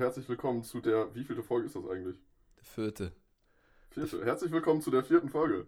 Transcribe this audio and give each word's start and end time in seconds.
herzlich 0.00 0.28
willkommen 0.30 0.62
zu 0.62 0.80
der. 0.80 1.14
Wie 1.14 1.24
viele 1.24 1.42
Folge 1.42 1.66
ist 1.66 1.76
das 1.76 1.86
eigentlich? 1.86 2.18
Der 2.56 2.64
vierte. 2.64 3.12
Vierte. 3.90 4.24
Herzlich 4.24 4.50
willkommen 4.50 4.80
zu 4.80 4.90
der 4.90 5.04
vierten 5.04 5.28
Folge. 5.28 5.66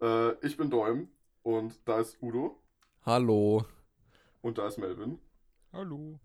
Äh, 0.00 0.32
ich 0.44 0.56
bin 0.56 0.70
Däum 0.70 1.10
und 1.42 1.78
da 1.84 2.00
ist 2.00 2.16
Udo 2.22 2.62
Hallo. 3.04 3.66
und 4.40 4.56
da 4.56 4.68
ist 4.68 4.78
Melvin. 4.78 5.18
Hallo. 5.70 6.18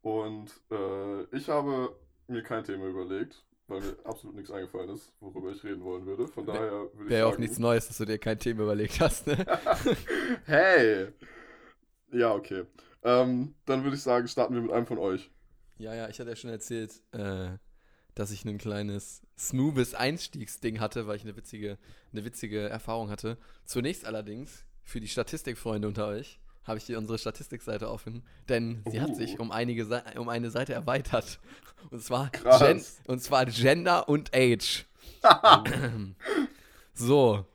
Und 0.00 0.50
äh, 0.70 1.24
ich 1.36 1.50
habe 1.50 1.94
mir 2.26 2.42
kein 2.42 2.64
Thema 2.64 2.86
überlegt, 2.86 3.44
weil 3.66 3.80
mir 3.80 3.94
absolut 4.04 4.34
nichts 4.34 4.50
eingefallen 4.50 4.88
ist, 4.88 5.12
worüber 5.20 5.50
ich 5.50 5.62
reden 5.62 5.84
wollen 5.84 6.06
würde. 6.06 6.26
Von 6.26 6.46
daher 6.46 6.70
würde 6.70 7.04
ich 7.04 7.10
Wäre 7.10 7.24
sagen. 7.24 7.34
auch 7.34 7.38
nichts 7.38 7.58
Neues, 7.58 7.86
dass 7.86 7.98
du 7.98 8.06
dir 8.06 8.18
kein 8.18 8.38
Thema 8.38 8.62
überlegt 8.62 8.98
hast, 9.00 9.26
ne? 9.26 9.44
hey! 10.46 11.08
Ja, 12.12 12.32
okay. 12.34 12.64
Ähm, 13.02 13.54
dann 13.66 13.84
würde 13.84 13.96
ich 13.96 14.02
sagen, 14.02 14.26
starten 14.26 14.54
wir 14.54 14.62
mit 14.62 14.72
einem 14.72 14.86
von 14.86 14.96
euch. 14.96 15.30
Ja, 15.78 15.94
ja, 15.94 16.08
ich 16.08 16.18
hatte 16.18 16.30
ja 16.30 16.36
schon 16.36 16.50
erzählt, 16.50 17.02
äh, 17.12 17.50
dass 18.14 18.32
ich 18.32 18.44
ein 18.44 18.58
kleines 18.58 19.22
smoothes 19.38 19.94
Einstiegsding 19.94 20.80
hatte, 20.80 21.06
weil 21.06 21.16
ich 21.16 21.22
eine 21.22 21.36
witzige, 21.36 21.78
eine 22.12 22.24
witzige 22.24 22.68
Erfahrung 22.68 23.10
hatte. 23.10 23.38
Zunächst 23.64 24.04
allerdings, 24.04 24.64
für 24.82 25.00
die 25.00 25.08
Statistikfreunde 25.08 25.86
unter 25.86 26.08
euch, 26.08 26.40
habe 26.64 26.78
ich 26.78 26.84
hier 26.84 26.98
unsere 26.98 27.18
Statistikseite 27.18 27.88
offen, 27.88 28.24
denn 28.48 28.82
sie 28.90 29.00
hat 29.00 29.10
Uh. 29.10 29.14
sich 29.14 29.38
um, 29.38 29.52
einige 29.52 30.02
um 30.16 30.28
eine 30.28 30.50
Seite 30.50 30.74
erweitert. 30.74 31.38
Und 31.90 32.02
zwar. 32.02 32.30
Gen 32.30 32.84
und 33.06 33.22
zwar 33.22 33.46
Gender 33.46 34.08
und 34.08 34.34
Age. 34.34 34.84
so. 36.94 37.46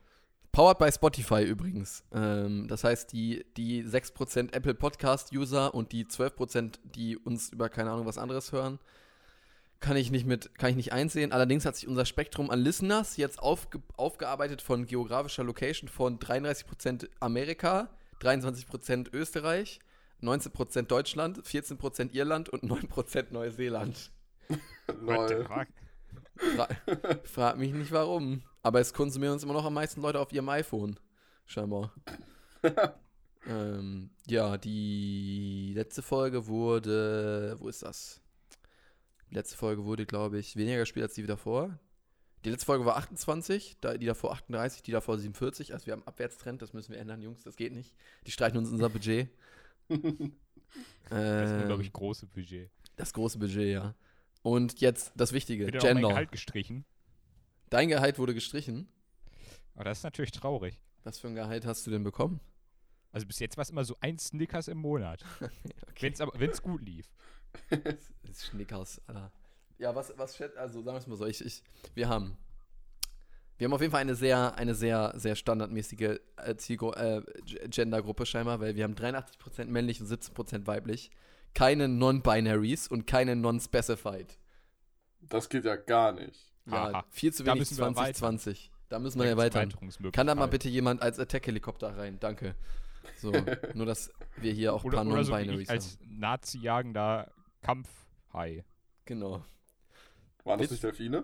Powered 0.53 0.77
by 0.77 0.91
Spotify 0.91 1.43
übrigens. 1.43 2.03
Ähm, 2.13 2.67
das 2.67 2.83
heißt, 2.83 3.11
die, 3.11 3.43
die 3.57 3.83
6% 3.83 4.53
Apple 4.53 4.75
Podcast-User 4.75 5.73
und 5.73 5.91
die 5.91 6.05
12%, 6.05 6.75
die 6.83 7.17
uns 7.17 7.49
über 7.49 7.69
keine 7.69 7.89
Ahnung 7.89 8.05
was 8.05 8.19
anderes 8.19 8.51
hören, 8.51 8.77
kann 9.79 9.97
ich 9.97 10.11
nicht 10.11 10.27
mit, 10.27 10.55
kann 10.59 10.69
ich 10.69 10.75
nicht 10.75 10.93
einsehen. 10.93 11.31
Allerdings 11.31 11.65
hat 11.65 11.75
sich 11.75 11.87
unser 11.87 12.05
Spektrum 12.05 12.51
an 12.51 12.59
Listeners 12.59 13.17
jetzt 13.17 13.39
aufge, 13.39 13.81
aufgearbeitet 13.97 14.61
von 14.61 14.85
geografischer 14.85 15.43
Location 15.43 15.89
von 15.89 16.19
33% 16.19 17.09
Amerika, 17.19 17.89
23% 18.21 19.11
Österreich, 19.11 19.79
19% 20.21 20.83
Deutschland, 20.83 21.41
14% 21.41 22.13
Irland 22.13 22.49
und 22.49 22.63
9% 22.63 23.33
Neuseeland. 23.33 24.11
What 25.01 25.29
the 25.29 25.35
Lol. 25.35 25.65
Fra 26.35 26.67
frag 27.23 27.57
mich 27.57 27.73
nicht 27.73 27.91
warum. 27.91 28.43
Aber 28.61 28.79
es 28.79 28.93
konsumieren 28.93 29.33
uns 29.33 29.43
immer 29.43 29.53
noch 29.53 29.65
am 29.65 29.73
meisten 29.73 30.01
Leute 30.01 30.19
auf 30.19 30.31
ihrem 30.31 30.49
iPhone. 30.49 30.99
Scheinbar. 31.45 31.93
ähm, 33.47 34.09
ja, 34.27 34.57
die 34.57 35.73
letzte 35.75 36.01
Folge 36.01 36.47
wurde. 36.47 37.55
Wo 37.59 37.67
ist 37.67 37.83
das? 37.83 38.21
Die 39.29 39.35
letzte 39.35 39.57
Folge 39.57 39.83
wurde, 39.85 40.05
glaube 40.05 40.39
ich, 40.39 40.55
weniger 40.55 40.77
gespielt 40.79 41.03
als 41.03 41.13
die 41.15 41.25
davor. 41.25 41.77
Die 42.45 42.49
letzte 42.49 42.65
Folge 42.65 42.85
war 42.85 42.97
28, 42.97 43.77
da- 43.79 43.97
die 43.97 44.05
davor 44.05 44.33
38, 44.33 44.83
die 44.83 44.91
davor 44.91 45.17
47. 45.17 45.73
Also 45.73 45.85
wir 45.85 45.93
haben 45.93 46.01
einen 46.01 46.07
Abwärtstrend, 46.07 46.61
das 46.61 46.73
müssen 46.73 46.91
wir 46.93 46.99
ändern, 46.99 47.21
Jungs, 47.21 47.43
das 47.43 47.55
geht 47.55 47.73
nicht. 47.73 47.95
Die 48.27 48.31
streichen 48.31 48.57
uns 48.57 48.69
unser 48.69 48.89
Budget. 48.89 49.29
Das 51.09 51.11
ist 51.11 51.11
ein 51.11 51.55
Ähm, 51.55 51.61
unglaublich 51.61 51.93
große 51.93 52.25
Budget. 52.25 52.71
das 52.95 53.13
große 53.13 53.37
Budget, 53.37 53.73
ja. 53.73 53.93
Und 54.43 54.81
jetzt 54.81 55.13
das 55.15 55.33
Wichtige, 55.33 55.65
mein 55.65 55.79
Gender. 55.79 56.09
Gehalt 56.09 56.31
gestrichen. 56.31 56.85
Dein 57.69 57.87
Gehalt 57.87 58.19
wurde 58.19 58.33
gestrichen. 58.33 58.87
Aber 59.73 59.85
das 59.85 59.99
ist 59.99 60.03
natürlich 60.03 60.31
traurig. 60.31 60.79
Was 61.03 61.17
für 61.17 61.27
ein 61.27 61.35
Gehalt 61.35 61.65
hast 61.65 61.87
du 61.87 61.91
denn 61.91 62.03
bekommen? 62.03 62.39
Also 63.11 63.25
bis 63.25 63.39
jetzt 63.39 63.57
war 63.57 63.61
es 63.61 63.69
immer 63.69 63.85
so 63.85 63.95
ein 64.01 64.19
Snickers 64.19 64.67
im 64.67 64.79
Monat. 64.79 65.23
Wenn's 65.99 66.21
aber 66.21 66.37
wenn's 66.39 66.61
gut 66.61 66.81
lief. 66.81 67.07
Das 67.69 68.39
ist 68.39 68.45
Schnickers, 68.47 68.99
Alter. 69.05 69.31
Ja, 69.77 69.93
was, 69.93 70.11
was, 70.17 70.41
also 70.57 70.81
sagen 70.81 70.95
wir 70.95 70.99
es 70.99 71.07
mal 71.07 71.17
so, 71.17 71.27
ich, 71.27 71.45
ich, 71.45 71.61
wir 71.93 72.09
haben, 72.09 72.35
wir 73.57 73.65
haben 73.65 73.73
auf 73.73 73.81
jeden 73.81 73.91
Fall 73.91 74.01
eine 74.01 74.15
sehr, 74.15 74.55
eine 74.55 74.73
sehr, 74.73 75.13
sehr 75.15 75.35
standardmäßige 75.35 76.19
äh, 76.37 76.51
äh, 76.51 77.21
Gendergruppe 77.69 78.25
scheinbar, 78.25 78.59
weil 78.59 78.75
wir 78.75 78.83
haben 78.83 78.95
83% 78.95 79.65
männlich 79.65 80.01
und 80.01 80.07
17% 80.07 80.65
weiblich. 80.65 81.11
Keine 81.53 81.87
Non-Binaries 81.87 82.87
und 82.87 83.05
keine 83.07 83.35
Non-Specified. 83.35 84.39
Das 85.21 85.49
geht 85.49 85.65
ja 85.65 85.75
gar 85.75 86.11
nicht. 86.11 86.51
Ja, 86.65 86.71
Haha. 86.93 87.05
viel 87.09 87.33
zu 87.33 87.45
wenig 87.45 87.59
müssen 87.59 87.77
wir 87.77 87.85
erweitern. 87.85 88.39
2020. 88.39 88.71
Da 88.89 88.99
müssen 88.99 89.19
wir 89.19 89.25
gibt's 89.27 89.55
erweitern. 89.55 90.11
Kann 90.11 90.27
da 90.27 90.35
mal 90.35 90.47
bitte 90.47 90.69
jemand 90.69 91.01
als 91.01 91.19
Attack-Helikopter 91.19 91.97
rein? 91.97 92.19
Danke. 92.19 92.55
So, 93.17 93.31
nur 93.73 93.85
dass 93.85 94.11
wir 94.37 94.53
hier 94.53 94.73
auch 94.73 94.83
ein 94.83 94.91
paar 94.91 95.03
so 95.05 95.11
Non-Binaries 95.11 95.67
haben. 95.69 95.75
als 95.75 95.97
Nazi-jagender 96.05 97.31
Kampfhai. 97.61 98.63
Genau. 99.05 99.43
War 100.43 100.57
das 100.57 100.71
nicht 100.71 100.83
Delfine? 100.83 101.23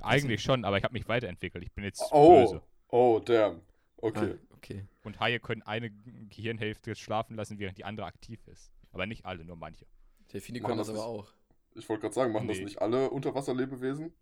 Eigentlich 0.00 0.42
schon, 0.42 0.64
aber 0.64 0.78
ich 0.78 0.84
habe 0.84 0.92
mich 0.92 1.08
weiterentwickelt. 1.08 1.64
Ich 1.64 1.72
bin 1.72 1.84
jetzt 1.84 2.02
Oh. 2.10 2.42
böse. 2.44 2.62
Oh, 2.88 3.20
damn. 3.24 3.60
Okay. 3.96 4.34
Ah, 4.34 4.54
okay. 4.54 4.84
Und 5.04 5.18
Haie 5.20 5.40
können 5.40 5.62
eine 5.62 5.90
Gehirnhälfte 6.28 6.94
schlafen 6.94 7.36
lassen, 7.36 7.58
während 7.58 7.78
die 7.78 7.84
andere 7.84 8.06
aktiv 8.06 8.40
ist. 8.46 8.70
Aber 8.96 9.06
nicht 9.06 9.24
alle, 9.26 9.44
nur 9.44 9.56
manche. 9.56 9.86
Delfine 10.32 10.60
können 10.60 10.78
das 10.78 10.86
das 10.88 10.96
aber 10.96 11.06
auch. 11.06 11.28
Ich 11.74 11.88
wollte 11.88 12.00
gerade 12.02 12.14
sagen, 12.14 12.32
machen 12.32 12.48
das 12.48 12.58
Nee. 12.58 12.64
nicht 12.64 12.80
alle 12.80 13.10
Unterwasserlebewesen? 13.10 14.12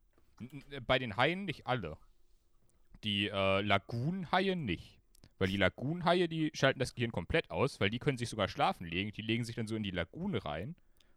N- 0.41 0.65
Bei 0.87 0.99
den 0.99 1.17
Haien 1.17 1.45
nicht 1.45 1.67
alle. 1.67 1.97
Die 3.05 3.29
äh, 3.29 3.61
Lagunenhaie 3.61 4.57
nicht. 4.57 5.01
Weil 5.39 5.49
die 5.49 5.57
Lagunenhaie, 5.57 6.27
die 6.29 6.51
schalten 6.55 6.79
das 6.81 6.95
Gehirn 6.95 7.13
komplett 7.13 7.51
aus, 7.51 7.79
weil 7.81 7.91
die 7.91 7.99
können 7.99 8.19
sich 8.19 8.29
sogar 8.29 8.49
schlafen 8.49 8.87
legen. 8.87 9.13
Die 9.13 9.23
legen 9.23 9.45
sich 9.45 9.55
dann 9.57 9.67
so 9.67 9.77
in 9.77 9.83
die 9.85 9.91
Lagune 9.93 10.45
rein 10.45 10.75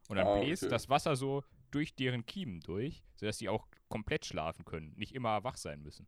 und 0.10 0.18
dann 0.18 0.28
Ah, 0.28 0.40
bläst 0.40 0.64
okay. 0.64 0.70
das 0.72 0.90
Wasser 0.90 1.16
so 1.16 1.44
durch 1.72 1.96
deren 1.96 2.26
Kiemen 2.26 2.60
durch, 2.62 3.04
sodass 3.16 3.38
die 3.40 3.50
auch 3.50 3.68
komplett 3.90 4.26
schlafen 4.26 4.66
können, 4.66 4.94
nicht 4.96 5.14
immer 5.16 5.44
wach 5.44 5.58
sein 5.58 5.82
müssen. 5.82 6.08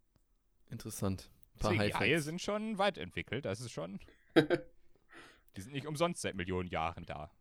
Interessant. 0.69 1.29
Deswegen, 1.61 1.83
die 1.83 1.93
Haie 1.95 2.19
sind 2.21 2.41
schon 2.41 2.77
weit 2.77 2.97
entwickelt, 2.97 3.45
das 3.45 3.59
ist 3.59 3.71
schon. 3.71 3.99
die 5.55 5.61
sind 5.61 5.73
nicht 5.73 5.87
umsonst 5.87 6.21
seit 6.21 6.35
Millionen 6.35 6.69
Jahren 6.69 7.05
da. 7.05 7.31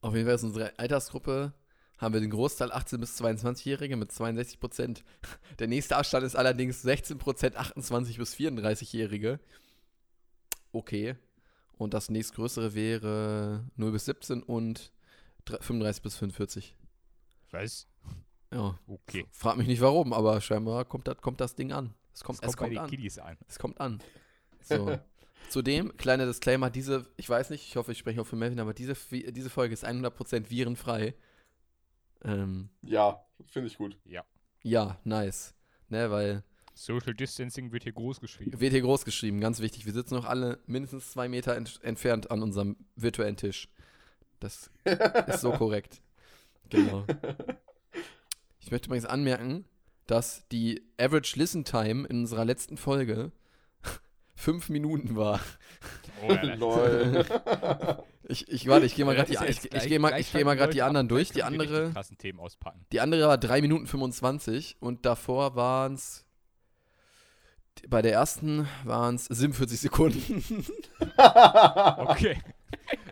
Auf 0.00 0.14
jeden 0.14 0.26
Fall 0.26 0.34
ist 0.36 0.42
unsere 0.44 0.78
Altersgruppe, 0.78 1.52
haben 1.98 2.14
wir 2.14 2.20
den 2.20 2.30
Großteil 2.30 2.72
18- 2.72 2.98
bis 2.98 3.20
22-Jährige 3.20 3.96
mit 3.96 4.10
62 4.10 4.58
Prozent. 4.58 5.04
Der 5.58 5.68
nächste 5.68 5.96
Abstand 5.96 6.24
ist 6.24 6.34
allerdings 6.36 6.82
16 6.82 7.18
Prozent 7.18 7.56
28- 7.58 8.16
bis 8.18 8.34
34-Jährige. 8.34 9.38
Okay. 10.72 11.16
Und 11.78 11.94
das 11.94 12.08
nächstgrößere 12.10 12.74
wäre 12.74 13.64
0 13.76 13.92
bis 13.92 14.04
17 14.06 14.42
und 14.42 14.92
dr- 15.44 15.62
35 15.62 16.02
bis 16.02 16.16
45. 16.16 16.76
Was? 17.50 17.86
Ja. 18.52 18.78
Okay. 18.86 19.26
Frag 19.30 19.56
mich 19.56 19.66
nicht 19.66 19.80
warum, 19.80 20.12
aber 20.12 20.40
scheinbar 20.40 20.84
kommt 20.84 21.06
das, 21.08 21.18
kommt 21.20 21.40
das 21.40 21.54
Ding 21.54 21.72
an. 21.72 21.94
Es 22.14 22.22
kommt, 22.22 22.42
Das 22.42 22.50
es 22.50 22.56
kommt 22.56 22.70
bei 22.70 22.76
kommt 22.76 22.76
den 22.76 22.78
an. 22.84 22.90
Kiddies 22.90 23.18
an. 23.18 23.38
Es 23.48 23.58
kommt 23.58 23.80
an. 23.80 24.02
So. 24.64 24.96
Zudem, 25.48 25.96
kleiner 25.96 26.26
Disclaimer, 26.26 26.70
diese, 26.70 27.06
ich 27.16 27.28
weiß 27.28 27.50
nicht, 27.50 27.66
ich 27.66 27.76
hoffe, 27.76 27.92
ich 27.92 27.98
spreche 27.98 28.20
auch 28.20 28.26
für 28.26 28.36
Melvin, 28.36 28.60
aber 28.60 28.72
diese, 28.72 28.94
diese 29.10 29.50
Folge 29.50 29.74
ist 29.74 29.84
100% 29.86 30.48
virenfrei. 30.48 31.14
Ähm, 32.24 32.70
Ja, 32.82 33.24
finde 33.46 33.68
ich 33.68 33.76
gut. 33.76 33.98
Ja. 34.04 34.24
ja, 34.62 34.98
nice. 35.04 35.54
Ne, 35.88 36.10
weil, 36.10 36.42
Social 36.74 37.14
Distancing 37.14 37.70
wird 37.72 37.82
hier 37.82 37.92
groß 37.92 38.20
geschrieben. 38.20 38.58
wird 38.58 38.72
hier 38.72 38.80
groß 38.80 39.04
geschrieben, 39.04 39.40
ganz 39.40 39.60
wichtig. 39.60 39.84
Wir 39.84 39.92
sitzen 39.92 40.14
noch 40.14 40.24
alle 40.24 40.58
mindestens 40.66 41.12
zwei 41.12 41.28
Meter 41.28 41.54
ent 41.54 41.80
entfernt 41.82 42.30
an 42.30 42.42
unserem 42.42 42.76
virtuellen 42.96 43.36
Tisch. 43.36 43.68
Das 44.40 44.70
ist 45.26 45.40
so 45.42 45.52
korrekt. 45.52 46.00
Genau. 46.70 47.04
Ich 48.60 48.70
möchte 48.70 48.86
übrigens 48.86 49.04
anmerken, 49.04 49.66
dass 50.06 50.48
die 50.48 50.82
Average 50.98 51.38
Listen 51.38 51.64
Time 51.64 52.06
in 52.08 52.20
unserer 52.20 52.44
letzten 52.44 52.76
Folge 52.76 53.32
fünf 54.42 54.68
Minuten 54.68 55.16
war. 55.16 55.40
Oh, 56.26 56.32
ja, 56.32 56.46
das- 56.46 56.58
Lol. 56.58 57.24
Ich, 58.28 58.48
ich 58.48 58.66
warte, 58.68 58.86
ich 58.86 58.94
gehe 58.94 59.04
mal 59.04 59.14
gerade 59.16 59.30
die, 59.30 59.50
ich, 59.50 59.74
ich 59.74 59.86
gehe 59.88 59.98
mal, 59.98 60.18
ich 60.18 60.32
gehe 60.32 60.44
mal 60.44 60.56
die 60.68 60.80
anderen 60.80 61.08
durch. 61.08 61.30
Die 61.32 61.42
andere, 61.42 61.90
krassen 61.92 62.16
Themen 62.16 62.38
auspacken. 62.38 62.86
die 62.92 63.00
andere 63.00 63.26
war 63.26 63.36
3 63.36 63.60
Minuten 63.60 63.86
25 63.86 64.76
und 64.80 65.04
davor 65.04 65.56
waren 65.56 65.94
es 65.94 66.24
bei 67.88 68.00
der 68.00 68.12
ersten 68.12 68.68
waren 68.84 69.16
es 69.16 69.24
47 69.26 69.80
Sekunden. 69.80 70.64
Okay. 71.16 72.40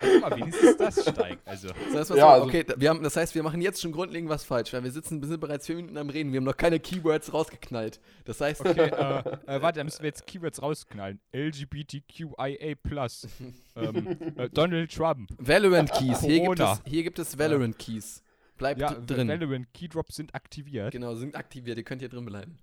Guck 0.01 0.21
mal, 0.23 0.37
wenigstens 0.37 0.77
das 0.77 1.03
steigt. 1.09 1.47
Also, 1.47 1.69
Das 1.69 1.77
heißt, 1.79 2.11
was 2.11 2.17
Ja, 2.17 2.23
so, 2.25 2.29
also- 2.29 2.47
okay, 2.47 2.65
wir 2.77 2.89
haben, 2.89 3.03
das 3.03 3.17
heißt, 3.17 3.35
wir 3.35 3.43
machen 3.43 3.61
jetzt 3.61 3.81
schon 3.81 3.93
grundlegend 3.93 4.31
was 4.31 4.45
falsch, 4.45 4.73
weil 4.73 4.83
wir 4.85 4.91
sitzen, 4.91 5.21
wir 5.21 5.29
sind 5.29 5.41
bereits 5.41 5.67
4 5.67 5.77
Minuten 5.77 5.97
am 5.99 6.09
Reden, 6.11 6.33
wir 6.33 6.39
haben 6.39 6.45
noch 6.45 6.57
keine 6.57 6.81
Keywords 6.81 7.33
rausgeknallt. 7.33 8.01
Das 8.25 8.41
heißt, 8.41 8.61
okay, 8.61 8.71
äh, 9.47 9.57
äh, 9.57 9.63
warte, 9.63 9.79
da 9.81 9.85
müssen 9.85 10.01
wir 10.03 10.09
jetzt 10.09 10.27
Keywords 10.27 10.63
rausknallen. 10.63 11.21
LGBTQIA+. 11.35 12.47
ähm, 13.77 14.17
äh, 14.37 14.49
Donald 14.51 14.95
Trump. 14.95 15.31
Valorant 15.39 15.93
Keys, 15.93 16.21
hier 16.21 16.41
gibt, 16.41 16.61
es, 16.61 16.83
hier 16.87 17.03
gibt 17.03 17.19
es 17.19 17.39
Valorant 17.39 17.79
Keys. 17.79 18.23
Bleibt 18.57 18.81
Ja, 18.81 18.93
drin. 18.93 19.29
Valorant 19.29 19.73
Keydrops 19.73 20.17
sind 20.17 20.35
aktiviert. 20.35 20.93
Genau, 20.93 21.15
sind 21.15 21.35
aktiviert, 21.35 21.79
ihr 21.79 21.85
könnt 21.85 22.03
hier 22.03 22.11
drin 22.11 22.27
bleiben. 22.27 22.59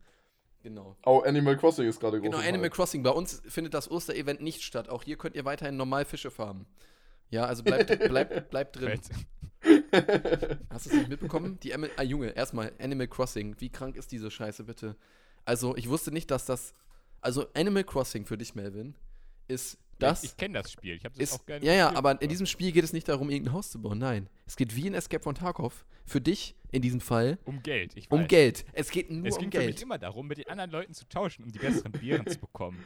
Genau. 0.68 0.98
Oh, 1.06 1.22
Animal 1.26 1.56
Crossing 1.56 1.88
ist 1.88 1.98
gerade 2.02 2.20
groß. 2.20 2.26
Genau, 2.26 2.40
im 2.40 2.46
Animal 2.46 2.66
Hype. 2.66 2.74
Crossing. 2.74 3.02
Bei 3.02 3.12
uns 3.12 3.42
findet 3.48 3.74
das 3.74 3.90
Osterevent 3.90 4.42
nicht 4.42 4.64
statt. 4.64 4.90
Auch 4.90 5.02
hier 5.04 5.18
könnt 5.18 5.34
ihr 5.38 5.46
weiterhin 5.46 5.78
normal 5.78 6.04
Fische 6.04 6.30
farmen. 6.30 6.66
Ja, 7.30 7.46
also 7.46 7.64
bleibt, 7.64 7.88
bleibt, 8.10 8.50
bleibt 8.50 8.76
drin. 8.76 9.00
Hast 10.70 10.86
du 10.86 10.90
es 10.90 10.96
nicht 10.98 11.08
mitbekommen? 11.08 11.58
Die 11.64 11.74
Ami- 11.74 11.90
ah, 11.96 12.04
Junge, 12.04 12.32
erstmal 12.32 12.74
Animal 12.80 13.08
Crossing. 13.08 13.56
Wie 13.60 13.70
krank 13.70 13.96
ist 13.96 14.12
diese 14.12 14.30
Scheiße, 14.30 14.66
bitte? 14.66 14.98
Also, 15.46 15.74
ich 15.78 15.88
wusste 15.88 16.12
nicht, 16.12 16.30
dass 16.32 16.46
das. 16.46 16.74
Also, 17.22 17.46
Animal 17.54 17.86
Crossing 17.86 18.26
für 18.26 18.38
dich, 18.38 18.54
Melvin, 18.54 18.94
ist 19.48 19.78
das. 20.00 20.24
Ich, 20.24 20.32
ich 20.32 20.38
kenne 20.38 20.56
das 20.60 20.72
Spiel. 20.72 20.96
Ich 20.96 21.06
habe 21.06 21.16
das 21.18 21.32
ist, 21.32 21.40
auch 21.40 21.46
gerne 21.46 21.66
ja, 21.66 21.74
ja, 21.74 21.96
aber 21.96 22.22
in 22.22 22.30
diesem 22.30 22.46
Spiel 22.46 22.72
geht 22.72 22.84
es 22.84 22.94
nicht 22.94 23.08
darum, 23.08 23.30
irgendein 23.30 23.54
Haus 23.54 23.72
zu 23.72 23.82
bauen. 23.82 23.98
Nein. 23.98 24.30
Es 24.46 24.56
geht 24.56 24.76
wie 24.76 24.88
in 24.88 24.94
Escape 24.94 25.24
von 25.24 25.36
Tarkov. 25.36 25.86
Für 26.06 26.22
dich 26.22 26.56
in 26.72 26.82
diesem 26.82 27.02
Fall 27.02 27.38
Um 27.44 27.62
Geld. 27.64 27.96
Ich 27.98 28.10
um 28.12 28.22
weiß. 28.22 28.28
Geld. 28.30 28.66
Es 28.74 28.92
geht 28.92 29.12
nur 29.12 29.26
Es 29.28 29.36
um 29.36 29.42
ging 29.42 29.52
für 29.52 29.58
mich 29.58 29.68
Geld. 29.68 29.82
immer 29.82 29.98
darum, 29.98 30.28
mit 30.28 30.38
den 30.38 30.48
anderen 30.48 30.72
Leuten 30.72 30.94
zu 30.94 31.08
tauschen, 31.10 31.44
um 31.44 31.52
die 31.52 31.60
besseren 31.60 31.92
Beeren 31.92 32.26
zu 32.28 32.40
bekommen. 32.40 32.82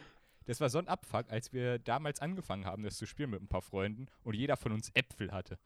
Das 0.45 0.59
war 0.59 0.69
so 0.69 0.79
ein 0.79 0.87
Abfuck, 0.87 1.29
als 1.29 1.53
wir 1.53 1.77
damals 1.77 2.19
angefangen 2.19 2.65
haben, 2.65 2.83
das 2.83 2.97
zu 2.97 3.05
spielen 3.05 3.29
mit 3.29 3.41
ein 3.41 3.47
paar 3.47 3.61
Freunden 3.61 4.07
und 4.23 4.35
jeder 4.35 4.57
von 4.57 4.71
uns 4.71 4.89
Äpfel 4.95 5.31
hatte. 5.31 5.59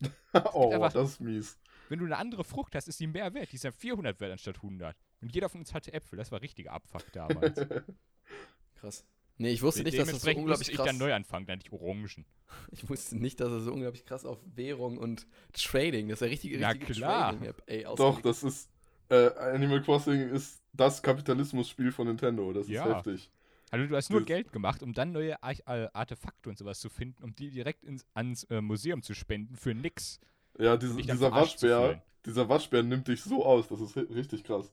oh, 0.52 0.70
einfach- 0.72 0.92
das 0.92 1.10
ist 1.10 1.20
mies. 1.20 1.58
Wenn 1.88 1.98
du 1.98 2.04
eine 2.04 2.16
andere 2.18 2.44
Frucht 2.44 2.74
hast, 2.74 2.86
ist 2.86 3.00
die 3.00 3.06
mehr 3.06 3.32
wert. 3.34 3.50
Die 3.50 3.56
ist 3.56 3.64
ja 3.64 3.72
400 3.72 4.20
wert 4.20 4.32
anstatt 4.32 4.56
100. 4.56 4.94
Und 5.22 5.34
jeder 5.34 5.48
von 5.48 5.60
uns 5.62 5.72
hatte 5.74 5.92
Äpfel. 5.92 6.18
Das 6.18 6.30
war 6.30 6.42
richtiger 6.42 6.72
Abfuck 6.72 7.10
damals. 7.12 7.58
Krass. 8.76 9.04
Nee, 9.38 9.50
ich 9.50 9.62
wusste 9.62 9.82
nicht, 9.84 9.96
dass 9.98 10.10
das 10.10 10.20
so 10.22 10.28
unglaublich 10.30 10.58
musste 10.58 10.72
ich 10.72 10.76
krass 10.76 10.86
dann 10.86 10.98
neu 10.98 11.14
anfangen, 11.14 11.46
dann 11.46 11.60
die 11.60 11.70
Orangen. 11.72 12.24
Ich 12.72 12.88
wusste 12.88 13.16
nicht, 13.16 13.40
dass 13.40 13.50
er 13.52 13.60
so 13.60 13.72
unglaublich 13.72 14.04
krass 14.04 14.24
auf 14.26 14.38
Währung 14.56 14.98
und 14.98 15.26
Trading, 15.52 16.08
das 16.08 16.16
ist 16.18 16.20
ja 16.22 16.26
richtige, 16.28 16.58
Na 16.58 16.68
richtige 16.70 16.92
klar. 16.94 17.30
Trading-App, 17.32 17.62
ey, 17.66 17.86
Doch, 17.96 18.20
das 18.20 18.42
ist. 18.42 18.68
Äh, 19.10 19.28
Animal 19.38 19.80
Crossing 19.82 20.28
ist 20.30 20.60
das 20.74 21.02
Kapitalismus-Spiel 21.02 21.92
von 21.92 22.08
Nintendo. 22.08 22.52
Das 22.52 22.64
ist 22.66 22.72
Ja. 22.72 22.96
heftig. 22.96 23.30
Also 23.70 23.86
du 23.86 23.96
hast 23.96 24.10
nur 24.10 24.20
Das- 24.20 24.26
Geld 24.26 24.52
gemacht, 24.52 24.82
um 24.82 24.92
dann 24.92 25.12
neue 25.12 25.42
Arch 25.42 25.60
äh, 25.66 25.88
Artefakte 25.94 26.48
und 26.50 26.58
sowas 26.58 26.80
zu 26.80 26.88
finden, 26.90 27.22
um 27.22 27.34
die 27.34 27.50
direkt 27.50 27.84
ins, 27.84 28.04
ans 28.14 28.44
äh, 28.44 28.60
Museum 28.60 29.02
zu 29.02 29.14
spenden 29.14 29.56
für 29.56 29.74
nix. 29.74 30.20
Ja, 30.58 30.76
diese, 30.76 30.96
dieser 30.96 31.30
Waschbär, 31.32 32.02
dieser 32.26 32.48
Waschbär 32.48 32.82
nimmt 32.82 33.08
dich 33.08 33.22
so 33.22 33.44
aus. 33.46 33.68
Das 33.68 33.80
ist 33.80 33.96
ri- 33.96 34.12
richtig 34.14 34.42
krass. 34.44 34.72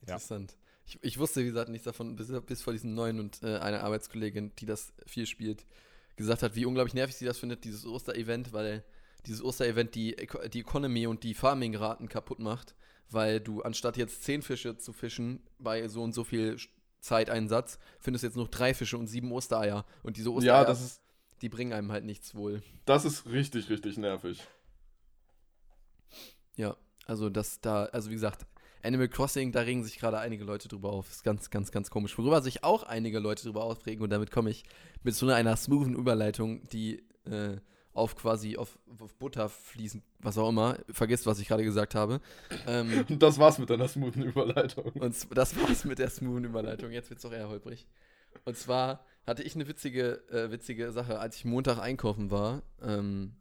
Interessant. 0.00 0.56
Ich, 0.86 0.98
ich 1.02 1.18
wusste, 1.18 1.40
wie 1.42 1.46
gesagt, 1.46 1.68
nichts 1.68 1.84
davon, 1.84 2.14
bis, 2.16 2.32
bis 2.46 2.62
vor 2.62 2.72
diesem 2.72 2.94
neuen 2.94 3.18
und 3.20 3.42
äh, 3.42 3.58
eine 3.58 3.82
Arbeitskollegin, 3.82 4.52
die 4.58 4.66
das 4.66 4.92
viel 5.06 5.26
spielt, 5.26 5.66
gesagt 6.16 6.42
hat, 6.42 6.54
wie 6.54 6.64
unglaublich 6.64 6.94
nervig 6.94 7.16
sie 7.16 7.24
das 7.24 7.38
findet, 7.38 7.64
dieses 7.64 7.84
Osterevent, 7.84 8.52
weil 8.52 8.84
dieses 9.26 9.42
Osterevent 9.42 9.94
die, 9.94 10.16
die 10.52 10.60
Economy 10.60 11.06
und 11.06 11.24
die 11.24 11.34
Farming-Raten 11.34 12.08
kaputt 12.08 12.38
macht, 12.38 12.74
weil 13.10 13.40
du 13.40 13.62
anstatt 13.62 13.96
jetzt 13.96 14.22
zehn 14.22 14.42
Fische 14.42 14.76
zu 14.78 14.92
fischen 14.92 15.42
bei 15.58 15.88
so 15.88 16.02
und 16.02 16.12
so 16.12 16.24
viel 16.24 16.56
Zeiteinsatz, 17.00 17.78
findest 18.00 18.24
jetzt 18.24 18.36
noch 18.36 18.48
drei 18.48 18.72
Fische 18.72 18.96
und 18.98 19.06
sieben 19.08 19.30
Ostereier. 19.32 19.84
Und 20.02 20.16
diese 20.16 20.32
Ostereier, 20.32 20.60
Ja, 20.60 20.64
das 20.64 20.80
ist, 20.80 21.00
die 21.42 21.48
bringen 21.48 21.72
einem 21.72 21.92
halt 21.92 22.04
nichts 22.04 22.34
wohl. 22.34 22.62
das 22.84 23.04
ist 23.04 23.26
richtig, 23.26 23.68
richtig 23.68 23.96
nervig. 23.98 24.42
Ja, 26.56 26.76
also 27.06 27.28
das 27.28 27.60
da, 27.60 27.84
also 27.86 28.10
wie 28.10 28.14
gesagt, 28.14 28.46
Animal 28.86 29.08
Crossing, 29.08 29.52
da 29.52 29.60
regen 29.60 29.84
sich 29.84 29.98
gerade 29.98 30.18
einige 30.18 30.44
Leute 30.44 30.68
drüber 30.68 30.90
auf. 30.90 31.10
Ist 31.10 31.24
ganz, 31.24 31.50
ganz, 31.50 31.72
ganz 31.72 31.90
komisch. 31.90 32.16
Worüber 32.16 32.40
sich 32.40 32.64
auch 32.64 32.82
einige 32.84 33.18
Leute 33.18 33.44
drüber 33.44 33.64
aufregen, 33.64 34.02
und 34.02 34.10
damit 34.10 34.30
komme 34.30 34.50
ich 34.50 34.64
mit 35.02 35.14
so 35.14 35.26
einer 35.28 35.56
smoothen 35.56 35.94
Überleitung, 35.94 36.66
die 36.68 37.04
äh, 37.24 37.58
auf 37.92 38.14
quasi 38.14 38.56
auf, 38.56 38.78
auf 39.00 39.14
Butter 39.14 39.48
fließen, 39.48 40.02
was 40.20 40.36
auch 40.38 40.48
immer, 40.50 40.78
vergisst, 40.90 41.26
was 41.26 41.38
ich 41.38 41.48
gerade 41.48 41.64
gesagt 41.64 41.94
habe. 41.94 42.20
Ähm, 42.66 43.04
Und 43.08 43.22
das 43.22 43.38
war's 43.38 43.58
mit 43.58 43.70
deiner 43.70 43.88
smoothen 43.88 44.22
Überleitung. 44.22 44.92
und 44.92 45.36
das 45.36 45.56
war's 45.56 45.84
mit 45.84 45.98
der 45.98 46.10
smoothen 46.10 46.44
Überleitung. 46.44 46.90
Jetzt 46.92 47.10
wird's 47.10 47.22
doch 47.22 47.32
eher 47.32 47.48
holprig. 47.48 47.86
Und 48.44 48.56
zwar 48.56 49.04
hatte 49.26 49.42
ich 49.42 49.54
eine 49.54 49.66
witzige, 49.66 50.22
äh, 50.30 50.50
witzige 50.50 50.92
Sache, 50.92 51.18
als 51.18 51.36
ich 51.36 51.44
Montag 51.44 51.78
einkaufen 51.78 52.30
war. 52.30 52.62
Ähm, 52.82 53.34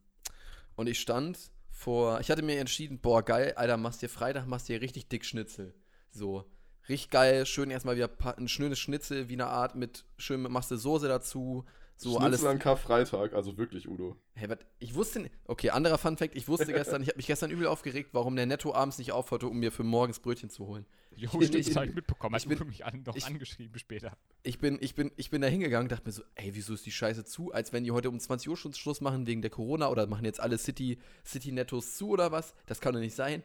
und 0.75 0.87
ich 0.87 0.99
stand 0.99 1.51
vor. 1.75 2.19
Ich 2.21 2.31
hatte 2.31 2.41
mir 2.41 2.59
entschieden, 2.59 2.99
boah, 2.99 3.21
geil, 3.21 3.53
Alter, 3.55 3.77
machst 3.77 4.01
dir 4.01 4.09
Freitag, 4.09 4.47
machst 4.47 4.69
dir 4.69 4.81
richtig 4.81 5.09
dick 5.09 5.25
Schnitzel. 5.25 5.75
So. 6.09 6.45
Richtig 6.87 7.09
geil, 7.09 7.45
schön 7.45 7.71
erstmal 7.71 7.95
wieder 7.95 8.09
ein 8.37 8.47
schönes 8.47 8.79
Schnitzel, 8.79 9.27
wie 9.27 9.33
eine 9.33 9.47
Art 9.47 9.75
mit 9.75 10.05
schön 10.17 10.41
machst 10.41 10.71
du 10.71 10.77
Soße 10.77 11.07
dazu. 11.07 11.65
So 11.97 12.09
Schnitzel 12.09 12.23
alles. 12.25 12.43
an 12.45 12.59
Karfreitag, 12.59 13.33
also 13.33 13.57
wirklich, 13.57 13.87
Udo. 13.87 14.17
Hey, 14.33 14.49
wat, 14.49 14.65
ich 14.79 14.95
wusste. 14.95 15.29
Okay, 15.45 15.69
anderer 15.69 15.97
Fun 15.97 16.17
Fact. 16.17 16.35
Ich 16.35 16.47
wusste 16.49 16.73
gestern, 16.73 17.01
ich 17.01 17.07
habe 17.07 17.15
mich 17.17 17.27
gestern 17.27 17.51
übel 17.51 17.67
aufgeregt, 17.67 18.09
warum 18.11 18.35
der 18.35 18.45
Netto 18.45 18.73
abends 18.73 18.97
nicht 18.97 19.13
aufhörte, 19.13 19.47
um 19.47 19.57
mir 19.59 19.71
für 19.71 19.83
morgens 19.83 20.19
Brötchen 20.19 20.49
zu 20.49 20.67
holen. 20.67 20.85
Jo, 21.15 21.29
Ich- 21.39 21.47
stimmt, 21.47 21.55
ich- 21.55 21.67
das 21.67 21.75
habe 21.77 21.85
ich 21.87 21.95
mitbekommen. 21.95 22.33
ich 22.35 22.41
Hast 22.43 22.49
bin- 22.49 22.57
du 22.57 22.65
mich 22.65 22.83
an, 22.85 23.03
noch 23.05 23.15
ich- 23.15 23.25
angeschrieben 23.25 23.79
später. 23.79 24.17
Ich 24.43 24.59
bin, 24.59 24.77
ich 24.81 24.93
bin, 24.95 25.11
ich 25.15 25.29
bin 25.29 25.41
da 25.41 25.47
hingegangen, 25.47 25.87
dachte 25.87 26.03
mir 26.05 26.11
so, 26.11 26.23
ey, 26.35 26.53
wieso 26.53 26.73
ist 26.73 26.85
die 26.85 26.91
Scheiße 26.91 27.23
zu? 27.23 27.53
Als 27.53 27.71
wenn 27.71 27.85
die 27.85 27.91
heute 27.91 28.09
um 28.09 28.19
20 28.19 28.49
Uhr 28.49 28.57
schon 28.57 28.73
Schluss 28.73 28.99
machen 28.99 29.25
wegen 29.25 29.41
der 29.41 29.49
Corona 29.51 29.87
oder 29.89 30.05
machen 30.07 30.25
jetzt 30.25 30.41
alle 30.41 30.57
City, 30.57 30.99
City 31.25 31.53
Nettos 31.53 31.95
zu 31.95 32.09
oder 32.09 32.33
was? 32.33 32.53
Das 32.65 32.81
kann 32.81 32.93
doch 32.93 32.99
nicht 32.99 33.15
sein. 33.15 33.41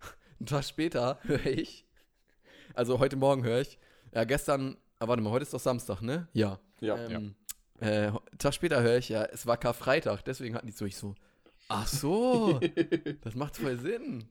Ein 0.40 0.46
Tag 0.46 0.64
später 0.64 1.20
höre 1.22 1.46
ich, 1.46 1.84
also 2.74 2.98
heute 2.98 3.14
Morgen 3.14 3.44
höre 3.44 3.60
ich, 3.60 3.78
ja, 4.12 4.24
gestern, 4.24 4.76
ah, 4.98 5.06
warte 5.06 5.22
mal, 5.22 5.30
heute 5.30 5.44
ist 5.44 5.54
doch 5.54 5.60
Samstag, 5.60 6.02
ne? 6.02 6.26
Ja. 6.32 6.58
Ja. 6.80 6.96
Ähm, 7.08 7.36
Äh, 7.80 8.08
einen 8.08 8.38
Tag 8.38 8.54
später 8.54 8.82
höre 8.82 8.98
ich 8.98 9.08
ja, 9.08 9.24
es 9.24 9.46
war 9.46 9.56
Karfreitag, 9.56 10.24
deswegen 10.24 10.54
hatten 10.54 10.66
die 10.66 10.72
so, 10.72 10.84
ich 10.84 10.96
so, 10.96 11.14
ach 11.68 11.86
so, 11.86 12.60
das 13.22 13.34
macht 13.34 13.56
voll 13.56 13.78
Sinn. 13.78 14.28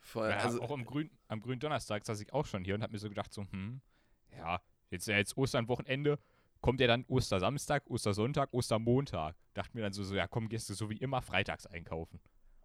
Voll, 0.00 0.30
Ja, 0.30 0.38
also, 0.38 0.62
auch 0.62 0.70
am 0.70 0.84
grünen, 0.84 1.10
am 1.28 1.40
grünen 1.40 1.60
Donnerstag 1.60 2.04
saß 2.04 2.20
ich 2.20 2.32
auch 2.32 2.46
schon 2.46 2.64
hier 2.64 2.74
und 2.74 2.82
habe 2.82 2.92
mir 2.92 2.98
so 2.98 3.08
gedacht, 3.08 3.32
so, 3.32 3.42
hm, 3.50 3.80
ja, 4.36 4.60
jetzt 4.90 5.06
ja 5.06 5.16
jetzt 5.16 5.36
Ostern 5.36 5.68
Wochenende, 5.68 6.18
kommt 6.60 6.80
ja 6.80 6.86
dann 6.86 7.04
Ostersamstag, 7.08 7.88
Ostersonntag, 7.88 8.52
Ostermontag. 8.52 9.36
Dachte 9.54 9.76
mir 9.76 9.82
dann 9.82 9.92
so, 9.92 10.04
so 10.04 10.14
ja 10.14 10.26
komm, 10.28 10.48
gehst 10.48 10.68
du 10.68 10.74
so 10.74 10.90
wie 10.90 10.96
immer 10.96 11.22
freitags 11.22 11.66
einkaufen. 11.66 12.20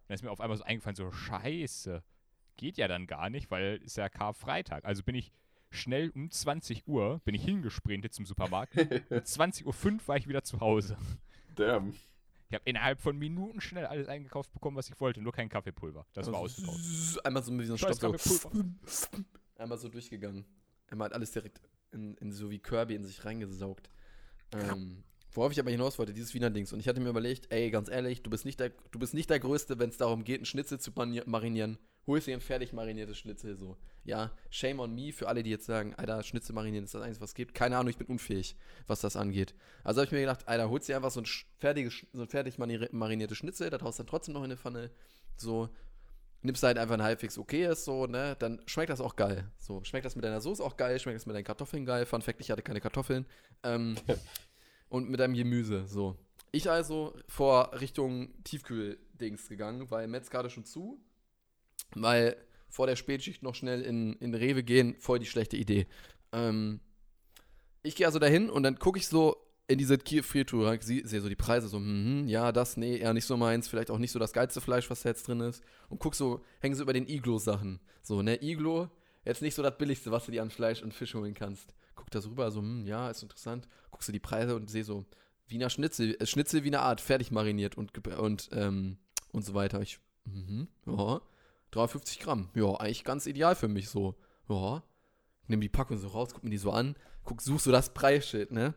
dann 0.06 0.14
ist 0.14 0.22
mir 0.22 0.30
auf 0.30 0.40
einmal 0.40 0.56
so 0.56 0.64
eingefallen, 0.64 0.96
so, 0.96 1.10
scheiße, 1.10 2.02
geht 2.56 2.78
ja 2.78 2.88
dann 2.88 3.06
gar 3.06 3.30
nicht, 3.30 3.50
weil 3.50 3.76
ist 3.82 3.96
ja 3.96 4.08
Karfreitag. 4.08 4.84
Also 4.84 5.02
bin 5.02 5.14
ich 5.14 5.32
schnell 5.76 6.10
um 6.10 6.30
20 6.30 6.86
Uhr, 6.86 7.20
bin 7.24 7.34
ich 7.34 7.44
hingesprintet 7.44 8.12
zum 8.12 8.26
Supermarkt. 8.26 8.76
um 8.76 9.18
20.05 9.18 9.64
Uhr 9.66 10.00
war 10.06 10.16
ich 10.16 10.28
wieder 10.28 10.42
zu 10.42 10.60
Hause. 10.60 10.96
Damn. 11.54 11.94
Ich 12.48 12.54
habe 12.54 12.62
innerhalb 12.64 13.00
von 13.00 13.18
Minuten 13.18 13.60
schnell 13.60 13.86
alles 13.86 14.08
eingekauft 14.08 14.52
bekommen, 14.52 14.76
was 14.76 14.88
ich 14.88 15.00
wollte, 15.00 15.20
nur 15.20 15.32
kein 15.32 15.48
Kaffeepulver. 15.48 16.06
Das 16.12 16.26
war 16.26 16.42
also 16.42 16.62
ausgekauft. 16.62 17.26
Einmal 17.26 17.42
so 17.42 17.52
mit 17.52 17.66
Scheiß 17.78 17.96
Stopp 17.96 18.20
so, 18.20 18.50
einmal 19.56 19.78
so 19.78 19.88
durchgegangen. 19.88 20.44
Einmal 20.88 21.06
hat 21.06 21.14
alles 21.14 21.32
direkt 21.32 21.60
in, 21.90 22.14
in 22.16 22.30
so 22.30 22.50
wie 22.50 22.60
Kirby 22.60 22.94
in 22.94 23.04
sich 23.04 23.24
reingesaugt. 23.24 23.90
Ähm, 24.52 25.02
worauf 25.32 25.50
ich 25.50 25.58
aber 25.58 25.70
hinaus 25.70 25.98
wollte, 25.98 26.12
dieses 26.12 26.34
Wiener 26.34 26.50
Dings. 26.50 26.72
Und 26.72 26.78
ich 26.78 26.86
hatte 26.86 27.00
mir 27.00 27.08
überlegt, 27.08 27.52
ey, 27.52 27.70
ganz 27.70 27.88
ehrlich, 27.88 28.22
du 28.22 28.30
bist 28.30 28.44
nicht 28.44 28.60
der, 28.60 28.70
du 28.90 28.98
bist 29.00 29.12
nicht 29.12 29.28
der 29.28 29.40
Größte, 29.40 29.80
wenn 29.80 29.90
es 29.90 29.96
darum 29.96 30.22
geht, 30.22 30.38
einen 30.38 30.46
Schnitzel 30.46 30.78
zu 30.78 30.92
marinieren. 31.26 31.78
Holst 32.06 32.28
dir 32.28 32.34
ein 32.34 32.40
fertig 32.40 32.72
mariniertes 32.72 33.18
Schnitzel 33.18 33.56
so. 33.56 33.76
Ja, 34.04 34.30
shame 34.50 34.78
on 34.78 34.94
me 34.94 35.12
für 35.12 35.26
alle, 35.26 35.42
die 35.42 35.50
jetzt 35.50 35.66
sagen, 35.66 35.94
Alter, 35.96 36.22
Schnitzel 36.22 36.54
marinieren 36.54 36.84
ist 36.84 36.94
das 36.94 37.02
Einzige, 37.02 37.22
was 37.22 37.30
es 37.30 37.34
gibt. 37.34 37.54
Keine 37.54 37.76
Ahnung, 37.76 37.90
ich 37.90 37.98
bin 37.98 38.06
unfähig, 38.06 38.54
was 38.86 39.00
das 39.00 39.16
angeht. 39.16 39.54
Also 39.82 40.00
habe 40.00 40.06
ich 40.06 40.12
mir 40.12 40.20
gedacht, 40.20 40.46
Alter, 40.46 40.70
holst 40.70 40.88
dir 40.88 40.94
einfach 40.94 41.10
so 41.10 41.20
ein 41.20 41.26
fertiges, 41.58 42.06
so 42.12 42.22
ein 42.22 42.28
fertig 42.28 42.58
mariniertes 42.58 43.36
Schnitzel, 43.36 43.70
das 43.70 43.82
haust 43.82 43.98
dann 43.98 44.06
trotzdem 44.06 44.34
noch 44.34 44.42
in 44.42 44.52
eine 44.52 44.56
Pfanne. 44.56 44.90
So, 45.36 45.68
nimmst 46.42 46.62
halt 46.62 46.78
einfach 46.78 46.94
ein 46.94 47.02
halbwegs 47.02 47.36
okayes, 47.36 47.84
so, 47.84 48.06
ne, 48.06 48.36
dann 48.38 48.62
schmeckt 48.66 48.90
das 48.90 49.00
auch 49.00 49.16
geil. 49.16 49.50
So, 49.58 49.82
schmeckt 49.82 50.06
das 50.06 50.14
mit 50.14 50.24
deiner 50.24 50.40
Soße 50.40 50.62
auch 50.62 50.76
geil, 50.76 50.98
schmeckt 51.00 51.16
das 51.16 51.26
mit 51.26 51.34
deinen 51.34 51.44
Kartoffeln 51.44 51.84
geil. 51.84 52.06
Fun 52.06 52.22
Fact, 52.22 52.40
ich 52.40 52.50
hatte 52.50 52.62
keine 52.62 52.80
Kartoffeln. 52.80 53.26
Ähm, 53.64 53.96
und 54.88 55.10
mit 55.10 55.18
deinem 55.18 55.34
Gemüse, 55.34 55.86
so. 55.86 56.16
Ich 56.52 56.70
also 56.70 57.14
vor 57.28 57.78
Richtung 57.80 58.32
Tiefkühl-Dings 58.44 59.48
gegangen, 59.48 59.90
weil 59.90 60.06
Metz 60.06 60.30
gerade 60.30 60.48
schon 60.48 60.64
zu, 60.64 61.00
weil 61.94 62.36
vor 62.68 62.86
der 62.86 62.96
Spätschicht 62.96 63.42
noch 63.42 63.54
schnell 63.54 63.82
in, 63.82 64.14
in 64.14 64.34
Rewe 64.34 64.62
gehen, 64.62 64.96
voll 64.98 65.18
die 65.18 65.26
schlechte 65.26 65.56
Idee. 65.56 65.86
Ähm, 66.32 66.80
ich 67.82 67.96
gehe 67.96 68.06
also 68.06 68.18
dahin 68.18 68.50
und 68.50 68.62
dann 68.62 68.78
gucke 68.78 68.98
ich 68.98 69.06
so 69.06 69.36
in 69.68 69.78
diese 69.78 69.98
Gefriertruhe, 69.98 70.78
sehe 70.80 71.20
so 71.20 71.28
die 71.28 71.36
Preise, 71.36 71.68
so, 71.68 71.80
mhm, 71.80 72.28
ja, 72.28 72.52
das, 72.52 72.76
nee, 72.76 72.98
eher 72.98 73.12
nicht 73.12 73.24
so 73.24 73.36
meins, 73.36 73.66
vielleicht 73.68 73.90
auch 73.90 73.98
nicht 73.98 74.12
so 74.12 74.18
das 74.18 74.32
geilste 74.32 74.60
Fleisch, 74.60 74.88
was 74.90 75.02
da 75.02 75.08
jetzt 75.08 75.26
drin 75.26 75.40
ist. 75.40 75.62
Und 75.88 75.98
guck 75.98 76.14
so, 76.14 76.44
hängen 76.60 76.76
so 76.76 76.82
über 76.82 76.92
den 76.92 77.08
Iglo-Sachen. 77.08 77.80
So, 78.02 78.22
ne, 78.22 78.40
Iglo, 78.42 78.88
jetzt 79.24 79.42
nicht 79.42 79.54
so 79.54 79.62
das 79.62 79.76
billigste, 79.76 80.12
was 80.12 80.26
du 80.26 80.32
dir 80.32 80.42
an 80.42 80.50
Fleisch 80.50 80.82
und 80.82 80.94
Fisch 80.94 81.14
holen 81.14 81.34
kannst. 81.34 81.74
Guck 81.96 82.10
da 82.10 82.20
so 82.20 82.28
rüber, 82.28 82.50
so, 82.50 82.60
hm, 82.60 82.86
ja, 82.86 83.10
ist 83.10 83.22
interessant. 83.22 83.66
Guckst 83.90 84.08
du 84.08 84.12
die 84.12 84.20
Preise 84.20 84.54
und 84.54 84.70
sehe 84.70 84.84
so, 84.84 85.04
Wiener 85.48 85.70
Schnitzel, 85.70 86.16
äh, 86.20 86.26
Schnitzel 86.26 86.62
wie 86.62 86.68
eine 86.68 86.80
Art, 86.80 87.00
fertig 87.00 87.30
mariniert 87.30 87.76
und, 87.76 88.06
und, 88.06 88.48
ähm, 88.52 88.98
und 89.32 89.44
so 89.44 89.54
weiter. 89.54 89.80
Ich, 89.80 89.98
mhm, 90.24 90.68
ja, 90.86 91.20
350 91.70 92.20
Gramm, 92.20 92.48
ja, 92.54 92.74
eigentlich 92.74 93.04
ganz 93.04 93.26
ideal 93.26 93.54
für 93.54 93.68
mich 93.68 93.88
so. 93.88 94.14
Ja, 94.48 94.82
nimm 95.48 95.60
die 95.60 95.68
Packung 95.68 95.98
so 95.98 96.08
raus, 96.08 96.30
guck 96.32 96.44
mir 96.44 96.50
die 96.50 96.58
so 96.58 96.70
an, 96.70 96.96
guck, 97.24 97.42
such 97.42 97.60
so 97.60 97.72
das 97.72 97.92
Preisschild, 97.92 98.52
ne? 98.52 98.74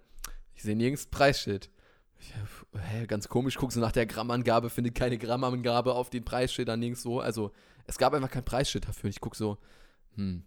Ich 0.54 0.64
sehe 0.64 0.76
nirgends 0.76 1.08
Preisschild. 1.08 1.70
Ich, 2.20 2.32
äh, 2.32 2.80
hä, 2.80 3.06
ganz 3.06 3.30
komisch, 3.30 3.56
guck 3.56 3.72
so 3.72 3.80
nach 3.80 3.92
der 3.92 4.06
Grammangabe, 4.06 4.70
findet 4.70 4.96
keine 4.96 5.18
Grammangabe 5.18 5.94
auf 5.94 6.10
den 6.10 6.26
Preisschildern 6.26 6.80
nirgendwo. 6.80 7.20
Also, 7.20 7.52
es 7.86 7.98
gab 7.98 8.14
einfach 8.14 8.30
kein 8.30 8.44
Preisschild 8.44 8.88
dafür. 8.88 9.10
Ich 9.10 9.22
guck 9.22 9.36
so, 9.36 9.58
hm, 10.16 10.44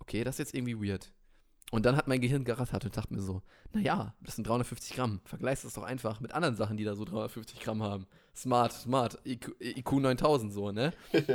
okay, 0.00 0.24
das 0.24 0.34
ist 0.34 0.38
jetzt 0.38 0.54
irgendwie 0.54 0.88
weird. 0.88 1.12
Und 1.74 1.84
dann 1.86 1.96
hat 1.96 2.06
mein 2.06 2.20
Gehirn 2.20 2.44
gerattert 2.44 2.84
und 2.84 2.96
dachte 2.96 3.12
mir 3.12 3.20
so, 3.20 3.42
naja, 3.72 4.14
das 4.20 4.36
sind 4.36 4.46
350 4.46 4.94
Gramm. 4.94 5.20
Vergleich 5.24 5.62
das 5.62 5.74
doch 5.74 5.82
einfach 5.82 6.20
mit 6.20 6.32
anderen 6.32 6.54
Sachen, 6.54 6.76
die 6.76 6.84
da 6.84 6.94
so 6.94 7.04
350 7.04 7.58
Gramm 7.58 7.82
haben. 7.82 8.06
Smart, 8.32 8.72
smart, 8.72 9.18
IQ, 9.24 9.56
IQ 9.58 9.94
9000 9.94 10.52
so, 10.52 10.70
ne? 10.70 10.92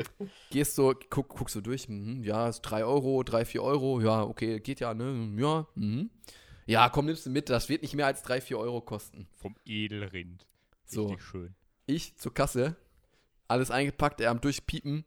Gehst 0.49 0.75
so, 0.75 0.93
guck, 1.09 1.27
guckst 1.27 1.55
so 1.55 1.59
durch, 1.59 1.89
mhm, 1.89 2.23
ja, 2.23 2.47
ist 2.47 2.61
3 2.61 2.85
Euro, 2.85 3.21
3, 3.23 3.43
4 3.43 3.61
Euro, 3.61 3.99
ja, 3.99 4.23
okay, 4.23 4.61
geht 4.61 4.79
ja, 4.79 4.93
ne? 4.93 5.29
Ja, 5.35 5.67
mhm. 5.75 6.09
Ja, 6.65 6.87
komm, 6.87 7.07
nimmst 7.07 7.25
du 7.25 7.31
mit, 7.31 7.49
das 7.49 7.67
wird 7.67 7.81
nicht 7.81 7.95
mehr 7.95 8.05
als 8.05 8.23
3, 8.23 8.39
4 8.39 8.59
Euro 8.59 8.79
kosten. 8.79 9.27
Vom 9.33 9.57
Edelrind. 9.65 10.47
So. 10.85 11.07
Richtig 11.07 11.21
schön. 11.21 11.55
Ich 11.85 12.15
zur 12.15 12.33
Kasse, 12.33 12.77
alles 13.49 13.71
eingepackt, 13.71 14.21
er 14.21 14.31
am 14.31 14.39
Durchpiepen. 14.39 15.03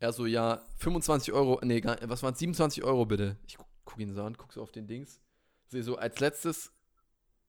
Er 0.00 0.12
so, 0.12 0.26
ja, 0.26 0.60
25 0.78 1.32
Euro, 1.32 1.60
nee, 1.62 1.84
was 2.02 2.24
waren 2.24 2.34
27 2.34 2.82
Euro 2.82 3.06
bitte? 3.06 3.36
Ich 3.46 3.58
guck 3.86 3.98
ihn 3.98 4.12
so 4.12 4.22
an, 4.22 4.36
guck 4.36 4.52
so 4.52 4.62
auf 4.62 4.72
den 4.72 4.86
Dings. 4.86 5.20
Sehe 5.68 5.82
so, 5.82 5.96
als 5.96 6.20
letztes 6.20 6.72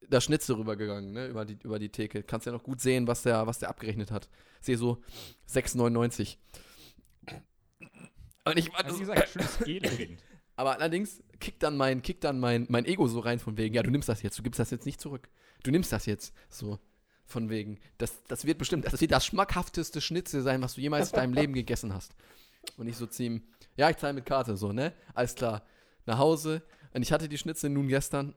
der 0.01 0.21
Schnitzel 0.21 0.55
rübergegangen, 0.55 1.11
ne, 1.11 1.27
über 1.27 1.43
die, 1.43 1.57
über 1.63 1.79
die 1.79 1.89
Theke. 1.89 2.23
Kannst 2.23 2.45
ja 2.45 2.51
noch 2.53 2.63
gut 2.63 2.79
sehen, 2.79 3.07
was 3.07 3.23
der, 3.23 3.45
was 3.47 3.59
der 3.59 3.69
abgerechnet 3.69 4.11
hat. 4.11 4.29
Sehe 4.61 4.77
so, 4.77 5.01
6,99. 5.49 6.37
Und 8.45 8.57
ich 8.57 8.71
war 8.71 8.85
Also, 8.85 8.99
gesagt, 8.99 9.27
schönes 9.29 9.61
Edelrind. 9.61 10.23
aber 10.55 10.73
allerdings 10.73 11.21
kickt 11.39 11.61
dann 11.63 11.75
mein, 11.75 12.01
kickt 12.01 12.23
dann 12.23 12.39
mein, 12.39 12.65
mein 12.69 12.85
Ego 12.85 13.07
so 13.07 13.19
rein 13.19 13.39
von 13.39 13.57
wegen, 13.57 13.75
ja, 13.75 13.83
du 13.83 13.91
nimmst 13.91 14.07
das 14.07 14.21
jetzt, 14.21 14.37
du 14.39 14.43
gibst 14.43 14.59
das 14.59 14.71
jetzt 14.71 14.85
nicht 14.85 15.01
zurück. 15.01 15.29
Du 15.63 15.71
nimmst 15.71 15.91
das 15.91 16.05
jetzt. 16.05 16.33
So, 16.49 16.79
von 17.25 17.49
wegen. 17.49 17.79
Das, 17.97 18.23
das 18.27 18.45
wird 18.45 18.57
bestimmt, 18.57 18.85
das 18.85 19.01
wird 19.01 19.11
das 19.11 19.25
schmackhafteste 19.25 19.99
Schnitzel 19.99 20.41
sein, 20.41 20.61
was 20.61 20.75
du 20.75 20.81
jemals 20.81 21.11
in 21.11 21.15
deinem 21.17 21.33
Leben 21.33 21.53
gegessen 21.53 21.93
hast. 21.93 22.15
Und 22.77 22.87
ich 22.87 22.97
so 22.97 23.05
zu 23.05 23.23
ihm, 23.23 23.43
ja, 23.75 23.89
ich 23.89 23.97
zahle 23.97 24.13
mit 24.13 24.25
Karte, 24.25 24.55
so, 24.57 24.71
ne? 24.71 24.93
Alles 25.13 25.35
klar. 25.35 25.65
Nach 26.07 26.17
Hause. 26.17 26.63
Und 26.93 27.03
ich 27.03 27.11
hatte 27.11 27.29
die 27.29 27.37
Schnitzel 27.37 27.69
nun 27.69 27.87
gestern. 27.87 28.33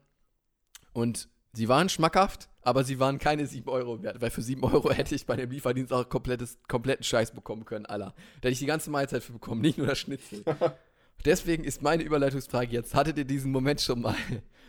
Und 0.92 1.28
sie 1.52 1.68
waren 1.68 1.88
schmackhaft, 1.88 2.48
aber 2.62 2.84
sie 2.84 2.98
waren 2.98 3.18
keine 3.18 3.46
7 3.46 3.68
Euro 3.70 4.02
wert. 4.02 4.20
Weil 4.20 4.30
für 4.30 4.42
7 4.42 4.62
Euro 4.64 4.90
hätte 4.90 5.14
ich 5.14 5.24
bei 5.24 5.36
dem 5.36 5.50
Lieferdienst 5.50 5.92
auch 5.92 6.08
komplettes, 6.08 6.58
kompletten 6.68 7.04
Scheiß 7.04 7.32
bekommen 7.32 7.64
können, 7.64 7.86
aller. 7.86 8.12
Da 8.40 8.48
hätte 8.48 8.50
ich 8.50 8.58
die 8.58 8.66
ganze 8.66 8.90
Mahlzeit 8.90 9.22
für 9.22 9.32
bekommen, 9.32 9.60
nicht 9.62 9.78
nur 9.78 9.86
das 9.86 9.98
Schnitzel. 9.98 10.44
Deswegen 11.24 11.64
ist 11.64 11.82
meine 11.82 12.02
Überleitungsfrage 12.02 12.72
jetzt: 12.72 12.94
Hattet 12.94 13.18
ihr 13.18 13.24
diesen 13.26 13.52
Moment 13.52 13.80
schon 13.82 14.00
mal, 14.00 14.16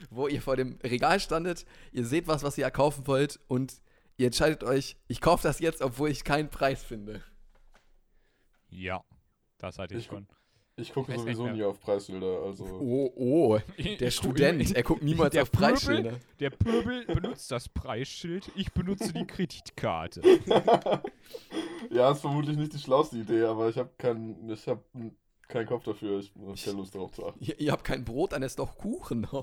wo 0.09 0.27
ihr 0.27 0.41
vor 0.41 0.57
dem 0.57 0.77
Regal 0.83 1.19
standet, 1.21 1.65
ihr 1.93 2.05
seht 2.05 2.27
was, 2.27 2.43
was 2.43 2.57
ihr 2.57 2.69
kaufen 2.71 3.07
wollt 3.07 3.39
und 3.47 3.81
ihr 4.17 4.25
entscheidet 4.27 4.63
euch, 4.63 4.97
ich 5.07 5.21
kaufe 5.21 5.43
das 5.43 5.59
jetzt, 5.59 5.81
obwohl 5.81 6.09
ich 6.09 6.25
keinen 6.25 6.49
Preis 6.49 6.83
finde? 6.83 7.23
Ja, 8.69 9.01
das 9.57 9.79
hatte 9.79 9.93
ich 9.95 10.01
Ich- 10.01 10.05
schon. 10.07 10.27
Ich 10.77 10.93
gucke 10.93 11.17
sowieso 11.17 11.47
nie 11.47 11.63
auf 11.63 11.79
Preisschilder, 11.79 12.43
also. 12.43 12.63
Oh, 12.65 13.11
oh, 13.15 13.59
der 13.99 14.09
Student, 14.09 14.75
er 14.75 14.83
guckt 14.83 15.03
niemals 15.03 15.33
Der 15.33 15.43
auf 15.43 15.51
Preisschilder. 15.51 16.19
Der 16.39 16.49
Pöbel 16.49 17.05
benutzt 17.05 17.51
das 17.51 17.69
Preisschild, 17.69 18.49
ich 18.55 18.71
benutze 18.71 19.13
die 19.13 19.25
Kreditkarte. 19.25 20.21
Ja, 21.89 22.11
ist 22.11 22.21
vermutlich 22.21 22.57
nicht 22.57 22.73
die 22.73 22.79
schlauste 22.79 23.17
Idee, 23.17 23.43
aber 23.43 23.67
ich 23.67 23.77
habe 23.77 23.89
keinen 23.97 24.49
ich 24.49 24.65
hab 24.67 24.83
keinen 25.47 25.65
Kopf 25.65 25.83
dafür. 25.83 26.19
Ich 26.19 26.31
habe 26.35 26.55
keine 26.55 26.77
Lust 26.77 26.95
darauf 26.95 27.11
zu 27.11 27.27
achten. 27.27 27.43
Ihr, 27.43 27.59
ihr 27.59 27.71
habt 27.71 27.83
kein 27.83 28.05
Brot, 28.05 28.31
dann 28.31 28.43
ist 28.43 28.59
doch 28.59 28.77
Kuchen. 28.77 29.27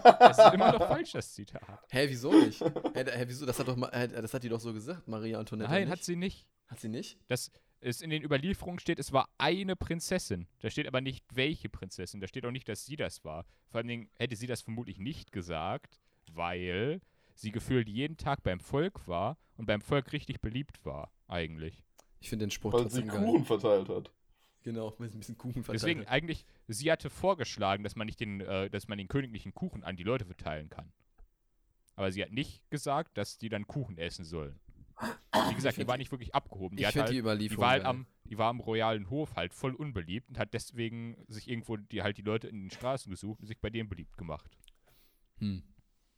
Das 0.00 0.38
ist 0.38 0.54
immer 0.54 0.72
noch 0.72 0.86
falsch, 0.86 1.12
das 1.12 1.32
Zitat. 1.32 1.60
hä, 1.90 2.06
wieso 2.08 2.30
nicht? 2.30 2.60
Hä, 2.60 3.24
wieso? 3.26 3.44
Das 3.44 3.58
hat, 3.58 3.66
doch, 3.66 3.76
das 3.76 4.32
hat 4.32 4.42
die 4.44 4.48
doch 4.48 4.60
so 4.60 4.72
gesagt, 4.72 5.08
Maria 5.08 5.40
Antoinette. 5.40 5.68
Nein, 5.68 5.82
nicht? 5.82 5.90
hat 5.90 6.04
sie 6.04 6.14
nicht. 6.14 6.46
Hat 6.68 6.78
sie 6.78 6.88
nicht? 6.88 7.18
Das 7.26 7.50
ist 7.80 8.02
in 8.02 8.10
den 8.10 8.22
Überlieferungen 8.22 8.78
steht, 8.78 8.98
es 8.98 9.12
war 9.12 9.28
eine 9.38 9.76
Prinzessin. 9.76 10.46
Da 10.60 10.70
steht 10.70 10.86
aber 10.86 11.00
nicht, 11.00 11.24
welche 11.32 11.68
Prinzessin. 11.68 12.20
Da 12.20 12.26
steht 12.26 12.44
auch 12.44 12.50
nicht, 12.50 12.68
dass 12.68 12.86
sie 12.86 12.96
das 12.96 13.24
war. 13.24 13.44
Vor 13.68 13.78
allen 13.78 13.88
Dingen 13.88 14.10
hätte 14.14 14.36
sie 14.36 14.46
das 14.46 14.62
vermutlich 14.62 14.98
nicht 14.98 15.32
gesagt, 15.32 16.00
weil 16.32 17.00
sie 17.34 17.52
gefühlt 17.52 17.88
jeden 17.88 18.16
Tag 18.16 18.42
beim 18.42 18.60
Volk 18.60 19.06
war 19.06 19.38
und 19.56 19.66
beim 19.66 19.80
Volk 19.80 20.12
richtig 20.12 20.40
beliebt 20.40 20.84
war, 20.84 21.12
eigentlich. 21.28 21.84
Ich 22.20 22.28
finde 22.28 22.46
den 22.46 22.50
Spruch 22.50 22.72
Weil 22.72 22.90
sie 22.90 23.02
trotzdem 23.02 23.08
geil. 23.08 23.24
Kuchen 23.24 23.44
verteilt 23.44 23.88
hat. 23.88 24.12
Genau, 24.64 24.92
mit 24.98 25.14
ein 25.14 25.20
bisschen 25.20 25.38
Kuchen 25.38 25.62
verteilt. 25.62 25.82
Deswegen 25.82 26.06
eigentlich, 26.06 26.44
sie 26.66 26.90
hatte 26.90 27.10
vorgeschlagen, 27.10 27.84
dass 27.84 27.94
man 27.94 28.06
nicht 28.06 28.18
den, 28.20 28.40
äh, 28.40 28.68
dass 28.68 28.88
man 28.88 28.98
den 28.98 29.08
königlichen 29.08 29.54
Kuchen 29.54 29.84
an 29.84 29.96
die 29.96 30.02
Leute 30.02 30.24
verteilen 30.24 30.68
kann. 30.68 30.92
Aber 31.94 32.12
sie 32.12 32.22
hat 32.22 32.32
nicht 32.32 32.68
gesagt, 32.70 33.16
dass 33.16 33.38
die 33.38 33.48
dann 33.48 33.66
Kuchen 33.66 33.98
essen 33.98 34.24
sollen. 34.24 34.58
Wie 35.48 35.54
gesagt, 35.54 35.76
die 35.76 35.86
war 35.86 35.96
die- 35.96 36.00
nicht 36.00 36.10
wirklich 36.10 36.34
abgehoben. 36.34 36.76
Die, 36.76 36.82
ich 36.82 36.96
halt, 36.96 37.08
die 37.08 37.14
die, 37.14 37.18
Überlieferung 37.18 37.62
war 37.62 37.70
halt 37.70 37.84
am, 37.84 38.06
die 38.24 38.38
war 38.38 38.48
am 38.48 38.60
royalen 38.60 39.10
Hof 39.10 39.36
halt 39.36 39.54
voll 39.54 39.74
unbeliebt 39.74 40.28
und 40.28 40.38
hat 40.38 40.54
deswegen 40.54 41.16
sich 41.28 41.48
irgendwo 41.48 41.76
die 41.76 42.02
halt 42.02 42.18
die 42.18 42.22
Leute 42.22 42.48
in 42.48 42.62
den 42.62 42.70
Straßen 42.70 43.10
gesucht 43.10 43.40
und 43.40 43.46
sich 43.46 43.60
bei 43.60 43.70
denen 43.70 43.88
beliebt 43.88 44.16
gemacht. 44.16 44.50
Hm. 45.38 45.62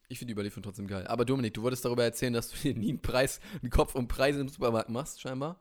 Ich 0.08 0.18
finde 0.18 0.30
die 0.30 0.32
Überlieferung 0.32 0.62
trotzdem 0.62 0.86
geil. 0.86 1.06
Aber 1.06 1.24
Dominik, 1.24 1.54
du 1.54 1.62
wolltest 1.62 1.84
darüber 1.84 2.02
erzählen, 2.04 2.32
dass 2.32 2.50
du 2.50 2.56
dir 2.56 2.74
nie 2.74 2.88
einen 2.90 3.02
Preis, 3.02 3.38
einen 3.62 3.70
Kopf 3.70 3.94
um 3.94 4.08
Preise 4.08 4.40
im 4.40 4.48
Supermarkt 4.48 4.88
machst, 4.88 5.20
scheinbar. 5.20 5.60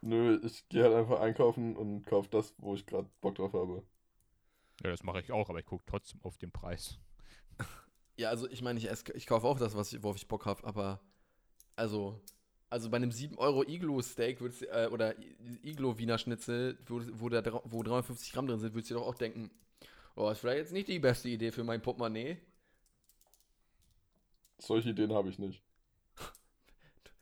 Nö, 0.00 0.40
ich 0.44 0.68
gehe 0.68 0.84
halt 0.84 0.94
einfach 0.94 1.20
einkaufen 1.20 1.76
und 1.76 2.04
kaufe 2.06 2.28
das, 2.30 2.54
wo 2.58 2.74
ich 2.74 2.86
gerade 2.86 3.08
Bock 3.20 3.34
drauf 3.34 3.52
habe. 3.52 3.82
Ja, 4.82 4.90
das 4.90 5.02
mache 5.02 5.20
ich 5.20 5.32
auch, 5.32 5.48
aber 5.50 5.58
ich 5.60 5.66
gucke 5.66 5.84
trotzdem 5.86 6.20
auf 6.22 6.38
den 6.38 6.50
Preis. 6.52 6.98
Ja, 8.16 8.28
also 8.28 8.48
ich 8.48 8.62
meine, 8.62 8.78
ich, 8.78 8.88
ich 9.14 9.26
kaufe 9.26 9.46
auch 9.46 9.58
das, 9.58 9.74
was 9.76 9.92
ich, 9.92 10.02
worauf 10.02 10.16
ich 10.16 10.28
Bock 10.28 10.46
habe, 10.46 10.64
aber 10.64 11.00
also, 11.76 12.20
also 12.74 12.90
bei 12.90 12.96
einem 12.96 13.12
7 13.12 13.38
Euro 13.38 13.62
Iglo-Steak 13.62 14.40
würdest 14.40 14.62
du- 14.62 14.66
äh, 14.66 14.88
oder 14.90 15.14
Iglo-Wiener 15.62 16.18
Schnitzel, 16.18 16.76
wo, 16.86 17.00
wo, 17.12 17.28
da, 17.28 17.38
dra- 17.40 17.62
wo 17.64 17.82
350 17.84 18.32
Gramm 18.32 18.48
drin 18.48 18.58
sind, 18.58 18.74
würdest 18.74 18.90
du 18.90 18.94
doch 18.96 19.06
auch 19.06 19.14
denken, 19.14 19.50
oh, 20.16 20.28
ist 20.28 20.38
vielleicht 20.40 20.58
jetzt 20.58 20.72
nicht 20.72 20.88
die 20.88 20.98
beste 20.98 21.28
Idee 21.28 21.52
für 21.52 21.62
mein 21.62 21.80
Portemonnaie. 21.82 22.36
Solche 24.58 24.90
Ideen 24.90 25.12
habe 25.12 25.28
ich 25.28 25.38
nicht. 25.38 25.62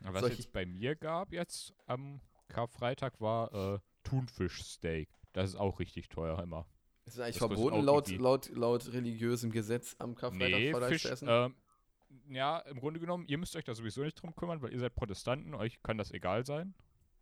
Aber 0.04 0.14
Was 0.14 0.21
Solche- 0.23 0.37
jetzt 0.38 0.52
bei 0.52 0.64
mir 0.66 0.97
gab 0.97 1.32
jetzt 1.32 1.75
am 1.87 2.21
Karfreitag 2.49 3.21
war 3.21 3.75
äh, 3.75 3.78
Thunfischsteak. 4.04 5.09
Das 5.32 5.50
ist 5.50 5.56
auch 5.56 5.78
richtig 5.78 6.09
teuer 6.09 6.42
immer. 6.42 6.66
Ist 7.04 7.18
das 7.18 7.25
eigentlich 7.25 7.38
Das 7.38 7.47
verboten, 7.49 7.82
laut, 7.85 8.09
laut, 8.18 8.49
laut 8.50 8.92
religiösem 8.92 9.50
Gesetz 9.50 9.97
am 9.99 10.14
Karfreitag 10.14 10.59
Nee, 10.61 10.73
Fleisch 10.73 10.88
Fisch, 10.92 11.02
zu 11.02 11.09
essen? 11.11 11.28
ähm, 11.30 11.54
ja, 12.28 12.59
im 12.61 12.81
Grunde 12.81 13.00
genommen, 13.00 13.26
ihr 13.28 13.38
müsst 13.38 13.57
euch 13.57 13.64
da 13.64 13.75
sowieso 13.75 14.02
nicht 14.02 14.21
drum 14.21 14.35
kümmern, 14.35 14.61
weil 14.62 14.73
ihr 14.73 14.78
seid 14.78 14.95
Protestanten, 14.95 15.54
euch 15.54 15.83
kann 15.83 15.99
das 15.99 16.11
egal 16.12 16.45
sein. 16.47 16.75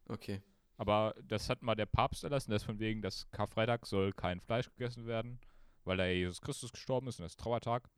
okay. 0.08 0.40
Aber 0.76 1.14
das 1.22 1.50
hat 1.50 1.60
mal 1.60 1.74
der 1.74 1.84
Papst 1.84 2.24
erlassen, 2.24 2.52
das 2.52 2.62
von 2.64 2.78
wegen, 2.78 3.02
dass 3.02 3.30
Karfreitag 3.32 3.84
soll 3.84 4.14
kein 4.14 4.40
Fleisch 4.40 4.70
gegessen 4.70 5.04
werden, 5.06 5.38
weil 5.84 5.98
da 5.98 6.06
Jesus 6.06 6.40
Christus 6.40 6.72
gestorben 6.72 7.06
ist 7.08 7.18
und 7.18 7.24
das 7.24 7.32
ist 7.32 7.40
Trauertag. 7.40 7.90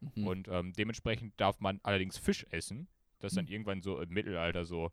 Mhm. 0.00 0.26
Und 0.26 0.48
ähm, 0.48 0.74
dementsprechend 0.74 1.32
darf 1.40 1.58
man 1.60 1.80
allerdings 1.84 2.18
Fisch 2.18 2.44
essen. 2.50 2.86
Das 3.18 3.32
ist 3.32 3.38
Hm. 3.38 3.46
dann 3.46 3.52
irgendwann 3.54 3.80
so 3.80 3.98
im 3.98 4.10
Mittelalter 4.10 4.66
so 4.66 4.92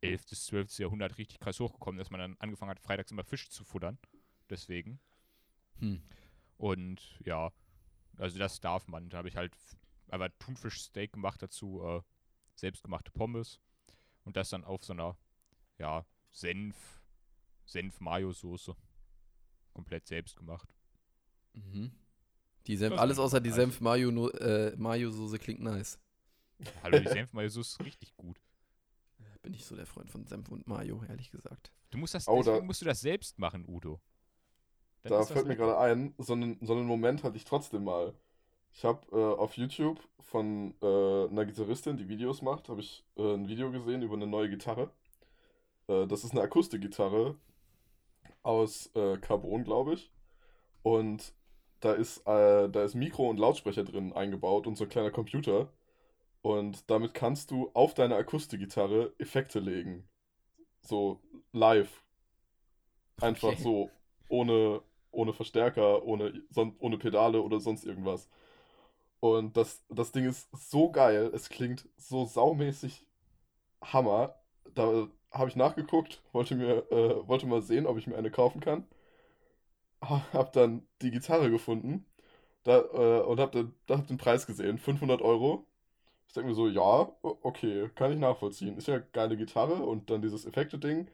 11. 0.00 0.26
bis 0.30 0.46
12. 0.46 0.78
Jahrhundert 0.78 1.18
richtig 1.18 1.38
krass 1.38 1.60
hochgekommen, 1.60 1.98
dass 1.98 2.08
man 2.10 2.18
dann 2.20 2.36
angefangen 2.38 2.70
hat, 2.70 2.80
freitags 2.80 3.10
immer 3.10 3.24
Fisch 3.24 3.50
zu 3.50 3.62
futtern. 3.62 3.98
Deswegen. 4.48 5.00
Hm. 5.80 6.02
Und 6.56 7.20
ja, 7.26 7.52
also 8.16 8.38
das 8.38 8.58
darf 8.60 8.88
man. 8.88 9.10
Da 9.10 9.18
habe 9.18 9.28
ich 9.28 9.36
halt 9.36 9.54
einfach 10.12 10.28
Thunfischsteak 10.38 11.12
gemacht 11.12 11.42
dazu, 11.42 11.82
äh, 11.84 12.02
selbstgemachte 12.54 13.10
Pommes 13.12 13.60
und 14.24 14.36
das 14.36 14.50
dann 14.50 14.64
auf 14.64 14.84
so 14.84 14.92
einer, 14.92 15.16
ja, 15.78 16.04
Senf, 16.30 17.00
Senf-Mayo-Soße. 17.66 18.76
Komplett 19.72 20.06
selbst 20.06 20.36
gemacht. 20.36 20.68
Mhm. 21.54 21.92
Die 22.66 22.76
Senf, 22.76 22.98
alles 22.98 23.18
außer 23.18 23.40
die 23.40 23.48
nice. 23.50 23.56
Senf-Mayo 23.56 24.28
äh, 24.30 25.38
klingt 25.38 25.60
nice. 25.60 25.98
Hallo, 26.82 26.98
die 26.98 27.08
Senf-Mayo-Soße 27.08 27.76
ist 27.80 27.84
richtig 27.86 28.16
gut. 28.16 28.40
Bin 29.42 29.54
ich 29.54 29.64
so 29.64 29.74
der 29.74 29.86
Freund 29.86 30.10
von 30.10 30.26
Senf 30.26 30.50
und 30.50 30.66
Mayo, 30.66 31.02
ehrlich 31.08 31.30
gesagt. 31.30 31.72
Du 31.90 31.96
musst 31.98 32.12
das, 32.14 32.28
Oh, 32.28 32.36
deswegen 32.38 32.58
da- 32.58 32.64
musst 32.64 32.82
du 32.82 32.84
das 32.84 33.00
selbst 33.00 33.38
machen, 33.38 33.64
Udo. 33.66 34.00
Dann 35.02 35.12
Da 35.12 35.24
fällt 35.24 35.46
mir 35.46 35.54
lecker. 35.54 35.64
gerade 35.64 35.78
ein, 35.78 36.14
so 36.18 36.34
einen, 36.34 36.58
so 36.60 36.74
einen 36.74 36.84
Moment 36.86 37.24
hatte 37.24 37.38
ich 37.38 37.46
trotzdem 37.46 37.84
mal. 37.84 38.14
Ich 38.72 38.84
habe 38.84 39.06
äh, 39.12 39.16
auf 39.40 39.56
YouTube 39.56 40.00
von 40.20 40.74
äh, 40.82 40.86
einer 41.28 41.44
Gitarristin, 41.46 41.96
die 41.96 42.08
Videos 42.08 42.42
macht, 42.42 42.68
habe 42.68 42.80
ich 42.80 43.04
äh, 43.16 43.34
ein 43.34 43.48
Video 43.48 43.70
gesehen 43.70 44.02
über 44.02 44.14
eine 44.14 44.26
neue 44.26 44.48
Gitarre. 44.50 44.90
Äh, 45.88 46.06
das 46.06 46.24
ist 46.24 46.32
eine 46.32 46.42
Akustikgitarre 46.42 47.36
aus 48.42 48.90
äh, 48.94 49.16
Carbon, 49.18 49.64
glaube 49.64 49.94
ich. 49.94 50.10
Und 50.82 51.34
da 51.80 51.94
ist, 51.94 52.18
äh, 52.26 52.68
da 52.70 52.84
ist 52.84 52.94
Mikro 52.94 53.30
und 53.30 53.38
Lautsprecher 53.40 53.84
drin 53.84 54.12
eingebaut 54.14 54.66
und 54.66 54.76
so 54.76 54.84
ein 54.84 54.90
kleiner 54.90 55.10
Computer. 55.10 55.72
Und 56.42 56.90
damit 56.90 57.14
kannst 57.14 57.50
du 57.50 57.70
auf 57.74 57.94
deine 57.94 58.16
Akustikgitarre 58.16 59.14
Effekte 59.18 59.60
legen. 59.60 60.08
So 60.82 61.20
live. 61.52 62.02
Einfach 63.20 63.56
Okay. 63.56 63.56
so, 63.58 63.90
ohne, 64.28 64.82
ohne 65.10 65.32
Verstärker, 65.32 66.04
ohne, 66.04 66.42
ohne 66.78 66.98
Pedale 66.98 67.42
oder 67.42 67.60
sonst 67.60 67.84
irgendwas. 67.84 68.28
Und 69.20 69.56
das, 69.56 69.82
das 69.88 70.12
Ding 70.12 70.26
ist 70.26 70.48
so 70.52 70.90
geil, 70.90 71.30
es 71.34 71.48
klingt 71.50 71.88
so 71.98 72.24
saumäßig 72.26 73.06
Hammer. 73.82 74.36
Da 74.74 75.08
habe 75.32 75.48
ich 75.50 75.56
nachgeguckt, 75.56 76.22
wollte 76.32 76.56
mir, 76.56 76.90
äh, 76.92 77.28
wollte 77.28 77.46
mal 77.46 77.62
sehen, 77.62 77.86
ob 77.86 77.98
ich 77.98 78.06
mir 78.06 78.16
eine 78.16 78.30
kaufen 78.30 78.60
kann. 78.60 78.86
Hab 80.02 80.52
dann 80.54 80.86
die 81.02 81.10
Gitarre 81.10 81.50
gefunden 81.50 82.06
da, 82.64 82.80
äh, 82.80 83.22
und 83.24 83.40
hab 83.40 83.52
den, 83.52 83.74
da 83.86 83.98
hab 83.98 84.06
den 84.08 84.18
Preis 84.18 84.46
gesehen, 84.46 84.78
500 84.78 85.22
Euro. 85.22 85.66
Ich 86.28 86.34
denke 86.34 86.50
mir 86.50 86.54
so, 86.56 86.68
ja, 86.68 87.12
okay, 87.22 87.90
kann 87.96 88.12
ich 88.12 88.18
nachvollziehen. 88.18 88.76
Ist 88.78 88.88
ja 88.88 88.98
geile 89.00 89.36
Gitarre 89.36 89.74
und 89.76 90.10
dann 90.10 90.22
dieses 90.22 90.46
Effekte-Ding. 90.46 91.06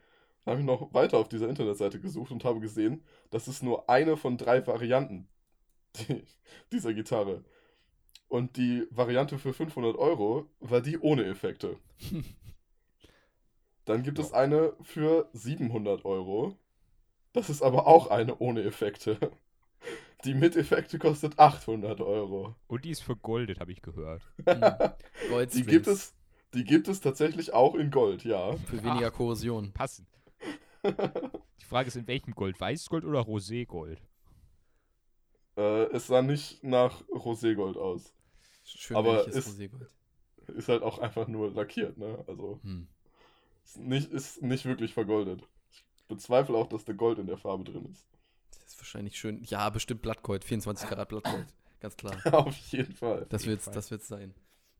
Dann 0.45 0.51
habe 0.53 0.61
ich 0.61 0.67
noch 0.67 0.93
weiter 0.93 1.17
auf 1.19 1.29
dieser 1.29 1.49
Internetseite 1.49 1.99
gesucht 2.01 2.31
und 2.31 2.45
habe 2.45 2.59
gesehen, 2.61 3.03
das 3.31 3.47
ist 3.47 3.63
nur 3.63 3.89
eine 3.89 4.17
von 4.17 4.37
drei 4.37 4.65
Varianten 4.67 5.27
die, 6.09 6.23
dieser 6.71 6.93
Gitarre. 6.93 7.43
Und 8.27 8.57
die 8.57 8.85
Variante 8.91 9.39
für 9.39 9.53
500 9.53 9.95
Euro 9.97 10.47
war 10.59 10.81
die 10.81 10.99
ohne 10.99 11.25
Effekte. 11.25 11.77
Dann 13.85 14.03
gibt 14.03 14.19
es 14.19 14.33
eine 14.33 14.73
für 14.81 15.29
700 15.31 16.03
Euro. 16.03 16.57
Das 17.31 17.49
ist 17.49 17.61
aber 17.61 17.87
auch 17.87 18.07
eine 18.07 18.37
ohne 18.39 18.63
Effekte. 18.63 19.17
Die 20.25 20.33
mit 20.33 20.55
Effekte 20.55 20.97
kostet 20.97 21.37
800 21.37 22.01
Euro. 22.01 22.55
Und 22.65 22.83
die 22.83 22.89
ist 22.89 23.03
vergoldet, 23.03 23.59
habe 23.59 23.71
ich 23.71 23.83
gehört. 23.83 24.23
Hm. 24.47 24.61
Die 24.61 25.29
Goldswings. 25.29 25.67
gibt 25.67 25.87
es, 25.87 26.15
die 26.55 26.63
gibt 26.63 26.87
es 26.87 26.99
tatsächlich 26.99 27.53
auch 27.53 27.75
in 27.75 27.91
Gold, 27.91 28.23
ja. 28.23 28.57
Für 28.57 28.83
weniger 28.83 29.11
Korrosion. 29.11 29.71
Passend. 29.71 30.07
Die 30.83 31.65
Frage 31.65 31.89
ist, 31.89 31.95
in 31.95 32.07
welchem 32.07 32.33
Gold? 32.33 32.59
Weißgold 32.59 33.05
oder 33.05 33.21
Roségold? 33.21 33.99
Äh, 35.55 35.83
es 35.91 36.07
sah 36.07 36.23
nicht 36.23 36.63
nach 36.63 37.01
Roségold 37.09 37.77
aus. 37.77 38.13
Schön 38.67 38.97
Aber 38.97 39.27
ist- 39.27 39.47
Roségold. 39.47 39.89
Ist 40.55 40.69
halt 40.69 40.81
auch 40.81 40.99
einfach 40.99 41.27
nur 41.27 41.51
lackiert, 41.51 41.97
ne? 41.97 42.23
Also 42.27 42.59
Hm. 42.63 42.87
ist 43.65 43.77
nicht, 43.77 44.11
ist 44.11 44.41
nicht 44.41 44.65
wirklich 44.65 44.93
vergoldet. 44.93 45.45
Ich 45.71 45.83
bezweifle 46.07 46.55
auch, 46.55 46.67
dass 46.67 46.85
da 46.85 46.93
Gold 46.93 47.19
in 47.19 47.27
der 47.27 47.37
Farbe 47.37 47.65
drin 47.65 47.85
ist. 47.85 48.07
Das 48.51 48.73
ist 48.73 48.79
wahrscheinlich 48.79 49.17
schön. 49.19 49.43
Ja, 49.43 49.69
bestimmt 49.69 50.01
Blattgold. 50.01 50.45
24 50.45 50.87
Karat 50.87 51.09
Blattgold. 51.09 51.47
Ganz 51.81 51.97
klar. 51.97 52.15
Auf 52.33 52.55
jeden 52.71 52.93
Fall. 52.93 53.25
Das 53.29 53.41
jeden 53.43 53.51
wird's, 53.51 53.65
Fall. 53.65 53.73
das 53.73 53.91
wird's 53.91 54.07
sein. 54.07 54.33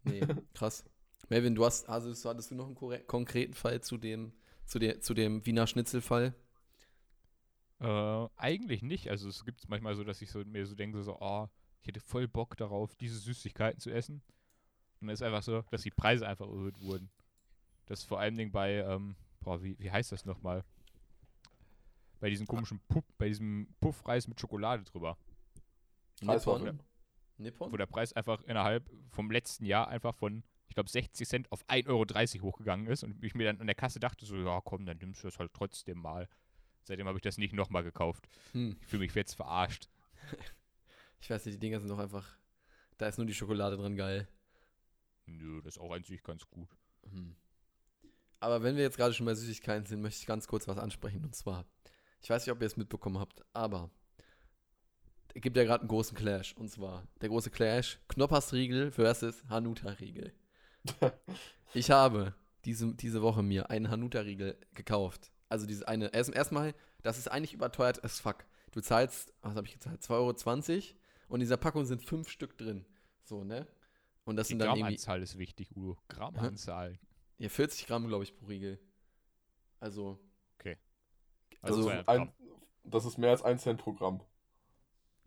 Nee, 0.03 0.22
krass. 0.53 0.86
Melvin, 1.29 1.53
du 1.56 1.65
hast, 1.65 1.89
also 1.89 2.13
so 2.13 2.29
hattest 2.29 2.51
du 2.51 2.56
noch 2.56 2.67
einen 2.67 3.06
konkreten 3.08 3.53
Fall 3.53 3.82
zu 3.82 3.98
dem, 3.98 4.32
zu 4.65 4.79
der, 4.79 5.01
zu 5.01 5.13
dem 5.13 5.46
Wiener 5.46 5.67
Schnitzelfall? 5.67 6.34
Äh, 7.79 8.27
eigentlich 8.38 8.82
nicht. 8.82 9.10
Also 9.10 9.27
es 9.29 9.44
gibt 9.46 9.67
manchmal 9.70 9.96
so, 9.96 10.03
dass 10.03 10.22
ich 10.22 10.32
so, 10.32 10.39
mir 10.46 10.65
so 10.65 10.75
denke, 10.75 11.03
so, 11.03 11.17
oh, 11.20 11.48
ich 11.88 11.96
hätte 11.96 12.06
voll 12.06 12.27
Bock 12.27 12.58
darauf, 12.58 12.96
diese 12.96 13.17
Süßigkeiten 13.17 13.79
zu 13.79 13.89
essen. 13.89 14.22
Und 15.00 15.10
es 15.10 15.22
ist 15.22 15.25
einfach 15.25 15.44
so, 15.44 15.62
dass 15.72 15.84
die 15.84 15.91
Preise 15.91 16.27
einfach 16.27 16.48
erhöht 16.48 16.82
wurden. 16.82 17.10
Das 17.86 18.00
ist 18.00 18.06
vor 18.06 18.20
allen 18.20 18.36
Dingen 18.36 18.51
bei, 18.51 18.74
ähm, 18.79 19.15
boah, 19.39 19.63
wie, 19.63 19.79
wie 19.79 19.89
heißt 19.89 20.12
das 20.12 20.25
nochmal? 20.25 20.65
Bei 22.20 22.29
diesem 22.29 22.46
komischen 22.46 22.82
Puff, 22.89 23.06
bei 23.17 23.29
diesem 23.29 23.74
Puffreis 23.79 24.27
mit 24.27 24.39
Schokolade 24.39 24.84
drüber. 24.84 25.17
Nippon? 26.20 26.36
Eiswaffeln. 26.36 26.84
Nippon? 27.38 27.72
Wo 27.72 27.77
der 27.77 27.86
Preis 27.86 28.12
einfach 28.12 28.41
innerhalb 28.44 28.89
vom 29.12 29.32
letzten 29.32 29.65
Jahr 29.65 29.88
einfach 29.88 30.15
von, 30.15 30.44
ich 30.67 30.75
glaube, 30.75 30.89
60 30.89 31.25
Cent 31.25 31.51
auf 31.53 31.63
1,30 31.70 31.88
Euro 31.88 32.48
hochgegangen 32.48 32.88
ist. 32.88 33.03
Und 33.03 33.24
ich 33.24 33.34
mir 33.34 33.46
dann 33.46 33.62
an 33.62 33.67
der 33.67 33.75
Kasse 33.75 34.01
dachte 34.01 34.25
so, 34.25 34.36
ja 34.36 34.60
komm, 34.62 34.86
dann 34.86 34.98
nimmst 34.98 35.24
du 35.24 35.27
das 35.27 35.39
halt 35.39 35.53
trotzdem 35.53 36.00
mal. 36.00 36.27
Seitdem 36.84 37.08
habe 37.08 37.17
ich 37.17 37.22
das 37.22 37.38
nicht 37.38 37.53
nochmal 37.53 37.84
gekauft. 37.84 38.27
Hm. 38.51 38.75
Ich 38.82 38.88
fühle 38.88 39.01
mich 39.01 39.15
jetzt 39.15 39.36
verarscht. 39.36 39.88
Ich 41.19 41.29
weiß 41.29 41.45
nicht, 41.45 41.55
die 41.55 41.59
Dinger 41.59 41.79
sind 41.79 41.89
doch 41.89 42.00
einfach, 42.00 42.38
da 42.97 43.07
ist 43.07 43.17
nur 43.17 43.27
die 43.27 43.33
Schokolade 43.33 43.77
drin 43.77 43.95
geil. 43.95 44.27
Nö, 45.25 45.62
das 45.62 45.75
ist 45.75 45.81
auch 45.81 45.95
sich 46.03 46.24
ganz 46.24 46.47
gut. 46.50 46.69
Hm. 47.03 47.36
Aber 48.39 48.63
wenn 48.63 48.75
wir 48.75 48.83
jetzt 48.83 48.97
gerade 48.97 49.13
schon 49.13 49.25
bei 49.25 49.36
Süßigkeiten 49.36 49.86
sind, 49.86 50.01
möchte 50.01 50.21
ich 50.21 50.27
ganz 50.27 50.47
kurz 50.47 50.67
was 50.67 50.77
ansprechen. 50.77 51.24
Und 51.24 51.36
zwar, 51.36 51.65
ich 52.21 52.29
weiß 52.29 52.45
nicht, 52.45 52.53
ob 52.53 52.62
ihr 52.62 52.67
es 52.67 52.77
mitbekommen 52.77 53.19
habt, 53.19 53.43
aber 53.53 53.89
es 55.33 55.41
gibt 55.41 55.58
ja 55.58 55.63
gerade 55.63 55.82
einen 55.82 55.89
großen 55.89 56.15
Clash. 56.17 56.53
Und 56.56 56.69
zwar 56.69 57.08
der 57.21 57.30
große 57.30 57.49
Clash 57.49 57.99
Knoppersriegel 58.08 58.91
versus 58.91 59.43
Hanuta-Riegel. 59.49 60.34
Ich 61.73 61.91
habe 61.91 62.34
diese, 62.63 62.93
diese 62.95 63.21
Woche 63.21 63.43
mir 63.43 63.69
einen 63.69 63.89
Hanuta-Riegel 63.89 64.58
gekauft. 64.73 65.32
Also 65.49 65.65
diese 65.65 65.88
eine, 65.88 66.13
erst, 66.13 66.34
erstmal, 66.34 66.73
das 67.03 67.17
ist 67.17 67.27
eigentlich 67.27 67.53
überteuert 67.53 68.03
as 68.03 68.19
fuck. 68.19 68.45
Du 68.71 68.82
zahlst, 68.82 69.34
was 69.41 69.56
habe 69.56 69.67
ich 69.67 69.73
gezahlt, 69.73 70.01
2,20 70.01 70.12
Euro 70.12 70.34
und 71.28 71.36
in 71.36 71.42
dieser 71.42 71.58
Packung 71.58 71.86
sind 71.86 72.02
fünf 72.04 72.30
Stück 72.30 72.58
drin. 72.58 72.86
So, 73.24 73.44
ne? 73.44 73.68
Und 74.26 74.36
das 74.36 74.48
Die 74.48 74.54
sind 74.54 74.60
dann 74.60 74.70
irgendwie, 74.70 74.82
Grammanzahl 74.82 75.22
ist 75.22 75.38
wichtig, 75.38 75.76
Udo. 75.76 75.98
Grammanzahl. 76.10 77.00
ja, 77.38 77.50
40 77.50 77.88
Gramm, 77.88 78.08
glaube 78.08 78.24
ich, 78.24 78.36
pro 78.36 78.46
Riegel. 78.48 78.80
Also, 79.80 80.20
Also, 81.62 81.78
Also 81.80 81.84
200 81.90 82.08
Ein, 82.10 82.18
Gramm. 82.18 82.34
das 82.84 83.06
ist 83.06 83.18
mehr 83.18 83.32
als 83.32 83.42
ein 83.44 83.58
Cent 83.60 83.80
pro 83.82 83.94
Gramm. 83.94 84.22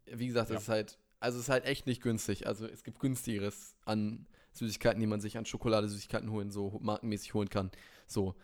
wie 0.07 0.27
gesagt, 0.27 0.51
Ja. 0.51 0.57
es 0.57 0.63
ist 0.63 0.69
halt, 0.69 0.99
also 1.19 1.39
es 1.39 1.45
ist 1.45 1.49
halt 1.51 1.65
echt 1.65 1.87
nicht 1.87 2.03
günstig. 2.03 2.47
Also 2.47 2.67
es 2.67 2.83
gibt 2.85 2.99
günstigeres 3.01 3.77
an 3.85 4.27
Süßigkeiten, 4.53 5.01
die 5.01 5.07
man 5.07 5.21
sich 5.21 5.37
an 5.39 5.45
Schokoladesüßigkeiten 5.47 6.31
holen, 6.31 6.51
so 6.51 6.79
markenmäßig 6.83 7.35
holen 7.35 7.49
kann. 7.49 7.71
So, 8.07 8.35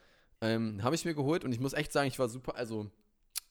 ähm, 0.40 0.82
habe 0.82 0.94
ich 0.94 1.04
mir 1.04 1.14
geholt 1.14 1.44
und 1.44 1.52
ich 1.52 1.60
muss 1.60 1.72
echt 1.72 1.92
sagen, 1.92 2.08
ich 2.08 2.18
war 2.18 2.28
super, 2.28 2.54
also 2.56 2.90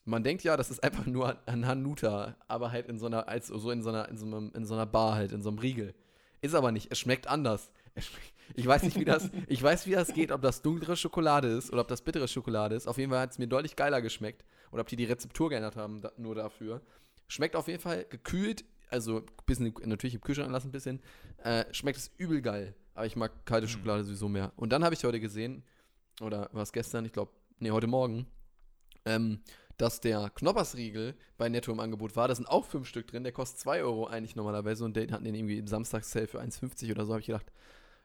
man 0.06 0.22
denkt 0.22 0.44
ja, 0.44 0.56
das 0.56 0.70
ist 0.70 0.82
einfach 0.82 1.04
nur 1.06 1.36
ein 1.46 1.66
Hanuta, 1.66 2.36
aber 2.48 2.70
halt 2.70 2.86
in 2.88 2.98
so 2.98 3.06
einer, 3.06 3.28
als 3.28 3.48
so 3.48 3.70
in 3.70 3.82
so 3.82 3.90
einer, 3.90 4.08
in 4.08 4.16
so, 4.16 4.24
einem, 4.24 4.52
in 4.54 4.64
so 4.64 4.74
einer 4.74 4.86
Bar 4.86 5.16
halt, 5.16 5.32
in 5.32 5.42
so 5.42 5.50
einem 5.50 5.58
Riegel. 5.58 5.94
Ist 6.40 6.54
aber 6.54 6.72
nicht, 6.72 6.90
es 6.92 6.98
schmeckt 6.98 7.26
anders. 7.26 7.70
Es 7.94 8.06
schmeckt, 8.06 8.32
ich 8.54 8.66
weiß 8.66 8.84
nicht, 8.84 8.98
wie 9.00 9.04
das, 9.04 9.30
ich 9.48 9.62
weiß, 9.62 9.86
wie 9.86 9.92
das 9.92 10.12
geht, 10.14 10.30
ob 10.30 10.42
das 10.42 10.62
dunklere 10.62 10.96
Schokolade 10.96 11.48
ist 11.48 11.72
oder 11.72 11.80
ob 11.82 11.88
das 11.88 12.02
bittere 12.02 12.28
Schokolade 12.28 12.76
ist. 12.76 12.86
Auf 12.86 12.98
jeden 12.98 13.10
Fall 13.10 13.20
hat 13.20 13.32
es 13.32 13.38
mir 13.38 13.48
deutlich 13.48 13.74
geiler 13.74 14.00
geschmeckt. 14.00 14.44
Oder 14.70 14.82
ob 14.82 14.88
die 14.88 14.96
die 14.96 15.04
Rezeptur 15.04 15.50
geändert 15.50 15.76
haben, 15.76 16.00
da, 16.02 16.12
nur 16.16 16.34
dafür. 16.34 16.82
Schmeckt 17.26 17.56
auf 17.56 17.66
jeden 17.66 17.80
Fall 17.80 18.04
gekühlt, 18.08 18.64
also 18.90 19.22
bisschen, 19.46 19.74
natürlich 19.84 20.14
im 20.14 20.20
Kühlschrank 20.20 20.52
lassen 20.52 20.68
ein 20.68 20.72
bisschen. 20.72 21.00
Äh, 21.42 21.64
schmeckt 21.72 21.98
es 21.98 22.12
übel 22.18 22.42
geil. 22.42 22.74
Aber 22.94 23.06
ich 23.06 23.16
mag 23.16 23.44
kalte 23.44 23.66
Mhm. 23.66 23.70
Schokolade 23.70 24.04
sowieso 24.04 24.28
mehr. 24.28 24.52
Und 24.56 24.70
dann 24.72 24.84
habe 24.84 24.94
ich 24.94 25.02
heute 25.02 25.18
gesehen, 25.18 25.64
oder 26.20 26.48
war 26.52 26.62
es 26.62 26.72
gestern, 26.72 27.04
ich 27.04 27.12
glaube, 27.12 27.32
nee, 27.58 27.70
heute 27.70 27.86
Morgen, 27.88 28.26
ähm, 29.04 29.40
dass 29.76 30.00
der 30.00 30.30
Knoppersriegel 30.30 31.14
bei 31.36 31.48
Netto 31.48 31.72
im 31.72 31.80
Angebot 31.80 32.16
war. 32.16 32.28
Da 32.28 32.34
sind 32.34 32.48
auch 32.48 32.64
fünf 32.64 32.88
Stück 32.88 33.06
drin. 33.06 33.24
Der 33.24 33.32
kostet 33.32 33.60
2 33.60 33.82
Euro 33.82 34.06
eigentlich 34.06 34.36
normalerweise 34.36 34.84
und 34.84 34.96
den 34.96 35.12
hatten 35.12 35.24
den 35.24 35.34
irgendwie 35.34 35.58
im 35.58 35.66
Samstagssale 35.66 36.26
für 36.26 36.40
1,50 36.40 36.90
oder 36.92 37.04
so. 37.04 37.12
Habe 37.12 37.20
ich 37.20 37.26
gedacht, 37.26 37.52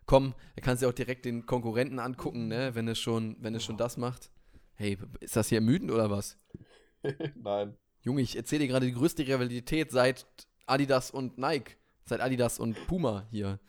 komm, 0.05 0.33
da 0.55 0.61
kannst 0.61 0.83
du 0.83 0.87
auch 0.87 0.93
direkt 0.93 1.25
den 1.25 1.45
Konkurrenten 1.45 1.99
angucken, 1.99 2.47
ne, 2.47 2.75
wenn 2.75 2.87
es 2.87 2.99
schon, 2.99 3.37
wenn 3.39 3.55
es 3.55 3.63
schon 3.63 3.77
das 3.77 3.97
macht. 3.97 4.29
Hey, 4.75 4.97
ist 5.19 5.35
das 5.35 5.49
hier 5.49 5.59
ermüdend 5.59 5.91
oder 5.91 6.09
was? 6.09 6.37
Nein. 7.35 7.75
Junge, 8.01 8.21
ich 8.21 8.35
erzähle 8.35 8.61
dir 8.61 8.67
gerade 8.67 8.87
die 8.87 8.93
größte 8.93 9.25
Rivalität 9.27 9.91
seit 9.91 10.25
Adidas 10.65 11.11
und 11.11 11.37
Nike. 11.37 11.77
Seit 12.05 12.19
Adidas 12.19 12.59
und 12.59 12.75
Puma 12.87 13.27
hier. 13.31 13.59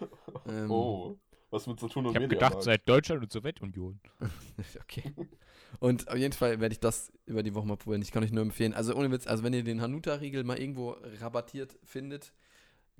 Ähm, 0.48 0.70
Oh. 0.70 1.16
Was 1.50 1.68
mit 1.68 1.78
Saturn 1.78 2.06
und 2.06 2.12
Ich 2.12 2.16
habe 2.16 2.26
gedacht, 2.26 2.62
seit 2.62 2.88
Deutschland 2.88 3.22
und 3.22 3.30
Sowjetunion. 3.30 4.00
Okay. 4.82 5.14
Und 5.80 6.08
auf 6.08 6.16
jeden 6.16 6.32
Fall 6.32 6.60
werde 6.60 6.72
ich 6.72 6.80
das 6.80 7.12
über 7.26 7.42
die 7.42 7.54
Woche 7.54 7.66
mal 7.66 7.76
probieren. 7.76 8.02
Ich 8.02 8.12
kann 8.12 8.22
euch 8.24 8.32
nur 8.32 8.42
empfehlen. 8.42 8.74
Also 8.74 8.94
ohne 8.94 9.10
Witz, 9.10 9.26
also 9.26 9.42
wenn 9.42 9.52
ihr 9.52 9.64
den 9.64 9.80
Hanuta-Riegel 9.80 10.44
mal 10.44 10.58
irgendwo 10.58 10.96
rabattiert 11.20 11.76
findet, 11.84 12.32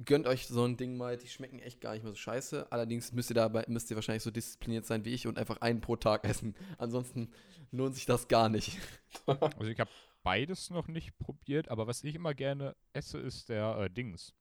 gönnt 0.04 0.26
euch 0.26 0.46
so 0.46 0.64
ein 0.64 0.76
Ding 0.76 0.96
mal. 0.96 1.16
Die 1.16 1.28
schmecken 1.28 1.58
echt 1.60 1.80
gar 1.80 1.94
nicht 1.94 2.02
mehr 2.02 2.12
so 2.12 2.18
scheiße. 2.18 2.70
Allerdings 2.72 3.12
müsst 3.12 3.30
ihr 3.30 3.34
dabei, 3.34 3.64
müsst 3.68 3.90
ihr 3.90 3.96
wahrscheinlich 3.96 4.22
so 4.22 4.30
diszipliniert 4.30 4.86
sein 4.86 5.04
wie 5.04 5.14
ich 5.14 5.26
und 5.26 5.38
einfach 5.38 5.60
einen 5.60 5.80
pro 5.80 5.96
Tag 5.96 6.24
essen. 6.24 6.54
Ansonsten 6.78 7.30
lohnt 7.70 7.94
sich 7.94 8.06
das 8.06 8.28
gar 8.28 8.48
nicht. 8.48 8.78
Also 9.26 9.70
ich 9.70 9.78
habe 9.78 9.90
beides 10.22 10.70
noch 10.70 10.88
nicht 10.88 11.16
probiert, 11.18 11.68
aber 11.68 11.86
was 11.86 12.02
ich 12.02 12.14
immer 12.14 12.34
gerne 12.34 12.74
esse, 12.92 13.18
ist 13.18 13.48
der 13.48 13.78
äh, 13.78 13.88
Dings. 13.88 14.34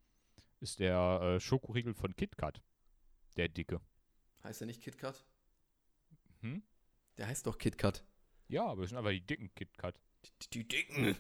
Ist 0.60 0.80
der 0.80 1.22
äh, 1.22 1.39
Schokoriegel 1.39 1.93
von 1.93 2.15
KitKat. 2.15 2.62
Der 3.38 3.48
dicke. 3.50 3.80
Heißt 4.43 4.62
der 4.62 4.67
nicht 4.67 4.82
KitKat? 4.82 5.24
Hm? 6.41 6.63
Der 7.17 7.28
heißt 7.28 7.46
doch 7.46 7.58
KitKat. 7.58 8.04
Ja, 8.47 8.65
aber 8.65 8.82
das 8.82 8.89
sind 8.89 8.97
aber 8.97 9.12
die 9.12 9.21
dicken 9.21 9.53
KitKat. 9.56 9.95
Die, 10.25 10.49
die 10.49 10.67
dicken. 10.67 11.15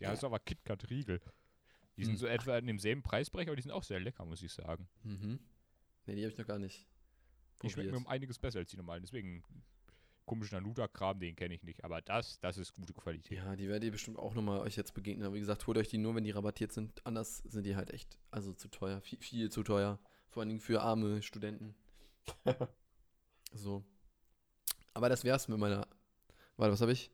Der 0.00 0.10
heißt 0.10 0.24
aber 0.24 0.38
KitKat-Riegel. 0.40 1.20
Die 1.96 2.04
sind 2.04 2.14
Hm. 2.14 2.18
so 2.18 2.26
etwa 2.26 2.58
in 2.58 2.66
demselben 2.66 3.02
Preisbereich, 3.02 3.46
aber 3.46 3.56
die 3.56 3.62
sind 3.62 3.70
auch 3.70 3.84
sehr 3.84 4.00
lecker, 4.00 4.24
muss 4.24 4.42
ich 4.42 4.52
sagen. 4.52 4.88
Mhm. 5.04 5.38
Ne, 6.06 6.14
die 6.16 6.22
habe 6.22 6.32
ich 6.32 6.38
noch 6.38 6.46
gar 6.46 6.58
nicht. 6.58 6.86
Die 7.62 7.70
schmecken 7.70 7.92
mir 7.92 7.96
um 7.96 8.06
einiges 8.08 8.38
besser 8.38 8.58
als 8.58 8.70
die 8.70 8.76
normalen. 8.76 9.02
Deswegen 9.02 9.44
komischen 10.26 10.56
Nanuta-Kram, 10.56 11.20
den 11.20 11.36
kenne 11.36 11.54
ich 11.54 11.62
nicht. 11.62 11.84
Aber 11.84 12.02
das, 12.02 12.40
das 12.40 12.58
ist 12.58 12.72
gute 12.72 12.92
Qualität. 12.92 13.38
Ja, 13.38 13.54
die 13.56 13.68
werdet 13.68 13.84
ihr 13.84 13.92
bestimmt 13.92 14.18
auch 14.18 14.34
nochmal 14.34 14.60
euch 14.60 14.76
jetzt 14.76 14.94
begegnen. 14.94 15.26
Aber 15.26 15.36
wie 15.36 15.40
gesagt, 15.40 15.66
holt 15.66 15.78
euch 15.78 15.88
die 15.88 15.98
nur, 15.98 16.14
wenn 16.14 16.24
die 16.24 16.30
rabattiert 16.30 16.72
sind. 16.72 17.04
Anders 17.06 17.38
sind 17.38 17.64
die 17.64 17.76
halt 17.76 17.90
echt, 17.90 18.18
also 18.30 18.52
zu 18.52 18.68
teuer. 18.68 19.00
Viel, 19.00 19.18
viel 19.20 19.50
zu 19.50 19.62
teuer. 19.62 19.98
Vor 20.28 20.40
allen 20.40 20.48
Dingen 20.48 20.60
für 20.60 20.80
arme 20.82 21.22
Studenten. 21.22 21.74
so. 23.52 23.84
Aber 24.94 25.08
das 25.08 25.24
wär's 25.24 25.48
mit 25.48 25.58
meiner. 25.58 25.86
Warte, 26.56 26.72
was 26.72 26.80
habe 26.80 26.92
ich? 26.92 27.10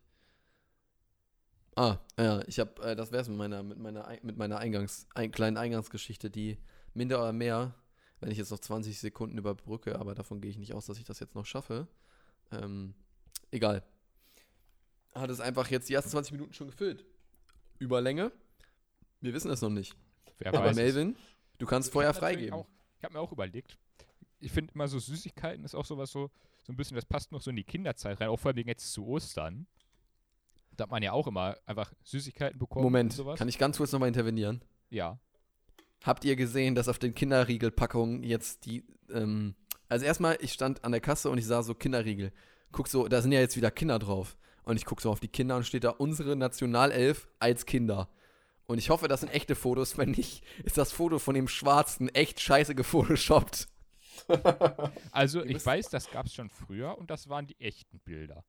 Ah, 1.77 1.99
ja, 2.19 2.43
ich 2.47 2.59
habe, 2.59 2.83
äh, 2.83 2.97
das 2.97 3.13
wär's 3.13 3.29
mit 3.29 3.39
meiner, 3.39 3.63
mit 3.63 3.79
meiner, 3.79 4.07
Ei- 4.07 4.21
mit 4.23 4.37
meiner 4.37 4.59
Eingangs, 4.59 5.07
ein, 5.15 5.31
kleinen 5.31 5.57
Eingangsgeschichte, 5.57 6.29
die 6.31 6.59
minder 6.95 7.21
oder 7.21 7.33
mehr, 7.33 7.75
wenn 8.21 8.31
ich 8.31 8.39
jetzt 8.39 8.51
noch 8.51 8.59
20 8.59 8.99
Sekunden 8.99 9.39
überbrücke, 9.39 9.99
aber 9.99 10.15
davon 10.15 10.41
gehe 10.41 10.51
ich 10.51 10.59
nicht 10.59 10.75
aus, 10.75 10.87
dass 10.87 10.99
ich 10.99 11.05
das 11.05 11.21
jetzt 11.21 11.35
noch 11.35 11.47
schaffe. 11.47 11.89
Ähm, 12.53 12.95
egal. 13.51 13.83
Hat 15.15 15.31
es 15.31 15.41
einfach 15.41 15.69
jetzt 15.71 15.89
die 15.89 15.95
ersten 15.95 16.11
20 16.11 16.33
Minuten 16.33 16.53
schon 16.53 16.67
gefüllt. 16.67 17.05
Überlänge? 17.79 18.31
Wir 19.21 19.33
wissen 19.33 19.51
es 19.51 19.63
noch 19.63 19.71
nicht. 19.71 19.97
Wer 20.39 20.49
Aber 20.53 20.65
weiß 20.65 20.73
es. 20.73 20.77
Melvin, 20.77 21.17
du 21.59 21.67
kannst 21.67 21.89
Ich 21.89 21.93
vorher 21.93 22.13
freigeben. 22.13 22.53
Auch, 22.53 22.67
ich 22.99 23.05
habe 23.05 23.15
mir 23.15 23.21
auch 23.21 23.33
überlegt, 23.33 23.79
ich 24.39 24.53
finde 24.53 24.73
immer 24.75 24.89
so 24.89 24.99
Süßigkeiten 24.99 25.65
ist 25.65 25.75
auch 25.75 25.85
sowas 25.87 26.11
so, 26.11 26.31
so 26.71 26.75
ein 26.75 26.77
bisschen, 26.77 26.95
das 26.95 27.05
passt 27.05 27.33
noch 27.33 27.41
so 27.41 27.51
in 27.51 27.57
die 27.57 27.65
Kinderzeit 27.65 28.21
rein, 28.21 28.29
auch 28.29 28.39
vor 28.39 28.53
allem 28.53 28.69
jetzt 28.69 28.93
zu 28.93 29.05
Ostern. 29.07 29.67
Da 30.77 30.85
hat 30.85 30.91
man 30.91 31.03
ja 31.03 31.13
auch 31.13 31.27
immer 31.27 31.57
einfach 31.67 31.93
Süßigkeiten 32.05 32.59
bekommen 32.59 32.85
Moment, 32.85 33.21
kann 33.37 33.49
ich 33.49 33.59
ganz 33.59 33.77
kurz 33.77 33.93
nochmal 33.93 34.09
intervenieren? 34.09 34.63
ja. 34.89 35.19
Habt 36.03 36.25
ihr 36.25 36.35
gesehen, 36.35 36.75
dass 36.75 36.89
auf 36.89 36.99
den 36.99 37.15
Kinderriegelpackungen 37.15 38.23
jetzt 38.23 38.65
die, 38.65 38.85
ähm, 39.13 39.55
also 39.89 40.07
erstmal, 40.07 40.39
ich 40.41 40.53
stand 40.53 40.83
an 40.83 40.93
der 40.93 41.03
Kasse 41.03 41.29
und 41.29 41.37
ich 41.37 41.47
sah 41.47 41.63
so 41.63 41.75
Kinderriegel. 41.75 42.33
Guck 42.73 42.89
so, 42.89 43.07
da 43.07 43.21
sind 43.21 43.33
ja 43.33 43.41
jetzt 43.41 43.57
wieder 43.57 43.71
Kinder 43.71 43.99
drauf. 43.99 44.39
Und 44.63 44.77
ich 44.77 44.87
guck 44.87 45.03
so 45.03 45.11
auf 45.11 45.21
die 45.21 45.29
Kinder 45.29 45.57
und 45.57 45.67
steht 45.67 45.85
da 45.85 45.91
unsere 45.91 46.37
Nationalelf 46.37 47.29
als 47.39 47.67
Kinder. 47.67 48.09
Und 48.67 48.79
ich 48.79 48.89
hoffe, 48.89 49.09
das 49.09 49.21
sind 49.21 49.31
echte 49.31 49.55
Fotos. 49.55 49.99
Wenn 49.99 50.13
nicht, 50.13 50.43
ist 50.65 50.79
das 50.79 50.93
Foto 50.93 51.19
von 51.19 51.35
dem 51.35 51.49
Schwarzen 51.49 52.09
echt 52.09 52.41
scheiße 52.41 52.75
gefotoshoppt. 52.75 53.69
Also 55.13 55.45
ich 55.45 55.65
weiß, 55.65 55.89
das 55.91 56.11
gab 56.11 56.27
es 56.27 56.35
schon 56.35 56.49
früher 56.51 56.97
und 56.99 57.11
das 57.11 57.29
waren 57.29 57.47
die 57.47 57.59
echten 57.61 57.99
Bilder. 58.01 58.45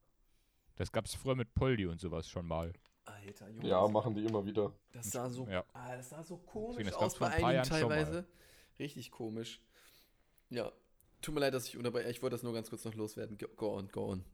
Das 0.76 0.92
gab 0.92 1.06
es 1.06 1.14
früher 1.16 1.36
mit 1.36 1.54
Poldi 1.54 1.86
und 1.86 2.00
sowas 2.00 2.28
schon 2.30 2.48
mal. 2.48 2.74
Alter, 3.06 3.50
Junge. 3.50 3.68
Ja, 3.68 3.88
machen 3.88 4.16
die 4.16 4.26
immer 4.26 4.46
wieder. 4.46 4.74
Das 4.94 5.12
sah 5.12 5.30
so, 5.30 5.48
Ja. 5.48 5.66
ah, 5.74 5.96
das 5.96 6.10
sah 6.10 6.24
so 6.24 6.38
komisch 6.38 6.78
Deswegen, 6.78 6.90
das 6.90 6.98
aus 6.98 7.20
bei 7.20 7.28
ein 7.30 7.44
einigen 7.44 7.64
teilweise. 7.64 8.28
Richtig 8.80 9.12
komisch. 9.12 9.62
Ja. 10.50 10.72
Tut 11.22 11.36
mir 11.36 11.42
leid, 11.42 11.54
dass 11.54 11.68
ich 11.68 11.78
unterbreche. 11.78 12.10
Ich 12.10 12.22
wollte 12.22 12.36
das 12.36 12.44
nur 12.44 12.54
ganz 12.54 12.70
kurz 12.70 12.84
noch 12.84 12.96
loswerden. 12.96 13.38
Go, 13.38 13.48
go 13.56 13.78
on, 13.78 13.88
go 13.90 14.12
on. 14.12 14.26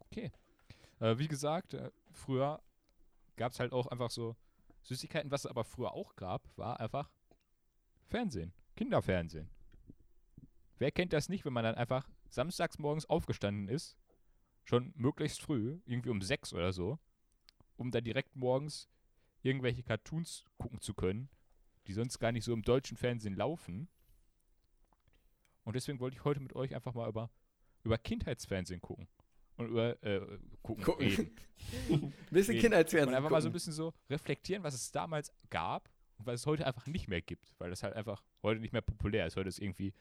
Okay. 0.00 0.32
Äh, 1.00 1.18
wie 1.18 1.28
gesagt, 1.28 1.74
äh, 1.74 1.90
früher 2.12 2.60
gab 3.36 3.52
es 3.52 3.60
halt 3.60 3.72
auch 3.72 3.86
einfach 3.86 4.10
so 4.10 4.36
Süßigkeiten. 4.82 5.30
Was 5.30 5.44
es 5.44 5.50
aber 5.50 5.64
früher 5.64 5.92
auch 5.92 6.16
gab, 6.16 6.42
war 6.56 6.80
einfach 6.80 7.10
Fernsehen. 8.08 8.52
Kinderfernsehen. 8.74 9.48
Wer 10.78 10.90
kennt 10.92 11.12
das 11.12 11.28
nicht, 11.28 11.44
wenn 11.44 11.52
man 11.52 11.64
dann 11.64 11.74
einfach 11.74 12.08
samstags 12.28 12.78
morgens 12.78 13.06
aufgestanden 13.06 13.68
ist, 13.68 13.96
schon 14.64 14.92
möglichst 14.96 15.40
früh, 15.40 15.80
irgendwie 15.86 16.10
um 16.10 16.22
sechs 16.22 16.52
oder 16.52 16.72
so, 16.72 16.98
um 17.76 17.90
dann 17.90 18.04
direkt 18.04 18.36
morgens 18.36 18.88
irgendwelche 19.42 19.82
Cartoons 19.82 20.44
gucken 20.58 20.80
zu 20.80 20.94
können, 20.94 21.28
die 21.86 21.92
sonst 21.92 22.18
gar 22.18 22.32
nicht 22.32 22.44
so 22.44 22.52
im 22.52 22.62
deutschen 22.62 22.96
Fernsehen 22.96 23.34
laufen. 23.34 23.88
Und 25.64 25.74
deswegen 25.74 26.00
wollte 26.00 26.16
ich 26.16 26.24
heute 26.24 26.40
mit 26.40 26.54
euch 26.54 26.74
einfach 26.74 26.94
mal 26.94 27.08
über, 27.08 27.30
über 27.82 27.98
Kindheitsfernsehen 27.98 28.80
gucken. 28.80 29.08
Und 29.56 29.68
über 29.68 30.00
äh, 30.04 30.20
gucken, 30.62 30.84
Gucken. 30.84 31.06
reden. 31.08 32.12
Bisschen 32.30 32.54
Nee, 32.54 32.60
Kindheitsfernsehen. 32.60 33.08
Und 33.08 33.14
einfach 33.14 33.30
mal 33.30 33.40
so 33.42 33.48
ein 33.48 33.50
gucken. 33.50 33.54
bisschen 33.54 33.72
so 33.72 33.92
reflektieren, 34.08 34.62
was 34.62 34.74
es 34.74 34.92
damals 34.92 35.32
gab 35.50 35.90
und 36.18 36.26
was 36.26 36.40
es 36.40 36.46
heute 36.46 36.66
einfach 36.66 36.86
nicht 36.86 37.08
mehr 37.08 37.20
gibt. 37.20 37.54
Weil 37.58 37.70
das 37.70 37.82
halt 37.82 37.94
einfach 37.94 38.22
heute 38.42 38.60
nicht 38.60 38.72
mehr 38.72 38.82
populär 38.82 39.26
ist. 39.26 39.36
Heute 39.36 39.48
ist 39.48 39.58
irgendwie, 39.58 39.92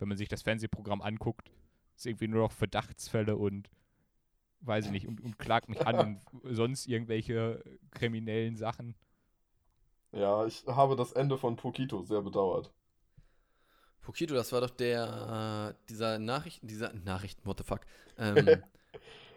wenn 0.00 0.08
man 0.08 0.16
sich 0.18 0.28
das 0.28 0.42
Fernsehprogramm 0.42 1.02
anguckt, 1.02 1.50
ist 1.96 2.06
irgendwie 2.06 2.28
nur 2.28 2.42
noch 2.42 2.52
Verdachtsfälle 2.52 3.36
und 3.36 3.70
weiß 4.62 4.86
ich 4.86 4.90
nicht, 4.90 5.06
und, 5.06 5.20
und 5.20 5.38
klagt 5.38 5.68
mich 5.68 5.86
an 5.86 5.98
und 5.98 6.20
sonst 6.54 6.86
irgendwelche 6.86 7.62
kriminellen 7.90 8.56
Sachen. 8.56 8.94
Ja, 10.12 10.44
ich 10.46 10.66
habe 10.66 10.96
das 10.96 11.12
Ende 11.12 11.38
von 11.38 11.56
Pokito 11.56 12.02
sehr 12.02 12.20
bedauert. 12.22 12.72
Pokito, 14.00 14.34
das 14.34 14.50
war 14.52 14.60
doch 14.62 14.70
der, 14.70 15.74
äh, 15.76 15.86
dieser 15.88 16.18
Nachrichten, 16.18 16.66
dieser 16.66 16.92
Nachrichten, 16.92 17.44
what 17.46 17.58
the 17.58 17.64
fuck. 17.64 17.80
Ähm, 18.18 18.62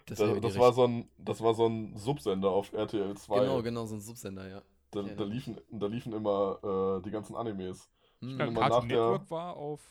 das 0.06 0.20
wäre 0.20 0.42
das, 0.42 0.58
war 0.58 0.74
so 0.74 0.86
ein, 0.86 1.08
das 1.18 1.42
war 1.42 1.54
so 1.54 1.68
ein 1.68 1.96
Subsender 1.96 2.50
auf 2.50 2.74
RTL 2.74 3.16
2. 3.16 3.40
Genau, 3.40 3.62
genau, 3.62 3.86
so 3.86 3.96
ein 3.96 4.02
Subsender, 4.02 4.50
ja. 4.50 4.62
Da, 4.92 5.02
ich 5.02 5.16
da, 5.16 5.24
liefen, 5.24 5.58
da 5.72 5.88
liefen 5.88 6.12
immer 6.12 6.98
äh, 7.00 7.02
die 7.04 7.12
ganzen 7.12 7.36
Animes. 7.36 7.90
Hm. 8.20 8.30
bin 8.30 8.40
Ja, 8.40 8.46
immer 8.48 8.70
nach 8.70 8.80
der- 8.82 8.88
Network 8.88 9.32
war 9.32 9.56
auf, 9.56 9.82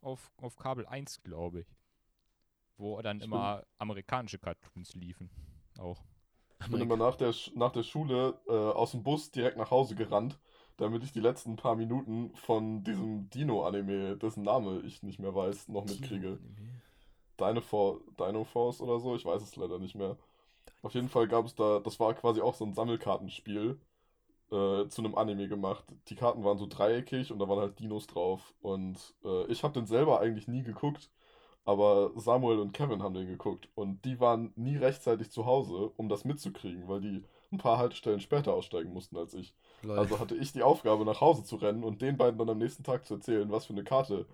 auf, 0.00 0.32
auf 0.38 0.56
Kabel 0.56 0.86
1, 0.86 1.22
glaube 1.22 1.60
ich. 1.60 1.76
Wo 2.76 3.00
dann 3.02 3.18
Ich 3.18 3.24
immer 3.24 3.64
amerikanische 3.78 4.38
Cartoons 4.38 4.94
liefen. 4.94 5.30
Auch. 5.78 6.02
Ich 6.60 6.70
bin 6.70 6.80
immer 6.80 6.96
nach 6.96 7.16
der, 7.16 7.34
nach 7.54 7.72
der 7.72 7.82
Schule 7.82 8.38
äh, 8.46 8.52
aus 8.52 8.92
dem 8.92 9.02
Bus 9.02 9.30
direkt 9.30 9.56
nach 9.56 9.70
Hause 9.70 9.94
gerannt, 9.94 10.38
damit 10.76 11.02
ich 11.02 11.12
die 11.12 11.20
letzten 11.20 11.56
paar 11.56 11.76
Minuten 11.76 12.34
von 12.36 12.84
diesem 12.84 13.30
Dino-Anime, 13.30 14.16
dessen 14.16 14.42
Name 14.44 14.80
ich 14.80 15.02
nicht 15.02 15.18
mehr 15.18 15.34
weiß, 15.34 15.68
noch 15.68 15.86
mitkriege. 15.86 16.38
Dino, 17.38 17.60
For 17.62 18.00
Dino 18.18 18.44
Force 18.44 18.80
oder 18.80 19.00
so, 19.00 19.16
ich 19.16 19.24
weiß 19.24 19.42
es 19.42 19.56
leider 19.56 19.78
nicht 19.78 19.94
mehr. 19.94 20.16
Auf 20.82 20.94
jeden 20.94 21.08
Fall 21.08 21.28
gab 21.28 21.46
es 21.46 21.54
da, 21.54 21.80
das 21.80 21.98
war 21.98 22.14
quasi 22.14 22.40
auch 22.40 22.54
so 22.54 22.64
ein 22.64 22.74
Sammelkartenspiel 22.74 23.78
äh, 24.50 24.88
zu 24.88 25.02
einem 25.02 25.14
Anime 25.14 25.48
gemacht. 25.48 25.84
Die 26.08 26.16
Karten 26.16 26.44
waren 26.44 26.58
so 26.58 26.66
dreieckig 26.66 27.32
und 27.32 27.38
da 27.38 27.48
waren 27.48 27.60
halt 27.60 27.78
Dinos 27.78 28.06
drauf. 28.06 28.54
Und 28.60 29.14
äh, 29.24 29.46
ich 29.46 29.62
habe 29.62 29.74
den 29.74 29.86
selber 29.86 30.20
eigentlich 30.20 30.48
nie 30.48 30.62
geguckt, 30.62 31.10
aber 31.64 32.10
Samuel 32.16 32.58
und 32.58 32.72
Kevin 32.72 33.02
haben 33.02 33.14
den 33.14 33.26
geguckt. 33.28 33.68
Und 33.74 34.04
die 34.04 34.20
waren 34.20 34.52
nie 34.56 34.76
rechtzeitig 34.76 35.30
zu 35.30 35.46
Hause, 35.46 35.92
um 35.96 36.08
das 36.08 36.24
mitzukriegen, 36.24 36.88
weil 36.88 37.00
die 37.00 37.24
ein 37.52 37.58
paar 37.58 37.78
Haltestellen 37.78 38.20
später 38.20 38.54
aussteigen 38.54 38.92
mussten 38.92 39.16
als 39.16 39.34
ich. 39.34 39.54
Lol. 39.82 39.98
Also 39.98 40.18
hatte 40.20 40.36
ich 40.36 40.52
die 40.52 40.62
Aufgabe, 40.62 41.04
nach 41.04 41.20
Hause 41.20 41.44
zu 41.44 41.56
rennen 41.56 41.84
und 41.84 42.02
den 42.02 42.16
beiden 42.16 42.38
dann 42.38 42.50
am 42.50 42.58
nächsten 42.58 42.84
Tag 42.84 43.06
zu 43.06 43.14
erzählen, 43.14 43.50
was 43.50 43.66
für 43.66 43.72
eine 43.72 43.84
Karte 43.84 44.26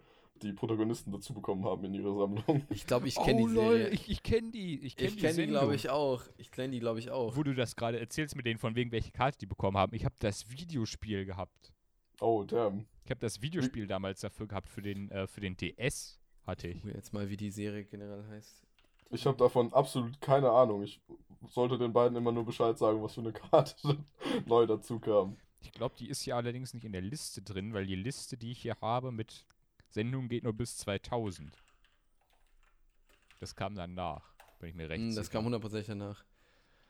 die 0.43 0.53
Protagonisten 0.53 1.13
dazu 1.13 1.35
bekommen 1.35 1.65
haben 1.65 1.85
in 1.85 1.95
ihrer 1.95 2.15
Sammlung. 2.17 2.65
ich 2.71 2.87
glaube, 2.87 3.09
ich 3.09 3.15
kenne 3.25 3.43
die 3.47 3.55
Serie. 3.55 3.89
ich, 3.89 4.09
ich 4.11 4.23
kenne 4.23 4.51
die. 4.51 4.79
Ich 4.81 4.97
kenne 4.97 5.11
die, 5.13 5.21
kenne 5.21 5.35
die, 5.35 5.47
glaube 5.47 5.75
ich, 5.75 5.91
auch. 5.91 6.23
Ich 6.37 6.51
kenne 6.51 6.71
die, 6.71 6.81
glaube 6.81 6.99
ich, 6.99 7.11
auch. 7.11 7.37
Wo 7.37 7.43
du 7.43 7.55
das 7.55 7.77
gerade 7.77 7.99
erzählst 7.99 8.37
mit 8.37 8.47
denen, 8.47 8.59
von 8.59 8.75
wegen 8.75 8.93
welche 8.93 9.11
Karte 9.13 9.39
die 9.39 9.47
bekommen 9.47 9.77
haben. 9.77 9.95
Ich 9.95 10.05
habe 10.05 10.15
das 10.19 10.51
Videospiel 10.51 11.25
gehabt. 11.25 11.73
Oh, 12.21 12.45
damn. 12.45 12.87
Ich 13.05 13.11
habe 13.11 13.21
das 13.21 13.43
Videospiel 13.43 13.87
damals 13.87 14.21
dafür 14.21 14.47
gehabt, 14.47 14.69
für 14.69 14.83
den, 14.83 15.11
äh, 15.11 15.27
für 15.27 15.41
den 15.41 15.57
DS 15.57 16.19
hatte 16.47 16.69
ich. 16.69 16.83
Jetzt 16.85 17.13
mal, 17.13 17.29
wie 17.29 17.37
die 17.37 17.51
Serie 17.51 17.85
generell 17.85 18.25
heißt. 18.29 18.67
Ich 19.11 19.27
habe 19.27 19.37
davon 19.37 19.73
absolut 19.73 20.21
keine 20.21 20.51
Ahnung. 20.51 20.83
Ich 20.83 21.01
sollte 21.49 21.79
den 21.79 21.93
beiden 21.93 22.17
immer 22.17 22.33
nur 22.33 22.45
Bescheid 22.45 22.77
sagen, 22.77 23.03
was 23.03 23.15
für 23.15 23.21
eine 23.21 23.33
Karte 23.33 23.99
neu 24.47 24.67
dazu 24.67 24.99
kam. 24.99 25.37
Ich 25.61 25.73
glaube, 25.73 25.95
die 25.99 26.09
ist 26.09 26.23
hier 26.23 26.37
allerdings 26.37 26.75
nicht 26.75 26.85
in 26.85 26.93
der 26.93 27.03
Liste 27.03 27.43
drin, 27.43 27.73
weil 27.73 27.87
die 27.87 27.97
Liste, 27.97 28.37
die 28.37 28.53
ich 28.53 28.61
hier 28.61 28.77
habe 28.81 29.13
mit 29.13 29.47
Sendungen 29.97 30.29
geht 30.29 30.45
nur 30.45 30.53
bis 30.53 30.77
2000. 30.77 31.57
Das 33.41 33.55
kam 33.57 33.75
dann 33.75 33.95
nach, 33.95 34.35
bin 34.59 34.69
ich 34.69 34.75
mir 34.75 34.89
recht 34.91 35.01
Hm, 35.01 35.15
das 35.15 35.27
sicher. 35.27 35.39
kam 35.39 35.45
hundertprozentig 35.47 35.87
danach. 35.89 36.23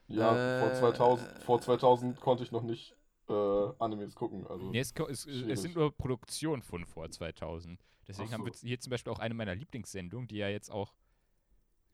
Ja, 0.08 0.60
vor, 0.60 0.70
Äh, 0.70 0.74
2000, 0.74 1.42
vor 1.44 1.60
2000 1.60 2.20
konnte 2.20 2.42
ich 2.42 2.50
noch 2.52 2.62
nicht 2.62 2.96
äh, 3.28 3.32
Animes 3.78 4.14
gucken. 4.14 4.46
Also, 4.46 4.70
Nee, 4.70 4.80
es, 4.80 4.92
es, 5.08 5.24
es 5.26 5.62
sind 5.62 5.74
nur 5.76 5.96
Produktionen 5.96 6.62
von 6.62 6.84
vor 6.84 7.08
2000. 7.10 7.80
Deswegen 8.08 8.28
Ach 8.28 8.32
haben 8.34 8.40
so. 8.40 8.46
wir 8.46 8.52
jetzt 8.52 8.60
hier 8.62 8.78
zum 8.80 8.90
Beispiel 8.90 9.12
auch 9.12 9.18
eine 9.20 9.34
meiner 9.34 9.54
Lieblingssendungen, 9.54 10.28
die 10.28 10.36
ja 10.36 10.48
jetzt 10.48 10.70
auch 10.70 10.94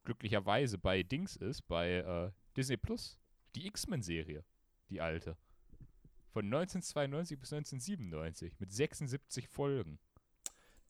glücklicherweise 0.04 0.78
bei 0.78 1.02
Dings 1.02 1.36
ist, 1.36 1.62
bei 1.68 1.90
äh, 1.96 2.30
Disney 2.56 2.76
Plus. 2.76 3.18
Die 3.54 3.66
X-Men-Serie, 3.66 4.44
die 4.88 5.00
alte. 5.02 5.36
Von 6.32 6.46
1992 6.46 7.38
bis 7.38 7.52
1997 7.52 8.58
mit 8.58 8.72
76 8.72 9.46
Folgen. 9.48 9.98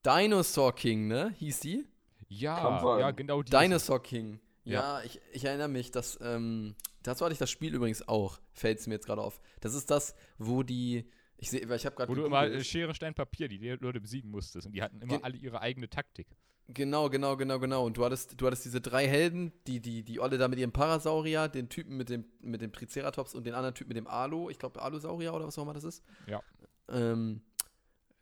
Dinosaur 0.05 0.75
King, 0.75 1.07
ne? 1.09 1.35
Hieß 1.38 1.61
die? 1.61 1.87
Ja, 2.29 2.99
ja, 2.99 3.11
genau 3.11 3.43
die. 3.43 3.51
Dinosaur 3.51 4.03
King. 4.03 4.41
Ja, 4.65 5.03
ich, 5.03 5.21
ich 5.33 5.45
erinnere 5.45 5.69
mich, 5.69 5.91
dass, 5.91 6.19
ähm, 6.23 6.75
dazu 7.03 7.25
hatte 7.25 7.33
ich 7.33 7.38
das 7.38 7.51
Spiel 7.51 7.75
übrigens 7.75 8.07
auch, 8.09 8.38
fällt 8.53 8.79
es 8.79 8.87
mir 8.87 8.95
jetzt 8.95 9.07
gerade 9.07 9.21
auf. 9.21 9.41
Das 9.61 9.75
ist 9.75 9.91
das, 9.91 10.15
wo 10.38 10.62
die, 10.62 11.11
ich 11.37 11.51
sehe, 11.51 11.69
weil 11.69 11.77
ich 11.77 11.85
habe 11.87 11.97
gerade 11.97 12.09
Wo 12.11 12.15
du 12.15 12.25
immer 12.25 12.43
gegoogelt. 12.43 12.61
äh, 12.62 12.65
Schere, 12.65 12.95
Stein, 12.95 13.15
Papier 13.15 13.49
die 13.49 13.59
Leute 13.81 14.01
besiegen 14.01 14.31
musstest. 14.31 14.67
Und 14.67 14.73
die 14.75 14.83
hatten 14.83 15.01
immer 15.03 15.17
Ge- 15.17 15.23
alle 15.25 15.37
ihre 15.37 15.61
eigene 15.61 15.91
Taktik. 15.91 16.29
Genau, 16.69 17.11
genau, 17.11 17.37
genau, 17.37 17.59
genau. 17.59 17.85
Und 17.85 17.97
du 17.97 18.05
hattest, 18.05 18.41
du 18.41 18.47
hattest 18.47 18.65
diese 18.65 18.81
drei 18.81 19.07
Helden, 19.09 19.53
die, 19.67 19.81
die, 19.81 20.05
die 20.05 20.21
Olle 20.21 20.38
da 20.38 20.47
mit 20.47 20.61
ihrem 20.61 20.71
Parasaurier, 20.73 21.49
den 21.49 21.69
Typen 21.69 21.97
mit 21.97 22.09
dem, 22.09 22.25
mit 22.41 22.61
dem 22.62 22.73
Triceratops 22.73 23.35
und 23.35 23.45
den 23.45 23.55
anderen 23.55 23.75
Typen 23.75 23.88
mit 23.88 23.97
dem 23.97 24.07
Alu, 24.07 24.49
ich 24.49 24.59
glaube 24.61 24.81
Alusaurier 24.81 25.35
oder 25.35 25.47
was 25.47 25.59
auch 25.59 25.65
immer 25.65 25.75
das 25.75 25.85
ist. 25.85 26.05
Ja. 26.29 26.41
Ähm, 26.88 27.43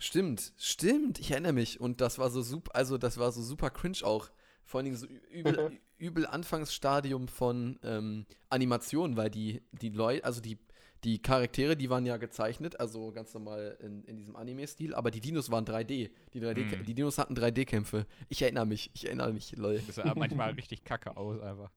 stimmt, 0.01 0.53
stimmt, 0.59 1.19
ich 1.19 1.31
erinnere 1.31 1.53
mich. 1.53 1.81
Und 1.81 2.01
das 2.01 2.19
war 2.19 2.31
so 2.31 2.43
super, 2.43 2.75
also 2.75 2.99
das 2.99 3.19
war 3.19 3.31
so 3.33 3.43
super 3.43 3.71
cringe 3.71 3.99
auch. 4.03 4.31
Vor 4.65 4.79
allen 4.79 4.87
Dingen 4.87 4.97
so 4.97 5.07
übel, 5.33 5.79
übel 5.99 6.27
Anfangsstadium 6.27 7.29
von 7.29 7.79
ähm, 7.83 8.27
Animationen, 8.49 9.17
weil 9.17 9.31
die, 9.31 9.63
die 9.73 9.89
Leute, 9.91 10.25
also 10.25 10.41
die, 10.41 10.59
die 11.03 11.21
Charaktere, 11.21 11.77
die 11.77 11.91
waren 11.91 12.07
ja 12.07 12.19
gezeichnet, 12.19 12.79
also 12.79 13.11
ganz 13.11 13.33
normal 13.35 13.77
in, 13.81 14.05
in 14.05 14.17
diesem 14.17 14.37
Anime-Stil, 14.37 14.95
aber 14.95 15.11
die 15.11 15.21
Dinos 15.21 15.51
waren 15.51 15.65
3D. 15.65 16.11
Die, 16.35 16.41
3D 16.41 16.77
Mhm. 16.79 16.85
die 16.85 16.95
Dinos 16.95 17.19
hatten 17.19 17.35
3D-Kämpfe. 17.35 18.07
Ich 18.29 18.43
erinnere 18.43 18.67
mich, 18.67 18.91
ich 18.95 19.07
erinnere 19.07 19.33
mich, 19.33 19.57
lol. 19.57 19.81
Das 19.87 19.97
sah 19.97 20.15
manchmal 20.17 20.53
richtig 20.53 20.85
kacke 20.85 21.17
aus 21.17 21.41
einfach. 21.41 21.71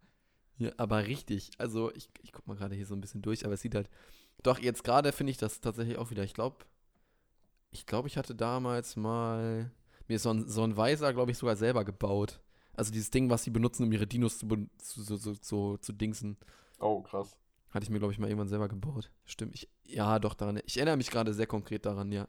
Ja, 0.58 0.72
aber 0.78 1.08
richtig. 1.08 1.52
Also 1.58 1.92
ich, 1.96 2.10
ich 2.22 2.32
guck 2.32 2.46
mal 2.48 2.56
gerade 2.56 2.76
hier 2.76 2.86
so 2.86 2.94
ein 2.96 3.02
bisschen 3.02 3.22
durch, 3.22 3.44
aber 3.46 3.56
es 3.56 3.62
sieht 3.62 3.74
halt. 3.76 3.90
Doch, 4.44 4.60
jetzt 4.60 4.84
gerade 4.84 5.12
finde 5.14 5.32
ich 5.32 5.38
das 5.38 5.62
tatsächlich 5.62 5.98
auch 5.98 6.12
wieder. 6.12 6.24
Ich 6.24 6.34
glaube, 6.34 6.58
ich 7.74 7.86
glaube, 7.86 8.08
ich 8.08 8.18
hatte 8.18 8.36
damals 8.36 8.96
mal 8.96 9.72
mir 10.08 10.20
so 10.20 10.30
ein, 10.32 10.48
so 10.48 10.64
ein 10.64 10.76
Weiser, 10.78 11.14
glaube 11.14 11.32
ich, 11.32 11.38
sogar 11.38 11.56
selber 11.56 11.84
gebaut. 11.86 12.42
Also 12.74 12.92
dieses 12.92 13.12
Ding, 13.12 13.30
was 13.30 13.44
sie 13.44 13.52
benutzen, 13.52 13.84
um 13.84 13.92
ihre 13.92 14.08
Dinos 14.08 14.40
zu, 14.40 14.48
zu, 14.78 15.04
so, 15.04 15.16
so, 15.16 15.34
so, 15.40 15.78
zu 15.78 15.94
dingsen. 15.94 16.38
oh, 16.80 17.02
krass. 17.02 17.38
Hatte 17.70 17.84
ich 17.86 17.90
mir, 17.90 17.98
glaube 18.00 18.14
ich, 18.14 18.20
mal 18.20 18.28
irgendwann 18.28 18.48
selber 18.48 18.68
gebaut. 18.68 19.12
Stimmt. 19.26 19.56
Ich, 19.56 19.68
ja, 19.84 20.20
doch, 20.20 20.36
daran. 20.36 20.60
Ich 20.66 20.78
erinnere 20.78 20.98
mich 20.98 21.10
gerade 21.10 21.34
sehr 21.34 21.48
konkret 21.48 21.86
daran, 21.88 22.12
ja. 22.12 22.28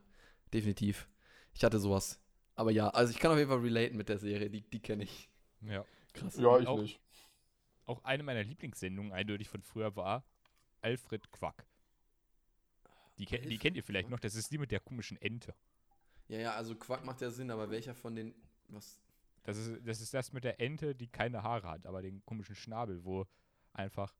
Definitiv. 0.54 1.06
Ich 1.52 1.64
hatte 1.64 1.78
sowas. 1.78 2.18
Aber 2.54 2.70
ja, 2.70 2.88
also 2.88 3.10
ich 3.12 3.18
kann 3.18 3.30
auf 3.30 3.36
jeden 3.36 3.50
Fall 3.50 3.58
relaten 3.60 3.96
mit 3.98 4.08
der 4.08 4.18
Serie. 4.18 4.48
Die, 4.48 4.62
die 4.62 4.80
kenne 4.80 5.04
ich. 5.04 5.28
Ja. 5.60 5.84
Krass. 6.14 6.36
Ja, 6.36 6.58
ich 6.58 6.66
Auch- 6.66 6.80
nicht. 6.80 7.00
Auch 7.86 8.02
eine 8.04 8.22
meiner 8.22 8.42
Lieblingssendungen 8.42 9.12
eindeutig 9.12 9.50
von 9.50 9.60
früher 9.62 9.94
war 9.96 10.24
Alfred 10.80 11.30
Quack. 11.30 11.66
Die, 13.18 13.26
ken- 13.26 13.48
die 13.48 13.58
kennt 13.58 13.76
ihr 13.76 13.84
vielleicht 13.84 14.10
noch, 14.10 14.18
das 14.20 14.34
ist 14.34 14.50
die 14.50 14.58
mit 14.58 14.70
der 14.70 14.80
komischen 14.80 15.16
Ente. 15.20 15.54
Ja, 16.28 16.38
ja, 16.38 16.54
also 16.54 16.74
Quack 16.74 17.04
macht 17.04 17.20
ja 17.20 17.30
Sinn, 17.30 17.50
aber 17.50 17.70
welcher 17.70 17.94
von 17.94 18.14
den. 18.16 18.34
Was? 18.68 18.98
Das 19.44 19.56
ist, 19.58 19.86
das 19.86 20.00
ist 20.00 20.14
das 20.14 20.32
mit 20.32 20.42
der 20.44 20.58
Ente, 20.60 20.94
die 20.94 21.06
keine 21.06 21.42
Haare 21.42 21.68
hat, 21.68 21.86
aber 21.86 22.00
den 22.02 22.24
komischen 22.24 22.54
Schnabel, 22.56 23.04
wo 23.04 23.26
einfach, 23.74 24.14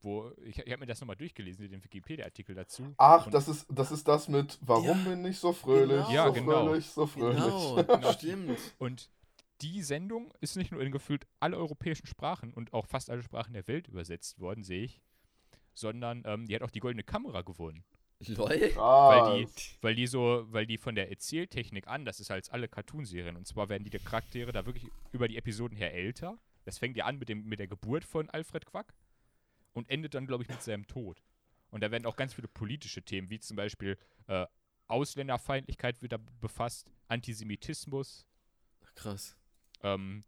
wo, 0.00 0.32
ich, 0.42 0.58
ich 0.58 0.72
habe 0.72 0.78
mir 0.78 0.86
das 0.86 0.98
nochmal 1.00 1.16
durchgelesen, 1.16 1.70
den 1.70 1.84
Wikipedia-Artikel 1.84 2.54
dazu. 2.54 2.94
Ach, 2.96 3.28
das 3.28 3.48
ist, 3.48 3.66
das 3.68 3.92
ist 3.92 4.08
das 4.08 4.28
mit 4.28 4.58
Warum 4.62 4.86
Ja, 5.04 5.10
bin 5.10 5.24
ich 5.26 5.38
so 5.38 5.52
fröhlich, 5.52 5.98
genau. 5.98 6.10
Ja, 6.10 6.26
so 6.28 6.32
genau. 6.32 6.66
fröhlich, 6.66 6.86
so 6.90 7.06
fröhlich. 7.06 7.38
Genau, 7.86 8.12
stimmt. 8.12 8.58
Und 8.78 9.10
die 9.60 9.82
Sendung 9.82 10.32
ist 10.40 10.56
nicht 10.56 10.72
nur 10.72 10.80
in 10.80 10.90
gefühlt 10.90 11.26
alle 11.38 11.58
europäischen 11.58 12.06
Sprachen 12.06 12.54
und 12.54 12.72
auch 12.72 12.86
fast 12.86 13.10
alle 13.10 13.22
Sprachen 13.22 13.52
der 13.52 13.68
Welt 13.68 13.88
übersetzt 13.88 14.40
worden, 14.40 14.64
sehe 14.64 14.84
ich, 14.84 15.02
sondern 15.74 16.22
ähm, 16.24 16.46
die 16.46 16.54
hat 16.54 16.62
auch 16.62 16.70
die 16.70 16.80
Goldene 16.80 17.04
Kamera 17.04 17.42
gewonnen. 17.42 17.84
Lol. 18.28 18.48
Weil 18.76 19.44
die, 19.44 19.50
weil 19.80 19.94
die 19.94 20.06
so, 20.06 20.46
weil 20.50 20.66
die 20.66 20.78
von 20.78 20.94
der 20.94 21.10
Erzähltechnik 21.10 21.88
anders 21.88 22.20
ist 22.20 22.30
als 22.30 22.50
alle 22.50 22.68
Cartoonserien. 22.68 23.36
Und 23.36 23.46
zwar 23.46 23.68
werden 23.68 23.84
die 23.84 23.98
Charaktere 23.98 24.52
da 24.52 24.66
wirklich 24.66 24.90
über 25.12 25.26
die 25.26 25.38
Episoden 25.38 25.76
her 25.76 25.94
älter. 25.94 26.38
Das 26.64 26.78
fängt 26.78 26.96
ja 26.96 27.06
an 27.06 27.18
mit, 27.18 27.28
dem, 27.28 27.46
mit 27.46 27.58
der 27.58 27.66
Geburt 27.66 28.04
von 28.04 28.28
Alfred 28.30 28.66
Quack 28.66 28.92
und 29.72 29.88
endet 29.88 30.14
dann, 30.14 30.26
glaube 30.26 30.42
ich, 30.42 30.48
mit 30.48 30.62
seinem 30.62 30.86
Tod. 30.86 31.22
Und 31.70 31.82
da 31.82 31.90
werden 31.90 32.06
auch 32.06 32.16
ganz 32.16 32.34
viele 32.34 32.48
politische 32.48 33.02
Themen, 33.02 33.30
wie 33.30 33.38
zum 33.38 33.56
Beispiel 33.56 33.96
äh, 34.26 34.46
Ausländerfeindlichkeit 34.86 36.02
wird 36.02 36.12
da 36.12 36.18
befasst, 36.40 36.90
Antisemitismus, 37.08 38.26
Krass. 38.96 39.36
ähm, 39.82 40.24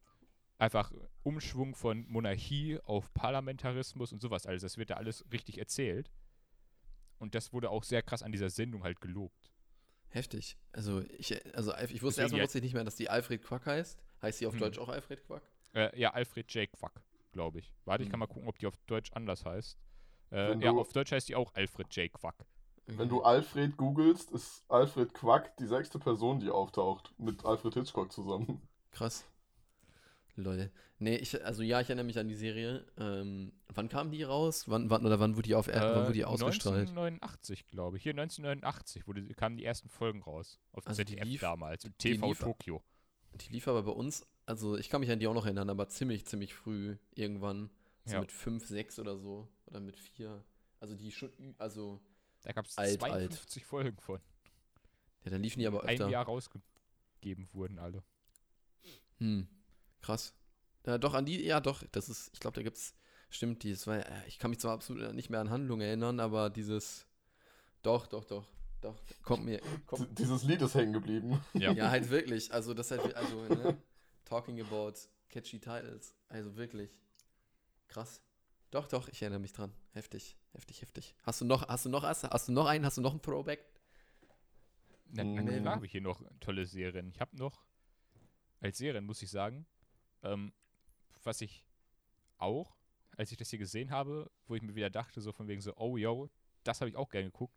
einfach 0.58 0.92
Umschwung 1.24 1.74
von 1.74 2.06
Monarchie 2.08 2.78
auf 2.84 3.12
Parlamentarismus 3.12 4.12
und 4.12 4.22
sowas. 4.22 4.46
Also 4.46 4.64
das 4.64 4.78
wird 4.78 4.90
da 4.90 4.94
alles 4.94 5.24
richtig 5.32 5.58
erzählt. 5.58 6.10
Und 7.22 7.36
das 7.36 7.52
wurde 7.52 7.70
auch 7.70 7.84
sehr 7.84 8.02
krass 8.02 8.24
an 8.24 8.32
dieser 8.32 8.50
Sendung 8.50 8.82
halt 8.82 9.00
gelobt. 9.00 9.52
Heftig. 10.08 10.56
Also 10.72 11.02
ich, 11.18 11.40
also 11.54 11.72
ich 11.88 12.02
wusste 12.02 12.22
erstmal 12.22 12.40
ja- 12.40 12.44
wusste 12.44 12.58
ich 12.58 12.64
nicht 12.64 12.74
mehr, 12.74 12.82
dass 12.82 12.96
die 12.96 13.08
Alfred 13.08 13.42
Quack 13.44 13.64
heißt. 13.64 14.02
Heißt 14.22 14.38
sie 14.40 14.46
auf 14.46 14.54
Hm. 14.54 14.60
Deutsch 14.60 14.78
auch 14.80 14.88
Alfred 14.88 15.24
Quack? 15.24 15.42
Äh, 15.72 15.96
ja, 15.98 16.10
Alfred 16.12 16.52
J. 16.52 16.68
Quack, 16.72 17.00
glaube 17.30 17.60
ich. 17.60 17.72
Warte, 17.84 18.02
ich 18.02 18.08
kann 18.10 18.14
Hm. 18.14 18.20
mal 18.20 18.26
gucken, 18.26 18.48
ob 18.48 18.58
die 18.58 18.66
auf 18.66 18.76
Deutsch 18.88 19.12
anders 19.12 19.44
heißt. 19.44 19.78
Äh, 20.32 20.58
ja, 20.64 20.72
auf 20.72 20.92
Deutsch 20.92 21.12
heißt 21.12 21.28
die 21.28 21.36
auch 21.36 21.54
Alfred 21.54 21.94
J. 21.94 22.12
Quack. 22.12 22.44
wenn 22.86 23.08
du 23.08 23.22
Alfred 23.22 23.76
googelst, 23.76 24.32
ist 24.32 24.64
Alfred 24.68 25.14
Quack 25.14 25.56
die 25.58 25.66
sechste 25.68 26.00
Person, 26.00 26.40
die 26.40 26.50
auftaucht, 26.50 27.14
mit 27.18 27.44
Alfred 27.44 27.74
Hitchcock 27.74 28.10
zusammen. 28.10 28.60
Krass. 28.90 29.24
Lol. 30.36 30.70
Nee, 30.98 31.16
ich, 31.16 31.44
also 31.44 31.62
ja, 31.62 31.80
ich 31.80 31.88
erinnere 31.88 32.06
mich 32.06 32.18
an 32.18 32.26
die 32.28 32.34
Serie. 32.36 32.86
Ähm, 32.96 33.52
wann 33.68 33.88
kam 33.90 34.10
die 34.10 34.22
raus? 34.22 34.66
Wann, 34.68 34.88
wann, 34.88 35.04
oder 35.04 35.20
wann 35.20 35.36
wurde 35.36 35.48
die 35.48 35.54
auf 35.54 35.68
Äh, 35.68 35.74
wann 35.78 36.04
wurde 36.04 36.14
die 36.14 36.24
ausgestrahlt? 36.24 36.88
1989, 36.88 37.66
glaube 37.66 37.96
ich. 37.98 38.02
Hier 38.02 38.12
1989 38.12 39.06
wurde, 39.06 39.22
kamen 39.34 39.56
die 39.58 39.64
ersten 39.64 39.88
Folgen 39.90 40.22
raus. 40.22 40.58
Auf 40.72 40.86
Also 40.86 41.02
die 41.04 41.12
ZDF 41.16 41.24
lief- 41.28 41.40
damals. 41.42 41.84
Und 41.84 41.98
TV 41.98 42.28
lief- 42.28 42.38
Tokio. 42.38 42.82
Die 43.34 43.52
lief 43.52 43.68
aber 43.68 43.82
bei 43.82 43.92
uns, 43.92 44.26
also 44.46 44.76
ich 44.78 44.88
kann 44.88 45.00
mich 45.00 45.10
an 45.10 45.18
die 45.18 45.26
auch 45.26 45.34
noch 45.34 45.44
erinnern, 45.44 45.68
aber 45.70 45.88
ziemlich, 45.88 46.24
ziemlich 46.26 46.54
früh 46.54 46.96
irgendwann. 47.14 47.70
So 48.04 48.14
Ja. 48.14 48.20
mit 48.20 48.32
5, 48.32 48.66
6 48.66 48.98
oder 48.98 49.16
so. 49.18 49.48
Oder 49.66 49.80
mit 49.80 49.98
4. 49.98 50.42
Also 50.80 50.94
die 50.94 51.12
schon, 51.12 51.30
also, 51.58 52.00
Da 52.42 52.52
gab 52.52 52.66
es 52.66 52.76
Alt, 52.78 53.02
alt. 53.02 53.32
52 53.32 53.64
Folgen 53.66 53.98
von. 54.00 54.20
ja, 55.24 55.30
dann 55.30 55.42
liefen 55.42 55.60
die 55.60 55.66
aber 55.66 55.82
Ein 55.84 55.90
öfter. 55.90 56.08
Jahr 56.08 56.24
rausgegeben 56.24 57.48
wurden 57.52 57.78
alle. 57.78 58.02
Hm, 59.18 59.46
krass. 60.02 60.34
Ja, 60.86 60.98
doch, 60.98 61.14
an 61.14 61.24
die, 61.24 61.42
ja 61.44 61.60
doch, 61.60 61.82
das 61.92 62.08
ist, 62.08 62.30
ich 62.32 62.40
glaube, 62.40 62.56
da 62.56 62.62
gibt's, 62.62 62.94
stimmt, 63.30 63.62
dieses, 63.62 63.86
weil, 63.86 64.00
äh, 64.00 64.26
ich 64.26 64.38
kann 64.38 64.50
mich 64.50 64.60
zwar 64.60 64.72
absolut 64.72 65.14
nicht 65.14 65.30
mehr 65.30 65.40
an 65.40 65.50
Handlungen 65.50 65.86
erinnern, 65.86 66.20
aber 66.20 66.50
dieses, 66.50 67.06
doch, 67.82 68.06
doch, 68.06 68.24
doch, 68.24 68.46
doch, 68.80 69.00
kommt 69.22 69.44
mir, 69.44 69.60
kommt, 69.86 70.18
dieses 70.18 70.42
Lied 70.42 70.60
ist 70.60 70.74
hängen 70.74 70.92
geblieben. 70.92 71.40
Ja. 71.54 71.72
ja, 71.72 71.90
halt 71.90 72.10
wirklich, 72.10 72.52
also 72.52 72.74
das 72.74 72.90
halt, 72.90 73.14
also, 73.14 73.44
ne, 73.44 73.78
talking 74.24 74.60
about 74.60 74.94
catchy 75.28 75.60
titles, 75.60 76.14
also 76.28 76.56
wirklich, 76.56 76.90
krass. 77.88 78.20
Doch, 78.72 78.88
doch, 78.88 79.08
ich 79.08 79.20
erinnere 79.22 79.40
mich 79.40 79.52
dran, 79.52 79.72
heftig, 79.92 80.36
heftig, 80.52 80.82
heftig. 80.82 81.14
Hast 81.22 81.40
du 81.42 81.44
noch, 81.44 81.68
hast 81.68 81.84
du 81.84 81.90
noch, 81.90 82.02
hast, 82.02 82.24
hast 82.24 82.48
du 82.48 82.52
noch 82.52 82.66
einen, 82.66 82.84
hast 82.84 82.96
du 82.96 83.02
noch 83.02 83.12
einen 83.12 83.22
Throwback? 83.22 83.64
Na, 85.14 85.24
na 85.24 85.72
habe 85.72 85.84
ich 85.84 85.92
hier 85.92 86.00
noch 86.00 86.22
tolle 86.40 86.64
Serien. 86.64 87.10
Ich 87.10 87.20
habe 87.20 87.36
noch, 87.36 87.62
als 88.60 88.78
Serien 88.78 89.04
muss 89.04 89.20
ich 89.20 89.30
sagen, 89.30 89.66
ähm, 90.22 90.52
was 91.24 91.40
ich 91.40 91.64
auch, 92.38 92.74
als 93.16 93.30
ich 93.30 93.36
das 93.38 93.50
hier 93.50 93.58
gesehen 93.58 93.90
habe, 93.90 94.30
wo 94.46 94.54
ich 94.54 94.62
mir 94.62 94.74
wieder 94.74 94.90
dachte, 94.90 95.20
so 95.20 95.32
von 95.32 95.46
wegen 95.48 95.60
so, 95.60 95.72
oh 95.76 95.96
yo, 95.96 96.28
das 96.64 96.80
habe 96.80 96.88
ich 96.90 96.96
auch 96.96 97.08
gerne 97.08 97.26
geguckt, 97.26 97.54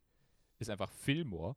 ist 0.60 0.70
einfach 0.70 0.92
Fillmore. 0.92 1.56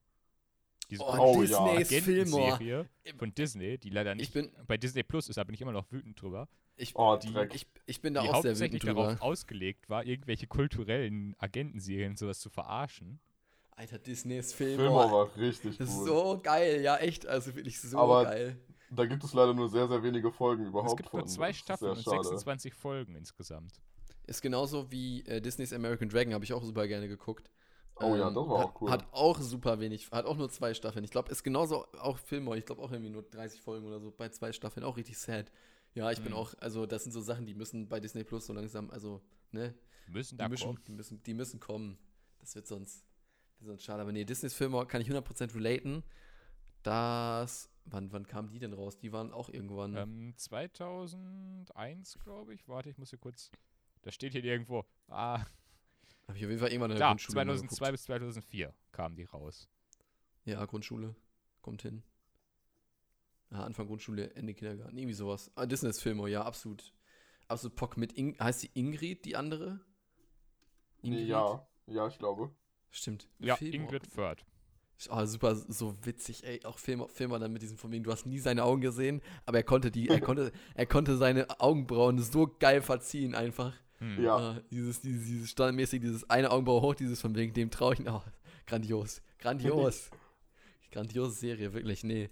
Diese 0.90 1.02
Oh, 1.04 1.42
ja. 1.42 1.76
Disney's 1.78 2.04
Fillmore. 2.04 2.52
Agentenserie 2.54 2.88
von 3.18 3.34
Disney, 3.34 3.76
die 3.78 3.90
leider 3.90 4.14
nicht 4.14 4.28
Ich 4.28 4.32
bin, 4.32 4.50
bei 4.66 4.76
Disney 4.78 5.02
Plus 5.02 5.28
ist, 5.28 5.36
da 5.36 5.44
bin 5.44 5.54
ich 5.54 5.60
immer 5.60 5.72
noch 5.72 5.90
wütend 5.92 6.20
drüber. 6.20 6.48
ich, 6.76 6.94
Oh, 6.96 7.16
Die- 7.16 7.30
Dreck. 7.32 7.54
ich, 7.54 7.66
ich 7.84 8.00
bin 8.00 8.14
da 8.14 8.22
die 8.22 8.28
auch 8.30 8.40
sehr 8.40 8.50
hauptsächlich 8.52 8.82
wütend 8.82 8.96
drüber. 8.96 9.06
darauf 9.08 9.20
ausgelegt 9.20 9.90
war, 9.90 10.04
irgendwelche 10.06 10.46
kulturellen 10.46 11.34
Agentenserien 11.38 12.16
sowas 12.16 12.40
zu 12.40 12.48
verarschen. 12.48 13.20
Alter, 13.72 13.98
Disneys 13.98 14.54
Film 14.54 14.78
Fillmore. 14.80 15.10
war 15.12 15.36
richtig 15.36 15.76
Das 15.76 15.88
ist 15.90 15.96
cool. 15.98 16.06
so 16.06 16.40
geil, 16.42 16.80
ja, 16.80 16.96
echt. 16.96 17.26
Also 17.26 17.54
wirklich 17.54 17.78
so 17.80 17.98
Aber 17.98 18.24
geil. 18.24 18.56
Da 18.90 19.04
gibt 19.06 19.22
es 19.24 19.34
leider 19.34 19.54
nur 19.54 19.68
sehr, 19.68 19.86
sehr 19.88 20.02
wenige 20.02 20.30
Folgen 20.32 20.66
überhaupt 20.66 20.90
es 20.90 20.96
gibt 20.96 21.12
nur 21.12 21.22
von. 21.22 21.28
zwei 21.28 21.52
Staffeln 21.52 21.90
und 21.92 22.02
schade. 22.02 22.24
26 22.24 22.74
Folgen 22.74 23.14
insgesamt. 23.14 23.72
Ist 24.26 24.42
genauso 24.42 24.90
wie 24.90 25.24
äh, 25.26 25.40
Disneys 25.40 25.72
American 25.72 26.08
Dragon, 26.08 26.34
habe 26.34 26.44
ich 26.44 26.52
auch 26.52 26.62
super 26.64 26.86
gerne 26.86 27.08
geguckt. 27.08 27.50
Ähm, 28.00 28.06
Oh 28.12 28.16
ja, 28.16 28.30
das 28.30 28.36
war 28.36 28.58
hat, 28.58 28.66
auch 28.66 28.80
cool. 28.80 28.90
Hat 28.90 29.06
auch 29.12 29.40
super 29.40 29.80
wenig, 29.80 30.10
hat 30.10 30.24
auch 30.26 30.36
nur 30.36 30.50
zwei 30.50 30.72
Staffeln. 30.74 31.04
Ich 31.04 31.10
glaube, 31.10 31.30
ist 31.30 31.42
genauso 31.42 31.86
auch 31.98 32.18
Fillmore. 32.18 32.58
Ich 32.58 32.64
glaube 32.66 32.82
auch 32.82 32.92
irgendwie 32.92 33.10
nur 33.10 33.22
30 33.22 33.60
Folgen 33.60 33.86
oder 33.86 34.00
so 34.00 34.10
bei 34.10 34.28
zwei 34.28 34.52
Staffeln. 34.52 34.84
Auch 34.84 34.96
richtig 34.96 35.18
sad. 35.18 35.50
Ja, 35.94 36.10
ich 36.12 36.20
bin 36.20 36.32
Mhm. 36.32 36.38
auch, 36.38 36.54
also 36.60 36.86
das 36.86 37.02
sind 37.04 37.12
so 37.12 37.20
Sachen, 37.20 37.46
die 37.46 37.54
müssen 37.54 37.88
bei 37.88 37.98
Disney 38.00 38.22
Plus 38.24 38.46
so 38.46 38.52
langsam, 38.52 38.90
also, 38.90 39.20
ne, 39.50 39.74
Müssen 40.06 40.36
die, 40.36 40.38
da 40.38 40.48
müssen, 40.48 40.64
kommen. 40.64 40.78
die, 40.86 40.92
müssen, 40.92 41.22
die 41.22 41.34
müssen 41.34 41.60
kommen. 41.60 41.98
Das 42.38 42.54
wird 42.54 42.66
sonst, 42.66 43.04
das 43.54 43.60
wird 43.60 43.68
sonst 43.70 43.84
schade. 43.84 44.02
Aber 44.02 44.12
nee, 44.12 44.24
Disneys 44.24 44.54
Fillmore 44.54 44.86
kann 44.86 45.00
ich 45.00 45.08
100% 45.10 45.54
relaten. 45.54 46.04
Das, 46.88 47.68
wann, 47.84 48.10
wann 48.12 48.26
kamen 48.26 48.48
die 48.48 48.58
denn 48.58 48.72
raus? 48.72 48.96
Die 48.98 49.12
waren 49.12 49.30
auch 49.30 49.50
irgendwann. 49.50 49.94
Ähm, 49.94 50.32
2001, 50.34 52.18
glaube 52.24 52.54
ich. 52.54 52.66
Warte, 52.66 52.88
ich 52.88 52.96
muss 52.96 53.10
hier 53.10 53.18
kurz. 53.18 53.50
Da 54.00 54.10
steht 54.10 54.32
hier 54.32 54.42
irgendwo. 54.42 54.86
Ah, 55.08 55.40
Habe 56.26 56.38
ich 56.38 56.44
auf 56.44 56.48
jeden 56.48 56.58
Fall 56.58 56.70
irgendwann 56.70 56.92
in 56.92 56.96
der 56.96 57.08
da, 57.08 57.10
Grundschule 57.10 57.34
mal 57.34 57.44
2002 57.44 57.76
geguckt. 57.76 57.92
bis 57.92 58.02
2004 58.04 58.74
kamen 58.92 59.16
die 59.16 59.24
raus. 59.24 59.68
Ja, 60.46 60.64
Grundschule. 60.64 61.14
Kommt 61.60 61.82
hin. 61.82 62.02
Ja, 63.50 63.64
Anfang 63.64 63.86
Grundschule, 63.86 64.34
Ende 64.34 64.54
Kindergarten. 64.54 64.96
Irgendwie 64.96 65.12
sowas. 65.12 65.50
Ah, 65.56 65.66
Disney's 65.66 66.00
Filmo, 66.00 66.26
ja, 66.26 66.42
absolut. 66.42 66.94
Absolut 67.48 67.76
Pock 67.76 67.98
mit. 67.98 68.14
In 68.14 68.34
heißt 68.40 68.62
die 68.62 68.70
Ingrid, 68.72 69.26
die 69.26 69.36
andere? 69.36 69.78
Nee, 71.02 71.24
ja, 71.24 71.68
ja, 71.84 72.06
ich 72.08 72.16
glaube. 72.16 72.50
Stimmt. 72.90 73.28
Ja, 73.40 73.56
Fillmore. 73.56 73.76
Ingrid 73.82 74.06
Förth. 74.06 74.46
Oh, 75.10 75.24
super, 75.24 75.54
so 75.54 75.94
witzig, 76.02 76.44
ey. 76.44 76.64
Auch 76.64 76.78
Filmer, 76.78 77.08
Filmer 77.08 77.38
dann 77.38 77.52
mit 77.52 77.62
diesem 77.62 77.78
von 77.78 77.92
wegen, 77.92 78.02
du 78.02 78.10
hast 78.10 78.26
nie 78.26 78.40
seine 78.40 78.64
Augen 78.64 78.80
gesehen, 78.80 79.22
aber 79.46 79.58
er 79.58 79.64
konnte 79.64 79.90
die, 79.90 80.08
er 80.08 80.20
konnte, 80.20 80.50
er 80.74 80.86
konnte 80.86 81.16
seine 81.16 81.60
Augenbrauen 81.60 82.18
so 82.18 82.52
geil 82.58 82.82
verziehen 82.82 83.34
einfach. 83.34 83.74
Hm. 83.98 84.24
Ja. 84.24 84.36
Ah, 84.36 84.60
dieses, 84.70 85.00
dieses, 85.00 85.26
dieses 85.26 85.50
standardmäßig, 85.50 86.00
dieses 86.00 86.28
eine 86.28 86.50
Augenbraue 86.50 86.82
hoch, 86.82 86.94
dieses 86.94 87.20
von 87.20 87.34
wegen 87.36 87.52
dem 87.52 87.70
traue 87.70 87.94
ich. 87.94 88.00
Oh, 88.08 88.22
grandios. 88.66 89.22
Grandios. 89.38 90.10
Grandiose 90.90 91.32
Serie, 91.32 91.72
wirklich, 91.72 92.02
nee. 92.02 92.30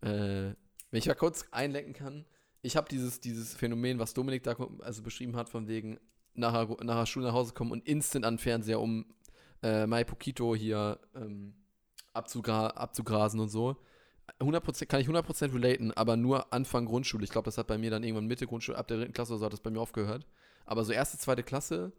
Äh, 0.00 0.54
wenn 0.90 0.98
ich 0.98 1.06
mal 1.06 1.14
kurz 1.14 1.46
einlenken 1.50 1.94
kann, 1.94 2.26
ich 2.62 2.76
habe 2.76 2.88
dieses, 2.88 3.20
dieses 3.20 3.54
Phänomen, 3.54 3.98
was 3.98 4.14
Dominik 4.14 4.42
da 4.44 4.56
also 4.80 5.02
beschrieben 5.02 5.36
hat, 5.36 5.48
von 5.48 5.66
wegen 5.66 5.98
nachher, 6.34 6.68
nachher 6.82 7.06
Schule 7.06 7.26
nach 7.26 7.34
Hause 7.34 7.54
kommen 7.54 7.72
und 7.72 7.86
instant 7.86 8.24
an 8.24 8.34
den 8.34 8.38
Fernseher, 8.38 8.80
um 8.80 9.06
äh, 9.62 9.86
My 9.86 10.04
Pokito 10.04 10.54
hier 10.54 11.00
ähm, 11.14 11.54
abzugra 12.14 12.68
abzugrasen 12.68 13.40
und 13.40 13.48
so. 13.48 13.76
100%, 14.40 14.86
kann 14.86 15.00
ich 15.00 15.08
100% 15.08 15.52
relaten, 15.54 15.92
aber 15.92 16.16
nur 16.16 16.52
Anfang 16.52 16.86
Grundschule. 16.86 17.24
Ich 17.24 17.30
glaube, 17.30 17.44
das 17.44 17.58
hat 17.58 17.66
bei 17.66 17.76
mir 17.76 17.90
dann 17.90 18.02
irgendwann 18.02 18.26
Mitte 18.26 18.46
Grundschule, 18.46 18.78
ab 18.78 18.88
der 18.88 18.96
dritten 18.96 19.12
Klasse 19.12 19.32
oder 19.32 19.40
so 19.40 19.44
hat 19.46 19.52
das 19.52 19.60
bei 19.60 19.70
mir 19.70 19.80
aufgehört. 19.80 20.26
Aber 20.64 20.84
so 20.84 20.92
erste, 20.92 21.18
zweite 21.18 21.42
Klasse, 21.42 21.92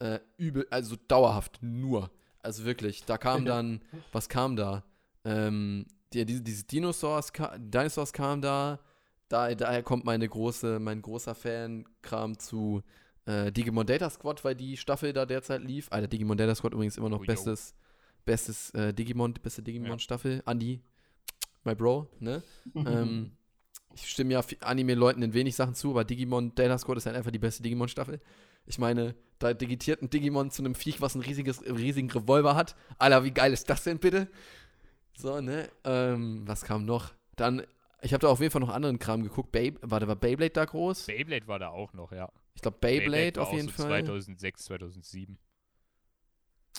äh, 0.00 0.18
übel, 0.36 0.66
also 0.70 0.96
dauerhaft 1.08 1.58
nur. 1.62 2.10
Also 2.40 2.64
wirklich, 2.64 3.04
da 3.04 3.16
kam 3.18 3.44
dann, 3.44 3.80
was 4.10 4.28
kam 4.28 4.56
da? 4.56 4.82
Ähm, 5.24 5.86
die, 6.12 6.26
diese, 6.26 6.42
diese 6.42 6.64
Dinosaurs, 6.64 7.32
Dinosaurs 7.58 8.12
kam 8.12 8.42
da, 8.42 8.80
da, 9.28 9.54
daher 9.54 9.84
kommt 9.84 10.04
meine 10.04 10.28
große, 10.28 10.80
mein 10.80 11.00
großer 11.00 11.34
Fan-Kram 11.34 12.38
zu 12.38 12.82
Äh, 13.24 13.52
Digimon 13.52 13.86
Data 13.86 14.10
Squad, 14.10 14.42
weil 14.44 14.56
die 14.56 14.76
Staffel 14.76 15.12
da 15.12 15.24
derzeit 15.24 15.62
lief. 15.62 15.86
Alter, 15.92 16.08
Digimon 16.08 16.36
Data 16.36 16.56
Squad 16.56 16.72
übrigens 16.74 16.96
immer 16.96 17.08
noch 17.08 17.20
Oh, 17.20 17.24
bestes, 17.24 17.72
bestes 18.24 18.70
äh, 18.70 18.92
Digimon, 18.92 19.34
beste 19.34 19.62
Digimon-Staffel. 19.62 20.42
Andi, 20.44 20.80
my 21.64 21.74
bro, 21.74 22.08
ne? 22.20 22.42
ähm, 22.74 23.32
ich 23.94 24.08
stimme 24.08 24.32
ja 24.32 24.44
Anime-Leuten 24.60 25.22
in 25.22 25.34
wenig 25.34 25.54
Sachen 25.56 25.74
zu, 25.74 25.90
aber 25.90 26.04
Digimon 26.04 26.54
Data 26.54 26.78
Squad 26.78 26.98
ist 26.98 27.06
halt 27.06 27.16
einfach 27.16 27.30
die 27.30 27.38
beste 27.38 27.62
Digimon-Staffel. 27.62 28.20
Ich 28.66 28.78
meine, 28.78 29.14
da 29.38 29.54
digitiert 29.54 30.02
ein 30.02 30.10
Digimon 30.10 30.50
zu 30.50 30.62
einem 30.62 30.74
Viech, 30.74 31.00
was 31.00 31.14
einen 31.14 31.24
riesiges, 31.24 31.62
riesigen 31.62 32.10
Revolver 32.10 32.54
hat. 32.54 32.76
Alter, 32.98 33.24
wie 33.24 33.32
geil 33.32 33.52
ist 33.52 33.68
das 33.68 33.84
denn 33.84 33.98
bitte? 33.98 34.28
So, 35.16 35.40
ne? 35.40 35.68
Ähm, 35.84 36.42
was 36.46 36.62
kam 36.62 36.84
noch? 36.84 37.12
Dann, 37.36 37.62
ich 38.02 38.12
habe 38.12 38.22
da 38.22 38.28
auf 38.28 38.40
jeden 38.40 38.52
Fall 38.52 38.60
noch 38.60 38.70
anderen 38.70 38.98
Kram 38.98 39.22
geguckt. 39.22 39.52
Babe, 39.52 39.78
warte, 39.82 40.06
war 40.06 40.16
Beyblade 40.16 40.52
da 40.52 40.64
groß? 40.64 41.06
Beyblade 41.06 41.46
war 41.48 41.58
da 41.58 41.68
auch 41.68 41.92
noch, 41.92 42.12
ja. 42.12 42.30
Ich 42.54 42.62
glaube, 42.62 42.78
Beyblade, 42.80 43.36
war 43.36 43.42
auf 43.42 43.48
auch 43.48 43.54
jeden 43.54 43.68
so 43.68 43.82
Fall. 43.82 44.04
2006, 44.04 44.64
2007. 44.64 45.38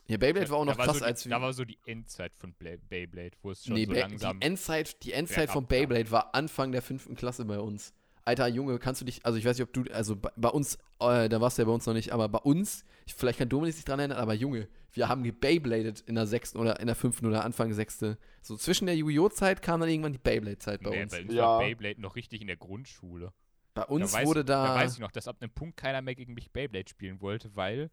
Ja, 0.07 0.17
Beyblade 0.17 0.49
war 0.49 0.57
auch 0.57 0.65
noch 0.65 0.75
krass 0.77 0.93
so 0.93 0.99
die, 0.99 1.05
als 1.05 1.23
Da 1.23 1.41
war 1.41 1.53
so 1.53 1.63
die 1.65 1.79
Endzeit 1.85 2.35
von 2.35 2.53
Bla- 2.53 2.77
Beyblade, 2.89 3.31
wo 3.41 3.51
es 3.51 3.63
schon 3.65 3.73
Nee, 3.75 3.85
so 3.85 3.93
langsam. 3.93 4.39
die 4.39 4.45
Endzeit, 4.45 5.03
die 5.03 5.13
Endzeit 5.13 5.49
von 5.49 5.65
Beyblade 5.65 6.11
war 6.11 6.35
Anfang 6.35 6.71
der 6.71 6.81
fünften 6.81 7.15
Klasse 7.15 7.45
bei 7.45 7.59
uns. 7.59 7.93
Alter 8.25 8.47
Junge, 8.47 8.79
kannst 8.79 9.01
du 9.01 9.05
dich, 9.05 9.25
also 9.25 9.37
ich 9.37 9.43
weiß 9.45 9.57
nicht, 9.57 9.67
ob 9.67 9.73
du, 9.73 9.83
also 9.93 10.15
bei, 10.15 10.29
bei 10.37 10.47
uns, 10.49 10.77
äh, 10.99 11.27
da 11.27 11.41
warst 11.41 11.57
du 11.57 11.61
ja 11.61 11.65
bei 11.65 11.73
uns 11.73 11.85
noch 11.85 11.93
nicht, 11.93 12.11
aber 12.13 12.29
bei 12.29 12.39
uns, 12.39 12.85
ich, 13.05 13.13
vielleicht 13.13 13.37
kann 13.39 13.49
Dominik 13.49 13.75
sich 13.75 13.83
dran 13.83 13.99
erinnern, 13.99 14.17
aber 14.17 14.33
Junge, 14.33 14.69
wir 14.93 15.09
haben 15.09 15.23
gebeyblades 15.23 16.01
in 16.01 16.15
der 16.15 16.25
sechsten 16.25 16.57
oder 16.57 16.79
in 16.79 16.87
der 16.87 16.95
fünften 16.95 17.25
oder 17.25 17.43
Anfang 17.43 17.73
sechste. 17.73 18.17
So 18.41 18.55
zwischen 18.55 18.85
der 18.85 18.95
Yu-Gi-Oh! 18.95 19.27
Zeit 19.29 19.61
kam 19.61 19.81
dann 19.81 19.89
irgendwann 19.89 20.13
die 20.13 20.19
Beyblade-Zeit 20.19 20.81
bei 20.83 20.91
nee, 20.91 21.01
uns. 21.03 21.11
bei 21.11 21.21
uns 21.23 21.33
Ja. 21.33 21.43
war 21.43 21.59
Beyblade 21.59 21.99
noch 21.99 22.15
richtig 22.15 22.39
in 22.41 22.47
der 22.47 22.55
Grundschule. 22.57 23.33
Bei 23.73 23.83
uns 23.85 24.11
da 24.11 24.19
weiß, 24.19 24.27
wurde 24.27 24.45
da, 24.45 24.67
Da 24.67 24.75
weiß 24.75 24.93
ich 24.93 24.99
noch, 24.99 25.11
dass 25.11 25.27
ab 25.27 25.37
einem 25.41 25.49
Punkt 25.51 25.75
keiner 25.77 26.01
mehr 26.01 26.15
gegen 26.15 26.33
mich 26.33 26.51
Beyblade 26.51 26.87
spielen 26.87 27.19
wollte, 27.21 27.55
weil 27.55 27.89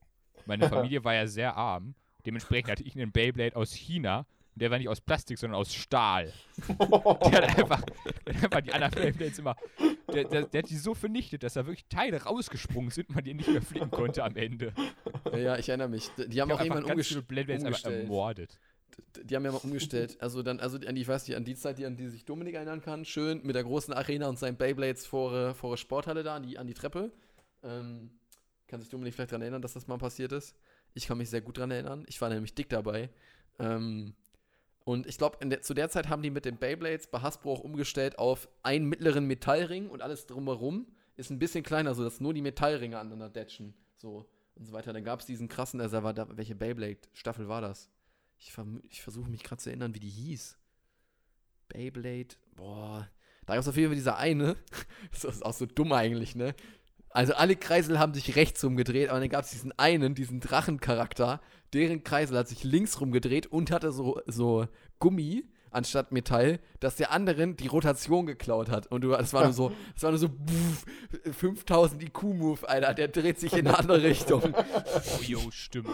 meine 0.46 0.68
Familie 0.68 1.04
war 1.04 1.14
ja 1.14 1.26
sehr 1.26 1.56
arm. 1.56 1.94
Dementsprechend 2.26 2.70
hatte 2.70 2.82
ich 2.82 2.94
einen 2.94 3.12
Beyblade 3.12 3.56
aus 3.56 3.72
China. 3.72 4.26
Und 4.54 4.62
der 4.62 4.70
war 4.70 4.78
nicht 4.78 4.88
aus 4.88 5.00
Plastik, 5.00 5.38
sondern 5.38 5.60
aus 5.60 5.72
Stahl. 5.74 6.32
Der 6.68 7.42
hat 7.42 7.58
einfach, 7.58 7.82
der 8.26 8.34
hat 8.34 8.44
einfach 8.44 8.60
die 8.60 8.72
anderen 8.72 8.92
Beyblades 8.92 9.38
immer. 9.38 9.54
Der, 10.12 10.24
der, 10.24 10.42
der 10.46 10.62
hat 10.62 10.70
die 10.70 10.76
so 10.76 10.92
vernichtet, 10.94 11.44
dass 11.44 11.54
da 11.54 11.66
wirklich 11.66 11.86
Teile 11.88 12.20
rausgesprungen 12.22 12.90
sind 12.90 13.08
und 13.10 13.14
man 13.14 13.24
die 13.24 13.34
nicht 13.34 13.48
mehr 13.48 13.62
flicken 13.62 13.90
konnte 13.92 14.24
am 14.24 14.34
Ende. 14.36 14.72
ja, 15.32 15.56
ich 15.56 15.68
erinnere 15.68 15.88
mich. 15.88 16.10
Die, 16.16 16.40
haben 16.40 16.48
Der 16.48 16.56
auch 16.56 16.60
hat 16.60 16.66
einfach 16.66 16.76
irgendwann 16.76 16.96
ganz 16.96 17.06
viele 17.06 17.20
umgest 17.20 17.28
Beyblades 17.28 17.64
einfach 17.64 17.78
umgestellt. 17.84 18.02
ermordet. 18.02 18.58
Die 19.24 19.36
haben 19.36 19.44
ja 19.44 19.52
mal 19.52 19.58
umgestellt. 19.58 20.16
Also 20.20 20.42
dann, 20.42 20.58
also 20.58 20.78
an 20.78 20.94
die, 20.96 21.00
ich 21.02 21.08
weiß 21.08 21.28
nicht, 21.28 21.36
an 21.36 21.44
die 21.44 21.54
Zeit, 21.54 21.78
die, 21.78 21.86
an 21.86 21.96
die 21.96 22.08
sich 22.08 22.24
Dominik 22.24 22.54
erinnern 22.54 22.80
kann, 22.82 23.04
schön 23.04 23.40
mit 23.44 23.54
der 23.54 23.62
großen 23.62 23.94
Arena 23.94 24.28
und 24.28 24.38
seinen 24.38 24.56
Beyblades 24.56 25.06
vor, 25.06 25.32
äh, 25.32 25.54
vor 25.54 25.70
der 25.70 25.76
Sporthalle 25.76 26.24
da, 26.24 26.34
an 26.34 26.42
die, 26.42 26.58
an 26.58 26.66
die 26.66 26.74
Treppe. 26.74 27.12
Ähm, 27.62 28.10
kann 28.70 28.80
sich 28.80 28.88
Dominik 28.88 29.14
vielleicht 29.14 29.32
daran 29.32 29.42
erinnern, 29.42 29.62
dass 29.62 29.74
das 29.74 29.86
mal 29.86 29.98
passiert 29.98 30.32
ist. 30.32 30.54
Ich 30.94 31.06
kann 31.06 31.18
mich 31.18 31.28
sehr 31.28 31.40
gut 31.40 31.58
daran 31.58 31.72
erinnern. 31.72 32.04
Ich 32.08 32.20
war 32.20 32.28
nämlich 32.28 32.54
dick 32.54 32.68
dabei. 32.68 33.10
Ähm, 33.58 34.14
und 34.84 35.06
ich 35.06 35.18
glaube, 35.18 35.60
zu 35.60 35.74
der 35.74 35.90
Zeit 35.90 36.08
haben 36.08 36.22
die 36.22 36.30
mit 36.30 36.44
den 36.44 36.56
Beyblades 36.56 37.08
bei 37.08 37.20
Hasbro 37.20 37.52
auch 37.52 37.60
umgestellt 37.60 38.18
auf 38.18 38.48
einen 38.62 38.86
mittleren 38.88 39.26
Metallring 39.26 39.88
und 39.88 40.02
alles 40.02 40.26
drumherum 40.26 40.86
ist 41.16 41.30
ein 41.30 41.38
bisschen 41.38 41.62
kleiner, 41.62 41.94
sodass 41.94 42.20
nur 42.20 42.32
die 42.32 42.42
Metallringe 42.42 42.98
aneinander 42.98 43.28
datchen. 43.28 43.74
So 43.96 44.26
und 44.54 44.64
so 44.66 44.72
weiter. 44.72 44.92
Dann 44.92 45.04
gab 45.04 45.20
es 45.20 45.26
diesen 45.26 45.48
krassen, 45.48 45.80
also 45.80 46.02
war 46.02 46.14
da, 46.14 46.26
welche 46.36 46.54
Beyblade-Staffel 46.54 47.48
war 47.48 47.60
das? 47.60 47.90
Ich, 48.38 48.52
ich 48.88 49.02
versuche 49.02 49.28
mich 49.28 49.42
gerade 49.42 49.60
zu 49.60 49.68
erinnern, 49.68 49.94
wie 49.94 50.00
die 50.00 50.08
hieß. 50.08 50.56
Beyblade, 51.68 52.36
boah. 52.56 53.08
Da 53.46 53.54
gab 53.54 53.62
es 53.62 53.68
auf 53.68 53.76
jeden 53.76 53.88
Fall 53.88 53.96
dieser 53.96 54.16
eine. 54.16 54.56
das 55.10 55.24
ist 55.24 55.44
auch 55.44 55.52
so 55.52 55.66
dumm 55.66 55.92
eigentlich, 55.92 56.34
ne? 56.34 56.54
Also 57.10 57.34
alle 57.34 57.56
Kreisel 57.56 57.98
haben 57.98 58.14
sich 58.14 58.36
rechts 58.36 58.62
rumgedreht, 58.64 59.08
aber 59.08 59.18
dann 59.20 59.28
gab 59.28 59.44
es 59.44 59.50
diesen 59.50 59.76
einen, 59.78 60.14
diesen 60.14 60.40
Drachencharakter, 60.40 61.40
deren 61.72 62.04
Kreisel 62.04 62.38
hat 62.38 62.48
sich 62.48 62.62
links 62.64 63.00
rumgedreht 63.00 63.46
und 63.48 63.70
hatte 63.72 63.90
so, 63.92 64.20
so 64.26 64.66
Gummi 65.00 65.44
anstatt 65.72 66.12
Metall, 66.12 66.60
dass 66.80 66.96
der 66.96 67.10
anderen 67.12 67.56
die 67.56 67.66
Rotation 67.68 68.26
geklaut 68.26 68.70
hat. 68.70 68.86
Und 68.88 69.02
du, 69.02 69.10
das 69.10 69.32
war 69.32 69.44
nur 69.44 69.52
so, 69.52 69.72
das 69.94 70.02
war 70.02 70.10
nur 70.10 70.18
so 70.18 70.28
buff, 70.28 70.84
5000 71.32 72.02
IQ-Move, 72.02 72.68
Alter, 72.68 72.94
der 72.94 73.08
dreht 73.08 73.38
sich 73.38 73.52
in 73.52 73.66
eine 73.66 73.78
andere 73.78 74.02
Richtung. 74.02 74.54
Oh, 74.54 75.22
jo, 75.22 75.50
stimmt. 75.50 75.88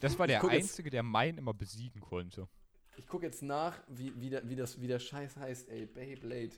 Das 0.00 0.18
war 0.18 0.26
der 0.26 0.40
guck 0.40 0.52
jetzt- 0.52 0.62
Einzige, 0.64 0.90
der 0.90 1.02
meinen 1.02 1.38
immer 1.38 1.54
besiegen 1.54 2.00
konnte. 2.00 2.48
Ich 2.96 3.06
gucke 3.06 3.26
jetzt 3.26 3.42
nach, 3.42 3.78
wie, 3.88 4.12
wie, 4.16 4.30
der, 4.30 4.48
wie, 4.48 4.56
das, 4.56 4.80
wie 4.80 4.88
der 4.88 4.98
Scheiß 4.98 5.36
heißt, 5.36 5.68
ey. 5.68 5.86
Beyblade. 5.86 6.50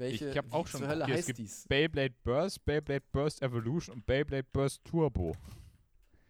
Welche 0.00 0.30
ich 0.30 0.36
habe 0.38 0.50
auch 0.52 0.66
schon 0.66 0.86
Hölle 0.88 1.06
heißt 1.06 1.26
gibt 1.26 1.38
dies? 1.38 1.66
Beyblade 1.68 2.14
Burst, 2.24 2.64
Beyblade 2.64 3.04
Burst 3.12 3.42
Evolution 3.42 3.96
und 3.96 4.06
Beyblade 4.06 4.46
Burst 4.52 4.82
Turbo. 4.84 5.36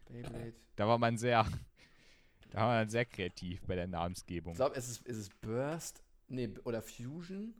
Beyblade. 0.07 0.55
Da 0.77 0.89
war 0.89 0.99
man 0.99 1.17
sehr, 1.17 1.47
da 2.51 2.59
war 2.59 2.79
man 2.81 2.89
sehr 2.91 3.05
kreativ 3.05 3.61
bei 3.63 3.77
der 3.77 3.87
Namensgebung. 3.87 4.53
Ich 4.53 4.57
glaube, 4.59 4.75
es 4.77 4.89
ist, 4.89 5.07
ist 5.07 5.17
es 5.17 5.29
Burst? 5.41 6.03
Nee, 6.29 6.51
oder 6.65 6.83
Fusion? 6.83 7.55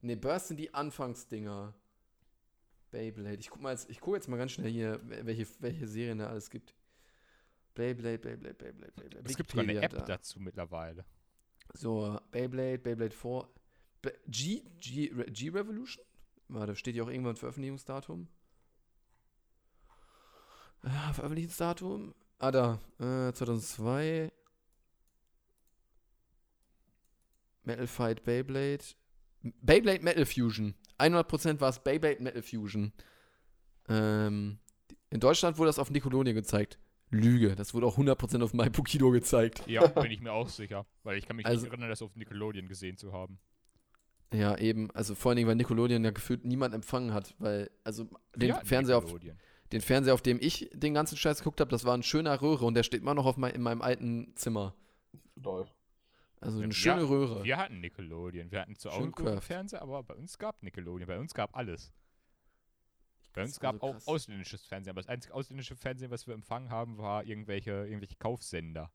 Nee, 0.00 0.16
Burst 0.16 0.48
sind 0.48 0.58
die 0.58 0.72
Anfangsdinger. 0.72 1.74
Beyblade. 2.90 3.36
Ich 3.38 3.48
guck 3.50 3.60
mal 3.62 3.70
jetzt, 3.72 3.88
ich 3.90 4.00
guck 4.00 4.14
jetzt 4.14 4.28
mal 4.28 4.36
ganz 4.36 4.52
schnell 4.52 4.70
hier, 4.70 5.00
wel- 5.08 5.24
welche, 5.26 5.46
welche 5.60 5.88
Serien 5.88 6.18
da 6.18 6.28
alles 6.28 6.50
gibt. 6.50 6.74
Beyblade, 7.74 8.18
Beyblade, 8.18 8.54
Beyblade, 8.54 8.92
Beyblade. 8.92 9.28
es 9.28 9.36
gibt 9.36 9.50
sogar 9.50 9.64
eine 9.64 9.80
App 9.80 9.92
da. 9.92 10.04
dazu 10.04 10.38
mittlerweile. 10.40 11.04
So, 11.74 12.20
Beyblade, 12.30 12.78
Beyblade 12.78 13.14
4. 13.14 13.48
G, 14.28 14.62
G, 14.80 15.08
G 15.30 15.48
Revolution? 15.50 16.04
Warte, 16.48 16.74
steht 16.76 16.94
hier 16.94 17.04
auch 17.04 17.08
irgendwann 17.10 17.36
Veröffentlichungsdatum? 17.36 18.28
Ah, 20.82 21.12
Veröffentlichungsdatum? 21.12 22.14
Ah, 22.38 22.50
da. 22.50 22.80
Äh, 22.98 23.32
2002. 23.32 24.32
Metal 27.64 27.86
Fight 27.86 28.24
Beyblade. 28.24 28.82
Beyblade 29.42 30.02
Metal 30.02 30.26
Fusion. 30.26 30.74
100% 30.98 31.60
war 31.60 31.68
es 31.70 31.78
Beyblade 31.78 32.22
Metal 32.22 32.42
Fusion. 32.42 32.92
Ähm, 33.88 34.58
in 35.10 35.20
Deutschland 35.20 35.58
wurde 35.58 35.68
das 35.68 35.78
auf 35.78 35.90
Nickelodeon 35.90 36.34
gezeigt. 36.34 36.78
Lüge. 37.10 37.54
Das 37.54 37.74
wurde 37.74 37.86
auch 37.86 37.98
100% 37.98 38.42
auf 38.42 38.54
MyPokido 38.54 39.10
gezeigt. 39.10 39.62
Ja, 39.66 39.86
bin 39.86 40.10
ich 40.10 40.20
mir 40.20 40.32
auch 40.32 40.48
sicher. 40.48 40.86
Weil 41.02 41.18
ich 41.18 41.26
kann 41.26 41.36
mich 41.36 41.46
Also- 41.46 41.62
nicht 41.62 41.70
erinnern, 41.70 41.90
das 41.90 42.02
auf 42.02 42.16
Nickelodeon 42.16 42.68
gesehen 42.68 42.96
zu 42.96 43.12
haben. 43.12 43.38
Ja, 44.32 44.56
eben. 44.58 44.90
Also 44.92 45.14
vor 45.14 45.30
allen 45.30 45.36
Dingen, 45.36 45.48
weil 45.48 45.56
Nickelodeon 45.56 46.04
ja 46.04 46.10
gefühlt 46.10 46.44
niemand 46.44 46.74
empfangen 46.74 47.12
hat, 47.12 47.34
weil, 47.38 47.70
also 47.84 48.08
den 48.34 48.54
hatten 48.54 48.66
Fernseher, 48.66 48.98
auf, 48.98 49.14
den 49.72 49.80
Fernseher, 49.80 50.14
auf 50.14 50.22
dem 50.22 50.38
ich 50.40 50.70
den 50.72 50.94
ganzen 50.94 51.16
Scheiß 51.16 51.38
geguckt 51.38 51.60
habe, 51.60 51.70
das 51.70 51.84
war 51.84 51.96
ein 51.96 52.02
schöner 52.02 52.40
Röhre 52.40 52.64
und 52.64 52.74
der 52.74 52.82
steht 52.82 53.02
immer 53.02 53.14
noch 53.14 53.26
auf 53.26 53.36
mein, 53.36 53.54
in 53.54 53.62
meinem 53.62 53.82
alten 53.82 54.34
Zimmer. 54.34 54.74
Lol. 55.36 55.66
Also 56.40 56.58
Ja, 56.58 56.64
eine 56.64 56.72
wir- 56.72 56.74
schöne 56.76 57.08
Röhre. 57.08 57.44
Wir 57.44 57.56
hatten 57.56 57.80
Nickelodeon. 57.80 58.50
Wir 58.50 58.60
hatten 58.62 58.74
zu 58.76 58.90
Hause. 58.90 59.40
Fernseher, 59.40 59.82
aber 59.82 60.02
bei 60.02 60.14
uns 60.14 60.38
gab 60.38 60.62
Nickelodeon. 60.62 61.06
Bei 61.06 61.18
uns 61.18 61.34
gab 61.34 61.56
alles. 61.56 61.92
Bei 63.32 63.42
uns 63.44 63.60
gab 63.60 63.76
so 63.76 63.82
auch 63.82 63.92
krass. 63.92 64.06
ausländisches 64.08 64.64
Fernsehen. 64.66 64.90
Aber 64.90 65.00
das 65.00 65.08
einzige 65.08 65.34
ausländische 65.34 65.76
Fernsehen, 65.76 66.10
was 66.10 66.26
wir 66.26 66.34
empfangen 66.34 66.70
haben, 66.70 66.98
war 66.98 67.24
irgendwelche, 67.24 67.70
irgendwelche 67.86 68.16
Kaufsender. 68.16 68.90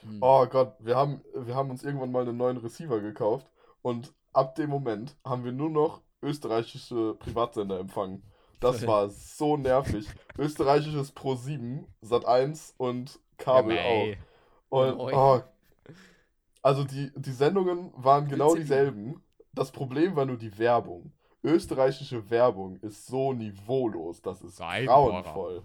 Hm. 0.00 0.18
Oh 0.20 0.46
Gott, 0.46 0.74
wir 0.80 0.96
haben, 0.96 1.20
wir 1.34 1.54
haben 1.54 1.70
uns 1.70 1.84
irgendwann 1.84 2.10
mal 2.12 2.26
einen 2.26 2.36
neuen 2.36 2.56
Receiver 2.56 3.00
gekauft 3.00 3.46
und 3.82 4.12
ab 4.32 4.54
dem 4.54 4.70
Moment 4.70 5.16
haben 5.24 5.44
wir 5.44 5.52
nur 5.52 5.70
noch 5.70 6.02
österreichische 6.22 7.14
Privatsender 7.18 7.80
empfangen. 7.80 8.22
Das 8.60 8.86
war 8.86 9.08
so 9.10 9.56
nervig. 9.56 10.06
Österreichisches 10.38 11.14
Pro7, 11.16 11.84
Sat1 12.04 12.74
und 12.76 13.18
Kabel 13.38 13.76
Ja, 13.76 13.82
auch. 13.84 14.16
Und, 14.68 15.00
oh, 15.14 15.42
also 16.62 16.84
die, 16.84 17.10
die 17.16 17.32
Sendungen 17.32 17.90
waren 17.96 18.28
genau 18.28 18.54
dieselben. 18.54 19.22
Das 19.52 19.72
Problem 19.72 20.14
war 20.14 20.26
nur 20.26 20.36
die 20.36 20.56
Werbung. 20.58 21.12
Österreichische 21.42 22.28
Werbung 22.30 22.76
ist 22.80 23.06
so 23.06 23.32
niveaulos, 23.32 24.20
das 24.20 24.42
ist 24.42 24.58
grauenvoll. 24.58 25.62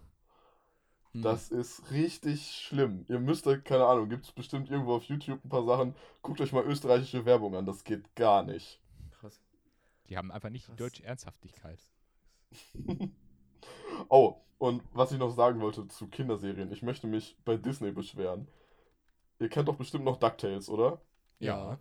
Hm. 1.15 1.21
Das 1.21 1.49
ist 1.49 1.91
richtig 1.91 2.51
schlimm. 2.51 3.05
Ihr 3.07 3.19
müsstet, 3.19 3.63
keine 3.63 3.85
Ahnung, 3.85 4.09
gibt 4.09 4.25
es 4.25 4.33
bestimmt 4.33 4.69
irgendwo 4.69 4.95
auf 4.95 5.03
YouTube 5.05 5.43
ein 5.45 5.49
paar 5.49 5.63
Sachen. 5.63 5.95
Guckt 6.21 6.41
euch 6.41 6.51
mal 6.51 6.65
österreichische 6.65 7.23
Werbung 7.25 7.55
an, 7.55 7.65
das 7.65 7.85
geht 7.85 8.13
gar 8.15 8.43
nicht. 8.43 8.81
Krass. 9.11 9.41
Die 10.09 10.17
haben 10.17 10.29
einfach 10.29 10.49
nicht 10.49 10.67
die 10.67 10.75
deutsche 10.75 11.03
Ernsthaftigkeit. 11.03 11.79
Oh, 14.09 14.35
und 14.57 14.83
was 14.91 15.13
ich 15.13 15.17
noch 15.17 15.31
sagen 15.31 15.61
wollte 15.61 15.87
zu 15.87 16.07
Kinderserien, 16.07 16.71
ich 16.71 16.83
möchte 16.83 17.07
mich 17.07 17.37
bei 17.45 17.55
Disney 17.55 17.91
beschweren. 17.91 18.47
Ihr 19.39 19.47
kennt 19.47 19.69
doch 19.69 19.77
bestimmt 19.77 20.03
noch 20.03 20.17
DuckTales, 20.17 20.69
oder? 20.69 21.01
Ja. 21.39 21.79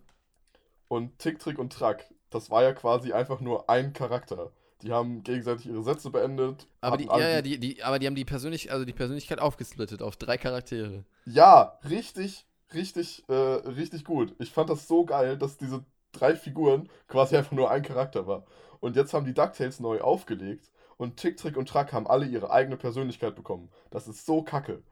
Und 0.87 1.19
Tick, 1.19 1.41
Trick 1.41 1.59
und 1.59 1.73
Track, 1.73 2.15
das 2.31 2.51
war 2.51 2.63
ja 2.63 2.73
quasi 2.73 3.13
einfach 3.13 3.41
nur 3.41 3.69
ein 3.69 3.93
Charakter. 3.93 4.53
Die 4.85 4.93
haben 4.93 5.23
gegenseitig 5.23 5.67
ihre 5.67 5.83
Sätze 5.83 6.11
beendet. 6.11 6.67
Aber 6.83 6.99
die, 6.99 7.07
ja, 7.07 7.19
ja, 7.19 7.43
die, 7.43 7.59
die, 7.59 7.83
aber 7.83 7.99
die 7.99 8.07
haben 8.07 8.15
die, 8.15 8.25
Persönlich, 8.27 8.71
also 8.71 8.85
die 8.85 8.93
Persönlichkeit 8.93 9.41
aufgesplittet 9.41 10.03
auf 10.03 10.17
drei 10.17 10.37
Charaktere. 10.37 11.05
Ja, 11.25 11.79
richtig, 11.89 12.47
richtig, 12.75 13.25
äh, 13.29 13.33
richtig 13.33 14.05
gut. 14.05 14.35
Ich 14.39 14.51
fand 14.53 14.69
das 14.69 14.87
so 14.87 15.07
geil, 15.07 15.39
dass 15.39 15.57
diese 15.57 15.85
drei 16.13 16.37
Figuren 16.37 16.89
quasi 17.09 17.35
einfach 17.37 17.53
nur 17.53 17.71
ein 17.71 17.83
Charakter 17.83 18.27
war. 18.27 18.45
Und 18.81 18.95
jetzt 18.95 19.15
haben 19.15 19.25
die 19.25 19.33
DuckTales 19.33 19.81
neu 19.81 20.03
aufgelegt 20.03 20.71
und 20.99 21.17
Tick, 21.17 21.39
Trick 21.39 21.57
und 21.57 21.67
Track 21.69 21.95
haben 21.95 22.07
alle 22.07 22.27
ihre 22.27 22.51
eigene 22.51 22.77
Persönlichkeit 22.77 23.35
bekommen. 23.35 23.71
Das 23.91 24.07
ist 24.07 24.27
so 24.27 24.43
kacke. 24.43 24.83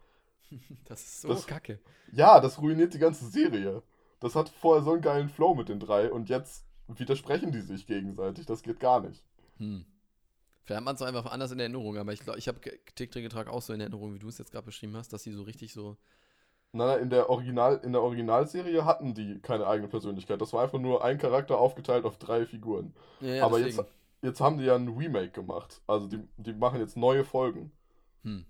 Das 0.87 1.01
ist 1.03 1.21
so 1.23 1.29
Das- 1.29 1.47
kacke. 1.47 1.79
Ja, 2.13 2.41
das 2.41 2.61
ruiniert 2.61 2.95
die 2.95 2.99
ganze 2.99 3.27
Serie. 3.29 3.83
Das 4.21 4.35
hat 4.35 4.49
vorher 4.49 4.83
so 4.85 4.93
einen 4.93 5.03
geilen 5.03 5.29
Flow 5.29 5.55
mit 5.55 5.69
den 5.69 5.81
drei 5.81 6.11
und 6.11 6.29
jetzt 6.29 6.65
widersprechen 6.89 7.53
die 7.53 7.61
sich 7.61 7.87
gegenseitig. 7.87 8.47
Das 8.47 8.63
geht 8.63 8.81
gar 8.81 9.01
nicht. 9.01 9.23
Hm. 9.63 9.85
Vielleicht 10.65 10.79
hat 10.79 10.85
man 10.85 10.95
es 10.95 11.03
einfach 11.03 11.27
anders 11.27 11.51
in 11.51 11.59
Erinnerung, 11.59 11.97
aber 11.97 12.13
ich 12.13 12.21
glaube, 12.21 12.39
ich 12.39 12.49
habe 12.49 12.61
Tick-Trick-Getrag 12.61 13.49
auch 13.49 13.63
so 13.63 13.73
in 13.73 13.81
Erinnerung, 13.81 14.15
wie 14.15 14.19
du 14.19 14.29
es 14.29 14.39
jetzt 14.39 14.53
gerade 14.53 14.67
beschrieben 14.67 14.97
hast, 14.97 15.13
dass 15.13 15.23
sie 15.23 15.33
so 15.33 15.43
richtig 15.43 15.73
so. 15.73 15.97
Nein, 16.73 16.87
nein, 16.87 17.01
in 17.01 17.11
der, 17.11 17.29
Original, 17.29 17.81
in 17.83 17.93
der 17.93 18.03
Originalserie 18.03 18.85
hatten 18.85 19.13
die 19.13 19.41
keine 19.41 19.67
eigene 19.67 19.89
Persönlichkeit. 19.89 20.41
Das 20.41 20.53
war 20.53 20.63
einfach 20.63 20.79
nur 20.79 21.05
ein 21.05 21.19
Charakter 21.19 21.59
aufgeteilt 21.59 22.05
auf 22.05 22.17
drei 22.19 22.47
Figuren. 22.47 22.95
Ja, 23.21 23.35
ja, 23.35 23.45
Aber 23.45 23.59
deswegen. 23.59 23.79
jetzt, 23.79 23.93
jetzt 24.23 24.41
haben 24.41 24.59
die 24.59 24.65
ja 24.65 24.77
ein 24.77 24.89
Remake 24.89 25.33
gemacht. 25.33 25.83
Also 25.87 26.07
die, 26.07 26.21
die 26.39 26.55
machen 26.55 26.81
jetzt 26.81 26.97
neue 26.97 27.25
Folgen. 27.25 27.73
Hm. 28.23 28.47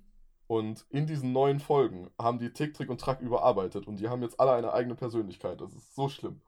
Und 0.46 0.84
in 0.90 1.06
diesen 1.06 1.32
neuen 1.32 1.60
Folgen 1.60 2.10
haben 2.20 2.38
die 2.38 2.52
Tick, 2.52 2.74
Trick 2.74 2.90
und 2.90 3.00
Track 3.00 3.20
überarbeitet 3.22 3.86
und 3.86 3.96
die 3.98 4.08
haben 4.08 4.22
jetzt 4.22 4.38
alle 4.38 4.52
eine 4.52 4.72
eigene 4.72 4.94
Persönlichkeit. 4.94 5.60
Das 5.60 5.72
ist 5.74 5.94
so 5.94 6.08
schlimm. 6.08 6.40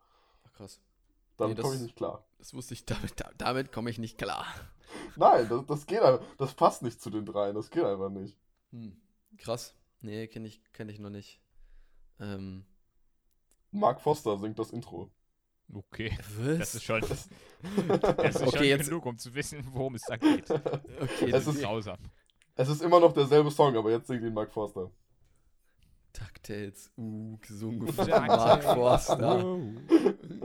Ach, 0.47 0.53
krass. 0.53 0.81
Damit 1.39 1.57
Nee, 1.57 1.63
komme 1.63 1.75
ich 1.75 1.81
nicht 1.81 1.97
klar. 1.97 2.25
Das 2.45 2.53
wusste 2.53 2.75
ich, 2.75 2.85
damit, 2.85 3.19
da- 3.19 3.31
damit 3.39 3.73
komme 3.73 3.89
ich 3.89 3.99
nicht 3.99 4.19
klar. 4.19 4.45
Nein, 5.17 5.49
das, 5.49 5.65
das 5.65 5.87
geht 5.87 6.03
einfach. 6.03 6.23
Das 6.37 6.53
passt 6.53 6.83
nicht 6.83 7.01
zu 7.01 7.09
den 7.09 7.25
dreien. 7.25 7.55
Das 7.55 7.71
geht 7.71 7.83
einfach 7.85 8.11
nicht. 8.11 8.37
Hm. 8.71 9.01
Krass. 9.39 9.75
Nee, 10.03 10.27
kenne 10.29 10.47
ich, 10.49 10.61
kenn 10.75 10.91
ich 10.91 10.99
noch 10.99 11.09
nicht. 11.09 11.41
Ähm, 12.21 12.67
Mark 13.71 14.03
Foster 14.03 14.37
singt 14.39 14.59
das 14.59 14.73
Intro. 14.73 15.11
Okay. 15.73 16.17
was? 16.37 16.59
Das 16.59 16.75
ist 16.75 16.85
schon, 16.85 17.01
das 17.01 17.29
Okay, 17.63 18.29
ist 18.29 18.55
schon 18.57 18.65
jetzt- 18.65 18.89
genug, 18.91 19.07
um 19.07 19.17
zu 19.17 19.35
wissen, 19.35 19.65
worum 19.73 19.95
es 19.95 20.03
da 20.03 20.19
geht. 20.19 20.51
Okay, 20.51 21.25
Es 21.25 21.31
das 21.31 21.47
ist- 21.47 21.55
ist 21.57 21.63
Grausam. 21.63 21.99
Es 22.57 22.69
ist 22.69 22.83
immer 22.83 23.01
noch 23.01 23.15
derselbe 23.15 23.51
Song, 23.51 23.75
aber 23.75 23.91
jetzt 23.91 24.07
singt 24.07 24.23
ihn 24.23 24.35
Mark 24.35 24.53
Foster. 24.53 24.91
DuckTales. 26.15 26.91
Uh, 26.97 27.37
gesungen 27.39 27.87
von. 27.93 28.09
Mark 28.09 28.63
Forster. 28.63 29.45
Wow. 29.45 29.61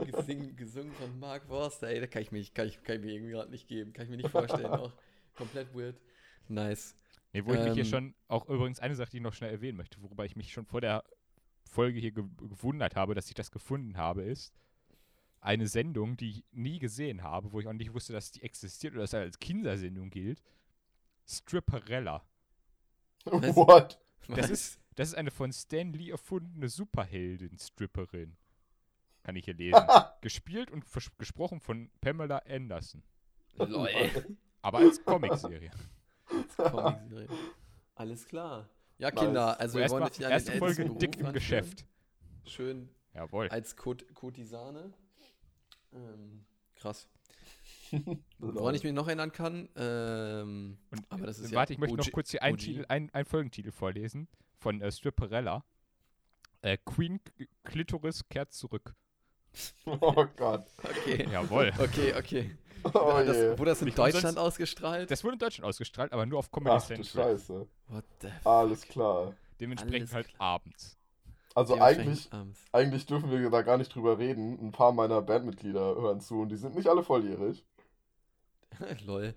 Gesing, 0.06 0.56
gesungen 0.56 0.92
von 0.92 1.18
Mark 1.18 1.46
Forster. 1.46 1.88
Ey, 1.88 2.00
da 2.00 2.06
kann 2.06 2.22
ich, 2.22 2.32
mich, 2.32 2.52
kann 2.54 2.66
ich, 2.66 2.82
kann 2.82 2.96
ich 2.96 3.02
mir 3.02 3.12
irgendwie 3.12 3.32
gerade 3.32 3.50
nicht 3.50 3.68
geben. 3.68 3.92
Kann 3.92 4.04
ich 4.04 4.10
mir 4.10 4.16
nicht 4.16 4.30
vorstellen. 4.30 4.66
Auch 4.66 4.92
komplett 5.36 5.74
weird. 5.74 6.00
Nice. 6.48 6.96
Nee, 7.32 7.44
wo 7.44 7.52
ich 7.52 7.60
mich 7.60 7.74
hier 7.74 7.84
Ähm. 7.84 7.88
schon, 7.88 8.14
auch 8.28 8.48
übrigens 8.48 8.80
eine 8.80 8.96
Sache, 8.96 9.10
die 9.10 9.18
ich 9.18 9.22
noch 9.22 9.34
schnell 9.34 9.52
erwähnen 9.52 9.76
möchte, 9.76 10.02
worüber 10.02 10.24
ich 10.24 10.36
mich 10.36 10.52
schon 10.52 10.66
vor 10.66 10.80
der 10.80 11.04
Folge 11.64 12.00
hier 12.00 12.10
ge 12.10 12.24
gewundert 12.36 12.96
habe, 12.96 13.14
dass 13.14 13.28
ich 13.28 13.34
das 13.34 13.52
gefunden 13.52 13.96
habe, 13.96 14.22
ist 14.22 14.52
eine 15.40 15.68
Sendung, 15.68 16.16
die 16.16 16.30
ich 16.30 16.44
nie 16.52 16.78
gesehen 16.78 17.22
habe, 17.22 17.52
wo 17.52 17.60
ich 17.60 17.66
auch 17.66 17.72
nicht 17.72 17.94
wusste, 17.94 18.12
dass 18.12 18.32
die 18.32 18.42
existiert 18.42 18.92
oder 18.92 19.02
dass 19.02 19.12
sie 19.12 19.18
als 19.18 19.38
Kindersendung 19.38 20.10
gilt. 20.10 20.42
Stripperella. 21.26 22.22
Was? 23.24 23.56
What? 23.56 24.00
Das 24.28 24.38
Was? 24.38 24.50
ist, 24.50 24.80
das 24.96 25.08
ist 25.08 25.14
eine 25.14 25.30
von 25.30 25.52
Stan 25.52 25.92
Lee 25.92 26.10
erfundene 26.10 26.68
Superheldin-Stripperin. 26.68 28.36
Kann 29.22 29.36
ich 29.36 29.44
hier 29.44 29.54
lesen. 29.54 29.80
Gespielt 30.20 30.70
und 30.70 30.84
gesprochen 31.18 31.60
von 31.60 31.90
Pamela 32.00 32.38
Anderson. 32.48 33.02
Lol. 33.56 33.88
Aber 34.62 34.78
als 34.78 35.02
Comicserie. 35.04 35.70
Comicserie. 36.56 37.28
Alles 37.94 38.26
klar. 38.26 38.68
Ja. 38.98 39.10
Kinder, 39.10 39.58
also 39.58 39.78
wir 39.78 39.88
wollen 39.90 40.02
an 40.02 40.10
erste 40.30 40.52
Folge 40.52 40.88
dick 40.90 41.16
im. 41.16 41.32
Geschäft. 41.32 41.86
Schön 42.44 42.90
Jawohl. 43.14 43.48
als 43.48 43.76
Kot 43.76 44.04
Kotisane. 44.14 44.92
Ähm, 45.92 46.44
krass. 46.76 47.08
Woran 48.38 48.74
ich 48.74 48.84
mich 48.84 48.92
noch 48.92 49.06
erinnern 49.06 49.32
kann, 49.32 49.68
ähm, 49.74 50.78
Und, 50.90 51.04
aber 51.08 51.26
das 51.26 51.38
ist 51.38 51.50
ja 51.50 51.58
Warte, 51.58 51.72
ich 51.72 51.78
möchte 51.78 51.96
noch 51.96 52.12
kurz 52.12 52.30
hier 52.30 52.42
einen. 52.42 52.58
Titel, 52.58 52.84
einen, 52.88 53.10
einen 53.10 53.24
Folgentitel 53.24 53.72
vorlesen 53.72 54.28
von 54.60 54.80
äh, 54.80 54.92
Stripperella. 54.92 55.64
Äh, 56.62 56.76
Queen 56.84 57.20
Clitoris 57.64 58.28
kehrt 58.28 58.52
zurück. 58.52 58.94
Oh 59.84 60.26
Gott. 60.36 60.64
okay. 60.84 61.26
Jawohl. 61.30 61.72
Okay, 61.78 62.14
okay. 62.16 62.56
Oh 62.84 63.20
das, 63.26 63.58
wurde 63.58 63.70
das 63.70 63.80
in 63.80 63.86
Nicht 63.86 63.98
Deutschland 63.98 64.38
ausgestrahlt? 64.38 65.10
Das 65.10 65.24
wurde 65.24 65.34
in 65.34 65.38
Deutschland 65.38 65.68
ausgestrahlt, 65.68 66.12
aber 66.12 66.24
nur 66.24 66.38
auf 66.38 66.50
Comedy 66.50 66.76
Ach 66.76 66.80
du 66.86 66.94
Central. 66.94 67.32
Scheiße. 67.32 67.66
What 67.88 68.04
the 68.22 68.28
Alles 68.44 68.82
klar. 68.82 69.34
Dementsprechend 69.60 69.94
Alles 70.02 70.14
halt 70.14 70.28
klar. 70.28 70.40
abends. 70.40 70.96
Also 71.54 71.78
eigentlich, 71.80 72.32
abends. 72.32 72.64
eigentlich 72.72 73.06
dürfen 73.06 73.30
wir 73.30 73.50
da 73.50 73.62
gar 73.62 73.76
nicht 73.76 73.94
drüber 73.94 74.18
reden. 74.18 74.58
Ein 74.60 74.72
paar 74.72 74.92
meiner 74.92 75.20
Bandmitglieder 75.20 75.80
hören 75.96 76.20
zu 76.20 76.40
und 76.42 76.48
die 76.50 76.56
sind 76.56 76.74
nicht 76.76 76.88
alle 76.88 77.02
volljährig. 77.02 77.64
Lol. 79.04 79.34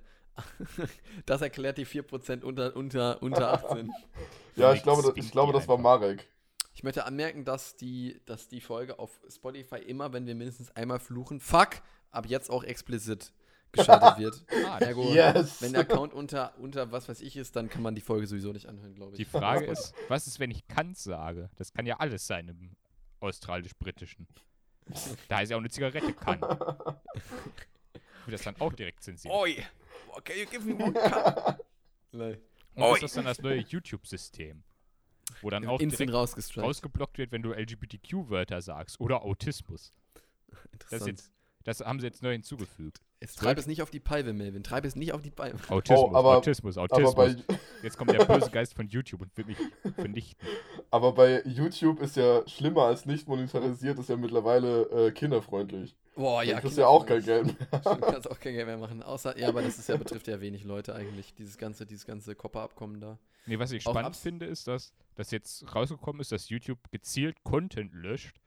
Das 1.25 1.41
erklärt 1.41 1.77
die 1.77 1.85
4% 1.85 2.43
unter, 2.43 2.75
unter, 2.75 3.21
unter 3.21 3.53
18. 3.53 3.91
Ja, 4.55 4.71
ich 4.73 4.83
glaube, 4.83 5.01
das, 5.01 5.13
ich 5.15 5.31
glaube, 5.31 5.51
das 5.51 5.67
war. 5.67 5.79
Marek. 5.79 6.27
Ich 6.75 6.83
möchte 6.83 7.05
anmerken, 7.05 7.43
dass 7.43 7.75
die, 7.75 8.21
dass 8.25 8.47
die 8.47 8.61
Folge 8.61 8.99
auf 8.99 9.19
Spotify 9.27 9.77
immer, 9.77 10.13
wenn 10.13 10.27
wir 10.27 10.35
mindestens 10.35 10.69
einmal 10.75 10.99
fluchen, 10.99 11.39
fuck, 11.39 11.81
ab 12.11 12.27
jetzt 12.27 12.51
auch 12.51 12.63
explizit 12.63 13.33
geschaltet 13.71 14.17
wird. 14.19 14.45
Ah, 14.67 14.77
Ergo, 14.77 15.11
Yes! 15.13 15.61
wenn 15.61 15.73
der 15.73 15.81
Account 15.81 16.13
unter, 16.13 16.53
unter 16.59 16.91
was 16.91 17.09
weiß 17.09 17.21
ich 17.21 17.35
ist, 17.35 17.55
dann 17.55 17.69
kann 17.69 17.81
man 17.81 17.95
die 17.95 18.01
Folge 18.01 18.27
sowieso 18.27 18.51
nicht 18.53 18.67
anhören, 18.67 18.93
glaube 18.93 19.13
ich. 19.13 19.17
Die 19.17 19.25
Frage 19.25 19.65
ist, 19.65 19.93
was 20.07 20.27
ist, 20.27 20.39
wenn 20.39 20.51
ich 20.51 20.67
Kant 20.67 20.97
sage? 20.97 21.49
Das 21.57 21.73
kann 21.73 21.85
ja 21.85 21.97
alles 21.97 22.27
sein 22.27 22.47
im 22.47 22.75
australisch-britischen. 23.19 24.27
Da 25.27 25.37
heißt 25.37 25.51
ja 25.51 25.57
auch 25.57 25.61
eine 25.61 25.69
Zigarette 25.69 26.13
Kant. 26.13 26.41
Wird 28.25 28.33
das 28.33 28.43
dann 28.43 28.55
auch 28.59 28.73
direkt 28.73 29.03
zensiert? 29.03 29.33
Oi! 29.33 29.57
Okay, 30.17 30.41
you 30.41 30.45
give 30.49 30.65
me 30.65 30.75
cup. 30.93 31.65
Lol. 32.11 32.39
Und 32.75 32.83
Oi. 32.83 32.93
ist 32.95 33.03
das 33.03 33.13
dann 33.13 33.25
das 33.25 33.41
neue 33.41 33.59
YouTube-System? 33.59 34.63
Wo 35.41 35.49
dann 35.49 35.65
auch 35.67 35.79
Instant 35.79 36.11
rausgeblockt 36.13 37.17
wird, 37.17 37.31
wenn 37.31 37.41
du 37.41 37.53
LGBTQ-Wörter 37.53 38.61
sagst 38.61 38.99
oder 38.99 39.23
Autismus. 39.23 39.91
Das, 40.51 40.61
Interessant. 40.73 41.07
jetzt, 41.07 41.31
das 41.63 41.79
haben 41.81 41.99
sie 41.99 42.07
jetzt 42.07 42.21
neu 42.21 42.33
hinzugefügt. 42.33 42.99
Jetzt 43.21 43.39
treib 43.39 43.57
es 43.57 43.67
nicht 43.67 43.81
auf 43.81 43.89
die 43.89 44.01
Palme, 44.01 44.33
Melvin. 44.33 44.63
Treib 44.63 44.83
es 44.83 44.95
nicht 44.97 45.13
auf 45.13 45.21
die 45.21 45.31
Palme. 45.31 45.57
Autismus, 45.69 46.13
aber- 46.13 46.37
Autismus, 46.37 46.77
Aber 46.77 46.93
Autismus. 46.93 47.15
bei, 47.15 47.55
Jetzt 47.81 47.97
kommt 47.97 48.11
der 48.11 48.25
böse 48.25 48.51
Geist 48.51 48.73
von 48.75 48.87
YouTube 48.87 49.21
und 49.21 49.35
will 49.37 49.45
mich 49.45 49.57
vernichten. 49.95 50.45
aber 50.91 51.13
bei 51.13 51.41
YouTube 51.45 52.01
ist 52.01 52.17
ja 52.17 52.45
schlimmer 52.47 52.83
als 52.83 53.05
nicht 53.05 53.27
monetarisiert, 53.27 53.97
ist 53.97 54.09
ja 54.09 54.17
mittlerweile 54.17 55.07
äh, 55.07 55.11
kinderfreundlich. 55.11 55.95
Boah, 56.15 56.43
Ja, 56.43 56.59
du 56.61 56.69
ja 56.69 56.87
auch 56.87 57.05
kein 57.05 57.23
Geld 57.23 57.45
mehr. 57.45 57.79
Du 57.79 57.97
kannst 57.97 58.29
auch 58.29 58.39
kein 58.39 58.53
Geld 58.53 58.67
mehr 58.67 58.77
machen. 58.77 59.01
Außer, 59.01 59.37
ja, 59.37 59.47
aber 59.47 59.61
das 59.61 59.77
ist 59.77 59.89
ja, 59.89 59.97
betrifft 59.97 60.27
ja 60.27 60.39
wenig 60.39 60.63
Leute 60.63 60.93
eigentlich, 60.93 61.33
dieses 61.33 61.57
ganze, 61.57 61.85
dieses 61.85 62.05
ganze 62.05 62.35
Copper-Abkommen 62.35 62.99
da. 62.99 63.17
Nee, 63.45 63.59
was 63.59 63.71
ich 63.71 63.85
Auch 63.87 63.91
spannend 63.91 64.15
finde, 64.15 64.45
ist, 64.45 64.67
dass, 64.67 64.93
dass 65.15 65.31
jetzt 65.31 65.75
rausgekommen 65.75 66.21
ist, 66.21 66.31
dass 66.31 66.49
YouTube 66.49 66.79
gezielt 66.91 67.43
Content 67.43 67.93
löscht, 67.93 68.37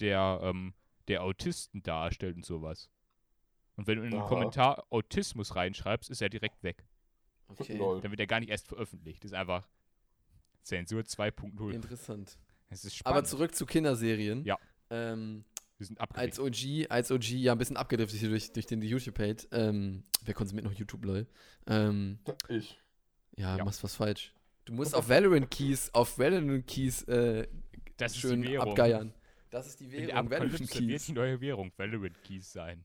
der, 0.00 0.40
ähm, 0.42 0.74
der 1.08 1.22
Autisten 1.22 1.82
darstellt 1.82 2.36
und 2.36 2.44
sowas. 2.44 2.88
Und 3.76 3.86
wenn 3.86 3.98
du 3.98 4.04
in 4.04 4.12
einen 4.12 4.22
Aha. 4.22 4.28
Kommentar 4.28 4.84
Autismus 4.90 5.56
reinschreibst, 5.56 6.10
ist 6.10 6.20
er 6.20 6.28
direkt 6.28 6.62
weg. 6.62 6.84
Okay. 7.48 7.76
Lol. 7.76 8.00
Dann 8.00 8.10
wird 8.10 8.20
er 8.20 8.26
gar 8.26 8.40
nicht 8.40 8.50
erst 8.50 8.68
veröffentlicht. 8.68 9.24
Das 9.24 9.32
ist 9.32 9.36
einfach 9.36 9.68
Zensur 10.62 11.02
2.0. 11.02 11.72
Interessant. 11.72 12.38
Es 12.68 12.84
ist 12.84 12.96
spannend. 12.96 13.16
Aber 13.16 13.26
zurück 13.26 13.54
zu 13.54 13.66
Kinderserien. 13.66 14.44
Ja. 14.44 14.58
Ähm, 14.90 15.44
Wir 15.80 15.86
sind 15.86 15.98
als 16.00 16.38
abgedeckt. 16.38 16.38
OG, 16.38 16.90
als 16.90 17.10
OG 17.10 17.24
ja 17.30 17.52
ein 17.52 17.58
bisschen 17.58 17.76
abgedriftet 17.78 18.20
hier 18.20 18.28
durch, 18.28 18.52
durch 18.52 18.66
den 18.66 18.82
YouTube-Hate. 18.82 19.48
Ähm, 19.50 20.04
wer 20.24 20.34
konsumiert 20.34 20.66
noch 20.66 20.74
YouTube, 20.74 21.04
lol? 21.06 21.26
Ähm, 21.66 22.18
Ich. 22.48 22.78
ja, 23.36 23.56
Ja. 23.56 23.64
machst 23.64 23.82
was 23.82 23.94
falsch. 23.96 24.34
Du 24.66 24.74
musst 24.74 24.94
auf 24.94 25.08
Valorant 25.08 25.50
Keys, 25.50 25.88
auf 25.94 26.18
Valorant 26.18 26.66
Keys 26.66 27.02
äh, 27.04 27.48
Das 27.96 28.12
ist 28.12 28.18
schön 28.18 28.42
die 28.42 28.48
Währung. 28.50 28.68
abgeiern. 28.68 29.14
Das 29.48 29.66
ist 29.66 29.80
die 29.80 29.86
In 29.86 29.92
Währung, 29.92 30.08
Valorant 30.30 30.32
Apokalypse 30.32 30.60
wird 30.60 30.70
Keys. 30.90 31.06
die 31.06 31.12
neue 31.12 31.40
Währung 31.40 31.72
Valorant 31.76 32.22
Keys 32.22 32.52
sein. 32.52 32.84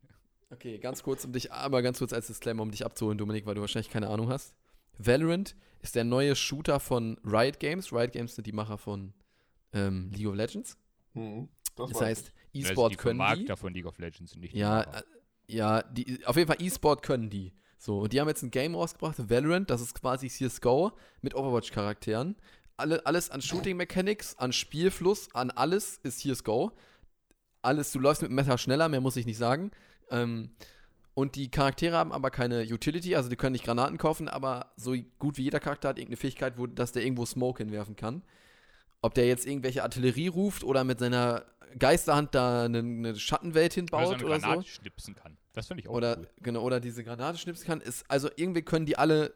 Okay, 0.50 0.78
ganz 0.78 1.04
kurz 1.04 1.26
um 1.26 1.34
dich, 1.34 1.52
aber 1.52 1.82
ganz 1.82 1.98
kurz 2.00 2.14
als 2.14 2.28
Disclaimer, 2.28 2.64
um 2.64 2.72
dich 2.72 2.86
abzuholen, 2.86 3.18
Dominik, 3.18 3.46
weil 3.46 3.56
du 3.56 3.62
wahrscheinlich 3.62 3.89
keine 3.91 4.08
Ahnung 4.08 4.30
hast. 4.30 4.56
Valorant 4.98 5.56
ist 5.82 5.96
der 5.96 6.06
neue 6.06 6.34
Shooter 6.36 6.80
von 6.80 7.18
Riot 7.26 7.60
Games. 7.60 7.91
Riot 7.91 8.14
Games 8.14 8.36
sind 8.36 8.48
die 8.48 8.54
Macher 8.54 8.78
von 8.78 9.14
ähm, 9.74 10.10
League 10.14 10.28
of 10.28 10.36
Legends. 10.36 10.78
Mhm. 11.14 11.50
Das, 11.76 11.93
weiß 11.93 12.02
heißt, 12.02 12.28
Das 12.28 12.30
ist 12.30 12.45
E-Sport 12.56 12.93
die 12.93 12.95
können 12.97 13.20
die. 13.20 13.26
Vermarkter 13.26 13.58
von 13.58 13.74
League 13.74 13.86
of 13.86 13.97
Legends 13.97 14.36
nicht 14.36 14.53
Ja, 14.53 14.82
äh, 14.82 15.03
ja, 15.47 15.84
die, 15.84 16.26
auf 16.26 16.36
jeden 16.36 16.47
Fall 16.47 16.62
E-Sport 16.62 17.03
können 17.03 17.30
die. 17.30 17.53
So, 17.78 17.99
und 17.99 18.14
die 18.14 18.20
haben 18.20 18.28
jetzt 18.28 18.41
ein 18.41 18.51
Game 18.51 18.76
rausgebracht, 18.76 19.30
Valorant, 19.30 19.70
das 19.70 19.82
ist 19.82 19.93
quasi 19.93 20.28
CSGO 20.28 20.91
mit 21.22 21.36
Overwatch-Charakteren. 21.36 22.36
Alle, 22.78 23.06
alles 23.06 23.30
an 23.30 23.41
Shooting-Mechanics, 23.41 24.38
an 24.38 24.53
Spielfluss, 24.53 25.34
an 25.34 25.51
alles 25.51 25.99
ist 26.03 26.20
CSGO. 26.20 26.72
Alles, 27.62 27.91
du 27.91 27.99
läufst 27.99 28.22
mit 28.22 28.32
dem 28.32 28.36
Messer 28.36 28.58
schneller, 28.58 28.89
mehr 28.89 29.01
muss 29.01 29.18
ich 29.18 29.26
nicht 29.26 29.38
sagen. 29.38 29.72
Ähm, 30.10 30.49
und 31.14 31.36
die 31.36 31.49
Charaktere 31.49 31.95
haben 31.95 32.12
aber 32.12 32.30
keine 32.30 32.64
Utility, 32.64 33.16
also 33.16 33.30
die 33.30 33.38
können 33.38 33.53
nicht 33.53 33.64
Granaten 33.64 33.97
kaufen, 33.97 34.28
aber 34.28 34.74
so 34.76 34.95
gut 35.18 35.38
wie 35.38 35.43
jeder 35.43 35.62
Charakter 35.62 35.89
hat 35.89 35.97
irgendeine 35.97 36.18
Fähigkeit, 36.18 36.58
wo, 36.58 36.68
dass 36.68 36.91
der 36.91 37.03
irgendwo 37.03 37.26
Smoke 37.26 37.64
hinwerfen 37.64 37.95
kann. 37.95 38.22
Ob 39.01 39.14
der 39.14 39.26
jetzt 39.26 39.45
irgendwelche 39.45 39.84
Artillerie 39.84 40.28
ruft 40.28 40.64
oder 40.64 40.84
mit 40.84 40.99
seiner 40.99 41.45
Geisterhand 41.78 42.34
da 42.36 42.66
eine, 42.66 42.80
eine 42.80 43.16
Schattenwelt 43.16 43.72
Oder 43.72 43.74
so 43.74 43.76
hinbaut 43.76 44.16
eine 44.16 44.26
oder 44.26 44.40
Granate 44.40 44.62
so. 44.62 44.68
schnipsen 44.68 45.16
kann. 45.16 45.38
Das 45.54 45.68
finde 45.68 45.82
ich 45.82 45.90
auch 45.90 45.94
Oder, 45.94 46.18
cool. 46.18 46.28
genau, 46.42 46.62
oder 46.62 46.80
diese 46.80 47.04
Granate 47.04 47.38
schnipsen 47.38 47.66
kann. 47.66 47.82
Ist, 47.82 48.10
also 48.10 48.30
irgendwie 48.36 48.62
können 48.62 48.86
die 48.86 48.98
alle 48.98 49.34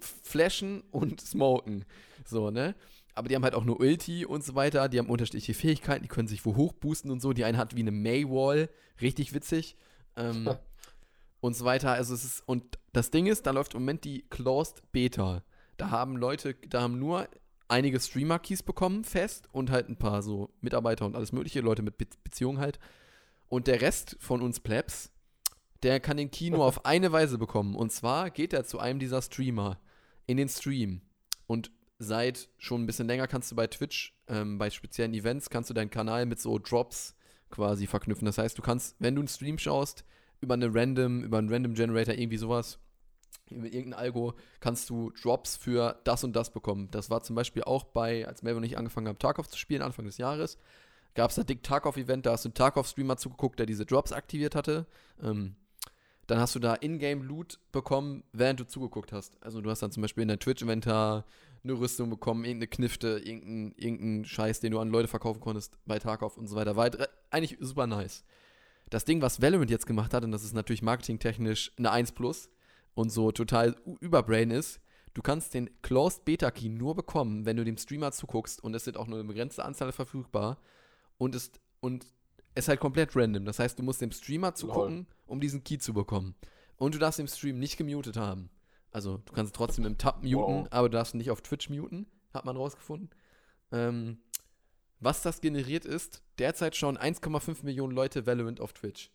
flashen 0.00 0.82
und 0.90 1.20
smoken. 1.20 1.84
So, 2.24 2.50
ne? 2.50 2.74
Aber 3.14 3.28
die 3.28 3.34
haben 3.34 3.42
halt 3.42 3.54
auch 3.54 3.64
nur 3.64 3.80
Ulti 3.80 4.24
und 4.24 4.44
so 4.44 4.54
weiter. 4.54 4.88
Die 4.88 4.98
haben 4.98 5.10
unterschiedliche 5.10 5.54
Fähigkeiten. 5.54 6.02
Die 6.02 6.08
können 6.08 6.28
sich 6.28 6.44
wo 6.44 6.54
hochboosten 6.54 7.10
und 7.10 7.20
so. 7.20 7.32
Die 7.32 7.44
eine 7.44 7.58
hat 7.58 7.74
wie 7.74 7.80
eine 7.80 7.90
Maywall. 7.90 8.68
Richtig 9.00 9.34
witzig. 9.34 9.76
Ähm, 10.16 10.48
und 11.40 11.56
so 11.56 11.64
weiter. 11.64 11.92
Also 11.92 12.14
es 12.14 12.24
ist, 12.24 12.42
und 12.46 12.78
das 12.92 13.10
Ding 13.10 13.26
ist, 13.26 13.46
da 13.46 13.50
läuft 13.50 13.74
im 13.74 13.80
Moment 13.80 14.04
die 14.04 14.22
Closed 14.30 14.82
Beta. 14.92 15.42
Da 15.76 15.90
haben 15.90 16.16
Leute, 16.16 16.54
da 16.54 16.82
haben 16.82 16.98
nur 16.98 17.28
einige 17.68 18.00
Streamer-Keys 18.00 18.62
bekommen, 18.62 19.04
fest, 19.04 19.48
und 19.52 19.70
halt 19.70 19.88
ein 19.88 19.96
paar 19.96 20.22
so 20.22 20.50
Mitarbeiter 20.60 21.06
und 21.06 21.14
alles 21.14 21.32
mögliche, 21.32 21.60
Leute 21.60 21.82
mit 21.82 21.98
Be 21.98 22.06
Beziehungen 22.24 22.58
halt. 22.58 22.78
Und 23.48 23.66
der 23.66 23.80
Rest 23.80 24.16
von 24.20 24.42
uns 24.42 24.60
Plebs, 24.60 25.10
der 25.82 26.00
kann 26.00 26.16
den 26.16 26.30
Key 26.30 26.50
nur 26.50 26.64
auf 26.64 26.84
eine 26.84 27.12
Weise 27.12 27.38
bekommen. 27.38 27.74
Und 27.74 27.92
zwar 27.92 28.30
geht 28.30 28.52
er 28.52 28.64
zu 28.64 28.78
einem 28.78 28.98
dieser 28.98 29.22
Streamer 29.22 29.78
in 30.26 30.36
den 30.36 30.48
Stream. 30.48 31.02
Und 31.46 31.70
seit 31.98 32.48
schon 32.58 32.82
ein 32.82 32.86
bisschen 32.86 33.08
länger 33.08 33.26
kannst 33.26 33.50
du 33.50 33.56
bei 33.56 33.66
Twitch, 33.66 34.14
ähm, 34.28 34.58
bei 34.58 34.70
speziellen 34.70 35.14
Events, 35.14 35.50
kannst 35.50 35.70
du 35.70 35.74
deinen 35.74 35.90
Kanal 35.90 36.26
mit 36.26 36.40
so 36.40 36.58
Drops 36.58 37.14
quasi 37.50 37.86
verknüpfen. 37.86 38.26
Das 38.26 38.38
heißt, 38.38 38.56
du 38.58 38.62
kannst, 38.62 38.96
wenn 38.98 39.14
du 39.14 39.22
einen 39.22 39.28
Stream 39.28 39.58
schaust, 39.58 40.04
über 40.40 40.54
eine 40.54 40.72
Random, 40.72 41.24
über 41.24 41.38
einen 41.38 41.52
Random 41.52 41.74
Generator, 41.74 42.14
irgendwie 42.14 42.36
sowas, 42.36 42.78
mit 43.50 43.74
irgendeinem 43.74 44.00
Algo, 44.00 44.34
kannst 44.60 44.90
du 44.90 45.10
Drops 45.10 45.56
für 45.56 45.98
das 46.04 46.24
und 46.24 46.34
das 46.34 46.50
bekommen. 46.52 46.90
Das 46.90 47.10
war 47.10 47.22
zum 47.22 47.36
Beispiel 47.36 47.64
auch 47.64 47.84
bei, 47.84 48.26
als 48.26 48.42
Melvin 48.42 48.62
und 48.62 48.64
ich 48.64 48.78
angefangen 48.78 49.08
haben, 49.08 49.18
Tarkov 49.18 49.48
zu 49.48 49.58
spielen, 49.58 49.82
Anfang 49.82 50.04
des 50.04 50.18
Jahres, 50.18 50.58
gab 51.14 51.30
es 51.30 51.36
da 51.36 51.42
Dick 51.42 51.62
Tarkov-Event, 51.62 52.26
da 52.26 52.32
hast 52.32 52.44
du 52.44 52.48
einen 52.48 52.54
Tarkov-Streamer 52.54 53.16
zugeguckt, 53.16 53.58
der 53.58 53.66
diese 53.66 53.86
Drops 53.86 54.12
aktiviert 54.12 54.54
hatte. 54.54 54.86
Ähm, 55.22 55.56
dann 56.26 56.38
hast 56.38 56.54
du 56.54 56.58
da 56.58 56.74
Ingame-Loot 56.74 57.58
bekommen, 57.72 58.22
während 58.32 58.60
du 58.60 58.66
zugeguckt 58.66 59.12
hast. 59.12 59.42
Also 59.42 59.62
du 59.62 59.70
hast 59.70 59.80
dann 59.80 59.90
zum 59.90 60.02
Beispiel 60.02 60.22
in 60.22 60.28
der 60.28 60.38
Twitch-Inventar 60.38 61.24
eine 61.64 61.72
Rüstung 61.72 62.10
bekommen, 62.10 62.44
irgendeine 62.44 62.68
Knifte, 62.68 63.18
irgendeinen 63.24 63.72
irgendein 63.76 64.24
Scheiß, 64.26 64.60
den 64.60 64.72
du 64.72 64.78
an 64.78 64.90
Leute 64.90 65.08
verkaufen 65.08 65.40
konntest 65.40 65.78
bei 65.86 65.98
Tarkov 65.98 66.36
und 66.36 66.46
so 66.46 66.54
weiter. 66.54 66.76
War 66.76 66.90
eigentlich 67.30 67.56
super 67.60 67.86
nice. 67.86 68.24
Das 68.90 69.04
Ding, 69.04 69.22
was 69.22 69.42
Valorant 69.42 69.70
jetzt 69.70 69.86
gemacht 69.86 70.14
hat, 70.14 70.22
und 70.22 70.30
das 70.30 70.44
ist 70.44 70.54
natürlich 70.54 70.82
marketingtechnisch 70.82 71.72
eine 71.78 71.90
1 71.90 72.12
plus 72.12 72.50
und 72.98 73.10
so 73.10 73.30
total 73.30 73.76
überbrain 74.00 74.50
ist, 74.50 74.80
du 75.14 75.22
kannst 75.22 75.54
den 75.54 75.70
Closed 75.82 76.24
Beta 76.24 76.50
Key 76.50 76.68
nur 76.68 76.96
bekommen, 76.96 77.44
wenn 77.46 77.56
du 77.56 77.64
dem 77.64 77.76
Streamer 77.76 78.10
zuguckst 78.10 78.60
und 78.62 78.74
es 78.74 78.84
sind 78.84 78.96
auch 78.96 79.06
nur 79.06 79.20
eine 79.20 79.28
begrenzte 79.28 79.64
Anzahl 79.64 79.92
verfügbar 79.92 80.58
und 81.16 81.36
es, 81.36 81.52
und 81.78 82.04
es 82.54 82.64
ist 82.64 82.68
halt 82.68 82.80
komplett 82.80 83.14
random. 83.14 83.44
Das 83.44 83.60
heißt, 83.60 83.78
du 83.78 83.84
musst 83.84 84.00
dem 84.00 84.10
Streamer 84.10 84.56
zugucken, 84.56 85.06
um 85.26 85.40
diesen 85.40 85.62
Key 85.62 85.78
zu 85.78 85.94
bekommen. 85.94 86.34
Und 86.76 86.92
du 86.96 86.98
darfst 86.98 87.20
den 87.20 87.28
Stream 87.28 87.60
nicht 87.60 87.76
gemutet 87.76 88.16
haben. 88.16 88.50
Also 88.90 89.18
du 89.18 89.32
kannst 89.32 89.54
trotzdem 89.54 89.86
im 89.86 89.96
Tab 89.96 90.24
muten, 90.24 90.34
Wow. 90.64 90.66
aber 90.70 90.88
du 90.88 90.96
darfst 90.96 91.14
nicht 91.14 91.30
auf 91.30 91.40
Twitch 91.40 91.70
muten, 91.70 92.06
hat 92.34 92.44
man 92.46 92.56
rausgefunden. 92.56 93.10
Ähm, 93.70 94.18
was 94.98 95.22
das 95.22 95.40
generiert 95.40 95.84
ist, 95.84 96.24
derzeit 96.38 96.74
schauen 96.74 96.98
1,5 96.98 97.64
Millionen 97.64 97.94
Leute 97.94 98.26
Valorant 98.26 98.60
auf 98.60 98.72
Twitch. 98.72 99.12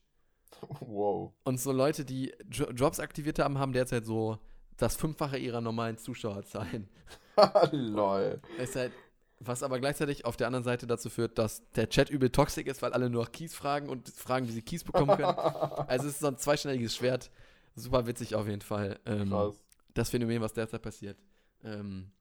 Wow. 0.80 1.34
Und 1.44 1.60
so 1.60 1.72
Leute, 1.72 2.06
die 2.06 2.34
Jo- 2.52 2.70
Jobs 2.72 3.00
aktiviert 3.00 3.40
haben, 3.40 3.58
haben 3.58 3.74
derzeit 3.74 4.06
so 4.06 4.40
das 4.78 4.96
Fünffache 4.96 5.38
ihrer 5.38 5.62
normalen 5.62 5.98
Zuschauerzahlen. 5.98 6.90
Lol. 7.72 8.42
Ist 8.58 8.76
halt, 8.76 8.92
was 9.40 9.64
aber 9.64 9.80
gleichzeitig 9.80 10.26
auf 10.26 10.38
der 10.38 10.48
anderen 10.48 10.64
Seite 10.64 10.88
dazu 10.88 11.10
führt, 11.10 11.38
dass 11.38 11.68
der 11.72 11.90
Chat 11.90 12.10
übel 12.10 12.30
toxisch 12.30 12.66
ist, 12.66 12.82
weil 12.82 12.94
alle 12.94 13.10
nur 13.10 13.24
nach 13.24 13.32
Keys 13.32 13.54
fragen 13.56 13.90
und 13.90 14.10
fragen, 14.10 14.48
wie 14.48 14.52
sie 14.52 14.62
Keys 14.62 14.84
bekommen 14.84 15.16
können. 15.18 15.26
also 15.88 16.08
es 16.08 16.14
ist 16.14 16.20
so 16.22 16.28
ein 16.28 16.38
zweischneidiges 16.38 16.96
Schwert. 16.96 17.30
Super 17.76 18.06
witzig 18.08 18.36
auf 18.36 18.48
jeden 18.48 18.62
Fall. 18.62 19.00
Ähm, 19.06 19.30
Krass. 19.30 19.56
das 19.94 20.10
Phänomen, 20.10 20.42
was 20.42 20.54
derzeit 20.54 20.82
passiert. 20.82 21.18
Ähm, 21.64 22.12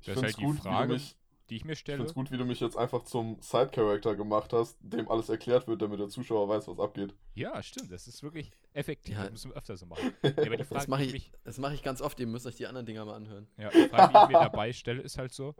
Ich 0.00 0.06
Das 0.06 0.16
ist 0.16 0.20
finde 0.20 0.22
halt 0.22 0.30
es 0.30 0.36
die 0.36 0.44
gut, 0.44 0.56
wie 0.56 0.60
Frage, 0.60 0.88
du 0.88 0.94
mich, 0.94 1.16
die 1.52 1.56
ich 1.56 1.66
mir 1.66 1.72
ich 1.72 1.80
stelle. 1.80 1.98
find's 1.98 2.14
gut, 2.14 2.30
wie 2.30 2.38
du 2.38 2.46
mich 2.46 2.60
jetzt 2.60 2.78
einfach 2.78 3.02
zum 3.02 3.36
Side-Character 3.42 4.16
gemacht 4.16 4.54
hast, 4.54 4.78
dem 4.80 5.10
alles 5.10 5.28
erklärt 5.28 5.68
wird, 5.68 5.82
damit 5.82 6.00
der 6.00 6.08
Zuschauer 6.08 6.48
weiß, 6.48 6.66
was 6.66 6.80
abgeht. 6.80 7.14
Ja, 7.34 7.62
stimmt. 7.62 7.92
Das 7.92 8.08
ist 8.08 8.22
wirklich 8.22 8.50
effektiv. 8.72 9.16
Ja. 9.16 9.24
Das 9.24 9.32
müssen 9.32 9.50
wir 9.50 9.58
öfter 9.58 9.76
so 9.76 9.84
machen. 9.84 10.14
Ja, 10.22 10.30
aber 10.30 10.56
die 10.56 10.64
Frage, 10.64 10.74
das 10.80 10.88
mache 10.88 11.04
ich, 11.04 11.12
mich, 11.12 11.30
das 11.44 11.58
mach 11.58 11.72
ich 11.74 11.82
ganz 11.82 12.00
oft. 12.00 12.18
Ihr 12.20 12.26
müsst 12.26 12.46
euch 12.46 12.56
die 12.56 12.66
anderen 12.66 12.86
Dinger 12.86 13.04
mal 13.04 13.16
anhören. 13.16 13.48
ja, 13.58 13.68
die 13.68 13.86
Frage, 13.88 14.12
die 14.14 14.18
ich 14.22 14.28
mir 14.28 14.32
dabei 14.44 14.72
stelle, 14.72 15.02
ist 15.02 15.18
halt 15.18 15.32
so, 15.34 15.54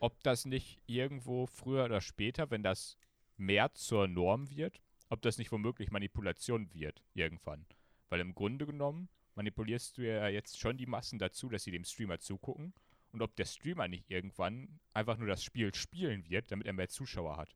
ob 0.00 0.20
das 0.24 0.46
nicht 0.46 0.80
irgendwo 0.86 1.46
früher 1.46 1.84
oder 1.84 2.00
später, 2.00 2.50
wenn 2.50 2.64
das 2.64 2.98
mehr 3.36 3.72
zur 3.74 4.08
Norm 4.08 4.50
wird, 4.50 4.80
ob 5.10 5.22
das 5.22 5.38
nicht 5.38 5.52
womöglich 5.52 5.92
Manipulation 5.92 6.74
wird 6.74 7.04
irgendwann. 7.14 7.66
Weil 8.08 8.18
im 8.18 8.34
Grunde 8.34 8.66
genommen 8.66 9.08
manipulierst 9.36 9.96
du 9.96 10.02
ja 10.02 10.26
jetzt 10.26 10.58
schon 10.58 10.76
die 10.76 10.86
Massen 10.86 11.20
dazu, 11.20 11.48
dass 11.48 11.62
sie 11.62 11.70
dem 11.70 11.84
Streamer 11.84 12.18
zugucken 12.18 12.74
und 13.12 13.22
ob 13.22 13.34
der 13.36 13.44
Streamer 13.44 13.88
nicht 13.88 14.10
irgendwann 14.10 14.80
einfach 14.92 15.16
nur 15.16 15.28
das 15.28 15.42
Spiel 15.42 15.74
spielen 15.74 16.28
wird, 16.28 16.50
damit 16.50 16.66
er 16.66 16.72
mehr 16.72 16.88
Zuschauer 16.88 17.36
hat. 17.36 17.54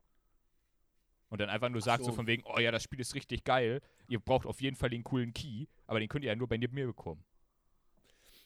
Und 1.31 1.41
dann 1.41 1.49
einfach 1.49 1.69
nur 1.69 1.81
sagt 1.81 2.05
so. 2.05 2.11
so. 2.11 2.17
von 2.17 2.27
wegen, 2.27 2.45
oh 2.45 2.59
ja, 2.59 2.71
das 2.71 2.83
Spiel 2.83 3.01
ist 3.01 3.15
richtig 3.15 3.45
geil, 3.45 3.81
ihr 4.09 4.21
braucht 4.21 4.47
auf 4.47 4.61
jeden 4.61 4.77
Fall 4.77 4.91
den 4.91 5.05
coolen 5.05 5.33
Key, 5.33 5.67
aber 5.87 6.01
den 6.01 6.09
könnt 6.09 6.25
ihr 6.25 6.31
ja 6.31 6.37
nur 6.37 6.49
bei 6.49 6.59
mir 6.59 6.87
bekommen. 6.87 7.25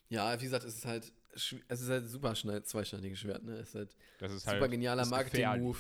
Ja, 0.09 0.39
wie 0.41 0.45
gesagt, 0.45 0.65
es 0.65 0.77
ist 0.77 0.87
halt, 0.87 1.13
es 1.35 1.53
ist 1.53 1.89
halt 1.91 2.09
super 2.09 2.35
schnell, 2.35 2.63
zweischneidiges 2.63 3.19
Schwert, 3.19 3.45
ne? 3.45 3.57
Es 3.57 3.69
ist 3.71 3.75
halt 3.75 3.97
Das 4.19 4.33
ist 4.33 4.45
super 4.45 4.61
halt 4.61 4.71
genialer 4.71 5.07
Marketing-Move. 5.07 5.79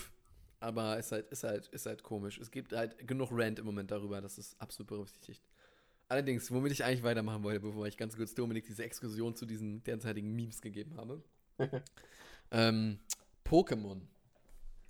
Aber 0.60 0.98
es 0.98 1.06
ist 1.06 1.12
halt, 1.12 1.28
ist 1.30 1.44
halt, 1.44 1.66
ist 1.68 1.86
halt 1.86 2.02
komisch. 2.02 2.38
Es 2.38 2.50
gibt 2.50 2.72
halt 2.72 3.06
genug 3.06 3.30
Rant 3.32 3.58
im 3.58 3.64
Moment 3.64 3.90
darüber, 3.90 4.20
das 4.20 4.38
ist 4.38 4.60
absolut 4.60 4.88
berücksichtigt. 4.88 5.42
Allerdings, 6.08 6.50
womit 6.50 6.72
ich 6.72 6.84
eigentlich 6.84 7.02
weitermachen 7.02 7.42
wollte, 7.42 7.60
bevor 7.60 7.86
ich 7.86 7.96
ganz 7.96 8.16
kurz 8.16 8.34
Dominik 8.34 8.64
diese 8.66 8.84
Exkursion 8.84 9.34
zu 9.34 9.46
diesen 9.46 9.82
derzeitigen 9.84 10.34
Memes 10.34 10.60
gegeben 10.60 10.96
habe. 10.96 11.22
ähm, 12.50 12.98
Pokémon. 13.44 14.00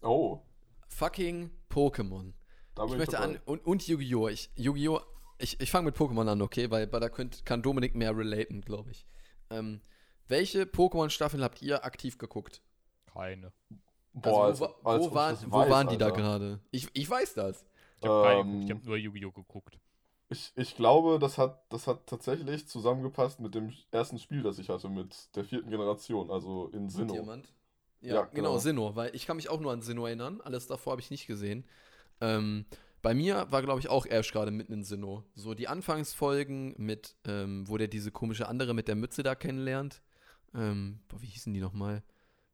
Oh, 0.02 0.40
Fucking 0.88 1.50
Pokémon. 1.70 2.32
da 2.74 2.84
Ich 2.84 2.92
ich, 2.92 2.98
möchte 2.98 3.16
dabei. 3.16 3.36
an, 3.36 3.40
und, 3.46 3.64
und 3.66 3.86
Yu-Gi-Oh! 3.86 4.28
Ich, 4.28 4.50
Yu-Gi-Oh! 4.56 5.00
Ich, 5.38 5.60
ich 5.60 5.70
fange 5.70 5.86
mit 5.86 5.96
Pokémon 5.96 6.28
an, 6.28 6.42
okay? 6.42 6.70
Weil, 6.70 6.90
weil 6.92 7.00
da 7.00 7.08
könnt, 7.08 7.44
kann 7.44 7.62
Dominik 7.62 7.94
mehr 7.94 8.16
relaten, 8.16 8.60
glaube 8.60 8.90
ich. 8.90 9.06
Ähm, 9.50 9.80
welche 10.26 10.62
Pokémon-Staffeln 10.64 11.42
habt 11.42 11.62
ihr 11.62 11.84
aktiv 11.84 12.18
geguckt? 12.18 12.62
keine. 13.18 13.52
Boah, 14.12 14.46
also, 14.46 14.66
als, 14.66 14.74
wo, 14.82 14.88
als 14.88 15.00
wo, 15.02 15.06
ob 15.06 15.10
ich 15.10 15.14
waren, 15.14 15.52
wo 15.52 15.58
weiß, 15.58 15.70
waren 15.70 15.88
die 15.88 15.98
da 15.98 16.06
Alter. 16.06 16.16
gerade? 16.16 16.60
Ich, 16.70 16.88
ich 16.92 17.08
weiß 17.08 17.34
das. 17.34 17.64
Ich 18.00 18.06
habe 18.08 18.22
keine 18.22 18.40
Ähm, 18.40 18.46
geguckt, 18.46 18.64
ich 18.64 18.70
habe 18.70 18.86
nur 18.86 18.96
Yu-Gi-Oh! 18.96 19.32
geguckt. 19.32 19.78
Ich, 20.30 20.52
ich 20.56 20.76
glaube, 20.76 21.18
das 21.18 21.38
hat, 21.38 21.62
das 21.70 21.86
hat 21.86 22.06
tatsächlich 22.06 22.68
zusammengepasst 22.68 23.40
mit 23.40 23.54
dem 23.54 23.72
ersten 23.90 24.18
Spiel, 24.18 24.42
das 24.42 24.58
ich 24.58 24.68
hatte, 24.68 24.88
mit 24.88 25.34
der 25.34 25.44
vierten 25.44 25.70
Generation, 25.70 26.30
also 26.30 26.68
in 26.72 26.90
Sinnoh. 26.90 27.14
Diamant. 27.14 27.54
Ja, 28.00 28.14
Ja, 28.16 28.22
genau, 28.24 28.34
genau. 28.34 28.58
Sinnoh, 28.58 28.94
weil 28.96 29.14
ich 29.14 29.26
kann 29.26 29.36
mich 29.36 29.48
auch 29.48 29.60
nur 29.60 29.72
an 29.72 29.80
Sinnoh 29.82 30.06
erinnern. 30.06 30.40
Alles 30.42 30.66
davor 30.66 30.92
habe 30.92 31.00
ich 31.00 31.10
nicht 31.10 31.26
gesehen. 31.26 31.64
Ähm, 32.20 32.66
bei 33.00 33.14
mir 33.14 33.46
war, 33.50 33.62
glaube 33.62 33.80
ich, 33.80 33.88
auch 33.88 34.06
Ash 34.06 34.32
gerade 34.32 34.50
mitten 34.50 34.72
in 34.72 34.84
Sinnoh. 34.84 35.24
So 35.34 35.54
die 35.54 35.68
Anfangsfolgen 35.68 36.74
mit, 36.76 37.16
ähm, 37.26 37.66
wo 37.68 37.76
der 37.78 37.88
diese 37.88 38.10
komische 38.10 38.48
andere 38.48 38.74
mit 38.74 38.88
der 38.88 38.96
Mütze 38.96 39.22
da 39.22 39.34
kennenlernt. 39.34 40.02
Ähm, 40.54 41.00
boah, 41.08 41.20
wie 41.22 41.26
hießen 41.26 41.52
die 41.54 41.60
nochmal? 41.60 42.02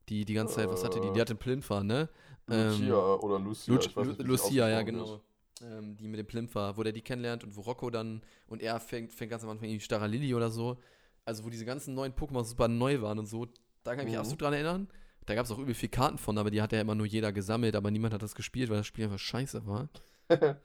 Die 0.09 0.25
die 0.25 0.35
ganze 0.35 0.55
Zeit, 0.57 0.71
was 0.71 0.85
hatte 0.85 1.01
die? 1.01 1.13
Die 1.13 1.19
Äh, 1.19 1.23
hatte 1.23 1.33
einen 1.33 1.39
Plinfer, 1.39 1.83
ne? 1.83 2.09
Lucia 2.47 3.15
oder 3.17 3.39
Lucia, 3.39 3.75
Lu 3.75 3.81
ich 3.81 3.97
weiß 3.97 4.09
nicht, 4.09 4.23
Lucia, 4.23 4.69
ja, 4.69 4.83
genau. 4.83 5.21
Ähm, 5.63 5.97
die 5.97 6.09
mit 6.09 6.19
dem 6.19 6.27
Plimfer, 6.27 6.77
wo 6.77 6.83
der 6.83 6.93
die 6.93 7.01
kennenlernt 7.03 7.45
und 7.45 7.55
wo 7.57 7.61
Rocco 7.61 7.89
dann 7.91 8.23
und 8.49 8.61
er 8.61 8.81
fängt, 8.81 9.13
fängt 9.13 9.31
ganz 9.31 9.45
am 9.45 9.51
Anfang 9.51 9.69
irgendwie 9.69 9.85
Starra 9.85 10.07
Lily 10.07 10.35
oder 10.35 10.51
so. 10.51 10.79
Also, 11.25 11.45
wo 11.45 11.49
diese 11.51 11.65
ganzen 11.65 11.95
neuen 11.95 12.13
Pokémon 12.13 12.43
super 12.45 12.67
neu 12.69 13.01
waren 13.03 13.19
und 13.21 13.27
so. 13.27 13.47
Da 13.85 13.93
kann 13.93 14.01
ich 14.01 14.07
mich 14.07 14.15
Mhm. 14.15 14.19
absolut 14.21 14.43
dran 14.43 14.53
erinnern. 14.53 14.89
Da 15.27 15.35
gab 15.35 15.45
es 15.47 15.53
auch 15.53 15.59
übel 15.59 15.75
viel 15.75 15.89
Karten 15.89 16.19
von, 16.19 16.37
aber 16.39 16.51
die 16.51 16.61
hat 16.61 16.73
ja 16.73 16.81
immer 16.81 16.95
nur 16.95 17.07
jeder 17.07 17.33
gesammelt, 17.33 17.77
aber 17.77 17.91
niemand 17.91 18.13
hat 18.13 18.23
das 18.23 18.35
gespielt, 18.35 18.69
weil 18.69 18.79
das 18.79 18.87
Spiel 18.87 19.05
einfach 19.05 19.19
scheiße 19.19 19.65
war. 19.67 19.89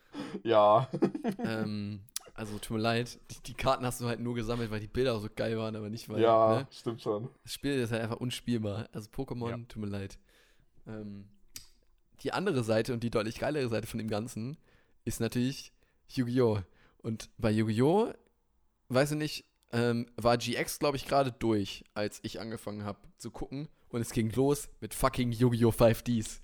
ja, 0.44 0.90
ähm, 1.44 2.02
also, 2.34 2.58
tut 2.58 2.78
mir 2.78 2.82
leid, 2.84 3.20
die, 3.32 3.42
die 3.48 3.54
Karten 3.54 3.86
hast 3.86 4.02
du 4.02 4.06
halt 4.08 4.20
nur 4.20 4.34
gesammelt, 4.36 4.72
weil 4.72 4.80
die 4.80 4.88
Bilder 4.88 5.20
so 5.20 5.28
geil 5.34 5.58
waren, 5.58 5.76
aber 5.76 5.90
nicht, 5.90 6.10
weil. 6.10 6.22
ja, 6.22 6.60
Ne? 6.60 6.68
stimmt 6.72 7.02
schon. 7.02 7.30
Das 7.44 7.54
Spiel 7.54 7.74
ist 7.80 7.92
halt 7.92 8.02
einfach 8.02 8.18
unspielbar. 8.18 8.88
Also 8.92 9.10
Pokémon, 9.10 9.50
Ja. 9.50 9.58
tut 9.68 9.78
mir 9.78 9.88
leid. 9.88 10.18
Ähm, 10.88 11.28
die 12.24 12.34
andere 12.34 12.64
Seite 12.64 12.94
und 12.94 13.04
die 13.04 13.10
deutlich 13.12 13.40
geilere 13.40 13.70
Seite 13.70 13.88
von 13.88 13.98
dem 13.98 14.10
Ganzen 14.10 14.58
ist 15.06 15.20
natürlich 15.20 15.74
Yu-Gi-Oh! 16.10 16.62
Und 17.00 17.30
bei 17.38 17.52
Yu-Gi-Oh! 17.52 18.14
weiß 18.90 19.12
ich 19.12 19.18
nicht, 19.18 19.46
ähm, 19.72 20.08
war 20.18 20.38
GX, 20.38 20.80
glaube 20.80 20.98
ich, 20.98 21.08
gerade 21.08 21.32
durch, 21.32 21.84
als 21.94 22.20
ich 22.24 22.40
angefangen 22.40 22.84
habe 22.84 23.00
zu 23.18 23.32
gucken. 23.32 23.70
Und 23.90 24.02
es 24.02 24.12
ging 24.12 24.32
los 24.32 24.70
mit 24.82 24.94
fucking 24.94 25.32
Yu-Gi-Oh! 25.32 25.70
5Ds. 25.70 26.42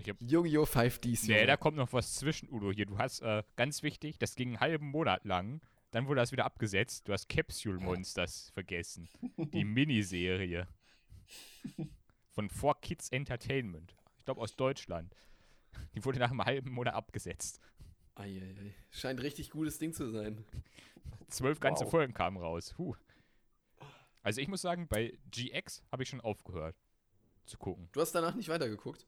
Ich 0.00 0.08
hab, 0.08 0.16
Yu-Gi-Oh! 0.20 0.64
5Ds. 0.64 1.26
nee, 1.26 1.34
Junge. 1.34 1.46
da 1.46 1.56
kommt 1.56 1.76
noch 1.76 1.92
was 1.92 2.14
zwischen, 2.14 2.48
Udo. 2.50 2.70
Hier, 2.70 2.86
du 2.86 2.98
hast, 2.98 3.20
äh, 3.20 3.42
ganz 3.56 3.82
wichtig, 3.82 4.18
das 4.18 4.36
ging 4.36 4.50
einen 4.50 4.60
halben 4.60 4.86
Monat 4.86 5.24
lang. 5.24 5.60
Dann 5.90 6.06
wurde 6.06 6.20
das 6.20 6.32
wieder 6.32 6.44
abgesetzt. 6.44 7.08
Du 7.08 7.12
hast 7.12 7.28
Capsule 7.28 7.78
Monsters 7.80 8.50
vergessen. 8.52 9.08
Die 9.38 9.64
Miniserie. 9.64 10.68
Von 12.30 12.50
4 12.50 12.74
Kids 12.82 13.08
Entertainment. 13.08 13.96
Ich 14.18 14.24
glaube 14.24 14.40
aus 14.40 14.54
Deutschland. 14.54 15.14
Die 15.94 16.04
wurde 16.04 16.18
nach 16.18 16.30
einem 16.30 16.44
halben 16.44 16.70
Monat 16.70 16.94
abgesetzt. 16.94 17.60
Eieiei. 18.18 18.74
Scheint 18.90 19.22
richtig 19.22 19.50
gutes 19.50 19.78
Ding 19.78 19.92
zu 19.92 20.10
sein. 20.10 20.44
Zwölf 21.28 21.60
ganze 21.60 21.84
Wow. 21.84 21.90
Folgen 21.90 22.14
kamen 22.14 22.36
raus. 22.36 22.74
Huh. 22.78 22.94
Also 24.22 24.40
ich 24.40 24.48
muss 24.48 24.60
sagen, 24.60 24.88
bei 24.88 25.16
GX 25.30 25.82
habe 25.92 26.02
ich 26.02 26.08
schon 26.08 26.20
aufgehört 26.20 26.76
zu 27.46 27.56
gucken. 27.58 27.88
Du 27.92 28.00
hast 28.00 28.12
danach 28.12 28.34
nicht 28.34 28.48
weitergeguckt? 28.48 29.06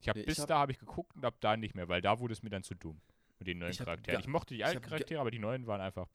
Ich 0.00 0.08
habe 0.08 0.18
Nee, 0.18 0.22
ich 0.22 0.26
bis 0.26 0.38
hab- 0.38 0.46
da 0.48 0.58
habe 0.58 0.70
ich 0.72 0.78
geguckt 0.78 1.16
und 1.16 1.24
ab 1.24 1.34
da 1.40 1.56
nicht 1.56 1.74
mehr, 1.74 1.88
weil 1.88 2.00
da 2.00 2.20
wurde 2.20 2.32
es 2.32 2.42
mir 2.42 2.50
dann 2.50 2.62
zu 2.62 2.74
dumm 2.74 3.00
mit 3.40 3.48
den 3.48 3.58
neuen 3.58 3.72
Ich 3.72 3.78
Charakteren. 3.78 4.20
ich 4.20 4.28
mochte 4.28 4.54
die 4.54 4.62
alten 4.64 4.80
Charaktere, 4.82 5.20
aber 5.20 5.30
die 5.32 5.38
neuen 5.40 5.66
waren 5.66 5.80
einfach. 5.80 6.06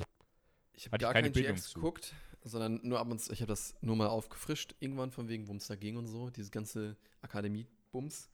Ich 0.74 0.86
habe 0.88 0.98
gar 1.00 1.12
keine 1.14 1.28
kein 1.28 1.34
Bildung 1.34 1.56
GX 1.56 1.68
zu. 1.70 1.80
geguckt, 1.80 2.14
sondern 2.44 2.80
nur 2.84 3.00
ab 3.00 3.10
und 3.10 3.20
zu, 3.20 3.34
ich 3.34 3.42
habe 3.42 3.50
das 3.50 3.76
nur 3.82 3.96
mal 3.98 4.08
aufgefrischt, 4.08 4.76
irgendwann 4.80 5.12
von 5.12 5.28
wegen, 5.28 5.48
worum 5.48 5.58
es 5.58 5.68
da 5.68 5.76
ging 5.76 5.98
und 5.98 6.08
so, 6.08 6.30
dieses 6.30 6.52
ganze 6.52 6.96
Akademie-Bums. 7.22 8.30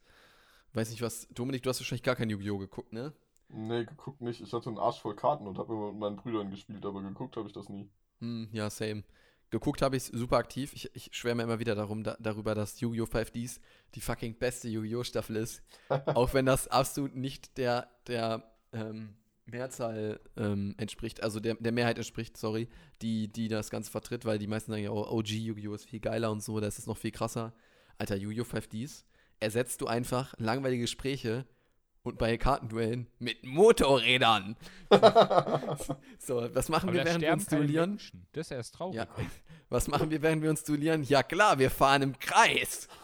Weiß 0.72 0.90
nicht 0.90 1.02
was, 1.02 1.26
Dominik, 1.30 1.62
du 1.64 1.70
hast 1.70 1.80
wahrscheinlich 1.80 2.04
gar 2.04 2.14
kein 2.16 2.30
Yu-Gi-Oh! 2.30 2.58
geguckt, 2.58 2.92
ne? 2.92 3.12
Nee, 3.52 3.84
geguckt 3.84 4.20
nicht. 4.20 4.40
Ich 4.40 4.52
hatte 4.52 4.68
einen 4.68 4.78
Arsch 4.78 5.00
voll 5.00 5.16
Karten 5.16 5.46
und 5.46 5.58
habe 5.58 5.72
immer 5.72 5.90
mit 5.90 6.00
meinen 6.00 6.16
Brüdern 6.16 6.50
gespielt, 6.50 6.84
aber 6.86 7.02
geguckt 7.02 7.36
habe 7.36 7.48
ich 7.48 7.52
das 7.52 7.68
nie. 7.68 7.88
Hm, 8.20 8.48
ja, 8.52 8.70
same. 8.70 9.02
Geguckt 9.50 9.82
habe 9.82 9.96
ich 9.96 10.04
super 10.04 10.36
aktiv. 10.36 10.72
Ich, 10.74 10.94
ich 10.94 11.10
schwärme 11.12 11.42
immer 11.42 11.58
wieder 11.58 11.74
darum, 11.74 12.04
da, 12.04 12.16
darüber, 12.20 12.54
dass 12.54 12.78
Yu-Gi-Oh! 12.80 13.06
5Ds 13.06 13.58
die 13.96 14.00
fucking 14.00 14.38
beste 14.38 14.68
Yu-Gi-Oh! 14.68 15.02
Staffel 15.02 15.36
ist. 15.36 15.62
Auch 16.06 16.32
wenn 16.34 16.46
das 16.46 16.68
absolut 16.68 17.16
nicht 17.16 17.58
der, 17.58 17.88
der 18.06 18.44
ähm, 18.72 19.16
Mehrzahl 19.46 20.20
ähm, 20.36 20.76
entspricht, 20.78 21.24
also 21.24 21.40
der, 21.40 21.54
der 21.54 21.72
Mehrheit 21.72 21.98
entspricht, 21.98 22.36
sorry, 22.36 22.68
die, 23.02 23.26
die 23.26 23.48
das 23.48 23.70
Ganze 23.70 23.90
vertritt, 23.90 24.24
weil 24.24 24.38
die 24.38 24.46
meisten 24.46 24.70
sagen 24.70 24.84
ja, 24.84 24.92
oh, 24.92 25.18
OG 25.18 25.30
Yu-Gi-Oh! 25.30 25.74
ist 25.74 25.86
viel 25.86 26.00
geiler 26.00 26.30
und 26.30 26.44
so, 26.44 26.60
das 26.60 26.78
ist 26.78 26.86
noch 26.86 26.98
viel 26.98 27.10
krasser. 27.10 27.52
Alter, 27.98 28.14
Yu-Gi-Oh! 28.14 28.44
5Ds 28.44 29.02
ersetzt 29.40 29.80
du 29.80 29.86
einfach 29.88 30.34
langweilige 30.38 30.82
Gespräche 30.82 31.44
und 32.02 32.18
bei 32.18 32.36
Kartenduellen 32.36 33.06
mit 33.18 33.44
Motorrädern. 33.44 34.56
so, 36.18 36.48
was 36.54 36.68
machen 36.68 36.88
Aber 36.90 36.98
wir, 36.98 37.04
während 37.04 37.22
wir 37.22 37.32
uns 37.32 37.46
duellieren? 37.46 37.90
Menschen. 37.90 38.26
Das 38.32 38.46
ist 38.46 38.50
erst 38.52 38.74
traurig. 38.74 38.96
Ja. 38.96 39.06
Was 39.72 39.86
machen 39.86 40.10
wir, 40.10 40.20
während 40.20 40.42
wir 40.42 40.50
uns 40.50 40.64
duellieren? 40.64 41.04
Ja 41.04 41.22
klar, 41.22 41.60
wir 41.60 41.70
fahren 41.70 42.02
im 42.02 42.18
Kreis. 42.18 42.88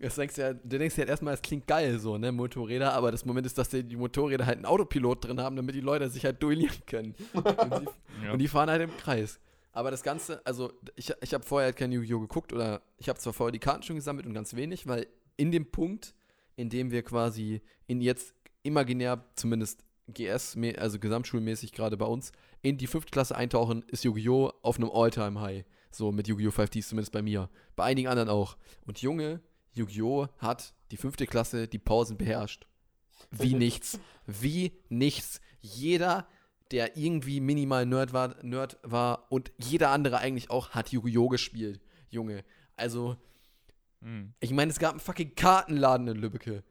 Das 0.00 0.14
denkst 0.14 0.36
du, 0.36 0.42
ja, 0.42 0.52
du 0.52 0.78
denkst 0.78 0.96
ja 0.96 1.04
erstmal, 1.04 1.34
es 1.34 1.42
klingt 1.42 1.66
geil 1.66 1.98
so, 1.98 2.18
ne, 2.18 2.30
Motorräder, 2.30 2.92
aber 2.92 3.10
das 3.10 3.24
Moment 3.24 3.46
ist, 3.46 3.58
dass 3.58 3.68
die, 3.70 3.82
die 3.82 3.96
Motorräder 3.96 4.46
halt 4.46 4.58
einen 4.58 4.66
Autopilot 4.66 5.24
drin 5.24 5.40
haben, 5.40 5.56
damit 5.56 5.74
die 5.74 5.80
Leute 5.80 6.08
sich 6.08 6.24
halt 6.24 6.40
duellieren 6.40 6.76
können. 6.86 7.14
Und 7.32 7.44
die, 7.44 8.24
Ja. 8.24 8.32
und 8.32 8.38
die 8.38 8.46
fahren 8.46 8.70
halt 8.70 8.82
im 8.82 8.96
Kreis. 8.96 9.40
Aber 9.72 9.90
das 9.90 10.02
Ganze, 10.04 10.44
also 10.46 10.72
ich, 10.94 11.12
ich 11.20 11.34
habe 11.34 11.42
vorher 11.44 11.66
halt 11.66 11.76
kein 11.76 11.90
Yu-Gi-Oh! 11.90 12.20
geguckt 12.20 12.52
oder 12.52 12.82
ich 12.98 13.08
habe 13.08 13.18
zwar 13.18 13.32
vorher 13.32 13.50
die 13.50 13.58
Karten 13.58 13.82
schon 13.82 13.96
gesammelt 13.96 14.26
und 14.26 14.34
ganz 14.34 14.54
wenig, 14.54 14.86
weil 14.86 15.08
in 15.36 15.50
dem 15.50 15.70
Punkt, 15.70 16.14
in 16.58 16.70
dem 16.70 16.90
wir 16.90 17.04
quasi 17.04 17.62
in 17.86 18.00
jetzt 18.00 18.34
imaginär 18.64 19.24
zumindest 19.36 19.84
GS, 20.08 20.56
also 20.76 20.98
gesamtschulmäßig 20.98 21.70
gerade 21.72 21.96
bei 21.96 22.06
uns, 22.06 22.32
in 22.62 22.78
die 22.78 22.88
fünfte 22.88 23.12
Klasse 23.12 23.36
eintauchen, 23.36 23.84
ist 23.86 24.04
Yu-Gi-Oh! 24.04 24.52
auf 24.62 24.76
einem 24.76 24.90
All-Time-High. 24.90 25.64
So 25.92 26.10
mit 26.10 26.26
Yu-Gi-Oh! 26.26 26.50
5Ds 26.50 26.88
zumindest 26.88 27.12
bei 27.12 27.22
mir. 27.22 27.48
Bei 27.76 27.84
einigen 27.84 28.08
anderen 28.08 28.28
auch. 28.28 28.56
Und 28.86 29.00
Junge, 29.00 29.40
Yu-Gi-Oh! 29.74 30.26
hat 30.38 30.74
die 30.90 30.96
fünfte 30.96 31.26
Klasse 31.26 31.68
die 31.68 31.78
Pausen 31.78 32.16
beherrscht. 32.16 32.66
Wie 33.30 33.54
nichts. 33.54 34.00
Wie 34.26 34.72
nichts. 34.88 35.40
Jeder, 35.60 36.26
der 36.72 36.96
irgendwie 36.96 37.40
minimal 37.40 37.86
Nerd 37.86 38.12
war, 38.12 38.34
Nerd 38.42 38.78
war 38.82 39.30
und 39.30 39.52
jeder 39.58 39.90
andere 39.90 40.18
eigentlich 40.18 40.50
auch, 40.50 40.70
hat 40.70 40.90
Yu-Gi-Oh! 40.90 41.28
gespielt. 41.28 41.80
Junge. 42.10 42.44
Also, 42.76 43.16
Mhm. 44.00 44.32
ich 44.40 44.52
meine, 44.52 44.70
es 44.70 44.78
gab 44.78 44.92
einen 44.92 45.00
fucking 45.00 45.34
Kartenladen 45.34 46.06
in 46.08 46.16
Lübbecke. 46.16 46.62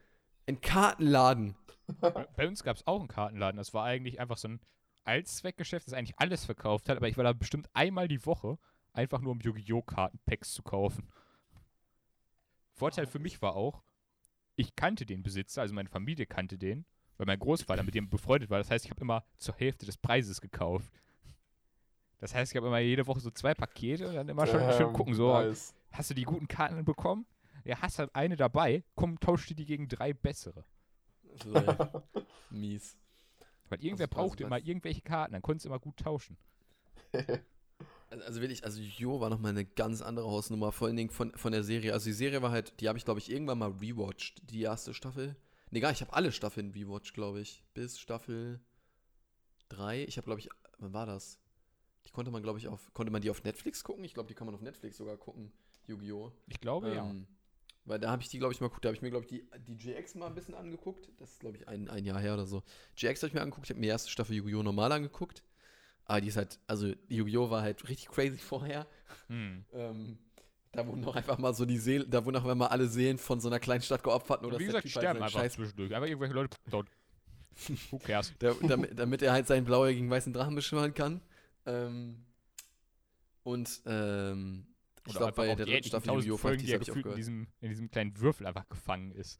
Ein 0.47 0.61
Kartenladen. 0.61 1.55
Bei- 2.35 2.47
uns 2.47 2.63
gab 2.63 2.77
es 2.77 2.87
auch 2.87 2.99
einen 2.99 3.07
Kartenladen. 3.09 3.57
Das 3.57 3.73
war 3.73 3.83
eigentlich 3.83 4.19
einfach 4.19 4.37
so 4.37 4.47
ein 4.49 4.59
Allzweckgeschäft, 5.03 5.87
das 5.87 5.93
eigentlich 5.93 6.19
alles 6.19 6.45
verkauft 6.45 6.89
hat, 6.89 6.97
aber 6.97 7.07
ich 7.07 7.17
war 7.17 7.23
da 7.23 7.33
bestimmt 7.33 7.69
einmal 7.73 8.07
die 8.07 8.25
Woche, 8.25 8.57
einfach 8.93 9.21
nur 9.21 9.31
um 9.33 9.39
Yu-Gi-Oh! 9.39 9.81
Kartenpacks 9.81 10.53
zu 10.53 10.63
kaufen. 10.63 11.07
Vorteil 12.73 13.07
für 13.07 13.19
mich 13.19 13.41
war 13.41 13.55
auch, 13.55 13.81
ich 14.55 14.75
kannte 14.75 15.05
den 15.05 15.23
Besitzer, 15.23 15.61
also 15.61 15.73
meine 15.73 15.89
Familie 15.89 16.25
kannte 16.25 16.57
den, 16.57 16.85
weil 17.17 17.25
mein 17.25 17.39
Großvater 17.39 17.83
mit 17.83 17.95
dem 17.95 18.09
befreundet 18.09 18.49
war. 18.49 18.57
Das 18.57 18.69
heißt, 18.69 18.85
ich 18.85 18.91
habe 18.91 19.01
immer 19.01 19.23
zur 19.37 19.55
Hälfte 19.55 19.85
des 19.85 19.97
Preises 19.97 20.41
gekauft. 20.41 20.91
Das 22.19 22.33
heißt, 22.35 22.51
ich 22.51 22.57
habe 22.57 22.67
immer 22.67 22.79
jede 22.79 23.05
Woche 23.07 23.19
so 23.19 23.31
zwei 23.31 23.53
Pakete 23.53 24.07
und 24.09 24.15
dann 24.15 24.29
immer 24.29 24.45
schon 24.47 24.59
schön 24.73 24.87
Damn, 24.87 24.93
gucken, 24.93 25.13
so, 25.13 25.31
Nice. 25.33 25.73
Hast 25.91 26.09
du 26.09 26.13
die 26.13 26.23
guten 26.23 26.47
Karten 26.47 26.83
bekommen? 26.85 27.25
Ja, 27.63 27.81
hast 27.81 27.99
du 27.99 28.13
eine 28.15 28.35
dabei, 28.35 28.83
komm, 28.95 29.19
tausch 29.19 29.47
dir 29.47 29.55
die 29.55 29.65
gegen 29.65 29.87
drei 29.87 30.13
bessere. 30.13 30.63
So, 31.43 31.53
mies. 32.49 32.97
Weil 33.69 33.83
irgendwer 33.83 34.05
Also 34.05 34.15
quasi 34.15 34.27
brauchte 34.27 34.43
immer 34.43 34.59
irgendwelche 34.59 35.01
Karten, 35.01 35.33
dann 35.33 35.41
konntest 35.41 35.65
du 35.65 35.69
immer 35.69 35.79
gut 35.79 35.97
tauschen. 35.97 36.37
Also, 38.09 38.23
also 38.23 38.41
wirklich, 38.41 38.63
also 38.63 38.81
Yu 38.81 39.19
war 39.19 39.29
nochmal 39.29 39.51
eine 39.51 39.65
ganz 39.65 40.01
andere 40.01 40.27
Hausnummer, 40.27 40.71
vor 40.71 40.87
allen 40.87 40.95
Dingen 40.95 41.09
von, 41.09 41.33
von 41.35 41.51
der 41.51 41.63
Serie. 41.63 41.93
Also 41.93 42.05
die 42.05 42.13
Serie 42.13 42.41
war 42.41 42.51
halt, 42.51 42.79
die 42.79 42.87
habe 42.87 42.97
ich 42.97 43.05
glaube 43.05 43.19
ich 43.19 43.29
irgendwann 43.29 43.59
mal 43.59 43.71
rewatcht, 43.71 44.49
die 44.49 44.61
erste 44.61 44.93
Staffel. 44.93 45.35
Nee, 45.71 45.81
gar 45.81 45.91
ich 45.91 46.01
habe 46.01 46.13
alle 46.13 46.31
Staffeln 46.31 46.71
rewatcht, 46.71 47.13
glaube 47.13 47.41
ich. 47.41 47.63
Bis 47.73 47.99
Staffel 47.99 48.61
3. 49.69 50.05
Ich 50.05 50.17
habe 50.17 50.25
glaube 50.25 50.39
ich, 50.39 50.49
wann 50.77 50.93
war 50.93 51.05
das? 51.05 51.39
Die 52.05 52.11
konnte 52.11 52.31
man 52.31 52.41
glaube 52.41 52.59
ich 52.59 52.69
auf, 52.69 52.93
konnte 52.93 53.11
man 53.11 53.21
die 53.21 53.29
auf 53.29 53.43
Netflix 53.43 53.83
gucken? 53.83 54.05
Ich 54.05 54.13
glaube, 54.13 54.29
die 54.29 54.35
kann 54.35 54.45
man 54.45 54.55
auf 54.55 54.61
Netflix 54.61 54.95
sogar 54.95 55.17
gucken, 55.17 55.51
Yu-Gi-Oh! 55.87 56.31
Ich 56.47 56.59
glaube, 56.59 56.93
ja. 56.93 57.09
Ähm, 57.09 57.27
weil 57.85 57.99
da 57.99 58.11
habe 58.11 58.21
ich 58.21 58.27
die, 58.27 58.37
glaube 58.37 58.53
ich, 58.53 58.59
mal 58.59 58.67
geguckt. 58.67 58.83
Da 58.83 58.89
habe 58.89 58.97
ich 58.97 59.01
mir, 59.01 59.09
glaube 59.09 59.25
ich, 59.25 59.29
die, 59.29 59.47
die 59.65 59.77
GX 59.77 60.15
mal 60.15 60.27
ein 60.27 60.35
bisschen 60.35 60.55
angeguckt. 60.55 61.09
Das 61.17 61.31
ist, 61.31 61.39
glaube 61.39 61.55
ich, 61.55 61.67
ein, 61.69 61.89
ein 61.89 62.03
Jahr 62.03 62.19
her 62.19 62.33
oder 62.33 62.45
so. 62.45 62.61
GX 62.95 63.21
habe 63.21 63.27
ich 63.27 63.33
mir 63.33 63.41
angeguckt. 63.41 63.65
Ich 63.65 63.69
habe 63.69 63.79
mir 63.79 63.85
die 63.85 63.91
erste 63.91 64.09
Staffel 64.09 64.35
Yu-Gi-Oh! 64.35 64.61
normal 64.61 64.91
angeguckt. 64.91 65.41
Aber 66.03 66.19
die 66.19 66.27
ist 66.27 66.35
halt, 66.35 66.59
also 66.67 66.93
Yu-Gi-Oh! 67.07 67.49
war 67.49 67.61
halt 67.61 67.87
richtig 67.87 68.09
crazy 68.09 68.37
vorher. 68.37 68.87
Hm. 69.27 69.63
Ähm, 69.71 70.17
da 70.73 70.85
wurden 70.85 71.05
auch 71.05 71.15
einfach 71.15 71.37
mal 71.37 71.53
so 71.53 71.65
die 71.65 71.77
Seelen, 71.77 72.09
da 72.09 72.25
wurden 72.25 72.35
auch 72.35 72.55
mal 72.55 72.67
alle 72.67 72.87
Seelen 72.87 73.17
von 73.17 73.39
so 73.39 73.47
einer 73.47 73.59
kleinen 73.59 73.81
Stadt 73.81 74.03
geopfert. 74.03 74.41
Nur 74.41 74.51
wie 74.51 74.57
der 74.57 74.67
gesagt, 74.67 74.83
die 74.83 74.89
Typ 74.89 74.95
halt 74.97 75.03
sterben 75.03 75.19
seinen 75.19 75.25
einfach 75.25 75.39
Scheiß, 75.39 75.53
zwischendurch. 75.53 75.95
Einfach 75.95 76.07
irgendwelche 76.07 76.33
Leute 76.33 76.57
dort. 76.69 76.89
Who 77.89 77.99
cares? 77.99 78.33
der, 78.41 78.53
damit, 78.55 78.99
damit 78.99 79.21
er 79.21 79.31
halt 79.31 79.47
seinen 79.47 79.63
blauäugigen 79.63 80.09
weißen 80.09 80.33
Drachen 80.33 80.55
beschwören 80.55 80.93
kann. 80.93 81.21
Ähm, 81.65 82.25
und 83.43 83.81
ähm, 83.85 84.67
ich 85.07 85.15
glaube, 85.15 85.33
bei 85.33 85.55
der 85.55 85.65
die 85.65 85.71
dritten 85.71 85.87
Staffel 85.87 86.13
Yu-Gi-Oh! 86.13 86.37
Folgen, 86.37 86.65
die 86.65 86.71
er 86.71 86.81
ich 86.81 86.87
gefühlt 86.87 87.05
in 87.05 87.15
diesem, 87.15 87.47
in 87.61 87.69
diesem 87.69 87.89
kleinen 87.89 88.19
Würfel 88.19 88.45
einfach 88.45 88.67
gefangen 88.69 89.11
ist. 89.11 89.39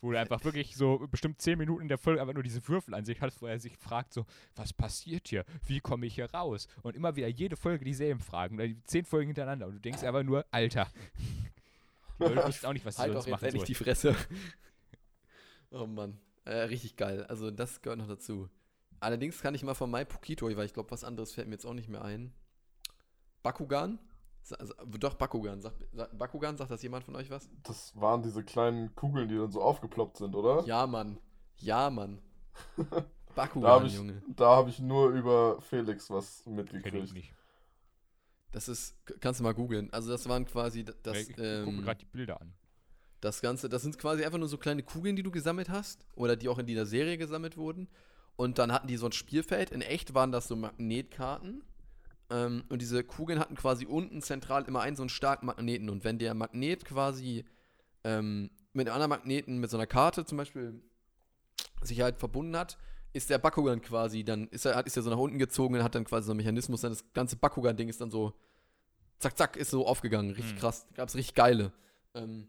Wo 0.00 0.12
er 0.12 0.20
einfach 0.20 0.44
wirklich 0.44 0.76
so 0.76 1.06
bestimmt 1.10 1.40
zehn 1.40 1.58
Minuten 1.58 1.82
in 1.82 1.88
der 1.88 1.98
Folge 1.98 2.20
einfach 2.20 2.34
nur 2.34 2.42
diese 2.42 2.66
Würfel 2.68 2.94
an 2.94 3.04
sich 3.04 3.20
hat, 3.20 3.34
wo 3.40 3.46
er 3.46 3.58
sich 3.58 3.76
fragt 3.76 4.12
so, 4.12 4.26
was 4.56 4.72
passiert 4.72 5.28
hier? 5.28 5.44
Wie 5.66 5.80
komme 5.80 6.06
ich 6.06 6.16
hier 6.16 6.30
raus? 6.30 6.68
Und 6.82 6.96
immer 6.96 7.16
wieder 7.16 7.28
jede 7.28 7.56
Folge 7.56 7.84
dieselben 7.84 8.20
Fragen. 8.20 8.56
Oder 8.56 8.68
die 8.68 8.82
zehn 8.84 9.04
Folgen 9.04 9.28
hintereinander. 9.28 9.66
Und 9.66 9.74
du 9.74 9.80
denkst 9.80 10.02
einfach 10.02 10.22
nur, 10.22 10.44
Alter. 10.50 10.88
Die 12.18 12.24
Leute 12.24 12.46
wissen 12.48 12.66
auch 12.66 12.72
nicht, 12.72 12.84
was 12.84 12.96
sie 12.96 13.02
Halt 13.02 13.12
sonst 13.12 13.26
doch 13.26 13.30
machen 13.32 13.44
endlich 13.44 13.64
die 13.64 13.74
Fresse. 13.74 14.14
oh 15.70 15.86
Mann. 15.86 16.18
Äh, 16.44 16.54
richtig 16.64 16.96
geil. 16.96 17.24
Also 17.24 17.50
das 17.50 17.80
gehört 17.80 17.98
noch 17.98 18.08
dazu. 18.08 18.48
Allerdings 19.00 19.40
kann 19.40 19.54
ich 19.54 19.62
mal 19.62 19.74
von 19.74 19.90
Mai 19.90 20.04
Pokito, 20.04 20.46
weil 20.56 20.66
ich 20.66 20.74
glaube, 20.74 20.90
was 20.90 21.04
anderes 21.04 21.32
fällt 21.32 21.48
mir 21.48 21.54
jetzt 21.54 21.66
auch 21.66 21.74
nicht 21.74 21.88
mehr 21.88 22.02
ein. 22.02 22.32
Bakugan? 23.42 23.98
Doch, 24.98 25.14
Bakugan. 25.14 25.60
Sagt, 25.60 25.76
sa- 25.92 26.08
Bakugan, 26.12 26.56
sagt 26.56 26.70
das 26.70 26.82
jemand 26.82 27.04
von 27.04 27.16
euch 27.16 27.30
was? 27.30 27.48
Das 27.62 27.92
waren 27.98 28.22
diese 28.22 28.42
kleinen 28.44 28.94
Kugeln, 28.94 29.28
die 29.28 29.36
dann 29.36 29.50
so 29.50 29.62
aufgeploppt 29.62 30.18
sind, 30.18 30.34
oder? 30.34 30.64
Ja, 30.66 30.86
Mann. 30.86 31.18
Ja, 31.56 31.90
Mann. 31.90 32.20
Da 33.36 33.42
habe 33.42 33.50
Bakugan, 33.50 33.86
ich, 33.86 33.94
Junge. 33.96 34.22
da 34.28 34.56
hab 34.56 34.68
ich 34.68 34.78
nur 34.78 35.08
über 35.10 35.60
Felix 35.60 36.08
was 36.08 36.42
Kenn 36.44 36.52
ich 36.60 36.72
mitgekriegt. 36.72 37.12
nicht. 37.14 37.34
Das 38.52 38.68
ist, 38.68 38.94
kannst 39.18 39.40
du 39.40 39.44
mal 39.44 39.54
googeln. 39.54 39.92
Also 39.92 40.12
das 40.12 40.28
waren 40.28 40.44
quasi 40.44 40.84
das, 40.84 41.16
ich 41.16 41.28
gucke 41.30 41.40
mir 41.42 41.62
ähm, 41.66 41.82
gerade 41.82 41.98
die 41.98 42.04
Bilder 42.04 42.40
an. 42.40 42.54
Das 43.20 43.40
Ganze, 43.40 43.68
das 43.68 43.82
sind 43.82 43.98
quasi 43.98 44.24
einfach 44.24 44.38
nur 44.38 44.46
so 44.46 44.56
kleine 44.56 44.84
Kugeln, 44.84 45.16
die 45.16 45.24
du 45.24 45.32
gesammelt 45.32 45.68
hast 45.68 46.06
oder 46.14 46.36
die 46.36 46.48
auch 46.48 46.58
in 46.60 46.66
dieser 46.66 46.86
Serie 46.86 47.18
gesammelt 47.18 47.56
wurden. 47.56 47.88
Und 48.36 48.58
dann 48.60 48.70
hatten 48.70 48.86
die 48.86 48.96
so 48.98 49.06
ein 49.06 49.12
Spielfeld. 49.12 49.70
In 49.72 49.80
echt 49.82 50.14
waren 50.14 50.30
das 50.30 50.46
so 50.46 50.54
Magnetkarten. 50.54 51.64
Ähm, 52.30 52.64
und 52.68 52.80
diese 52.80 53.04
Kugeln 53.04 53.38
hatten 53.38 53.54
quasi 53.54 53.86
unten 53.86 54.22
zentral 54.22 54.64
immer 54.64 54.80
einen 54.80 54.96
so 54.96 55.02
einen 55.02 55.10
starken 55.10 55.46
Magneten. 55.46 55.90
Und 55.90 56.04
wenn 56.04 56.18
der 56.18 56.34
Magnet 56.34 56.84
quasi 56.84 57.44
ähm, 58.02 58.50
mit 58.72 58.88
einem 58.88 58.94
anderen 58.94 59.10
Magneten, 59.10 59.58
mit 59.58 59.70
so 59.70 59.76
einer 59.76 59.86
Karte 59.86 60.24
zum 60.24 60.38
Beispiel, 60.38 60.82
sich 61.82 62.00
halt 62.00 62.16
verbunden 62.18 62.56
hat, 62.56 62.78
ist 63.12 63.30
der 63.30 63.38
Bakugan 63.38 63.80
quasi, 63.80 64.24
dann 64.24 64.48
ist 64.48 64.64
er, 64.64 64.84
ist 64.86 64.96
er 64.96 65.02
so 65.02 65.10
nach 65.10 65.18
unten 65.18 65.38
gezogen 65.38 65.76
und 65.76 65.82
hat 65.84 65.94
dann 65.94 66.04
quasi 66.04 66.26
so 66.26 66.32
einen 66.32 66.38
Mechanismus, 66.38 66.80
dann 66.80 66.92
das 66.92 67.04
ganze 67.12 67.36
Bakugan-Ding 67.36 67.88
ist 67.88 68.00
dann 68.00 68.10
so, 68.10 68.32
zack, 69.18 69.36
zack, 69.38 69.56
ist 69.56 69.70
so 69.70 69.86
aufgegangen. 69.86 70.30
Richtig 70.30 70.54
Hm. 70.54 70.58
krass. 70.58 70.86
Gab 70.94 71.08
es 71.08 71.14
richtig 71.14 71.34
geile. 71.34 71.72
Ähm, 72.14 72.48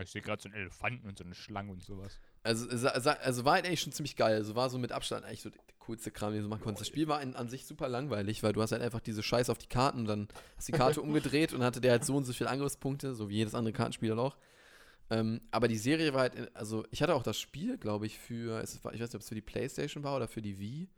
Ich 0.00 0.10
sehe 0.10 0.22
gerade 0.22 0.40
so 0.40 0.48
einen 0.48 0.54
Elefanten 0.54 1.06
und 1.06 1.18
so 1.18 1.24
eine 1.24 1.34
Schlange 1.34 1.70
und 1.70 1.82
sowas. 1.82 2.18
Also, 2.44 2.66
also 2.88 3.44
war 3.44 3.54
halt 3.54 3.66
eigentlich 3.66 3.82
schon 3.82 3.92
ziemlich 3.92 4.16
geil. 4.16 4.36
Also 4.36 4.54
war 4.54 4.70
so 4.70 4.78
mit 4.78 4.90
Abstand 4.90 5.24
eigentlich 5.24 5.42
so 5.42 5.50
der 5.50 5.60
coolste 5.80 6.10
Kram, 6.10 6.30
den 6.32 6.38
du 6.38 6.44
so 6.44 6.48
machen 6.48 6.62
konntest. 6.62 6.80
Das 6.80 6.88
Spiel 6.88 7.08
war 7.08 7.20
in, 7.20 7.36
an 7.36 7.48
sich 7.48 7.66
super 7.66 7.88
langweilig, 7.88 8.42
weil 8.42 8.54
du 8.54 8.62
hast 8.62 8.72
halt 8.72 8.82
einfach 8.82 9.00
diese 9.00 9.22
Scheiße 9.22 9.52
auf 9.52 9.58
die 9.58 9.66
Karten 9.66 10.00
und 10.00 10.06
dann 10.06 10.28
hast 10.56 10.68
die 10.68 10.72
Karte 10.72 11.02
umgedreht 11.02 11.52
und 11.52 11.62
hatte 11.62 11.80
der 11.80 11.92
halt 11.92 12.04
so 12.04 12.16
und 12.16 12.24
so 12.24 12.32
viele 12.32 12.48
Angriffspunkte, 12.48 13.14
so 13.14 13.28
wie 13.28 13.36
jedes 13.36 13.54
andere 13.54 13.74
Kartenspiel 13.74 14.12
auch. 14.12 14.36
Ähm, 15.10 15.42
aber 15.50 15.68
die 15.68 15.76
Serie 15.76 16.14
war 16.14 16.22
halt, 16.22 16.56
also 16.56 16.86
ich 16.90 17.02
hatte 17.02 17.14
auch 17.14 17.22
das 17.22 17.38
Spiel, 17.38 17.76
glaube 17.76 18.06
ich, 18.06 18.18
für, 18.18 18.62
es 18.62 18.82
war, 18.82 18.94
ich 18.94 19.00
weiß 19.00 19.08
nicht, 19.10 19.16
ob 19.16 19.20
es 19.20 19.28
für 19.28 19.34
die 19.34 19.42
Playstation 19.42 20.04
war 20.04 20.16
oder 20.16 20.26
für 20.26 20.40
die 20.40 20.58
Wii. 20.58 20.88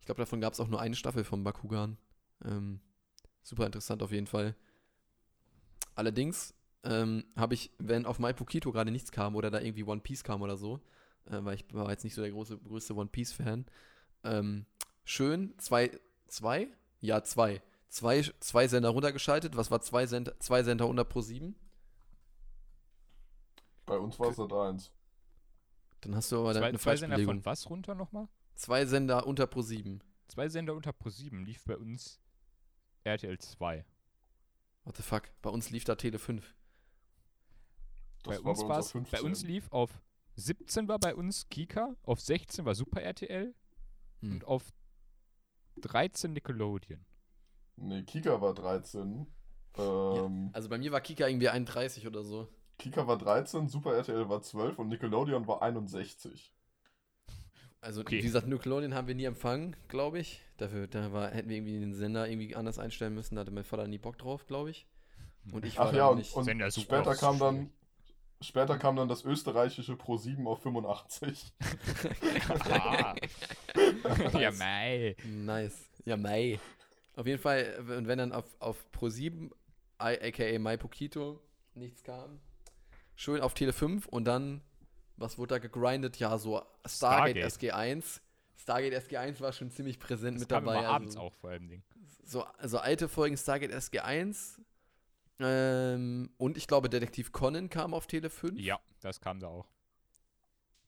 Ich 0.00 0.06
glaube, 0.06 0.20
davon 0.20 0.40
gab 0.40 0.52
es 0.52 0.58
auch 0.60 0.68
nur 0.68 0.80
eine 0.80 0.96
Staffel 0.96 1.22
von 1.22 1.44
Bakugan. 1.44 1.96
Ähm, 2.44 2.80
super 3.42 3.66
interessant 3.66 4.02
auf 4.02 4.10
jeden 4.10 4.26
Fall. 4.26 4.56
Allerdings 5.94 6.55
ähm, 6.86 7.24
habe 7.36 7.54
ich, 7.54 7.72
wenn 7.78 8.06
auf 8.06 8.18
My 8.18 8.32
Pokito 8.32 8.70
gerade 8.70 8.90
nichts 8.90 9.10
kam 9.10 9.34
oder 9.34 9.50
da 9.50 9.60
irgendwie 9.60 9.84
One 9.84 10.00
Piece 10.00 10.22
kam 10.22 10.42
oder 10.42 10.56
so, 10.56 10.80
äh, 11.26 11.38
weil 11.40 11.56
ich 11.56 11.64
war 11.72 11.90
jetzt 11.90 12.04
nicht 12.04 12.14
so 12.14 12.22
der 12.22 12.30
große, 12.30 12.58
größte 12.58 12.94
One 12.94 13.08
Piece-Fan, 13.08 13.66
ähm, 14.24 14.66
schön 15.04 15.54
zwei, 15.58 15.90
zwei? 16.28 16.68
Ja, 17.00 17.22
zwei. 17.22 17.60
Zwei, 17.88 18.22
zwei 18.40 18.68
Sender 18.68 18.90
runtergeschaltet. 18.90 19.56
Was 19.56 19.70
war 19.70 19.80
zwei 19.80 20.06
Sender, 20.06 20.38
zwei 20.40 20.62
Sender 20.62 20.88
unter 20.88 21.04
Pro 21.04 21.20
7? 21.20 21.54
Bei 23.86 23.96
uns 23.96 24.18
war 24.18 24.30
es 24.30 24.36
Sat 24.36 24.52
1. 24.52 24.92
Dann 26.00 26.14
hast 26.16 26.30
du 26.30 26.38
aber 26.40 26.52
dann 26.52 26.62
Zwei, 26.62 26.68
eine 26.68 26.78
zwei 26.78 26.96
Sender 26.96 27.18
von 27.20 27.44
was 27.44 27.70
runter 27.70 27.94
nochmal? 27.94 28.28
Zwei 28.54 28.84
Sender 28.84 29.26
unter 29.26 29.46
Pro 29.46 29.62
7. 29.62 30.02
Zwei 30.28 30.48
Sender 30.48 30.74
unter 30.74 30.90
Pro7 30.90 31.44
lief 31.44 31.64
bei 31.64 31.76
uns 31.76 32.20
RTL 33.04 33.38
2. 33.38 33.84
What 34.84 34.96
the 34.96 35.02
fuck? 35.02 35.22
Bei 35.42 35.50
uns 35.50 35.70
lief 35.70 35.84
da 35.84 35.94
Tele 35.94 36.18
5. 36.18 36.54
bei 38.26 38.44
war 38.44 38.50
uns 38.50 38.60
bei 38.60 38.68
war 38.68 38.76
uns 38.76 38.86
es, 38.86 38.92
bei 39.10 39.22
uns 39.22 39.42
15. 39.42 39.48
lief 39.48 39.72
auf 39.72 39.90
17 40.36 40.88
war 40.88 40.98
bei 40.98 41.14
uns 41.14 41.48
Kika, 41.48 41.94
auf 42.02 42.20
16 42.20 42.64
war 42.64 42.74
Super 42.74 43.02
RTL 43.02 43.54
Hm. 44.22 44.32
und 44.32 44.44
auf 44.46 44.72
13 45.76 46.32
Nickelodeon. 46.32 47.04
Nee, 47.76 48.02
Kika 48.04 48.40
war 48.40 48.54
13. 48.54 49.26
Ähm, 49.78 50.50
Also 50.52 50.68
bei 50.68 50.78
mir 50.78 50.92
war 50.92 51.00
Kika 51.00 51.26
irgendwie 51.28 51.48
31 51.50 52.06
oder 52.06 52.22
so. 52.22 52.48
Kika 52.78 53.06
war 53.06 53.18
13, 53.18 53.68
Super 53.68 53.94
RTL 53.94 54.28
war 54.28 54.42
12 54.42 54.78
und 54.78 54.88
Nickelodeon 54.88 55.46
war 55.46 55.62
61. 55.62 56.54
Also 57.80 58.00
Okay. 58.00 58.18
wie 58.18 58.22
gesagt, 58.22 58.46
Nickelodeon 58.48 58.94
haben 58.94 59.06
wir 59.08 59.14
nie 59.14 59.24
empfangen, 59.24 59.76
glaube 59.88 60.18
ich. 60.18 60.42
Dafür 60.56 60.86
da 60.88 61.12
war, 61.12 61.30
hätten 61.30 61.48
wir 61.48 61.56
irgendwie 61.56 61.78
den 61.78 61.94
Sender 61.94 62.28
irgendwie 62.28 62.56
anders 62.56 62.78
einstellen 62.78 63.14
müssen. 63.14 63.34
Da 63.36 63.42
hatte 63.42 63.50
mein 63.50 63.64
Vater 63.64 63.86
nie 63.86 63.98
Bock 63.98 64.18
drauf, 64.18 64.46
glaube 64.46 64.70
ich. 64.70 64.86
Und 65.52 65.64
ich 65.64 65.76
war 65.78 65.86
Ach 65.86 65.90
dann 65.90 65.96
ja, 65.98 66.06
und, 66.08 66.18
nicht. 66.18 66.34
und 66.34 66.72
später 66.72 67.14
kam 67.14 67.38
dann 67.38 67.70
später 68.40 68.78
kam 68.78 68.96
dann 68.96 69.08
das 69.08 69.24
österreichische 69.24 69.96
Pro 69.96 70.16
7 70.16 70.46
auf 70.46 70.62
85. 70.62 71.52
Ah. 72.70 73.14
ja, 74.38 74.50
mei. 74.52 75.16
Nice. 75.24 75.88
Ja, 76.04 76.16
Mai. 76.16 76.60
Auf 77.16 77.26
jeden 77.26 77.40
Fall, 77.40 77.84
und 77.88 78.06
wenn 78.06 78.18
dann 78.18 78.32
auf, 78.32 78.44
auf 78.60 78.90
Pro 78.92 79.08
7, 79.08 79.50
aka 79.98 80.58
Mai 80.58 80.76
Pokito, 80.76 81.42
nichts 81.74 82.02
kam, 82.04 82.40
schön 83.16 83.40
auf 83.40 83.54
Tele 83.54 83.72
5 83.72 84.06
und 84.06 84.24
dann, 84.24 84.62
was 85.16 85.36
wurde 85.38 85.54
da 85.54 85.58
gegrindet? 85.58 86.18
Ja, 86.18 86.38
so 86.38 86.62
Stargate, 86.86 87.38
Stargate. 87.38 87.74
SG1. 87.74 88.20
Stargate 88.56 88.94
SG1 88.94 89.40
war 89.40 89.52
schon 89.52 89.70
ziemlich 89.70 89.98
präsent 89.98 90.36
Das 90.36 90.40
mit 90.42 90.48
kam 90.48 90.64
dabei. 90.64 90.78
immer 90.78 90.88
abends 90.88 91.16
also, 91.16 91.26
auch 91.26 91.34
vor 91.34 91.50
allem 91.50 91.68
Ding. 91.68 91.82
So, 92.24 92.44
also 92.44 92.78
alte 92.78 93.08
Folgen 93.08 93.36
Stargate 93.36 93.72
SG1. 93.72 94.58
Ähm, 95.38 96.30
und 96.38 96.56
ich 96.56 96.66
glaube, 96.66 96.88
Detektiv 96.88 97.32
Conan 97.32 97.68
kam 97.68 97.92
auf 97.94 98.06
Tele 98.06 98.30
5. 98.30 98.58
Ja, 98.58 98.80
das 99.00 99.20
kam 99.20 99.38
da 99.40 99.48
auch. 99.48 99.68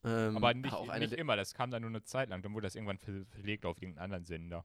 Ähm, 0.05 0.36
Aber 0.36 0.55
nicht, 0.55 0.72
auch 0.72 0.88
eine 0.88 1.07
nicht 1.07 1.18
immer, 1.18 1.36
das 1.36 1.55
kam 1.55 1.70
dann 1.70 1.82
nur 1.82 1.90
eine 1.90 2.03
Zeit 2.05 2.28
lang. 2.30 2.40
Dann 2.42 2.55
wurde 2.55 2.66
das 2.66 2.74
irgendwann 2.74 2.99
ver- 2.99 3.26
verlegt 3.26 3.66
auf 3.66 3.76
irgendeinen 3.82 4.05
anderen 4.05 4.24
Sender. 4.24 4.64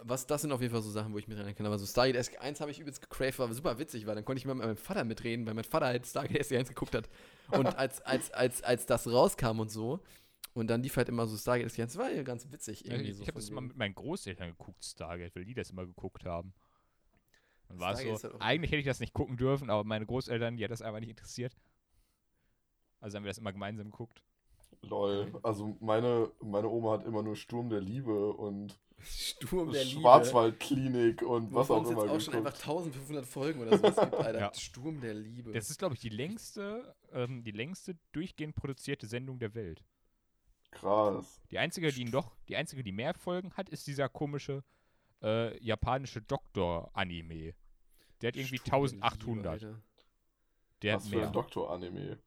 Was, 0.00 0.26
das 0.26 0.42
sind 0.42 0.52
auf 0.52 0.60
jeden 0.60 0.72
Fall 0.72 0.82
so 0.82 0.90
Sachen, 0.90 1.12
wo 1.12 1.18
ich 1.18 1.26
mich 1.26 1.36
erinnern 1.36 1.54
kann. 1.56 1.66
Aber 1.66 1.78
so 1.78 1.84
Stargate 1.84 2.16
SG1 2.16 2.60
habe 2.60 2.70
ich 2.70 2.78
übelst 2.78 3.00
gecraved, 3.02 3.38
war 3.38 3.52
super 3.52 3.78
witzig, 3.78 4.06
weil 4.06 4.14
dann 4.14 4.24
konnte 4.24 4.38
ich 4.38 4.46
mal 4.46 4.54
mit 4.54 4.64
meinem 4.64 4.76
Vater 4.76 5.04
mitreden, 5.04 5.44
weil 5.46 5.54
mein 5.54 5.64
Vater 5.64 5.86
halt 5.86 6.06
Stargate 6.06 6.40
SG1 6.40 6.68
geguckt 6.68 6.94
hat. 6.94 7.08
Und 7.50 7.66
als, 7.78 8.00
als, 8.02 8.30
als, 8.30 8.62
als 8.62 8.86
das 8.86 9.06
rauskam 9.08 9.58
und 9.60 9.70
so, 9.70 10.00
und 10.54 10.68
dann 10.68 10.82
lief 10.82 10.96
halt 10.96 11.08
immer 11.08 11.26
so 11.26 11.36
Stargate 11.36 11.68
SG1, 11.70 11.96
war 11.98 12.10
ja 12.10 12.22
ganz 12.22 12.50
witzig 12.50 12.84
irgendwie 12.86 13.10
ich 13.10 13.16
so. 13.16 13.22
ich 13.22 13.28
habe 13.28 13.40
das 13.40 13.48
immer 13.48 13.60
wegen. 13.60 13.68
mit 13.68 13.76
meinen 13.76 13.94
Großeltern 13.94 14.50
geguckt, 14.50 14.84
Stargate, 14.84 15.34
weil 15.34 15.44
die 15.44 15.54
das 15.54 15.70
immer 15.70 15.84
geguckt 15.84 16.24
haben. 16.24 16.54
Dann 17.68 17.78
war 17.80 17.96
so, 17.96 18.04
halt 18.04 18.40
eigentlich 18.40 18.70
hätte 18.70 18.80
ich 18.80 18.86
das 18.86 19.00
nicht 19.00 19.12
gucken 19.12 19.36
dürfen, 19.36 19.70
aber 19.70 19.84
meine 19.84 20.06
Großeltern, 20.06 20.56
die 20.56 20.64
hat 20.64 20.70
das 20.70 20.82
einfach 20.82 21.00
nicht 21.00 21.10
interessiert. 21.10 21.56
Also 23.00 23.16
haben 23.16 23.24
wir 23.24 23.30
das 23.30 23.38
immer 23.38 23.52
gemeinsam 23.52 23.90
geguckt. 23.90 24.22
Lol. 24.82 25.32
Also 25.42 25.76
meine, 25.80 26.30
meine 26.40 26.68
Oma 26.68 26.92
hat 26.92 27.04
immer 27.04 27.22
nur 27.22 27.36
Sturm 27.36 27.68
der 27.68 27.80
Liebe 27.80 28.32
und 28.32 28.78
Sturm 29.00 29.72
der 29.72 29.84
Liebe. 29.84 30.00
Schwarzwaldklinik 30.00 31.22
und 31.22 31.52
was 31.54 31.70
auch 31.70 31.84
es 31.84 31.90
immer 31.90 32.02
jetzt 32.04 32.10
auch 32.10 32.20
schon 32.20 32.34
einfach 32.34 32.52
geguckt. 32.52 32.68
1500 32.68 33.26
Folgen 33.26 33.60
oder 33.60 33.76
sowas 33.76 33.96
gibt, 33.96 34.14
Alter. 34.14 34.38
Ja. 34.40 34.54
Sturm 34.54 35.00
der 35.00 35.14
Liebe. 35.14 35.52
Das 35.52 35.70
ist, 35.70 35.78
glaube 35.78 35.94
ich, 35.94 36.00
die 36.00 36.08
längste, 36.08 36.94
ähm, 37.12 37.44
die 37.44 37.50
längste 37.50 37.96
durchgehend 38.12 38.56
produzierte 38.56 39.06
Sendung 39.06 39.38
der 39.38 39.54
Welt. 39.54 39.84
Krass. 40.70 41.40
Die 41.50 41.58
einzige, 41.58 41.92
die 41.92 42.04
noch, 42.04 42.36
die 42.48 42.56
einzige, 42.56 42.82
die 42.82 42.92
mehr 42.92 43.14
Folgen 43.14 43.52
hat, 43.54 43.68
ist 43.68 43.86
dieser 43.86 44.08
komische 44.08 44.64
äh, 45.22 45.62
japanische 45.62 46.22
Doktor-Anime. 46.22 47.54
Der 48.20 48.28
hat 48.28 48.36
irgendwie 48.36 48.56
Liebe, 48.56 48.64
1800. 48.64 49.46
Alter. 49.46 49.82
Der 50.82 50.96
Was 50.96 51.04
hat 51.04 51.10
für 51.10 51.16
mehr. 51.16 51.26
ein 51.26 51.32
Doktor-Anime. 51.32 52.18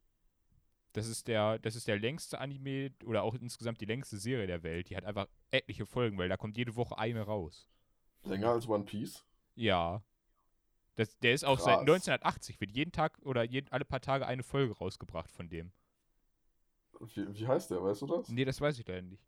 Das 0.92 1.06
ist 1.06 1.26
der, 1.26 1.58
das 1.58 1.74
ist 1.74 1.88
der 1.88 1.98
längste 1.98 2.38
Anime 2.38 2.90
oder 3.06 3.22
auch 3.22 3.34
insgesamt 3.34 3.80
die 3.80 3.86
längste 3.86 4.18
Serie 4.18 4.46
der 4.46 4.62
Welt. 4.62 4.90
Die 4.90 4.96
hat 4.96 5.04
einfach 5.04 5.26
etliche 5.50 5.86
Folgen, 5.86 6.18
weil 6.18 6.28
da 6.28 6.36
kommt 6.36 6.56
jede 6.58 6.76
Woche 6.76 6.98
eine 6.98 7.22
raus. 7.22 7.68
Länger 8.24 8.50
als 8.50 8.68
One 8.68 8.84
Piece? 8.84 9.24
Ja. 9.54 10.02
Das, 10.96 11.18
der 11.20 11.32
ist 11.32 11.44
auch 11.44 11.58
seit 11.58 11.76
Krass. 11.76 12.08
1980, 12.08 12.60
wird 12.60 12.72
jeden 12.72 12.92
Tag 12.92 13.18
oder 13.22 13.42
jeden, 13.42 13.72
alle 13.72 13.86
paar 13.86 14.02
Tage 14.02 14.26
eine 14.26 14.42
Folge 14.42 14.76
rausgebracht 14.76 15.30
von 15.30 15.48
dem. 15.48 15.72
Wie, 17.00 17.34
wie 17.34 17.46
heißt 17.46 17.70
der, 17.70 17.82
weißt 17.82 18.02
du 18.02 18.06
das? 18.06 18.28
Nee, 18.28 18.44
das 18.44 18.60
weiß 18.60 18.78
ich 18.78 18.86
leider 18.86 19.02
nicht. 19.02 19.24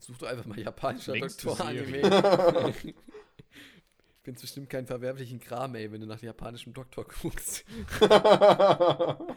Such 0.00 0.18
doch 0.18 0.28
einfach 0.28 0.46
mal 0.46 0.58
japanischer 0.58 1.14
Doktor-Anime. 1.18 2.74
Findest 4.22 4.42
bestimmt 4.42 4.68
keinen 4.70 4.86
verwerflichen 4.86 5.40
Kram, 5.40 5.74
ey, 5.74 5.90
wenn 5.90 6.00
du 6.00 6.06
nach 6.06 6.20
japanischem 6.22 6.72
Doktor 6.74 7.04
guckst. 7.06 7.64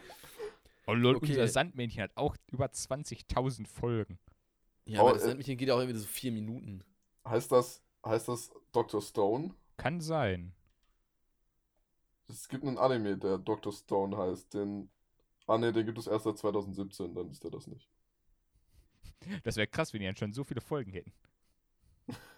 Oh 0.88 0.94
lol, 0.94 1.16
Okay. 1.18 1.28
unser 1.30 1.48
Sandmännchen 1.48 2.02
hat 2.02 2.12
auch 2.16 2.36
über 2.52 2.66
20.000 2.66 3.68
Folgen. 3.68 4.18
Ja, 4.86 5.00
Oh, 5.00 5.04
aber 5.04 5.14
das 5.14 5.24
äh, 5.24 5.28
Sandmännchen 5.28 5.58
geht 5.58 5.68
ja 5.68 5.76
auch 5.76 5.80
irgendwie 5.80 6.00
so 6.00 6.06
vier 6.08 6.32
Minuten. 6.32 6.84
heißt 7.26 7.52
das, 7.52 7.82
heißt 8.06 8.28
das 8.28 8.52
Dr. 8.72 9.02
Stone? 9.02 9.54
Kann 9.78 10.02
sein. 10.02 10.54
Es 12.28 12.48
gibt 12.50 12.64
einen 12.66 12.78
Anime, 12.78 13.18
der 13.18 13.38
Dr. 13.38 13.72
Stone 13.72 14.18
heißt. 14.18 14.54
Den. 14.54 14.90
Ah 15.48 15.58
ne, 15.58 15.72
den 15.72 15.86
gibt 15.86 15.98
es 16.00 16.08
erst 16.08 16.26
seit 16.26 16.38
2017, 16.38 17.14
dann 17.14 17.30
ist 17.30 17.44
der 17.44 17.52
das 17.52 17.68
nicht. 17.68 17.88
Das 19.44 19.56
wäre 19.56 19.68
krass, 19.68 19.94
wenn 19.94 20.00
die 20.02 20.06
dann 20.08 20.16
schon 20.16 20.34
so 20.34 20.44
viele 20.44 20.62
Folgen 20.62 20.92
hätten. 20.94 21.14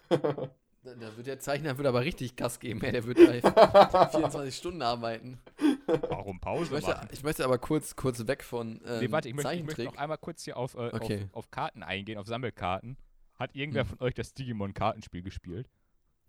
Da, 0.08 0.18
da 0.84 1.16
wird 1.16 1.26
der 1.26 1.38
Zeichner 1.38 1.76
wird 1.78 1.86
aber 1.86 2.02
richtig 2.02 2.36
Gas 2.36 2.60
geben, 2.60 2.80
ey. 2.82 2.92
Der 2.92 3.04
wird 3.04 3.16
bei 3.92 4.08
24 4.08 4.54
Stunden 4.54 4.82
arbeiten. 4.82 5.40
Warum 5.86 6.36
Ich 6.36 6.42
Pause 6.42 6.72
möchte, 6.72 6.90
machen? 6.90 7.08
ich 7.12 7.22
möchte 7.22 7.44
aber 7.44 7.58
kurz, 7.58 7.96
kurz 7.96 8.26
weg 8.26 8.42
von 8.42 8.80
ähm, 8.86 9.00
nee, 9.00 9.10
warte, 9.10 9.28
ich 9.28 9.34
möchte, 9.34 9.52
ich 9.54 9.64
möchte 9.64 9.84
noch 9.84 9.96
einmal 9.96 10.18
kurz 10.18 10.42
hier 10.44 10.56
auf, 10.56 10.74
äh, 10.74 10.90
Okay. 10.92 11.24
auf, 11.32 11.36
auf 11.46 11.50
Karten 11.50 11.82
eingehen, 11.82 12.18
auf 12.18 12.26
Sammelkarten. 12.26 12.96
Hat 13.34 13.54
irgendwer 13.56 13.82
Hm. 13.82 13.88
von 13.90 14.00
euch 14.00 14.14
das 14.14 14.32
Digimon-Kartenspiel 14.34 15.22
gespielt? 15.22 15.68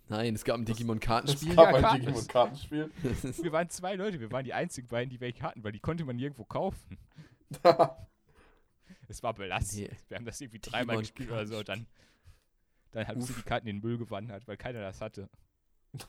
Nein, 0.07 0.35
es 0.35 0.43
gab 0.43 0.57
ein 0.57 0.63
Es 0.63 0.67
Digimon-Kartenspiel. 0.67 1.55
gab 1.55 1.69
Ja, 1.71 1.75
ein 1.75 1.81
Karten- 1.81 2.01
Digimon-Kartenspiel. 2.01 2.91
Wir 3.43 3.51
waren 3.51 3.69
zwei 3.69 3.95
Leute, 3.95 4.19
wir 4.19 4.31
waren 4.31 4.43
die 4.45 4.53
einzigen 4.53 4.87
beiden, 4.87 5.09
die 5.09 5.19
welche 5.19 5.41
hatten, 5.43 5.63
weil 5.63 5.71
die 5.71 5.79
konnte 5.79 6.03
man 6.05 6.15
nirgendwo 6.15 6.45
kaufen. 6.45 6.97
Es 9.07 9.23
war 9.23 9.33
belastend. 9.33 9.89
Nee. 9.91 9.97
Wir 10.07 10.17
haben 10.17 10.25
das 10.25 10.41
irgendwie 10.41 10.59
dreimal 10.59 10.97
gespielt 10.99 11.29
oder 11.29 11.45
so, 11.47 11.63
dann, 11.63 11.87
dann 12.91 13.07
haben 13.07 13.21
sie 13.21 13.33
die 13.33 13.41
Karten 13.43 13.67
in 13.67 13.77
den 13.77 13.83
Müll 13.83 13.97
gewandert, 13.97 14.47
weil 14.47 14.57
keiner 14.57 14.81
das 14.81 15.01
hatte. 15.01 15.29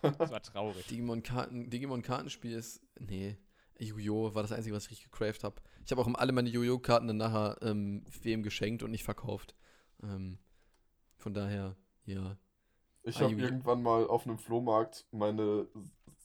Das 0.02 0.30
war 0.30 0.42
traurig. 0.42 0.86
Digimon-Karten, 0.90 1.70
Digimon-Kartenspiel 1.70 2.52
ist. 2.52 2.82
Nee. 2.98 3.36
Yu-Gi-Oh! 3.78 4.34
war 4.34 4.42
das 4.42 4.52
Einzige, 4.52 4.74
was 4.74 4.84
ich 4.86 4.90
richtig 4.92 5.10
gecraved 5.10 5.44
habe. 5.44 5.60
Ich 5.84 5.90
habe 5.90 6.00
auch 6.00 6.08
alle 6.14 6.32
meine 6.32 6.48
Yu-Gi-Oh!-Karten 6.48 7.08
dann 7.08 7.18
nachher 7.18 7.58
ähm, 7.62 8.04
wem 8.22 8.42
geschenkt 8.42 8.82
und 8.82 8.90
nicht 8.90 9.04
verkauft. 9.04 9.54
Ähm, 10.02 10.38
von 11.16 11.34
daher, 11.34 11.76
ja. 12.04 12.38
Ich 13.02 13.18
Ah, 13.18 13.20
habe 13.24 13.34
irgendwann 13.34 13.82
mal 13.82 14.06
auf 14.06 14.26
einem 14.26 14.38
Flohmarkt 14.38 15.06
meine, 15.12 15.68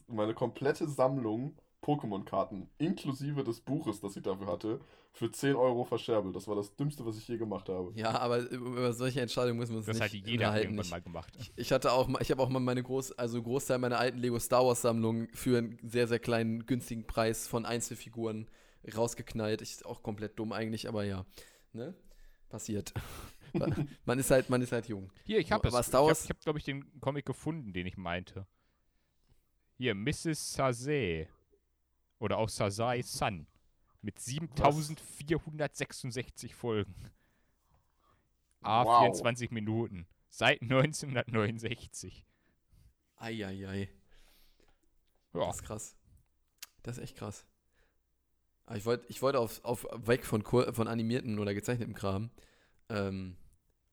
meine 0.08 0.34
komplette 0.34 0.88
Sammlung 0.88 1.56
Pokémon-Karten, 1.82 2.69
inklusive 2.77 3.43
des 3.43 3.59
Buches, 3.59 3.99
das 4.01 4.15
ich 4.15 4.23
dafür 4.23 4.47
hatte, 4.47 4.79
für 5.13 5.32
10 5.32 5.55
Euro 5.55 5.84
verscherbelt. 5.84 6.36
Das 6.36 6.47
war 6.47 6.55
das 6.55 6.75
Dümmste, 6.75 7.05
was 7.05 7.17
ich 7.17 7.27
je 7.27 7.38
gemacht 7.38 7.67
habe. 7.69 7.91
Ja, 7.95 8.11
aber 8.19 8.39
über 8.49 8.93
solche 8.93 9.19
Entscheidungen 9.21 9.57
müssen 9.59 9.71
wir 9.71 9.77
uns 9.77 9.88
Das 9.88 9.95
nicht 9.95 10.03
hat 10.05 10.11
jeder 10.13 10.32
unterhalten. 10.47 10.65
irgendwann 10.67 10.86
Ich, 10.86 10.91
mal 10.91 11.01
gemacht. 11.01 11.51
ich 11.55 11.71
hatte 11.71 11.91
auch 11.91 12.07
mal, 12.07 12.21
ich 12.21 12.29
habe 12.32 12.41
auch 12.41 12.49
mal 12.49 12.59
meine 12.59 12.84
Groß, 12.84 13.13
also 13.13 13.41
Großteil 13.41 13.79
meiner 13.79 13.97
alten 13.99 14.19
Lego 14.19 14.38
Star 14.39 14.65
Wars 14.65 14.82
Sammlung 14.84 15.27
für 15.34 15.57
einen 15.57 15.79
sehr, 15.84 16.07
sehr 16.07 16.19
kleinen, 16.19 16.65
günstigen 16.65 17.05
Preis 17.07 17.47
von 17.47 17.65
Einzelfiguren 17.65 18.47
rausgeknallt. 18.95 19.61
Ich, 19.61 19.86
auch 19.86 20.01
komplett 20.03 20.38
dumm 20.39 20.53
eigentlich, 20.53 20.88
aber 20.88 21.03
ja. 21.03 21.25
Ne? 21.73 21.93
Passiert. 22.49 22.93
man 24.05 24.19
ist 24.19 24.29
halt, 24.32 24.49
man 24.49 24.61
ist 24.61 24.71
halt 24.71 24.88
jung. 24.88 25.11
Hier, 25.25 25.39
ich 25.39 25.51
habe 25.51 25.67
es. 25.67 25.73
Aber 25.73 25.82
Ich 25.82 25.88
Star 25.88 26.01
habe, 26.01 26.09
Wars- 26.09 26.29
hab, 26.29 26.39
glaube 26.41 26.59
ich, 26.59 26.65
den 26.65 26.99
Comic 27.01 27.25
gefunden, 27.25 27.73
den 27.73 27.86
ich 27.88 27.97
meinte. 27.97 28.45
Hier, 29.77 29.95
Mrs. 29.95 30.53
Sazay. 30.53 31.27
Oder 32.22 32.38
auch 32.38 32.47
Sazai 32.49 33.01
Sun. 33.01 33.47
Mit 34.01 34.19
7466 34.19 36.53
Folgen. 36.55 37.11
A, 38.61 38.86
Wow. 38.86 38.99
24 39.01 39.51
Minuten. 39.51 40.07
Seit 40.30 40.61
1969. 40.61 42.24
Eieiei. 43.17 43.89
Ja, 45.34 45.45
Das 45.47 45.55
ist 45.55 45.63
krass. 45.63 45.95
Das 46.84 46.97
ist 46.97 47.03
echt 47.03 47.17
krass. 47.17 47.45
Aber 48.65 48.78
ich 48.78 48.86
wollte 48.86 49.05
ich 49.09 49.22
wollt 49.24 49.36
auf, 49.36 49.63
auf 49.65 49.88
weg 49.95 50.24
von, 50.26 50.43
von 50.43 50.88
animierten 50.88 51.39
oder 51.39 51.53
gezeichneten 51.55 51.95
Kram 51.95 52.30
ähm, 52.89 53.36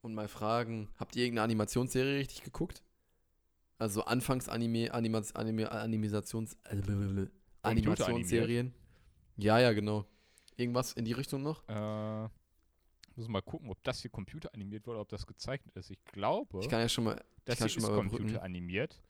und 0.01 0.13
mal 0.13 0.27
fragen, 0.27 0.87
habt 0.97 1.15
ihr 1.15 1.23
irgendeine 1.23 1.45
Animationsserie 1.45 2.19
richtig 2.19 2.43
geguckt? 2.43 2.83
Also 3.79 4.03
Anfangs-Anime, 4.03 4.93
Anima, 4.93 5.23
Anime, 5.33 5.71
Animations, 5.71 6.55
äh, 6.65 6.75
blablabla, 6.75 7.27
Animationsserien? 7.61 8.73
Ja, 9.37 9.59
ja, 9.59 9.71
genau. 9.73 10.05
Irgendwas 10.57 10.93
in 10.93 11.05
die 11.05 11.13
Richtung 11.13 11.41
noch? 11.43 11.67
äh, 11.69 12.29
muss 13.15 13.27
mal 13.27 13.41
gucken, 13.41 13.69
ob 13.69 13.81
das 13.83 14.01
hier 14.01 14.11
computeranimiert 14.11 14.87
wurde, 14.87 14.99
ob 14.99 15.09
das 15.09 15.27
gezeichnet 15.27 15.75
ist. 15.75 15.89
Ich 15.91 16.03
glaube, 16.05 16.59
Ich 16.61 16.69
kann 16.69 16.79
ja 16.79 16.87
schon 16.89 17.03
mal. 17.05 17.21
das 17.45 17.57
hier 17.59 17.69
schon 17.69 17.83
ist 17.83 17.89
computeranimiert. 17.89 19.01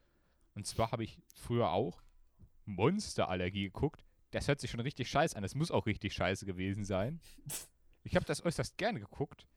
Und 0.56 0.66
zwar 0.66 0.92
habe 0.92 1.04
ich 1.04 1.22
früher 1.36 1.72
auch 1.72 2.02
Monsterallergie 2.66 3.64
geguckt. 3.66 4.04
Das 4.32 4.48
hört 4.48 4.60
sich 4.60 4.70
schon 4.72 4.80
richtig 4.80 5.10
scheiße 5.10 5.36
an. 5.36 5.44
Das 5.44 5.56
muss 5.56 5.72
auch 5.72 5.86
richtig 5.86 6.14
scheiße 6.14 6.46
gewesen 6.46 6.86
sein. 6.86 7.20
Ich 8.04 8.16
habe 8.16 8.26
das 8.26 8.44
äußerst 8.44 8.78
gerne 8.78 9.00
geguckt. 9.00 9.48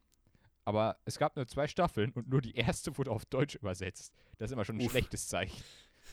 Aber 0.64 0.98
es 1.04 1.18
gab 1.18 1.34
nur 1.36 1.46
zwei 1.46 1.66
Staffeln 1.66 2.12
und 2.12 2.28
nur 2.28 2.40
die 2.40 2.54
erste 2.54 2.96
wurde 2.96 3.10
auf 3.10 3.24
Deutsch 3.24 3.56
übersetzt. 3.56 4.14
Das 4.38 4.50
ist 4.50 4.52
immer 4.52 4.64
schon 4.64 4.76
ein 4.78 4.84
Uff. 4.84 4.92
schlechtes 4.92 5.26
Zeichen. 5.26 5.62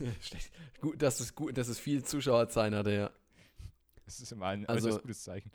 Schlecht. 0.20 0.50
Gut, 0.80 1.00
das 1.02 1.20
ist 1.20 1.34
gut, 1.34 1.56
dass 1.56 1.68
es 1.68 1.78
viel 1.78 2.04
Zuschauerzahlen 2.04 2.74
hatte, 2.74 2.92
ja. 2.92 3.10
Das 4.04 4.20
ist 4.20 4.32
immer 4.32 4.46
ein 4.46 4.66
Also- 4.66 4.98
gutes 4.98 5.22
Zeichen. 5.22 5.50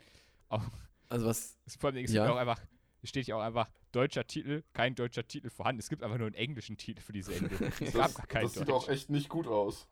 Also 1.08 1.26
was. 1.26 1.58
Es, 1.66 1.76
vor 1.76 1.90
allem, 1.90 2.04
es 2.04 2.12
Ja. 2.12 2.30
auch 2.30 2.36
einfach, 2.36 2.60
es 3.02 3.10
steht 3.10 3.26
ja 3.26 3.36
auch 3.36 3.42
einfach 3.42 3.68
deutscher 3.92 4.26
Titel, 4.26 4.62
kein 4.72 4.94
deutscher 4.94 5.26
Titel 5.26 5.50
vorhanden. 5.50 5.80
Es 5.80 5.88
gibt 5.88 6.02
einfach 6.02 6.18
nur 6.18 6.26
einen 6.26 6.34
englischen 6.36 6.76
Titel 6.76 7.00
für 7.00 7.12
die 7.12 7.22
Sendung. 7.22 7.50
Es 7.80 7.92
gab 7.92 8.06
Das, 8.06 8.14
gar 8.14 8.26
keinen 8.26 8.42
das 8.44 8.54
sieht 8.54 8.70
auch 8.70 8.88
echt 8.88 9.10
nicht 9.10 9.28
gut 9.28 9.46
aus. 9.46 9.88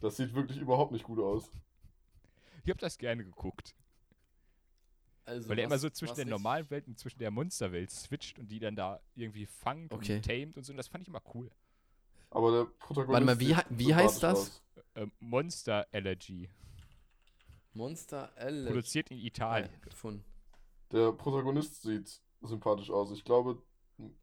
Das 0.00 0.16
sieht 0.16 0.34
wirklich 0.34 0.58
überhaupt 0.58 0.92
nicht 0.92 1.04
gut 1.04 1.18
aus. 1.20 1.50
Ich 2.64 2.70
habe 2.70 2.80
das 2.80 2.98
gerne 2.98 3.24
geguckt. 3.24 3.74
Also 5.24 5.48
Weil 5.48 5.58
er 5.60 5.66
immer 5.66 5.78
so 5.78 5.88
zwischen 5.90 6.16
der 6.16 6.26
normalen 6.26 6.68
Welt 6.70 6.88
und 6.88 6.98
zwischen 6.98 7.20
der 7.20 7.30
Monsterwelt 7.30 7.90
switcht 7.92 8.38
und 8.40 8.48
die 8.48 8.58
dann 8.58 8.74
da 8.74 9.00
irgendwie 9.14 9.46
fangt 9.46 9.92
Okay. 9.92 10.16
und 10.16 10.24
tamed 10.24 10.56
und 10.56 10.64
so. 10.64 10.72
Und 10.72 10.76
das 10.76 10.88
fand 10.88 11.02
ich 11.02 11.08
immer 11.08 11.22
cool. 11.34 11.50
Aber 12.34 12.50
der 12.50 12.64
Protagonist. 12.78 13.12
Warte 13.12 13.26
mal, 13.26 13.40
wie 13.40 13.56
wie 13.70 13.94
heißt 13.94 14.22
das? 14.22 14.38
aus. 14.38 14.62
Ähm, 14.94 15.12
Monster 15.20 15.86
Allergy. 15.92 16.48
Monster 17.74 18.30
L. 18.36 18.66
Produziert 18.66 19.10
in 19.10 19.18
Italien. 19.18 19.70
gefunden. 19.82 20.24
Der 20.92 21.12
Protagonist 21.12 21.82
sieht 21.82 22.20
sympathisch 22.42 22.90
aus. 22.90 23.10
Ich 23.12 23.24
glaube, 23.24 23.62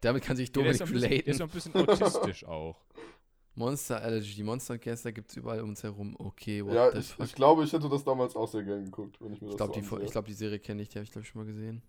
Damit 0.01 0.23
kann 0.23 0.37
sich 0.37 0.49
Ja, 0.49 0.53
Dominik 0.53 0.81
ein 0.81 0.91
bisschen, 0.91 1.09
der 1.09 1.25
ist 1.27 1.37
so 1.37 1.43
relaten. 1.43 1.43
ein 1.43 1.49
bisschen 1.49 1.75
autistisch 1.75 2.45
auch. 2.45 2.83
Monster 3.55 4.01
Allergy. 4.01 4.35
Die 4.35 4.43
Monstercaster 4.43 5.11
gibt 5.11 5.31
es 5.31 5.37
überall 5.37 5.61
um 5.61 5.69
uns 5.69 5.83
herum. 5.83 6.15
Okay, 6.19 6.63
what 6.65 6.73
ja, 6.73 6.91
the 6.91 6.99
ich, 6.99 7.07
fuck. 7.13 7.25
ich 7.25 7.35
glaube, 7.35 7.63
ich 7.63 7.73
hätte 7.73 7.89
das 7.89 8.03
damals 8.03 8.35
auch 8.35 8.47
sehr 8.47 8.63
gern 8.63 8.85
geguckt, 8.85 9.19
wenn 9.21 9.33
ich 9.33 9.41
mir 9.41 9.47
das 9.47 9.53
Ich 9.53 9.57
glaube, 9.57 9.73
so 9.83 9.97
die, 9.97 10.05
ich 10.05 10.11
glaub, 10.11 10.25
die 10.25 10.33
Serie 10.33 10.59
kenne 10.59 10.81
ich, 10.81 10.89
die 10.89 10.95
habe 10.99 11.03
ich, 11.03 11.11
glaube 11.11 11.23
ich, 11.23 11.29
schon 11.29 11.41
mal 11.41 11.47
gesehen. 11.47 11.81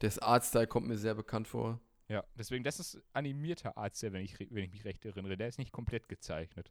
Das 0.00 0.18
Artstyle 0.18 0.66
kommt 0.66 0.86
mir 0.88 0.96
sehr 0.98 1.14
bekannt 1.14 1.46
vor. 1.48 1.80
Ja, 2.08 2.22
deswegen, 2.38 2.64
das 2.64 2.80
ist 2.80 3.00
animierter 3.12 3.76
Arzt, 3.78 4.02
wenn 4.02 4.16
ich, 4.16 4.38
wenn 4.38 4.64
ich 4.64 4.70
mich 4.72 4.84
recht 4.84 5.04
erinnere. 5.04 5.36
Der 5.36 5.48
ist 5.48 5.58
nicht 5.58 5.72
komplett 5.72 6.08
gezeichnet. 6.08 6.70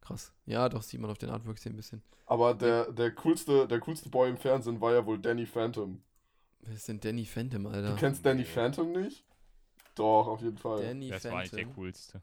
Krass. 0.00 0.32
Ja, 0.46 0.68
doch, 0.68 0.82
sieht 0.82 1.00
man 1.00 1.10
auf 1.10 1.18
den 1.18 1.30
Artworks 1.30 1.62
hier 1.62 1.72
ein 1.72 1.76
bisschen. 1.76 2.02
Aber 2.26 2.54
der, 2.54 2.90
der, 2.92 3.12
coolste, 3.14 3.68
der 3.68 3.80
coolste 3.80 4.08
Boy 4.08 4.30
im 4.30 4.36
Fernsehen 4.38 4.80
war 4.80 4.92
ja 4.92 5.04
wohl 5.06 5.18
Danny 5.20 5.46
Phantom. 5.46 6.02
Wer 6.60 6.74
ist 6.74 6.88
denn 6.88 7.00
Danny 7.00 7.24
Phantom, 7.26 7.66
Alter? 7.66 7.90
Du 7.90 7.96
kennst 7.96 8.24
Danny 8.24 8.40
Nee. 8.42 8.46
Phantom 8.46 8.92
nicht? 8.92 9.24
Doch, 9.94 10.26
auf 10.26 10.40
jeden 10.42 10.58
Fall. 10.58 10.82
Danny 10.82 11.10
Das 11.10 11.24
war 11.24 11.40
nicht 11.42 11.52
der 11.52 11.60
Phantom. 11.60 11.74
coolste. 11.74 12.22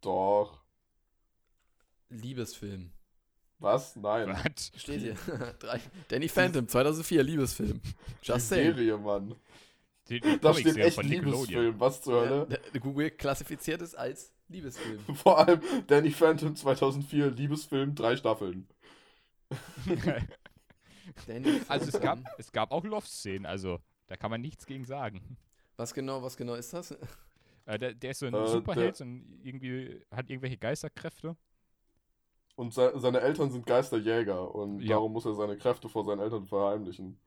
Doch. 0.00 0.62
Liebesfilm. 2.10 2.92
Was? 3.58 3.96
Nein. 3.96 4.28
Was? 4.28 4.70
Steht 4.76 5.00
hier. 5.00 5.16
Danny 6.08 6.28
Phantom, 6.28 6.66
2004, 6.68 7.22
Liebesfilm. 7.22 7.80
Die 7.82 7.94
Just 8.22 8.48
saying. 8.48 8.74
Serie, 8.74 8.96
Mann. 8.96 9.34
Die, 10.08 10.20
die 10.20 10.38
Da 10.40 10.54
steht 10.54 10.76
echt. 10.78 11.02
Liebesfilm. 11.02 11.78
Was 11.80 12.00
zur 12.02 12.24
Ja, 12.24 12.30
Hölle? 12.30 12.60
der- 12.72 12.80
Google 12.80 13.10
klassifiziert 13.10 13.82
es 13.82 13.94
als 13.94 14.32
Liebesfilm. 14.48 15.00
Vor 15.14 15.38
allem 15.38 15.60
Danny 15.86 16.10
Phantom 16.10 16.54
2004, 16.56 17.30
Liebesfilm, 17.30 17.94
drei 17.94 18.16
Staffeln. 18.16 18.66
Danny 21.26 21.60
also 21.68 21.88
es 21.88 22.00
gab, 22.00 22.18
es 22.38 22.52
gab 22.52 22.70
auch 22.70 22.84
Love-Szenen, 22.84 23.46
also 23.46 23.80
da 24.06 24.16
kann 24.16 24.30
man 24.30 24.40
nichts 24.40 24.66
gegen 24.66 24.84
sagen. 24.84 25.36
Was 25.76 25.94
genau, 25.94 26.22
was 26.22 26.36
genau 26.36 26.54
ist 26.54 26.72
das? 26.72 26.90
Äh, 27.64 27.78
der, 27.78 27.94
der 27.94 28.10
ist 28.10 28.18
so 28.18 28.26
ein 28.26 28.34
Äh, 28.34 28.46
Superheld 28.48 29.00
ein, 29.00 29.40
irgendwie 29.42 30.00
hat 30.10 30.28
irgendwelche 30.30 30.58
Geisterkräfte. 30.58 31.36
Und 32.56 32.74
se 32.74 32.92
seine 32.96 33.20
Eltern 33.20 33.50
sind 33.50 33.66
Geisterjäger 33.66 34.54
und 34.54 34.80
Ja. 34.80 34.96
darum 34.96 35.12
muss 35.12 35.24
er 35.26 35.34
seine 35.34 35.56
Kräfte 35.56 35.88
vor 35.88 36.04
seinen 36.04 36.20
Eltern 36.20 36.44
verheimlichen. 36.46 37.18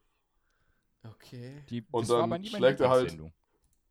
Okay. 1.04 1.64
Die, 1.70 1.86
Und 1.92 2.04
das 2.04 2.10
war 2.10 2.28
dann 2.28 2.46
schlägt 2.46 2.80
er 2.80 2.90
halt-. 2.90 3.18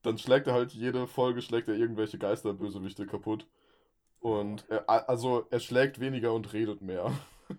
Dann 0.03 0.17
schlägt 0.17 0.47
er 0.47 0.55
halt 0.55 0.73
jede 0.73 1.07
Folge, 1.07 1.43
schlägt 1.43 1.69
er 1.69 1.75
irgendwelche 1.75 2.19
Geisterbösewichte 2.19 3.07
kaputt. 3.07 3.47
Und 4.21 4.67
er, 4.69 4.89
also 5.09 5.47
er 5.51 5.61
schlägt 5.61 5.99
weniger 6.01 6.33
und 6.33 6.53
redet 6.53 6.81
mehr. 6.83 7.13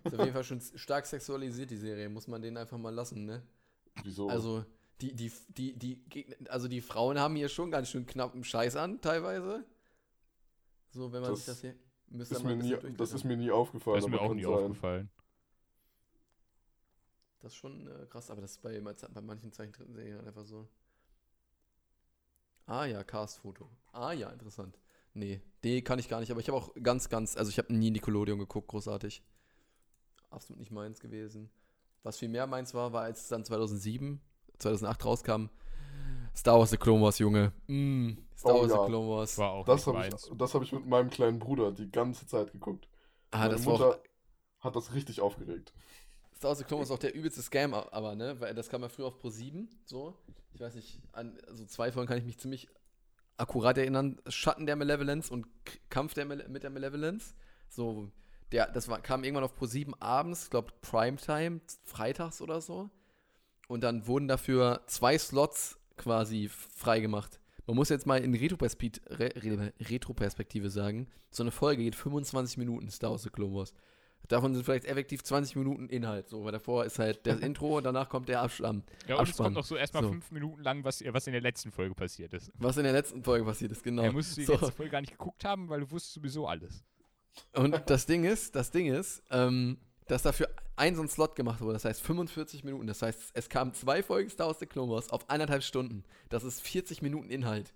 Ist 0.04 0.14
auf 0.14 0.20
jeden 0.20 0.32
Fall 0.32 0.44
schon 0.44 0.60
stark 0.76 1.06
sexualisiert, 1.06 1.70
die 1.70 1.76
Serie. 1.76 2.08
Muss 2.08 2.26
man 2.28 2.42
den 2.42 2.56
einfach 2.56 2.78
mal 2.78 2.94
lassen, 2.94 3.26
ne? 3.26 3.42
Wieso? 4.02 4.28
Also, 4.28 4.64
die, 5.00 5.14
die, 5.14 5.30
die, 5.48 5.76
die, 5.78 5.96
Gegner- 6.08 6.48
also 6.50 6.66
die 6.66 6.80
Frauen 6.80 7.18
haben 7.18 7.36
hier 7.36 7.48
schon 7.48 7.70
ganz 7.70 7.88
schön 7.90 8.06
knappen 8.06 8.42
Scheiß 8.42 8.76
an, 8.76 9.00
teilweise. 9.00 9.64
So, 10.90 11.12
wenn 11.12 11.22
man 11.22 11.30
Das 11.30 11.40
sich 11.40 11.46
das 11.46 11.60
hier. 11.60 11.74
Müsste 12.08 12.34
ist 12.34 12.44
mir 12.44 12.56
nie, 12.56 12.76
das 12.96 13.12
ist 13.12 13.24
mir 13.24 13.36
nie 13.36 13.50
aufgefallen. 13.50 13.96
Das 13.96 14.04
ist 14.04 14.10
mir 14.10 14.20
auch 14.20 14.34
nie 14.34 14.42
sein. 14.44 14.52
aufgefallen. 14.52 15.10
Das 17.42 17.52
ist 17.52 17.58
schon 17.58 17.88
äh, 17.88 18.06
krass, 18.06 18.30
aber 18.30 18.40
das 18.40 18.52
ist 18.52 18.62
bei, 18.62 18.80
bei 18.80 19.20
manchen 19.20 19.52
Zeichentrickserien 19.52 20.16
halt 20.16 20.28
einfach 20.28 20.44
so. 20.44 20.68
Ah 22.66 22.84
ja, 22.86 23.02
Cast-Foto. 23.02 23.68
Ah 23.92 24.12
ja, 24.12 24.30
interessant. 24.30 24.78
Nee, 25.14 25.42
nee, 25.62 25.82
kann 25.82 25.98
ich 25.98 26.08
gar 26.08 26.20
nicht, 26.20 26.30
aber 26.30 26.40
ich 26.40 26.48
habe 26.48 26.56
auch 26.56 26.70
ganz, 26.82 27.08
ganz, 27.08 27.36
also 27.36 27.50
ich 27.50 27.58
habe 27.58 27.74
nie 27.74 27.90
Nickelodeon 27.90 28.38
geguckt, 28.38 28.68
großartig. 28.68 29.22
Absolut 30.30 30.60
nicht 30.60 30.70
meins 30.70 31.00
gewesen. 31.00 31.50
Was 32.02 32.18
viel 32.18 32.28
mehr 32.28 32.46
meins 32.46 32.74
war, 32.74 32.92
war 32.92 33.02
als 33.02 33.22
es 33.22 33.28
dann 33.28 33.44
2007, 33.44 34.20
2008 34.58 35.04
rauskam, 35.04 35.46
Star 36.34 36.58
Wars 36.58 36.70
The 36.70 36.78
Clone 36.78 37.02
Wars, 37.02 37.18
Junge. 37.18 37.52
Mm, 37.66 38.12
Star 38.36 38.54
Oh 38.54 38.62
Wars 38.62 38.70
ja. 38.72 38.80
The 38.80 38.86
Clone 38.86 39.08
Wars. 39.08 39.38
War 39.38 39.50
auch 39.52 39.66
Das 39.66 39.86
habe 39.86 40.06
ich, 40.06 40.14
das 40.38 40.54
hab 40.54 40.62
ich 40.62 40.72
mit 40.72 40.86
meinem 40.86 41.10
kleinen 41.10 41.38
Bruder 41.38 41.72
die 41.72 41.90
ganze 41.90 42.26
Zeit 42.26 42.52
geguckt. 42.52 42.88
Ah, 43.30 43.38
Meine 43.40 43.54
das 43.54 43.66
war 43.66 43.74
auch, 43.74 43.78
Mutter 43.78 44.02
hat 44.60 44.76
das 44.76 44.94
richtig 44.94 45.20
aufgeregt. 45.20 45.72
Star 46.42 46.66
Clone 46.66 46.82
ist 46.82 46.90
auch 46.90 46.98
der 46.98 47.14
übelste 47.14 47.42
Scam, 47.42 47.74
aber, 47.74 48.14
ne? 48.14 48.40
Weil 48.40 48.54
das 48.54 48.68
kam 48.68 48.82
ja 48.82 48.88
früher 48.88 49.06
auf 49.06 49.18
Pro 49.18 49.30
7, 49.30 49.68
so. 49.84 50.16
Ich 50.54 50.60
weiß 50.60 50.74
nicht, 50.74 51.00
an 51.12 51.38
also 51.48 51.64
zwei 51.64 51.92
Folgen 51.92 52.08
kann 52.08 52.18
ich 52.18 52.24
mich 52.24 52.38
ziemlich 52.38 52.68
akkurat 53.36 53.78
erinnern. 53.78 54.20
Schatten 54.28 54.66
der 54.66 54.76
Malevolence 54.76 55.30
und 55.30 55.46
Kampf 55.88 56.14
der 56.14 56.26
Male 56.26 56.48
mit 56.48 56.62
der 56.62 56.70
Malevolence. 56.70 57.34
So, 57.68 58.10
der, 58.52 58.70
das 58.70 58.88
war, 58.88 59.00
kam 59.00 59.24
irgendwann 59.24 59.44
auf 59.44 59.54
Pro 59.54 59.66
7 59.66 59.94
abends, 60.00 60.44
ich 60.44 60.50
glaube 60.50 60.72
Primetime, 60.82 61.60
freitags 61.84 62.42
oder 62.42 62.60
so. 62.60 62.90
Und 63.68 63.82
dann 63.82 64.06
wurden 64.06 64.28
dafür 64.28 64.82
zwei 64.86 65.16
Slots 65.16 65.78
quasi 65.96 66.48
freigemacht. 66.48 67.40
Man 67.66 67.76
muss 67.76 67.88
jetzt 67.88 68.06
mal 68.06 68.22
in 68.22 68.34
Retroperspekt- 68.34 69.00
Re 69.08 69.30
Re 69.36 69.72
Retroperspektive 69.80 70.68
sagen, 70.68 71.08
so 71.30 71.42
eine 71.42 71.52
Folge 71.52 71.84
geht 71.84 71.94
25 71.94 72.58
Minuten, 72.58 72.90
Star 72.90 73.12
Wars 73.12 73.22
The 73.22 73.30
Clone 73.30 73.54
Wars. 73.54 73.72
Davon 74.28 74.54
sind 74.54 74.64
vielleicht 74.64 74.84
effektiv 74.86 75.22
20 75.24 75.56
Minuten 75.56 75.88
Inhalt, 75.88 76.28
so, 76.28 76.44
weil 76.44 76.52
davor 76.52 76.84
ist 76.84 76.98
halt 76.98 77.26
das 77.26 77.40
Intro 77.40 77.78
und 77.78 77.84
danach 77.84 78.08
kommt 78.08 78.28
der 78.28 78.40
Abschlamm. 78.40 78.82
Ja, 79.08 79.16
und 79.16 79.22
es 79.24 79.30
Abspann. 79.30 79.44
kommt 79.46 79.56
noch 79.56 79.64
so 79.64 79.76
erstmal 79.76 80.02
So. 80.04 80.10
fünf 80.10 80.30
Minuten 80.30 80.62
lang, 80.62 80.84
was, 80.84 81.02
was 81.06 81.26
in 81.26 81.32
der 81.32 81.42
letzten 81.42 81.70
Folge 81.72 81.94
passiert 81.94 82.32
ist. 82.32 82.50
Was 82.56 82.76
in 82.76 82.84
der 82.84 82.92
letzten 82.92 83.22
Folge 83.24 83.44
passiert 83.44 83.72
ist, 83.72 83.82
genau. 83.82 84.02
Er 84.02 84.12
musste 84.12 84.36
die 84.36 84.44
So. 84.46 84.52
letzte 84.52 84.72
Folge 84.72 84.92
gar 84.92 85.00
nicht 85.00 85.10
geguckt 85.12 85.44
haben, 85.44 85.68
weil 85.68 85.80
du 85.80 85.90
wusstest 85.90 86.14
sowieso 86.14 86.46
alles. 86.46 86.84
Und 87.54 87.82
das 87.86 88.06
Ding 88.06 88.24
ist, 88.24 88.54
das 88.54 88.70
Ding 88.70 88.92
ist, 88.92 89.22
ähm, 89.30 89.78
dass 90.06 90.22
dafür 90.22 90.48
ein 90.76 90.94
so 90.96 91.02
ein 91.02 91.08
Slot 91.08 91.34
gemacht 91.36 91.60
wurde, 91.60 91.74
das 91.74 91.84
heißt 91.84 92.00
45 92.02 92.64
Minuten. 92.64 92.86
Das 92.86 93.02
heißt, 93.02 93.30
es 93.34 93.48
kamen 93.48 93.72
zwei 93.74 94.02
Folgen 94.02 94.30
Star 94.30 94.46
Wars 94.48 94.58
The 94.58 94.66
Clone 94.66 94.90
Wars 94.92 95.10
auf 95.10 95.28
eineinhalb 95.30 95.62
Stunden. 95.62 96.04
Das 96.28 96.44
ist 96.44 96.60
40 96.62 97.02
Minuten 97.02 97.30
Inhalt. 97.30 97.72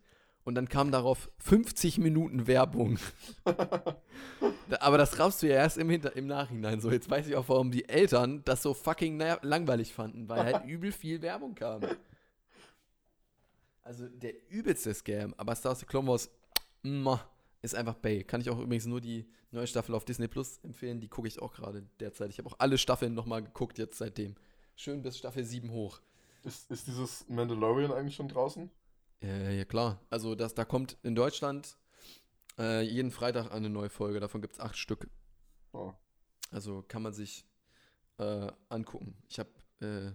Und 0.47 0.55
dann 0.55 0.69
kam 0.69 0.93
darauf 0.93 1.29
50 1.39 1.99
Minuten 1.99 2.47
Werbung. 2.47 3.01
Aber 4.79 4.97
das 4.97 5.19
raffst 5.19 5.43
du 5.43 5.49
ja 5.49 5.57
erst 5.57 5.77
im, 5.77 5.91
Hinter 5.91 6.15
im 6.15 6.29
Nachhinein. 6.29 6.81
So, 6.81 6.93
jetzt 6.93 7.11
weiß 7.11 7.27
ich 7.27 7.35
auch, 7.35 7.49
warum 7.49 7.73
die 7.73 7.89
Eltern 7.89 8.45
das 8.45 8.63
so 8.63 8.73
fucking 8.73 9.19
langweilig 9.43 9.93
fanden, 9.93 10.29
weil 10.29 10.45
halt 10.45 10.65
übel 10.69 10.93
viel 10.93 11.21
Werbung 11.21 11.57
kam. 11.57 11.83
Also 13.83 14.07
der 14.07 14.35
übelste 14.49 14.95
Scam, 14.95 15.35
aber 15.37 15.57
Star 15.57 15.71
Wars 15.71 15.81
The 15.81 15.87
Clone 15.87 16.07
Wars 16.07 16.31
ist 17.63 17.75
einfach 17.75 17.95
Bay. 17.95 18.23
Kann 18.23 18.41
ich 18.41 18.49
auch 18.49 18.61
übrigens 18.61 18.87
nur 18.87 19.01
die 19.01 19.29
neue 19.51 19.67
Staffel 19.67 19.97
auf 19.97 20.05
Disney 20.05 20.29
Plus 20.29 20.61
empfehlen. 20.63 21.01
Die 21.01 21.09
gucke 21.09 21.27
ich 21.27 21.43
auch 21.43 21.55
gerade 21.55 21.83
derzeit. 21.99 22.31
Ich 22.31 22.39
habe 22.39 22.49
auch 22.49 22.61
alle 22.61 22.79
Staffeln 22.79 23.15
nochmal 23.15 23.43
geguckt 23.43 23.79
jetzt 23.79 23.99
seitdem. 23.99 24.37
schön 24.77 25.03
bis 25.03 25.19
Staffel 25.19 25.43
7 25.43 25.73
hoch. 25.73 26.01
Ist, 26.45 26.71
ist 26.71 26.87
dieses 26.87 27.29
Mandalorian 27.29 27.91
eigentlich 27.91 28.15
schon 28.15 28.29
draußen? 28.29 28.71
Ja, 29.21 29.51
ja, 29.51 29.65
klar. 29.65 30.01
Also 30.11 30.35
das, 30.35 30.55
da 30.55 30.65
kommt 30.65 30.99
in 31.03 31.15
Deutschland 31.15 31.77
äh, 32.59 32.83
jeden 32.83 33.11
Freitag 33.11 33.53
eine 33.53 33.69
neue 33.69 33.89
Folge. 33.89 34.21
Davon 34.21 34.41
gibt 34.41 34.55
es 34.55 34.61
acht 34.61 34.77
Stück. 34.77 35.09
Oh. 35.73 35.93
Also 36.51 36.85
kann 36.87 37.03
man 37.03 37.13
sich 37.13 37.47
äh, 38.19 38.51
angucken. 38.69 39.17
Ich 39.29 39.39
habe 39.39 39.51
äh, 39.81 40.13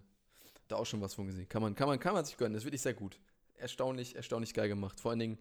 da 0.68 0.78
auch 0.78 0.86
schon 0.86 1.02
was 1.02 1.14
von 1.14 1.28
gesehen. 1.28 1.48
Kann 1.50 1.62
man, 1.62 1.76
kann, 1.76 1.88
man, 1.88 2.00
kann 2.00 2.14
man 2.14 2.26
sich 2.26 2.38
gönnen. 2.38 2.54
Das 2.54 2.62
ist 2.62 2.66
wirklich 2.66 2.82
sehr 2.82 2.94
gut. 2.94 3.20
Erstaunlich, 3.56 4.16
erstaunlich 4.16 4.54
geil 4.54 4.70
gemacht. 4.70 5.00
Vor 5.00 5.12
allen 5.12 5.20
Dingen, 5.20 5.38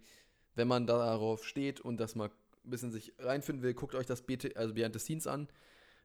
wenn 0.55 0.69
man 0.69 0.87
darauf 0.87 1.45
steht 1.45 1.81
und 1.81 1.99
das 1.99 2.15
mal 2.15 2.29
ein 2.65 2.71
bisschen 2.71 2.93
sich 2.93 3.15
reinfinden 3.19 3.63
will, 3.63 3.75
guckt 3.75 3.95
euch 3.95 4.07
das 4.07 4.23
BT, 4.23 4.57
also 4.57 4.75
Behind 4.75 4.93
the 4.93 4.99
Scenes 4.99 5.27
an, 5.27 5.49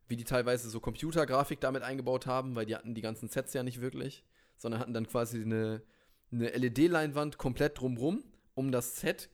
wie 0.08 0.16
die 0.16 0.24
teilweise 0.24 0.70
so 0.70 0.80
Computergrafik 0.80 1.60
damit 1.60 1.84
eingebaut 1.84 2.26
haben, 2.26 2.56
weil 2.56 2.66
die 2.66 2.76
hatten 2.76 2.94
die 2.94 3.02
ganzen 3.02 3.28
Sets 3.28 3.54
ja 3.54 3.64
nicht 3.64 3.82
wirklich, 3.82 4.24
sondern 4.58 4.80
hatten 4.80 4.94
dann 4.94 5.08
quasi 5.08 5.42
eine, 5.42 5.82
eine 6.36 6.50
LED-Leinwand 6.50 7.38
komplett 7.38 7.80
drumrum 7.80 8.24
um 8.54 8.72
das 8.72 8.98
Set 9.00 9.30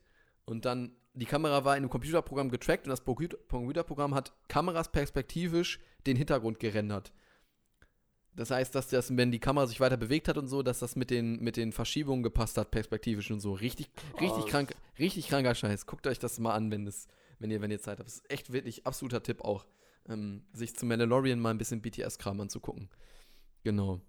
und 0.45 0.65
dann 0.65 0.95
die 1.13 1.25
Kamera 1.25 1.65
war 1.65 1.75
in 1.75 1.83
einem 1.83 1.89
Computerprogramm 1.89 2.49
getrackt 2.49 2.85
und 2.85 2.89
das 2.89 3.03
Computer- 3.03 3.37
Computerprogramm 3.49 4.15
hat 4.15 4.33
Kameras 4.47 4.91
perspektivisch 4.91 5.79
den 6.07 6.15
Hintergrund 6.15 6.59
gerendert. 6.59 7.11
Das 8.33 8.49
heißt, 8.49 8.73
dass 8.73 8.87
das, 8.87 9.15
wenn 9.17 9.29
die 9.29 9.39
Kamera 9.39 9.67
sich 9.67 9.81
weiter 9.81 9.97
bewegt 9.97 10.29
hat 10.29 10.37
und 10.37 10.47
so, 10.47 10.63
dass 10.63 10.79
das 10.79 10.95
mit 10.95 11.09
den, 11.09 11.41
mit 11.41 11.57
den 11.57 11.73
Verschiebungen 11.73 12.23
gepasst 12.23 12.57
hat, 12.57 12.71
perspektivisch 12.71 13.29
und 13.29 13.41
so. 13.41 13.51
Richtig, 13.53 13.89
richtig 14.21 14.45
Ah, 14.45 14.47
krank, 14.47 14.73
richtig 14.99 15.27
kranker 15.27 15.53
Scheiß. 15.53 15.85
Guckt 15.85 16.07
euch 16.07 16.17
das 16.17 16.39
mal 16.39 16.53
an, 16.53 16.71
wenn, 16.71 16.85
das, 16.85 17.07
wenn, 17.39 17.51
ihr, 17.51 17.59
wenn 17.61 17.71
ihr 17.71 17.81
Zeit 17.81 17.99
habt. 17.99 18.07
Das 18.07 18.15
ist 18.15 18.31
echt 18.31 18.53
wirklich 18.53 18.87
absoluter 18.87 19.21
Tipp 19.21 19.41
auch, 19.41 19.65
ähm, 20.07 20.45
sich 20.53 20.75
zum 20.77 20.87
Mandalorian 20.87 21.39
mal 21.41 21.49
ein 21.49 21.57
bisschen 21.57 21.81
BTS-Kram 21.81 22.39
anzugucken. 22.39 22.89
Genau. 23.65 23.99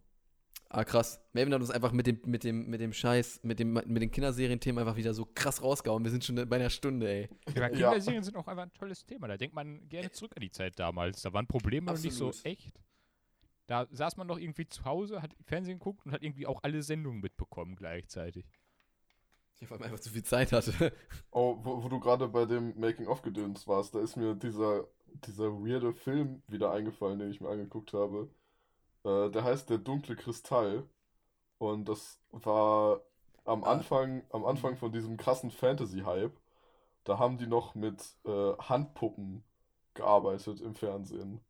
Ah, 0.75 0.85
krass. 0.85 1.21
Melvin 1.35 1.53
hat 1.53 1.61
uns 1.61 1.71
einfach 1.71 1.93
mit 1.93 2.07
dem, 2.07 2.19
mit 2.25 2.45
dem, 2.45 2.67
mit 2.67 2.81
dem 2.81 2.95
Scheiß, 2.95 3.41
mit 3.43 3.59
dem, 3.59 3.75
mit 3.75 4.03
den 4.03 4.11
Kinderserienthemen 4.11 4.79
einfach 4.81 4.97
wieder 4.97 5.13
so 5.13 5.27
krass 5.27 5.63
rausgehauen. 5.63 6.03
Wir 6.03 6.11
sind 6.11 6.25
schon 6.25 6.37
bei 6.37 6.57
einer 6.57 6.71
Stunde, 6.71 7.09
ey. 7.09 7.29
Ja, 7.55 7.69
Ja. 7.69 7.69
Kinderserien 7.91 8.23
sind 8.23 8.37
auch 8.39 8.49
einfach 8.49 8.63
ein 8.63 8.73
tolles 8.73 9.05
Thema. 9.05 9.29
Da 9.29 9.37
denkt 9.37 9.55
man 9.55 9.87
gerne 9.91 10.11
zurück 10.13 10.33
an 10.35 10.41
die 10.41 10.51
Zeit 10.51 10.79
damals. 10.79 11.21
Da 11.21 11.33
waren 11.35 11.47
Probleme 11.47 11.93
noch 11.93 12.01
nicht 12.01 12.15
so 12.15 12.33
echt. 12.45 12.81
Da 13.67 13.87
saß 13.91 14.17
man 14.17 14.27
noch 14.27 14.39
irgendwie 14.39 14.67
zu 14.67 14.85
Hause, 14.87 15.21
hat 15.21 15.37
Fernsehen 15.45 15.79
geguckt 15.79 16.07
und 16.07 16.13
hat 16.13 16.23
irgendwie 16.23 16.47
auch 16.47 16.63
alle 16.63 16.83
Sendungen 16.83 17.21
mitbekommen 17.21 17.77
gleichzeitig. 17.77 18.47
Ich 19.61 19.71
weil 19.71 19.79
man 19.79 19.89
einfach 19.89 20.01
zu 20.01 20.11
viel 20.11 20.25
Zeit 20.25 20.53
hatte. 20.53 20.73
Oh, 21.31 21.59
wo, 21.63 21.85
wo 21.85 21.89
du 21.89 22.01
gerade 22.01 22.29
bei 22.29 22.47
dem 22.47 22.79
Making-of-Gedöns 22.81 23.69
warst, 23.69 23.95
da 23.95 24.01
ist 24.01 24.17
mir 24.17 24.35
dieser, 24.35 24.87
dieser 25.27 25.53
weirde 25.53 25.93
Film 25.93 26.43
wieder 26.49 26.73
eingefallen, 26.73 27.19
den 27.19 27.31
ich 27.31 27.41
mir 27.43 27.49
angeguckt 27.51 27.93
habe. 27.93 28.31
Äh, 29.05 29.31
der 29.31 29.45
heißt 29.45 29.71
Der 29.71 29.79
dunkle 29.79 30.17
Kristall. 30.17 30.89
Und 31.59 31.89
das 31.89 32.21
war 32.33 33.03
am 33.45 33.65
Ah. 33.65 33.73
Anfang, 33.73 34.25
am 34.31 34.45
Anfang 34.47 34.77
von 34.77 34.93
diesem 34.93 35.17
krassen 35.17 35.51
Fantasy-Hype. 35.51 36.37
Da 37.05 37.19
haben 37.19 37.39
die 37.39 37.47
noch 37.49 37.75
mit 37.77 38.03
äh, 38.27 38.55
Handpuppen 38.59 39.45
gearbeitet 39.95 40.61
im 40.61 40.75
Fernsehen. 40.75 41.41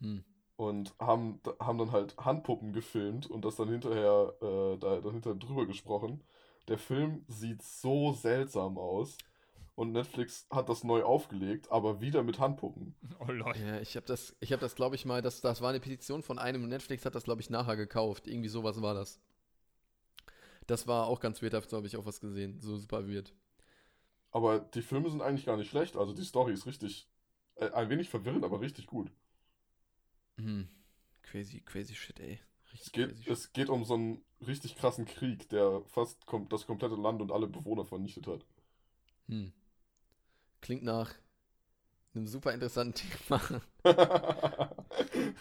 Hm. 0.00 0.18
und 0.56 0.94
haben, 0.98 1.40
haben 1.60 1.78
dann 1.78 1.92
halt 1.92 2.16
Handpuppen 2.18 2.72
gefilmt 2.72 3.26
und 3.30 3.44
das 3.44 3.56
dann 3.56 3.68
hinterher 3.68 4.34
äh, 4.40 4.76
da, 4.78 5.00
dann 5.00 5.12
hinterher 5.12 5.38
drüber 5.38 5.66
gesprochen. 5.66 6.22
Der 6.68 6.78
Film 6.78 7.24
sieht 7.28 7.62
so 7.62 8.12
seltsam 8.12 8.76
aus 8.78 9.16
und 9.78 9.92
Netflix 9.92 10.44
hat 10.50 10.68
das 10.68 10.82
neu 10.82 11.04
aufgelegt, 11.04 11.70
aber 11.70 12.00
wieder 12.00 12.24
mit 12.24 12.40
Handpuppen. 12.40 12.96
Oh 13.20 13.30
Leute. 13.30 13.60
Ja, 13.60 13.80
ich 13.80 13.94
habe 13.94 14.06
das, 14.06 14.34
ich 14.40 14.50
habe 14.52 14.60
das, 14.60 14.74
glaube 14.74 14.96
ich 14.96 15.04
mal, 15.04 15.22
das, 15.22 15.40
das 15.40 15.60
war 15.60 15.70
eine 15.70 15.78
Petition 15.80 16.22
von 16.22 16.38
einem 16.40 16.64
und 16.64 16.70
Netflix 16.70 17.04
hat 17.04 17.14
das, 17.14 17.22
glaube 17.24 17.40
ich, 17.42 17.48
nachher 17.50 17.76
gekauft. 17.76 18.26
Irgendwie 18.26 18.48
sowas 18.48 18.82
war 18.82 18.94
das. 18.94 19.20
Das 20.68 20.86
war 20.86 21.06
auch 21.08 21.18
ganz 21.20 21.42
weird, 21.42 21.54
dazu 21.54 21.76
habe 21.76 21.86
ich 21.88 21.96
auch 21.96 22.06
was 22.06 22.20
gesehen. 22.20 22.60
So 22.60 22.76
super 22.76 23.08
weird. 23.08 23.34
Aber 24.30 24.60
die 24.60 24.80
Filme 24.82 25.10
sind 25.10 25.20
eigentlich 25.22 25.44
gar 25.46 25.56
nicht 25.58 25.68
schlecht, 25.68 25.94
also 25.96 26.12
die 26.14 26.24
Story 26.24 26.52
ist 26.54 26.64
richtig, 26.66 27.08
äh, 27.56 27.70
ein 27.72 27.90
wenig 27.90 28.08
verwirrend, 28.08 28.42
aber 28.44 28.60
richtig 28.62 28.86
gut. 28.86 29.10
Hm. 30.38 30.68
Crazy, 31.22 31.60
crazy 31.60 31.94
shit, 31.94 32.18
ey. 32.20 32.40
Es 32.72 32.72
Richtig 32.72 32.92
geht, 32.92 33.10
crazy 33.10 33.22
shit. 33.24 33.32
es 33.32 33.52
geht 33.52 33.68
um 33.68 33.84
so 33.84 33.94
einen 33.94 34.24
richtig 34.46 34.76
krassen 34.76 35.04
Krieg, 35.04 35.48
der 35.50 35.82
fast 35.86 36.24
kom 36.26 36.48
das 36.48 36.66
komplette 36.66 36.94
Land 36.96 37.20
und 37.22 37.32
alle 37.32 37.46
Bewohner 37.46 37.84
vernichtet 37.84 38.26
hat. 38.26 38.46
Hm. 39.28 39.52
Klingt 40.60 40.82
nach 40.82 41.14
einem 42.14 42.26
super 42.26 42.52
interessanten 42.52 42.94
Thema. 43.28 43.40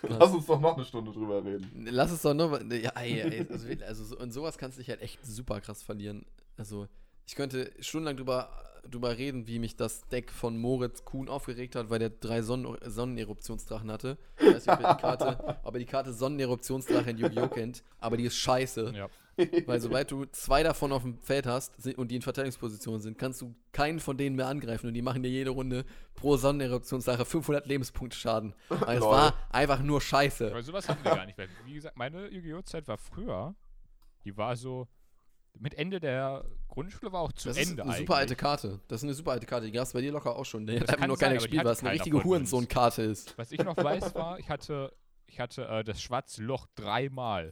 Lass 0.03 0.33
uns 0.33 0.45
doch 0.45 0.59
noch 0.59 0.75
eine 0.75 0.85
Stunde 0.85 1.11
drüber 1.11 1.43
reden. 1.43 1.87
Lass 1.89 2.11
es 2.11 2.21
doch 2.21 2.33
nur. 2.33 2.61
Ja, 2.73 2.91
ey, 2.95 3.19
ey, 3.21 3.47
also, 3.49 3.67
also 3.85 4.03
so, 4.05 4.17
und 4.17 4.31
sowas 4.31 4.57
kannst 4.57 4.77
du 4.77 4.81
dich 4.81 4.89
halt 4.89 5.01
echt 5.01 5.25
super 5.25 5.59
krass 5.61 5.83
verlieren. 5.83 6.25
Also, 6.57 6.87
ich 7.25 7.35
könnte 7.35 7.71
stundenlang 7.79 8.17
drüber, 8.17 8.49
drüber 8.89 9.17
reden, 9.17 9.47
wie 9.47 9.59
mich 9.59 9.75
das 9.75 10.07
Deck 10.07 10.31
von 10.31 10.57
Moritz 10.57 11.03
Kuhn 11.03 11.29
aufgeregt 11.29 11.75
hat, 11.75 11.89
weil 11.89 11.99
der 11.99 12.09
drei 12.09 12.41
Sonnen 12.41 12.77
Sonneneruptionsdrachen 12.85 13.91
hatte. 13.91 14.17
Ich 14.39 14.47
weiß 14.47 14.65
nicht, 14.65 14.69
ob 14.69 14.83
er 14.83 14.95
die 14.95 15.01
Karte, 15.01 15.57
ob 15.63 15.73
er 15.75 15.79
die 15.79 15.85
Karte 15.85 16.13
Sonneneruptionsdrache 16.13 17.09
in 17.11 17.17
Yu-Gi-Oh! 17.17 17.49
kennt, 17.49 17.83
aber 17.99 18.17
die 18.17 18.25
ist 18.25 18.37
scheiße. 18.37 18.93
Ja. 18.95 19.09
Weil 19.65 19.79
sobald 19.81 20.11
du 20.11 20.25
zwei 20.25 20.63
davon 20.63 20.91
auf 20.91 21.03
dem 21.03 21.19
Feld 21.19 21.45
hast 21.45 21.73
und 21.97 22.09
die 22.09 22.15
in 22.15 22.21
Verteidigungsposition 22.21 22.99
sind, 23.01 23.17
kannst 23.17 23.41
du 23.41 23.55
keinen 23.71 23.99
von 23.99 24.17
denen 24.17 24.35
mehr 24.35 24.47
angreifen 24.47 24.87
und 24.87 24.93
die 24.93 25.01
machen 25.01 25.23
dir 25.23 25.29
jede 25.29 25.51
Runde 25.51 25.85
pro 26.15 26.37
Sonneneruptionsdrache 26.37 27.25
500 27.25 27.67
Lebenspunkte 27.67 28.17
Schaden. 28.17 28.53
Weil 28.69 28.97
es 28.97 29.03
Lol. 29.03 29.11
war 29.11 29.33
einfach 29.49 29.81
nur 29.81 30.01
scheiße. 30.01 30.51
Aber 30.51 30.63
sowas 30.63 30.89
hatten 30.89 31.03
wir 31.03 31.15
gar 31.15 31.25
nicht. 31.25 31.37
Weil, 31.37 31.49
wie 31.65 31.73
gesagt, 31.75 31.97
meine 31.97 32.27
Yu-Gi-Oh! 32.29 32.61
Zeit 32.63 32.87
war 32.87 32.97
früher. 32.97 33.55
Die 34.25 34.35
war 34.35 34.55
so. 34.55 34.87
Mit 35.59 35.73
Ende 35.73 35.99
der 35.99 36.45
Grundschule 36.67 37.11
war 37.11 37.21
auch 37.21 37.31
zu 37.31 37.47
Das 37.47 37.57
Ende 37.57 37.71
ist 37.73 37.79
eine 37.79 37.83
eigentlich. 37.83 37.97
super 37.97 38.15
alte 38.15 38.35
Karte. 38.35 38.79
Das 38.87 38.99
ist 38.99 39.03
eine 39.05 39.13
super 39.15 39.31
alte 39.31 39.47
Karte. 39.47 39.65
Die 39.65 39.71
gab 39.71 39.83
es 39.83 39.93
bei 39.93 40.01
dir 40.01 40.11
locker 40.11 40.35
auch 40.35 40.45
schon. 40.45 40.67
Hat 40.69 40.75
Das 40.75 40.81
einfach 40.89 40.97
kann 40.99 41.07
nur 41.07 41.17
keiner 41.17 41.31
die 41.33 41.37
gespielt, 41.39 41.59
hat 41.59 41.65
weil 41.65 41.73
es 41.73 41.79
eine 41.81 41.91
richtige. 41.93 42.23
Hurensohn-Karte 42.23 43.01
ist. 43.01 43.35
Was 43.37 43.51
ich 43.51 43.59
noch 43.63 43.75
weiß 43.75 44.13
war, 44.13 44.37
ich 44.37 44.49
hatte, 44.49 44.93
ich 45.25 45.39
hatte 45.39 45.65
äh, 45.67 45.83
das 45.83 45.99
schwarze 45.99 46.43
Loch 46.43 46.67
dreimal. 46.75 47.49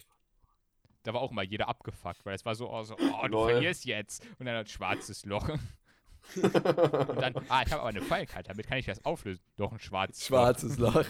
Da 1.06 1.14
war 1.14 1.22
auch 1.22 1.32
mal 1.32 1.46
jeder 1.46 1.68
abgefuckt, 1.68 2.26
weil 2.26 2.34
es 2.34 2.44
war 2.46 2.56
so, 2.56 2.70
oh, 2.70 2.84
so, 2.84 2.98
oh 2.98 3.28
du 3.28 3.46
verlierst 3.46 3.86
jetzt. 3.86 4.26
Und 4.40 4.48
dann 4.48 4.56
ein 4.56 4.68
schwarzes 4.68 5.24
Loch. 5.26 5.48
Und 6.36 7.22
dann, 7.22 7.36
ah, 7.50 7.62
ich 7.64 7.72
habe 7.72 7.82
aber 7.82 7.90
eine 7.90 8.02
Pfeilkarte, 8.02 8.50
damit 8.50 8.66
kann 8.66 8.80
ich 8.80 8.88
das 8.88 9.06
auflösen. 9.06 9.44
Doch 9.58 9.72
ein 9.72 9.80
schwarzes 9.80 10.26
Schwarzes 10.26 10.78
Loch. 10.80 11.06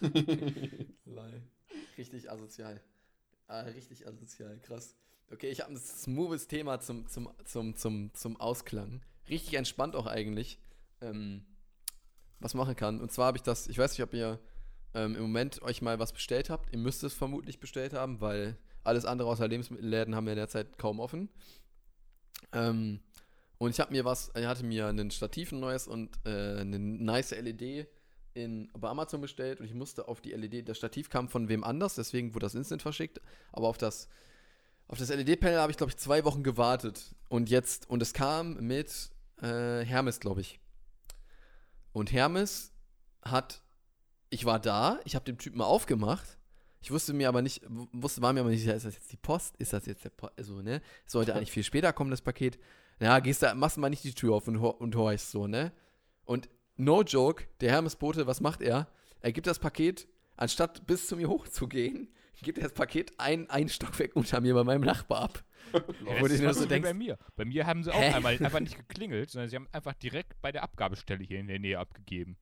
Lol. 1.04 1.42
richtig 1.96 2.28
asozial. 2.28 2.82
Ah, 3.46 3.60
richtig 3.60 4.06
asozial, 4.08 4.58
krass. 4.58 4.96
Okay, 5.30 5.48
ich 5.50 5.60
habe 5.60 5.72
ein 5.72 5.76
smoothes 5.78 6.48
Thema 6.48 6.80
zum, 6.80 7.06
zum, 7.06 7.30
zum, 7.44 7.76
zum, 7.76 8.12
zum 8.12 8.40
Ausklang. 8.40 9.02
Richtig 9.28 9.54
entspannt 9.54 9.94
auch 9.94 10.06
eigentlich. 10.06 10.58
Ähm, 11.00 11.44
was 12.40 12.54
machen 12.54 12.74
kann. 12.74 13.00
Und 13.00 13.12
zwar 13.12 13.26
habe 13.26 13.38
ich 13.38 13.42
das, 13.42 13.68
ich 13.68 13.78
weiß 13.78 13.92
nicht, 13.92 14.02
ob 14.02 14.12
ihr 14.14 14.40
ähm, 14.94 15.14
im 15.14 15.22
Moment 15.22 15.62
euch 15.62 15.82
mal 15.82 15.98
was 16.00 16.12
bestellt 16.12 16.50
habt. 16.50 16.72
Ihr 16.72 16.78
müsst 16.78 17.04
es 17.04 17.14
vermutlich 17.14 17.60
bestellt 17.60 17.92
haben, 17.92 18.20
weil 18.20 18.56
alles 18.84 19.04
andere 19.04 19.28
außer 19.28 19.48
Lebensmittelläden 19.48 20.14
haben 20.14 20.26
ja 20.28 20.34
derzeit 20.34 20.78
kaum 20.78 21.00
offen. 21.00 21.28
Ähm, 22.52 23.00
und 23.58 23.70
ich 23.70 23.80
habe 23.80 23.92
mir 23.92 24.04
was, 24.04 24.30
ich 24.36 24.46
hatte 24.46 24.64
mir 24.64 24.86
ein 24.86 25.10
Stativ 25.10 25.52
ein 25.52 25.60
neues 25.60 25.88
und 25.88 26.16
äh, 26.24 26.60
eine 26.60 26.78
nice 26.78 27.32
LED 27.32 27.88
in, 28.34 28.70
bei 28.78 28.88
Amazon 28.88 29.20
bestellt 29.20 29.60
und 29.60 29.66
ich 29.66 29.74
musste 29.74 30.06
auf 30.06 30.20
die 30.20 30.30
LED, 30.30 30.68
das 30.68 30.78
Stativ 30.78 31.10
kam 31.10 31.28
von 31.28 31.48
wem 31.48 31.64
anders, 31.64 31.96
deswegen 31.96 32.34
wurde 32.34 32.46
das 32.46 32.54
instant 32.54 32.82
verschickt, 32.82 33.20
aber 33.52 33.66
auf 33.66 33.78
das, 33.78 34.08
auf 34.86 34.98
das 34.98 35.08
LED-Panel 35.08 35.58
habe 35.58 35.72
ich, 35.72 35.76
glaube 35.76 35.90
ich, 35.90 35.96
zwei 35.96 36.24
Wochen 36.24 36.44
gewartet 36.44 37.16
und 37.28 37.50
jetzt, 37.50 37.90
und 37.90 38.00
es 38.00 38.12
kam 38.12 38.54
mit 38.54 39.10
äh, 39.42 39.84
Hermes, 39.84 40.20
glaube 40.20 40.40
ich. 40.40 40.60
Und 41.92 42.12
Hermes 42.12 42.72
hat, 43.22 43.62
ich 44.30 44.44
war 44.44 44.60
da, 44.60 45.00
ich 45.04 45.16
habe 45.16 45.24
dem 45.24 45.38
Typen 45.38 45.58
mal 45.58 45.64
aufgemacht, 45.64 46.38
ich 46.80 46.90
wusste 46.90 47.12
mir 47.12 47.28
aber 47.28 47.42
nicht, 47.42 47.62
wusste, 47.92 48.22
war 48.22 48.32
mir 48.32 48.40
aber 48.40 48.50
nicht 48.50 48.60
sicher, 48.60 48.74
ist 48.74 48.86
das 48.86 48.94
jetzt 48.94 49.12
die 49.12 49.16
Post, 49.16 49.56
ist 49.56 49.72
das 49.72 49.86
jetzt 49.86 50.04
der 50.04 50.10
Post, 50.10 50.32
also, 50.36 50.62
ne, 50.62 50.80
sollte 51.06 51.34
eigentlich 51.34 51.52
viel 51.52 51.64
später 51.64 51.92
kommen, 51.92 52.10
das 52.10 52.22
Paket. 52.22 52.58
Ja, 53.00 53.18
gehst 53.20 53.42
da, 53.42 53.54
machst 53.54 53.78
mal 53.78 53.90
nicht 53.90 54.04
die 54.04 54.12
Tür 54.14 54.34
auf 54.34 54.48
und, 54.48 54.60
hor- 54.60 54.80
und 54.80 54.94
horchst 54.96 55.30
so, 55.30 55.46
ne? 55.46 55.72
Und 56.24 56.48
no 56.76 57.02
joke, 57.02 57.44
der 57.60 57.70
Hermesbote, 57.70 58.26
was 58.26 58.40
macht 58.40 58.60
er? 58.62 58.88
Er 59.20 59.32
gibt 59.32 59.46
das 59.46 59.58
Paket, 59.58 60.08
anstatt 60.36 60.86
bis 60.86 61.06
zu 61.06 61.16
mir 61.16 61.28
hochzugehen, 61.28 62.08
gibt 62.42 62.58
er 62.58 62.64
das 62.64 62.72
Paket 62.74 63.12
ein, 63.18 63.48
ein 63.50 63.68
Stockwerk 63.68 64.14
unter 64.14 64.40
mir 64.40 64.54
bei 64.54 64.64
meinem 64.64 64.82
Nachbar 64.82 65.22
ab. 65.22 65.44
Ja, 65.74 65.80
das 65.80 66.18
du 66.20 66.24
ist 66.26 66.40
dir 66.40 66.46
fast 66.46 66.60
so 66.60 66.66
denkst, 66.66 66.88
bei 66.88 66.94
mir. 66.94 67.18
Bei 67.36 67.44
mir 67.44 67.66
haben 67.66 67.82
sie 67.84 67.92
auch 67.92 68.00
Hä? 68.00 68.14
einmal 68.14 68.32
einfach 68.42 68.60
nicht 68.60 68.76
geklingelt, 68.78 69.30
sondern 69.30 69.50
sie 69.50 69.56
haben 69.56 69.68
einfach 69.70 69.92
direkt 69.94 70.40
bei 70.40 70.50
der 70.50 70.62
Abgabestelle 70.62 71.22
hier 71.22 71.40
in 71.40 71.46
der 71.46 71.58
Nähe 71.58 71.78
abgegeben. 71.78 72.38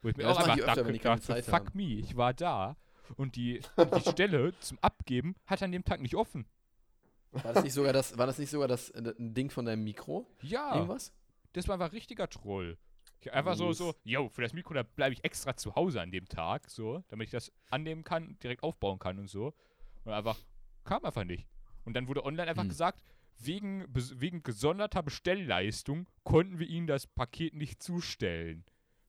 Wo 0.00 0.08
ich 0.10 0.16
mir 0.16 0.22
Ja, 0.24 0.30
auch 0.30 0.38
einfach 0.38 0.58
öfter, 0.58 0.84
dachte, 0.84 0.98
dachte, 0.98 1.42
fuck 1.42 1.52
haben. 1.54 1.70
me, 1.74 1.94
ich 1.94 2.16
war 2.16 2.34
da 2.34 2.76
und 3.16 3.36
die, 3.36 3.60
die 3.96 4.00
Stelle 4.10 4.52
zum 4.60 4.78
Abgeben 4.80 5.34
hat 5.46 5.62
an 5.62 5.72
dem 5.72 5.84
Tag 5.84 6.00
nicht 6.00 6.14
offen. 6.14 6.46
War 7.32 7.54
das 7.54 7.64
nicht 7.64 7.72
sogar 7.72 7.92
das, 7.92 8.16
war 8.18 8.26
das 8.26 8.38
nicht 8.38 8.50
sogar 8.50 8.68
das 8.68 8.90
äh, 8.90 9.14
ein 9.18 9.32
Ding 9.34 9.50
von 9.50 9.64
deinem 9.64 9.84
Mikro? 9.84 10.26
Ja, 10.42 10.74
Irgendwas? 10.74 11.12
das 11.54 11.66
war 11.68 11.74
einfach 11.80 11.92
richtiger 11.92 12.28
Troll. 12.28 12.76
Ich 13.20 13.32
einfach 13.32 13.54
so, 13.56 13.72
so, 13.72 13.94
yo, 14.04 14.28
für 14.28 14.42
das 14.42 14.52
Mikro, 14.52 14.74
da 14.74 14.82
bleibe 14.82 15.12
ich 15.14 15.24
extra 15.24 15.56
zu 15.56 15.74
Hause 15.76 16.00
an 16.00 16.10
dem 16.10 16.28
Tag, 16.28 16.68
so, 16.68 17.04
damit 17.08 17.26
ich 17.26 17.30
das 17.30 17.52
annehmen 17.70 18.02
kann, 18.04 18.36
direkt 18.42 18.62
aufbauen 18.64 18.98
kann 18.98 19.18
und 19.20 19.28
so. 19.28 19.54
Und 20.04 20.12
einfach, 20.12 20.36
kam 20.84 21.04
einfach 21.04 21.22
nicht. 21.24 21.46
Und 21.84 21.94
dann 21.94 22.08
wurde 22.08 22.24
online 22.24 22.48
einfach 22.50 22.64
Hm. 22.64 22.68
gesagt, 22.68 23.02
wegen, 23.38 23.86
wegen 23.94 24.42
gesonderter 24.42 25.02
Bestellleistung 25.02 26.08
konnten 26.24 26.58
wir 26.58 26.66
Ihnen 26.66 26.86
das 26.88 27.06
Paket 27.06 27.54
nicht 27.54 27.80
zustellen. 27.82 28.64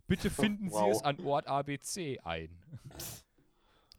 Bitte 0.08 0.30
finden 0.30 0.70
Sie 0.70 0.76
Wow. 0.76 0.92
es 0.92 1.04
an 1.04 1.20
Ort 1.26 1.48
ABC 1.48 2.20
ein. 2.24 2.62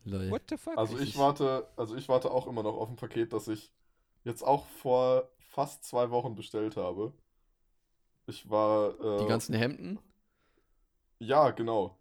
Lol. 0.05 0.31
What 0.31 0.43
the 0.51 0.57
fuck? 0.57 0.77
Also 0.79 0.99
ich 0.99 1.17
warte, 1.19 1.69
also 1.77 1.97
ich 1.97 2.09
warte 2.09 2.31
auch 2.31 2.47
immer 2.47 2.63
noch 2.63 2.77
auf 2.77 2.89
ein 2.89 2.97
Paket, 2.97 3.33
das 3.33 3.49
ich 3.49 3.73
jetzt 4.25 4.43
auch 4.43 4.67
vor 4.67 5.29
fast 5.39 5.85
zwei 5.85 6.11
Wochen 6.11 6.35
bestellt 6.35 6.77
habe. 6.77 7.13
Ich 8.27 8.49
war, 8.51 8.99
äh, 9.01 9.19
Die 9.19 9.27
ganzen 9.27 9.55
Hemden? 9.55 9.99
ja, 11.19 11.51
genau. 11.51 11.99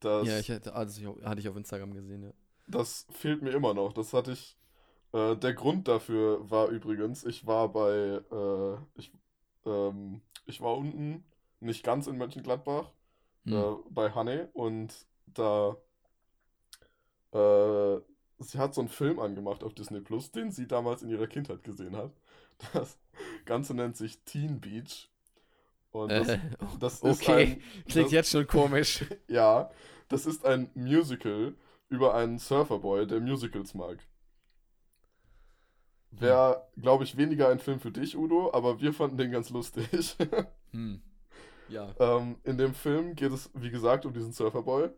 Das, 0.00 0.26
Ja, 0.26 0.38
ich 0.38 0.50
hatte, 0.50 0.74
also 0.74 1.00
ich, 1.00 1.24
hatte 1.24 1.40
ich 1.40 1.48
auf 1.48 1.56
Instagram 1.56 1.94
gesehen, 1.94 2.22
ja. 2.24 2.32
das 2.66 3.06
fehlt 3.10 3.42
mir 3.42 3.50
immer 3.50 3.74
noch. 3.74 3.92
Das 3.92 4.12
hatte 4.12 4.32
ich, 4.32 4.56
äh, 5.12 5.36
der 5.36 5.54
Grund 5.54 5.88
dafür 5.88 6.50
war 6.50 6.68
übrigens, 6.68 7.24
ich 7.24 7.46
war 7.46 7.70
bei, 7.72 8.22
äh, 8.32 8.78
ich, 9.00 9.12
ähm, 9.66 10.22
ich 10.46 10.60
war 10.60 10.76
unten, 10.76 11.24
nicht 11.60 11.84
ganz 11.84 12.06
in 12.08 12.18
Mönchengladbach, 12.18 12.92
Hm. 13.46 13.52
äh, 13.52 13.76
bei 13.90 14.12
Hanne 14.12 14.50
und 14.54 15.06
da 15.26 15.76
äh, 17.32 18.00
sie 18.38 18.58
hat 18.58 18.74
so 18.74 18.80
einen 18.80 18.88
Film 18.88 19.18
angemacht 19.18 19.62
auf 19.64 19.74
Disney 19.74 20.00
Plus, 20.00 20.30
den 20.30 20.50
sie 20.50 20.66
damals 20.66 21.02
in 21.02 21.10
ihrer 21.10 21.26
Kindheit 21.26 21.64
gesehen 21.64 21.96
hat. 21.96 22.12
Das 22.72 22.98
Ganze 23.44 23.74
nennt 23.74 23.96
sich 23.96 24.22
Teen 24.24 24.60
Beach. 24.60 25.10
Und 25.90 26.10
das, 26.10 26.28
äh, 26.28 26.38
das 26.78 26.94
ist 27.02 27.22
okay, 27.22 27.42
ein, 27.42 27.62
klingt 27.86 28.06
das, 28.06 28.12
jetzt 28.12 28.30
schon 28.30 28.46
komisch. 28.46 29.04
ja, 29.28 29.70
das 30.08 30.26
ist 30.26 30.44
ein 30.46 30.70
Musical 30.74 31.54
über 31.88 32.14
einen 32.14 32.38
Surferboy, 32.38 33.06
der 33.06 33.20
Musicals 33.20 33.74
mag. 33.74 33.98
Wäre, 36.10 36.68
glaube 36.76 37.04
ich, 37.04 37.16
weniger 37.16 37.48
ein 37.48 37.58
Film 37.58 37.80
für 37.80 37.90
dich, 37.90 38.16
Udo, 38.16 38.52
aber 38.52 38.80
wir 38.80 38.92
fanden 38.92 39.16
den 39.16 39.30
ganz 39.30 39.50
lustig. 39.50 39.88
Hm. 40.72 41.02
Ja. 41.68 41.94
Ähm, 41.98 42.36
in 42.44 42.56
dem 42.56 42.72
Film 42.72 43.14
geht 43.14 43.30
es, 43.30 43.50
wie 43.52 43.70
gesagt, 43.70 44.06
um 44.06 44.14
diesen 44.14 44.32
Surferboy. 44.32 44.88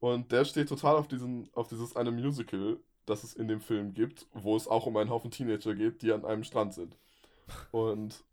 Und 0.00 0.30
der 0.32 0.44
steht 0.44 0.68
total 0.68 0.96
auf, 0.96 1.08
diesen, 1.08 1.48
auf 1.54 1.68
dieses 1.68 1.96
eine 1.96 2.10
Musical, 2.10 2.78
das 3.06 3.24
es 3.24 3.34
in 3.34 3.48
dem 3.48 3.60
Film 3.60 3.94
gibt, 3.94 4.26
wo 4.32 4.56
es 4.56 4.68
auch 4.68 4.86
um 4.86 4.96
einen 4.96 5.10
Haufen 5.10 5.30
Teenager 5.30 5.74
geht, 5.74 6.02
die 6.02 6.12
an 6.12 6.24
einem 6.24 6.44
Strand 6.44 6.74
sind. 6.74 6.96
Und 7.70 8.24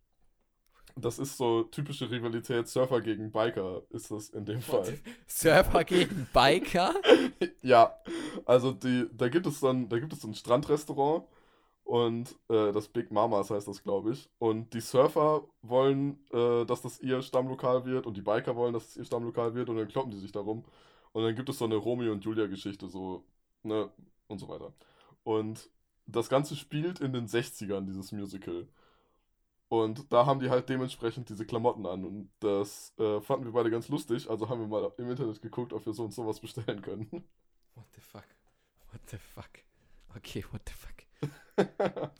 das 0.95 1.18
ist 1.20 1.38
so 1.38 1.64
typische 1.64 2.09
Rivalität 2.09 2.68
Surfer 2.68 3.01
gegen 3.01 3.32
Biker, 3.32 3.82
ist 3.89 4.11
das 4.11 4.30
in 4.30 4.45
dem 4.45 4.61
Fall. 4.61 4.99
Surfer 5.28 5.84
gegen 5.84 6.28
Biker? 6.34 6.93
Ja, 7.61 7.95
also 8.45 8.72
die, 8.72 9.07
da 9.11 9.30
gibt 9.30 9.47
es 9.47 9.59
dann, 9.59 9.89
da 9.89 9.99
gibt 9.99 10.14
es 10.14 10.22
so 10.22 10.28
ein 10.28 10.36
Strandrestaurant 10.36 11.26
und 11.84 12.36
äh, 12.49 12.72
das 12.72 12.88
Big 12.88 13.11
Mamas 13.11 13.49
heißt 13.49 13.68
das, 13.68 13.82
glaube 13.84 14.11
ich. 14.11 14.30
Und 14.38 14.74
die 14.74 14.82
Surfer 14.82 15.43
wollen, 15.61 16.20
äh, 16.32 16.66
dass 16.66 16.82
das 16.82 16.99
ihr 17.01 17.22
Stammlokal 17.22 17.86
wird 17.86 18.05
und 18.05 18.16
die 18.16 18.22
Biker 18.22 18.55
wollen, 18.55 18.74
dass 18.74 18.89
es 18.89 18.97
ihr 18.97 19.05
Stammlokal 19.05 19.55
wird 19.55 19.70
und 19.70 19.78
dann 19.78 19.88
kloppen 19.88 20.11
die 20.11 20.20
sich 20.20 20.32
darum. 20.32 20.64
Und 21.14 21.24
dann 21.24 21.36
gibt 21.36 21.49
es 21.49 21.59
so 21.59 21.66
eine 21.66 21.76
Romeo 21.76 22.11
und 22.11 22.26
Julia 22.26 22.47
Geschichte, 22.47 22.89
so, 22.89 23.24
ne, 23.64 23.89
und 24.28 24.39
so 24.39 24.47
weiter. 24.49 24.74
Und 25.24 25.70
das 26.05 26.30
Ganze 26.30 26.55
spielt 26.55 26.99
in 26.99 27.14
den 27.14 27.28
60ern, 27.28 27.86
dieses 27.86 28.11
Musical. 28.11 28.68
Und 29.70 30.11
da 30.11 30.26
haben 30.26 30.39
die 30.39 30.49
halt 30.49 30.70
dementsprechend 30.70 31.30
diese 31.30 31.45
Klamotten 31.45 31.86
an. 31.86 32.05
Und 32.05 32.30
das 32.39 32.93
äh, 32.99 33.22
fanden 33.22 33.45
wir 33.45 33.53
beide 33.53 33.72
ganz 33.72 33.88
lustig. 33.89 34.30
Also 34.30 34.49
haben 34.49 34.59
wir 34.59 34.68
mal 34.68 34.91
im 34.97 35.09
Internet 35.09 35.41
geguckt, 35.41 35.74
ob 35.74 35.86
wir 35.86 35.93
so 35.93 36.03
und 36.03 36.14
sowas 36.14 36.39
bestellen 36.39 36.82
können. 36.82 37.09
What 37.76 37.86
the 37.95 38.01
fuck? 38.01 38.26
What 38.91 39.01
the 39.09 39.18
fuck? 39.18 39.49
Okay, 40.16 40.45
what 40.51 40.61
the 40.68 40.74
fuck? 40.74 40.93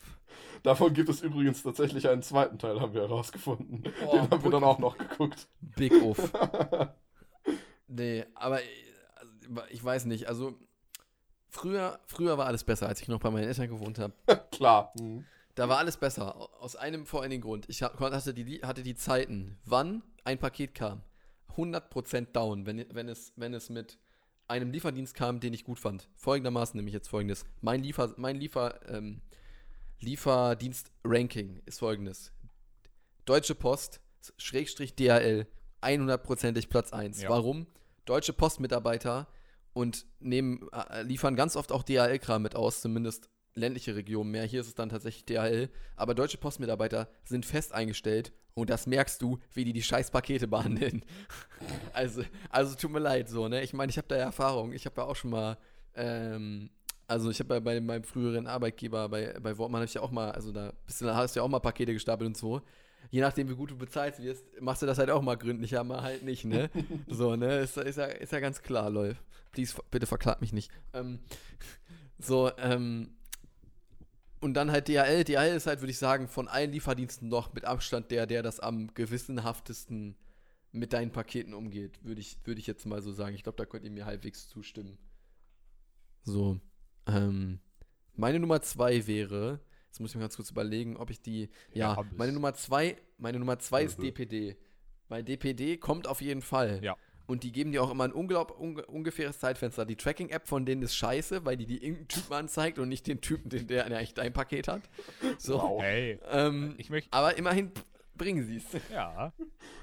Davon 0.64 0.94
gibt 0.94 1.10
es 1.10 1.22
übrigens 1.22 1.62
tatsächlich 1.62 2.08
einen 2.10 2.24
zweiten 2.24 2.58
Teil, 2.58 2.82
haben 2.82 2.94
wir 2.94 3.02
herausgefunden. 3.02 3.84
Oh, 4.08 4.12
Den 4.14 4.32
haben 4.32 4.44
wir 4.44 4.50
dann 4.50 4.64
auch 4.64 4.80
noch 4.80 4.98
geguckt. 4.98 5.48
Big 5.62 5.94
Off. 6.02 6.32
Nee, 7.96 8.26
aber 8.36 8.62
äh, 8.62 8.66
ich 9.70 9.84
weiß 9.84 10.06
nicht, 10.06 10.28
also 10.28 10.58
früher, 11.50 12.00
früher 12.08 12.38
war 12.38 12.46
alles 12.48 12.64
besser, 12.64 12.88
als 12.88 13.02
ich 13.02 13.08
noch 13.08 13.20
bei 13.20 13.30
meinen 13.30 13.48
Eltern 13.48 13.68
gewohnt 13.70 14.00
habe. 14.00 14.14
Klar. 14.52 14.94
Mhm. 15.00 15.26
Da 15.56 15.70
war 15.70 15.78
alles 15.78 15.98
besser. 15.98 16.36
Aus 16.62 16.76
einem 16.76 17.06
vor 17.06 17.22
allen 17.22 17.30
Dingen 17.30 17.44
Grund. 17.44 17.70
Ich 17.70 17.84
ha- 17.84 17.94
hatte 18.00 18.34
die, 18.34 18.62
hatte 18.64 18.82
die 18.82 18.96
Zeiten, 18.96 19.58
wann 19.66 20.02
ein 20.24 20.40
Paket 20.40 20.74
kam. 20.74 21.04
100% 21.56 22.32
down, 22.32 22.66
wenn, 22.66 22.84
wenn, 22.96 23.08
es, 23.08 23.32
wenn 23.36 23.54
es 23.54 23.70
mit 23.70 24.00
einem 24.48 24.72
Lieferdienst 24.72 25.14
kam, 25.14 25.40
den 25.40 25.54
ich 25.54 25.64
gut 25.64 25.80
fand. 25.80 26.10
Folgendermaßen 26.16 26.76
nämlich 26.76 26.94
jetzt 26.96 27.08
folgendes. 27.08 27.46
Mein 27.62 27.84
Liefer, 27.84 28.14
mein 28.18 28.38
Liefer, 28.38 28.80
ähm, 28.90 29.22
Lieferdienst-Ranking 30.34 31.62
ist 31.66 31.80
folgendes. 31.80 32.32
Deutsche 33.26 33.56
Post, 33.56 34.02
Schrägstrich 34.38 34.96
DHL, 34.96 35.46
100%ig 35.82 36.70
Platz 36.70 36.92
1. 36.94 37.22
Ja. 37.22 37.30
Warum? 37.30 37.68
Deutsche 38.06 38.34
Postmitarbeiter 38.34 39.28
und 39.74 40.06
nehmen, 40.20 40.68
äh, 40.72 41.04
liefern 41.04 41.36
ganz 41.36 41.56
oft 41.56 41.72
auch 41.72 41.84
DHL-Kram 41.84 42.42
mit 42.42 42.56
aus, 42.56 42.82
zumindest 42.82 43.30
ländliche 43.56 43.96
Regionen 43.96 44.32
mehr. 44.32 44.46
Hier 44.46 44.62
ist 44.62 44.68
es 44.68 44.76
dann 44.76 44.90
tatsächlich 44.90 45.26
DHL. 45.26 45.70
Aber 45.96 46.16
deutsche 46.16 46.38
Postmitarbeiter 46.38 47.08
sind 47.24 47.46
fest 47.46 47.74
eingestellt 47.74 48.34
und 48.56 48.70
das 48.70 48.88
merkst 48.88 49.22
du, 49.22 49.40
wie 49.54 49.64
die 49.64 49.74
die 49.74 49.84
scheiß 49.84 50.12
Pakete 50.12 50.48
behandeln. 50.48 51.04
also, 51.94 52.24
also 52.50 52.76
tut 52.76 52.92
mir 52.92 53.00
leid, 53.00 53.30
so, 53.30 53.48
ne? 53.48 53.64
Ich 53.64 53.74
meine, 53.74 53.90
ich 53.90 53.98
habe 53.98 54.08
da 54.08 54.16
ja 54.16 54.24
Erfahrung. 54.24 54.74
Ich 54.74 54.86
habe 54.86 55.02
ja 55.02 55.08
auch 55.08 55.16
schon 55.16 55.32
mal, 55.32 55.58
ähm, 55.96 56.70
also 57.08 57.30
ich 57.30 57.40
habe 57.40 57.56
ja 57.56 57.60
bei 57.60 57.80
meinem 57.82 58.04
früheren 58.04 58.48
Arbeitgeber, 58.48 59.10
bei, 59.10 59.34
bei 59.40 59.58
Wortmann 59.58 59.80
habe 59.80 59.86
ich 59.86 59.96
ja 59.96 60.02
auch 60.02 60.12
mal, 60.12 60.32
also 60.32 60.52
da 60.52 60.74
du, 61.00 61.06
da 61.06 61.16
hast 61.16 61.36
du 61.36 61.40
ja 61.40 61.44
auch 61.44 61.50
mal 61.50 61.60
Pakete 61.60 61.94
gestapelt 61.94 62.28
und 62.28 62.38
so. 62.38 62.62
Je 63.10 63.22
nachdem, 63.22 63.50
wie 63.50 63.56
gut 63.56 63.72
du 63.72 63.78
bezahlt 63.78 64.20
wirst, 64.20 64.46
machst 64.60 64.82
du 64.82 64.86
das 64.86 64.98
halt 64.98 65.10
auch 65.10 65.22
mal 65.22 65.36
gründlicher, 65.36 65.84
mal 65.84 66.02
halt 66.02 66.24
nicht, 66.24 66.46
ne? 66.46 66.70
so, 67.08 67.36
ne? 67.36 67.60
Ist, 67.60 67.78
ist, 67.78 67.98
ja, 67.98 68.06
ist 68.06 68.32
ja 68.32 68.40
ganz 68.40 68.62
klar, 68.62 68.90
Leute. 68.90 69.18
Please, 69.52 69.76
bitte 69.92 70.08
verklagt 70.08 70.42
mich 70.42 70.54
nicht. 70.54 70.72
Ähm, 70.94 71.20
so, 72.18 72.52
ähm, 72.58 73.12
und 74.40 74.56
dann 74.56 74.72
halt 74.72 74.88
DHL. 74.88 75.24
DHL 75.24 75.56
ist 75.56 75.68
halt, 75.68 75.82
würde 75.82 75.92
ich 75.92 75.98
sagen, 75.98 76.28
von 76.28 76.48
allen 76.48 76.72
Lieferdiensten 76.72 77.30
noch 77.30 77.54
mit 77.54 77.66
Abstand 77.66 78.12
der, 78.12 78.26
der 78.26 78.44
das 78.44 78.60
am 78.60 78.94
gewissenhaftesten 78.94 80.16
mit 80.74 80.92
deinen 80.92 81.12
Paketen 81.12 81.54
umgeht, 81.54 82.04
würde 82.04 82.20
ich, 82.20 82.40
würde 82.44 82.60
ich 82.60 82.68
jetzt 82.68 82.86
mal 82.86 83.02
so 83.02 83.14
sagen. 83.14 83.36
Ich 83.36 83.44
glaube, 83.44 83.58
da 83.58 83.66
könnt 83.66 83.86
ihr 83.86 83.92
mir 83.92 84.06
halbwegs 84.06 84.50
zustimmen. 84.50 84.98
So. 86.24 86.60
Ähm, 87.06 87.60
meine 88.16 88.40
Nummer 88.40 88.62
zwei 88.62 89.06
wäre, 89.08 89.60
jetzt 89.94 90.00
muss 90.00 90.10
ich 90.10 90.16
mir 90.16 90.22
ganz 90.22 90.36
kurz 90.36 90.50
überlegen, 90.50 90.98
ob 90.98 91.12
ich 91.12 91.22
die. 91.22 91.50
Ja, 91.72 91.94
es. 92.02 92.18
meine 92.18 92.32
Nummer 92.32 92.56
zwei, 92.56 92.98
meine 93.20 93.38
Nummer 93.38 93.60
zwei 93.60 93.84
ist 93.84 94.00
Mhm. 94.00 94.04
DPD. 94.06 94.58
Weil 95.08 95.24
DPD 95.24 95.78
kommt 95.78 96.08
auf 96.08 96.20
jeden 96.22 96.42
Fall. 96.42 96.80
Ja. 96.84 96.96
Und 97.28 97.44
die 97.44 97.52
geben 97.52 97.72
dir 97.72 97.84
auch 97.84 97.92
immer 97.92 98.06
ein 98.06 98.12
unglaub, 98.12 98.60
unge 98.60 98.84
ungefähres 98.88 99.38
Zeitfenster. 99.40 99.86
Die 99.86 99.96
Tracking-App 99.96 100.48
von 100.48 100.66
denen 100.66 100.82
ist 100.82 100.96
scheiße, 100.96 101.46
weil 101.46 101.58
die 101.58 101.68
die 101.68 101.76
irgendeinen 101.78 102.08
Typen 102.08 102.34
anzeigt 102.34 102.80
und 102.80 102.90
nicht 102.90 103.06
den 103.06 103.22
Typen, 103.22 103.50
den, 103.50 103.68
der 103.68 103.86
eigentlich 103.86 104.16
dein 104.16 104.34
Paket 104.34 104.68
hat. 104.68 104.82
So. 105.38 105.60
Wow. 105.62 105.82
Hey, 105.84 106.20
Ähm, 106.32 106.74
ich 106.80 106.90
möchte, 106.90 107.14
aber 107.14 107.38
immerhin 107.38 107.72
bringen 108.16 108.44
sie 108.48 108.58
es. 108.58 108.66
ja. 108.92 109.32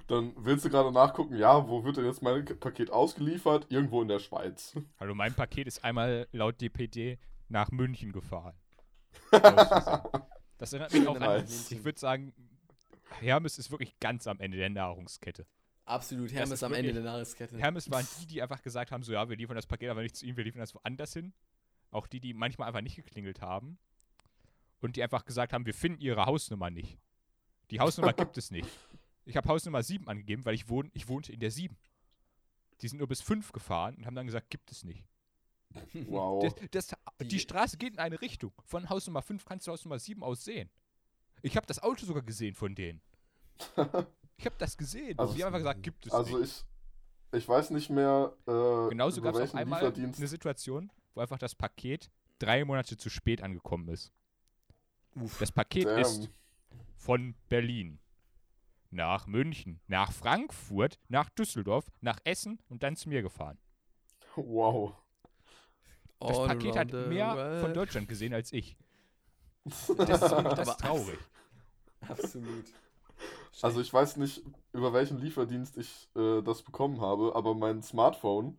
Dann 0.08 0.32
willst 0.38 0.64
du 0.64 0.70
gerade 0.70 0.90
nachgucken, 0.90 1.36
ja, 1.36 1.68
wo 1.68 1.84
wird 1.84 1.96
denn 1.98 2.04
jetzt 2.04 2.20
mein 2.20 2.44
Paket 2.44 2.90
ausgeliefert? 2.90 3.66
Irgendwo 3.70 4.02
in 4.02 4.08
der 4.08 4.18
Schweiz. 4.18 4.74
Hallo, 4.98 5.14
mein 5.14 5.32
Paket 5.34 5.68
ist 5.68 5.84
einmal 5.84 6.26
laut 6.32 6.60
DPD 6.60 7.16
nach 7.48 7.70
München 7.70 8.10
gefahren. 8.12 8.54
das 9.30 10.72
erinnert 10.72 10.92
mich 10.92 11.06
auch 11.06 11.20
an, 11.20 11.44
ich 11.44 11.84
würde 11.84 11.98
sagen, 11.98 12.32
Hermes 13.20 13.58
ist 13.58 13.70
wirklich 13.70 13.98
ganz 13.98 14.26
am 14.26 14.40
Ende 14.40 14.56
der 14.56 14.70
Nahrungskette. 14.70 15.46
Absolut, 15.84 16.32
Hermes 16.32 16.52
ist 16.52 16.62
am 16.62 16.72
Ende 16.72 16.92
der 16.92 17.02
Nahrungskette. 17.02 17.58
Hermes 17.58 17.90
waren 17.90 18.06
die, 18.20 18.26
die 18.26 18.42
einfach 18.42 18.62
gesagt 18.62 18.92
haben, 18.92 19.02
so 19.02 19.12
ja, 19.12 19.28
wir 19.28 19.36
liefern 19.36 19.56
das 19.56 19.66
Paket 19.66 19.90
aber 19.90 20.02
nicht 20.02 20.16
zu 20.16 20.24
ihm, 20.24 20.36
wir 20.36 20.44
liefern 20.44 20.60
das 20.60 20.74
woanders 20.74 21.12
hin. 21.12 21.32
Auch 21.90 22.06
die, 22.06 22.20
die 22.20 22.32
manchmal 22.32 22.68
einfach 22.68 22.80
nicht 22.80 22.96
geklingelt 22.96 23.40
haben. 23.40 23.78
Und 24.80 24.96
die 24.96 25.02
einfach 25.02 25.24
gesagt 25.24 25.52
haben, 25.52 25.66
wir 25.66 25.74
finden 25.74 26.00
ihre 26.00 26.26
Hausnummer 26.26 26.70
nicht. 26.70 26.98
Die 27.70 27.80
Hausnummer 27.80 28.12
gibt 28.12 28.38
es 28.38 28.50
nicht. 28.50 28.68
Ich 29.26 29.36
habe 29.36 29.48
Hausnummer 29.48 29.82
7 29.82 30.08
angegeben, 30.08 30.44
weil 30.44 30.54
ich, 30.54 30.68
wohn, 30.68 30.90
ich 30.92 31.06
wohnte 31.06 31.32
in 31.32 31.38
der 31.38 31.52
7. 31.52 31.76
Die 32.80 32.88
sind 32.88 32.98
nur 32.98 33.06
bis 33.06 33.20
5 33.20 33.52
gefahren 33.52 33.94
und 33.94 34.06
haben 34.06 34.16
dann 34.16 34.26
gesagt, 34.26 34.50
gibt 34.50 34.72
es 34.72 34.82
nicht. 34.82 35.04
Wow. 36.09 36.42
Das, 36.70 36.88
das, 36.90 37.28
die 37.28 37.38
Straße 37.38 37.76
geht 37.76 37.94
in 37.94 37.98
eine 37.98 38.20
Richtung. 38.20 38.52
Von 38.64 38.88
Haus 38.88 39.06
Nummer 39.06 39.22
5 39.22 39.44
kannst 39.44 39.66
du 39.66 39.72
Haus 39.72 39.84
Nummer 39.84 39.98
7 39.98 40.22
aus 40.22 40.44
sehen. 40.44 40.70
Ich 41.42 41.56
habe 41.56 41.66
das 41.66 41.82
Auto 41.82 42.05
sogar 42.05 42.22
gesehen 42.22 42.55
von 42.55 42.74
denen. 42.74 43.01
Ich 44.36 44.47
habe 44.47 44.56
das 44.56 44.74
gesehen. 44.74 45.18
Also- 45.18 45.34
die 45.34 45.44
haben 45.44 45.48
einfach 45.48 45.59
gesagt, 45.59 45.82
gibt 45.82 46.06
es 46.06 46.12
Also 46.12 46.38
nicht. 46.38 46.64
ich, 47.32 47.38
ich 47.40 47.47
weiß 47.47 47.70
nicht 47.72 47.90
mehr, 47.90 48.34
äh, 48.47 48.88
Genauso 48.88 49.20
gab 49.20 49.34
es 49.34 49.51
auch 49.51 49.55
einmal 49.55 49.84
eine 49.84 50.26
Situation, 50.26 50.90
wo 51.14 51.20
einfach 51.20 51.36
das 51.36 51.55
Paket 51.55 52.10
drei 52.38 52.64
Monate 52.64 52.97
zu 52.97 53.10
spät 53.10 53.42
angekommen 53.42 53.88
ist. 53.90 54.14
Das 55.38 55.52
Paket 55.52 55.84
Damn. 55.84 56.01
ist 56.01 56.30
von 56.97 57.34
Berlin 57.51 57.98
nach 58.90 59.26
München, 59.26 59.78
nach 59.88 60.10
Frankfurt, 60.10 60.98
nach 61.09 61.28
Düsseldorf, 61.28 61.92
nach 62.01 62.18
Essen 62.24 62.62
und 62.70 62.82
dann 62.82 62.97
zu 62.97 63.10
mir 63.10 63.20
gefahren. 63.20 63.59
Wow. 64.36 64.94
Das 66.20 66.38
All 66.38 66.48
Paket 66.48 66.76
hat 66.76 66.92
mehr 66.92 67.34
world. 67.34 67.60
von 67.62 67.74
Deutschland 67.74 68.09
gesehen 68.09 68.34
als 68.34 68.52
ich. 68.52 68.76
Das 69.64 69.88
ist, 69.90 69.98
wirklich- 69.98 70.20
das 70.20 70.59
Aber 70.60 70.70
ist 70.70 70.80
traurig. 70.80 71.18
Absolut. 72.09 72.64
Also 73.62 73.80
ich 73.80 73.92
weiß 73.92 74.16
nicht, 74.16 74.42
über 74.72 74.92
welchen 74.92 75.18
Lieferdienst 75.18 75.76
ich 75.76 76.09
äh, 76.16 76.40
das 76.42 76.62
bekommen 76.62 77.01
habe, 77.01 77.34
aber 77.34 77.55
mein 77.55 77.82
Smartphone, 77.82 78.56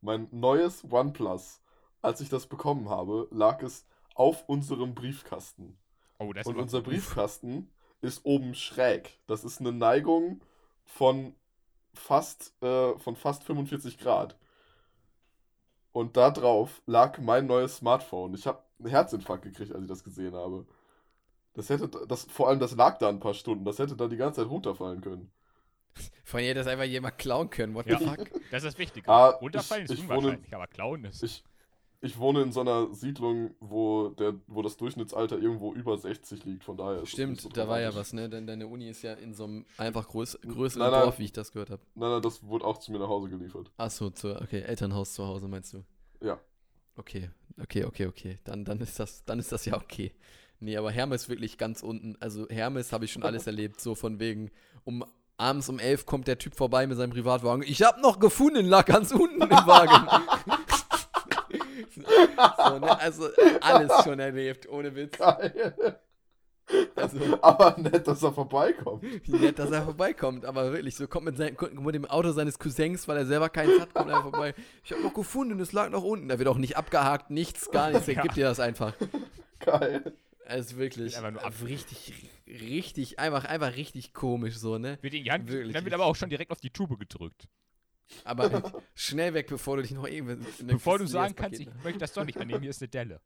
mein 0.00 0.28
neues 0.30 0.84
OnePlus, 0.88 1.60
als 2.02 2.20
ich 2.20 2.28
das 2.28 2.46
bekommen 2.46 2.88
habe, 2.88 3.26
lag 3.32 3.62
es 3.62 3.84
auf 4.14 4.48
unserem 4.48 4.94
Briefkasten. 4.94 5.76
Oh, 6.18 6.32
das 6.32 6.46
Und 6.46 6.56
unser 6.56 6.80
Briefkasten 6.82 7.68
ist 8.00 8.24
oben 8.24 8.54
schräg. 8.54 9.18
Das 9.26 9.42
ist 9.44 9.60
eine 9.60 9.72
Neigung 9.72 10.40
von 10.84 11.34
fast, 11.94 12.54
äh, 12.62 12.96
von 12.98 13.16
fast 13.16 13.42
45 13.44 13.98
Grad. 13.98 14.36
Und 15.94 16.16
da 16.16 16.32
drauf 16.32 16.82
lag 16.86 17.18
mein 17.20 17.46
neues 17.46 17.76
Smartphone. 17.76 18.34
Ich 18.34 18.48
habe 18.48 18.58
einen 18.80 18.88
Herzinfarkt 18.88 19.44
gekriegt, 19.44 19.72
als 19.72 19.82
ich 19.82 19.88
das 19.88 20.02
gesehen 20.02 20.34
habe. 20.34 20.66
Das 21.54 21.70
hätte, 21.70 21.88
das, 22.08 22.24
vor 22.24 22.48
allem 22.48 22.58
das 22.58 22.74
lag 22.74 22.98
da 22.98 23.08
ein 23.08 23.20
paar 23.20 23.32
Stunden. 23.32 23.64
Das 23.64 23.78
hätte 23.78 23.94
da 23.94 24.08
die 24.08 24.16
ganze 24.16 24.40
Zeit 24.42 24.50
runterfallen 24.50 25.00
können. 25.00 25.30
Von 26.24 26.40
ihr 26.40 26.52
das 26.52 26.66
einfach 26.66 26.82
jemand 26.84 27.16
klauen 27.16 27.48
können. 27.48 27.74
What 27.74 27.86
Ja. 27.86 28.00
the 28.00 28.06
fuck? 28.06 28.28
Das 28.50 28.64
ist 28.64 28.72
das 28.72 28.78
Wichtige. 28.78 29.08
Ah, 29.08 29.28
Runterfallen 29.28 29.84
ich- 29.84 29.90
ist 29.92 29.98
ich 30.00 30.08
wohne- 30.08 30.18
unwahrscheinlich, 30.18 30.52
aber 30.54 30.66
klauen 30.66 31.04
ist. 31.04 31.22
Ich, 31.22 31.44
ich 32.04 32.18
wohne 32.18 32.42
in 32.42 32.52
so 32.52 32.60
einer 32.60 32.92
Siedlung, 32.92 33.54
wo, 33.60 34.10
der, 34.10 34.34
wo 34.46 34.60
das 34.60 34.76
Durchschnittsalter 34.76 35.38
irgendwo 35.38 35.72
über 35.72 35.96
60 35.96 36.44
liegt. 36.44 36.64
Von 36.64 36.76
daher 36.76 37.06
Stimmt, 37.06 37.40
so 37.40 37.48
da 37.48 37.66
war 37.66 37.80
ja 37.80 37.94
was, 37.94 38.12
ne? 38.12 38.28
Denn 38.28 38.46
deine 38.46 38.66
Uni 38.66 38.90
ist 38.90 39.02
ja 39.02 39.14
in 39.14 39.32
so 39.32 39.44
einem 39.44 39.64
einfach 39.78 40.06
größ 40.06 40.38
größeren 40.42 40.82
Nein, 40.82 40.92
nein. 40.92 41.02
Dorf, 41.04 41.18
wie 41.18 41.24
ich 41.24 41.32
das 41.32 41.52
gehört 41.52 41.70
habe. 41.70 41.82
Nein, 41.94 42.10
nein, 42.10 42.22
das 42.22 42.46
wurde 42.46 42.66
auch 42.66 42.78
zu 42.78 42.92
mir 42.92 42.98
nach 42.98 43.08
Hause 43.08 43.30
geliefert. 43.30 43.70
Achso, 43.78 44.10
zu, 44.10 44.38
okay, 44.40 44.60
Elternhaus 44.60 45.14
zu 45.14 45.26
Hause 45.26 45.48
meinst 45.48 45.72
du? 45.72 45.82
Ja. 46.20 46.38
Okay, 46.96 47.30
okay, 47.60 47.84
okay, 47.84 48.06
okay. 48.06 48.38
Dann, 48.44 48.66
dann, 48.66 48.80
ist 48.80 49.00
das, 49.00 49.24
dann 49.24 49.38
ist 49.38 49.50
das 49.50 49.64
ja 49.64 49.76
okay. 49.76 50.12
Nee, 50.60 50.76
aber 50.76 50.90
Hermes 50.90 51.30
wirklich 51.30 51.56
ganz 51.56 51.82
unten. 51.82 52.16
Also 52.20 52.46
Hermes 52.50 52.92
habe 52.92 53.06
ich 53.06 53.12
schon 53.12 53.22
alles 53.22 53.46
erlebt, 53.48 53.80
so 53.80 53.94
von 53.94 54.20
wegen, 54.20 54.50
um 54.84 55.04
abends 55.38 55.68
um 55.70 55.78
elf 55.78 56.04
kommt 56.04 56.28
der 56.28 56.38
Typ 56.38 56.54
vorbei 56.54 56.86
mit 56.86 56.98
seinem 56.98 57.10
Privatwagen. 57.10 57.64
Ich 57.66 57.82
habe 57.82 58.00
noch 58.02 58.18
gefunden, 58.18 58.66
lag 58.66 58.84
ganz 58.84 59.10
unten 59.10 59.40
im 59.40 59.50
Wagen. 59.50 60.06
so, 61.94 62.78
ne? 62.78 63.00
Also 63.00 63.28
alles 63.60 63.92
schon 64.04 64.18
erlebt, 64.18 64.68
ohne 64.68 64.94
Witz. 64.94 65.16
Geil. 65.18 65.74
Also 66.96 67.18
Aber 67.42 67.76
nett, 67.78 68.06
dass 68.08 68.22
er 68.22 68.32
vorbeikommt. 68.32 69.02
nett, 69.28 69.58
dass 69.58 69.70
er 69.70 69.82
vorbeikommt, 69.84 70.46
aber 70.46 70.72
wirklich, 70.72 70.96
so 70.96 71.06
kommt 71.06 71.26
mit, 71.26 71.36
sein, 71.36 71.56
kommt 71.56 71.78
mit 71.78 71.94
dem 71.94 72.06
Auto 72.06 72.32
seines 72.32 72.58
Cousins, 72.58 73.06
weil 73.06 73.18
er 73.18 73.26
selber 73.26 73.50
keins 73.50 73.78
hat, 73.78 73.92
kommt 73.92 74.10
er 74.10 74.22
vorbei. 74.22 74.54
Ich 74.82 74.92
habe 74.92 75.02
noch 75.02 75.12
gefunden, 75.12 75.60
es 75.60 75.72
lag 75.72 75.90
noch 75.90 76.02
unten. 76.04 76.28
Da 76.28 76.38
wird 76.38 76.48
auch 76.48 76.56
nicht 76.56 76.76
abgehakt, 76.78 77.30
nichts, 77.30 77.70
gar 77.70 77.90
nichts. 77.90 78.08
Er 78.08 78.14
Ja. 78.14 78.22
gibt 78.22 78.36
dir 78.36 78.44
das 78.46 78.60
einfach. 78.60 78.94
Geil. 79.60 80.14
Also 80.46 80.76
wirklich, 80.76 81.16
einfach 81.16 81.30
nur 81.32 81.44
also 81.44 81.64
richtig, 81.66 82.30
richtig, 82.46 83.18
einfach, 83.18 83.44
einfach 83.44 83.76
richtig 83.76 84.12
komisch 84.14 84.56
so, 84.58 84.78
ne? 84.78 84.98
Wird 85.02 85.14
in 85.14 85.24
die 85.24 85.30
Hand, 85.32 85.48
Wirklich 85.50 85.72
dann 85.74 85.84
wird 85.84 85.94
aber 85.94 86.04
auch 86.06 86.16
schon 86.16 86.28
direkt 86.30 86.50
auf 86.50 86.60
die 86.60 86.70
Tube 86.70 86.98
gedrückt. 86.98 87.46
Aber 88.24 88.72
schnell 88.94 89.34
weg, 89.34 89.46
bevor 89.48 89.76
du 89.76 89.82
dich 89.82 89.92
noch 89.92 90.06
der 90.08 90.22
Bevor 90.64 90.98
du 90.98 91.06
sagen 91.06 91.34
kannst, 91.34 91.60
ich 91.60 91.68
möchte 91.82 91.98
das 92.00 92.12
doch 92.12 92.24
nicht 92.24 92.38
annehmen, 92.38 92.60
hier 92.60 92.70
ist 92.70 92.82
eine 92.82 92.88
Delle. 92.88 93.20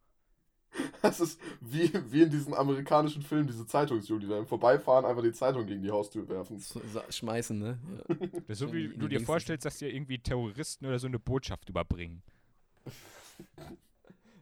Das 1.02 1.18
ist 1.20 1.40
wie, 1.60 1.90
wie 2.12 2.22
in 2.22 2.30
diesen 2.30 2.54
amerikanischen 2.54 3.22
Filmen, 3.22 3.46
diese 3.46 3.66
Zeitungsjungen, 3.66 4.20
die 4.22 4.28
da 4.28 4.38
im 4.38 4.46
Vorbeifahren 4.46 5.04
einfach 5.04 5.22
die 5.22 5.32
Zeitung 5.32 5.66
gegen 5.66 5.82
die 5.82 5.90
Haustür 5.90 6.28
werfen. 6.28 6.58
So- 6.58 6.80
so 6.92 7.00
schmeißen, 7.08 7.58
ne? 7.58 7.78
Ja. 8.08 8.16
Das 8.46 8.50
ist 8.50 8.58
so, 8.58 8.72
wie 8.72 8.88
du 8.88 9.08
dir 9.08 9.20
vorstellst, 9.20 9.64
dass 9.64 9.78
dir 9.78 9.92
irgendwie 9.92 10.18
Terroristen 10.18 10.86
oder 10.86 10.98
so 10.98 11.06
eine 11.06 11.18
Botschaft 11.18 11.68
überbringen. 11.68 12.22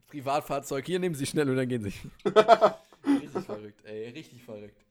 Privatfahrzeug, 0.08 0.86
hier 0.86 0.98
nehmen 0.98 1.14
sie 1.14 1.26
schnell 1.26 1.48
und 1.50 1.56
dann 1.56 1.68
gehen 1.68 1.82
sie. 1.82 1.92
richtig 3.06 3.44
verrückt, 3.44 3.84
ey, 3.84 4.08
richtig 4.10 4.42
verrückt. 4.42 4.84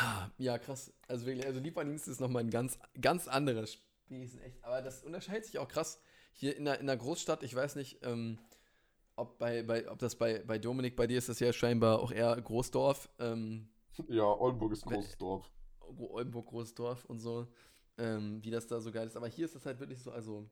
Ah, 0.00 0.30
ja, 0.38 0.58
krass. 0.58 0.92
Also 1.08 1.26
wirklich, 1.26 1.44
also 1.44 1.58
Lieferdienst 1.58 2.06
ist 2.06 2.20
nochmal 2.20 2.44
ein 2.44 2.50
ganz, 2.50 2.78
ganz 3.00 3.26
anderes 3.26 3.74
Spiel. 3.74 4.22
Echt, 4.44 4.62
aber 4.64 4.80
das 4.80 5.02
unterscheidet 5.02 5.46
sich 5.46 5.58
auch 5.58 5.66
krass. 5.66 6.00
Hier 6.32 6.56
in 6.56 6.66
der, 6.66 6.78
in 6.78 6.86
der 6.86 6.96
Großstadt, 6.96 7.42
ich 7.42 7.52
weiß 7.52 7.74
nicht, 7.74 7.98
ähm, 8.04 8.38
ob, 9.16 9.38
bei, 9.38 9.64
bei, 9.64 9.90
ob 9.90 9.98
das 9.98 10.14
bei, 10.14 10.38
bei 10.46 10.58
Dominik, 10.58 10.94
bei 10.94 11.08
dir 11.08 11.18
ist 11.18 11.28
das 11.28 11.40
ja 11.40 11.52
scheinbar 11.52 11.98
auch 11.98 12.12
eher 12.12 12.40
Großdorf. 12.40 13.08
Ähm, 13.18 13.68
Ja, 14.08 14.22
Oldenburg 14.22 14.72
ist 14.72 14.86
ein 14.86 14.90
großes 14.94 15.18
Dorf. 15.18 15.50
Oldenburg, 15.80 16.46
Großdorf 16.46 17.04
und 17.06 17.18
so, 17.18 17.48
ähm, 17.96 18.38
wie 18.44 18.50
das 18.50 18.68
da 18.68 18.80
so 18.80 18.92
geil 18.92 19.08
ist. 19.08 19.16
Aber 19.16 19.26
hier 19.26 19.46
ist 19.46 19.56
das 19.56 19.66
halt 19.66 19.80
wirklich 19.80 20.00
so, 20.00 20.12
also 20.12 20.48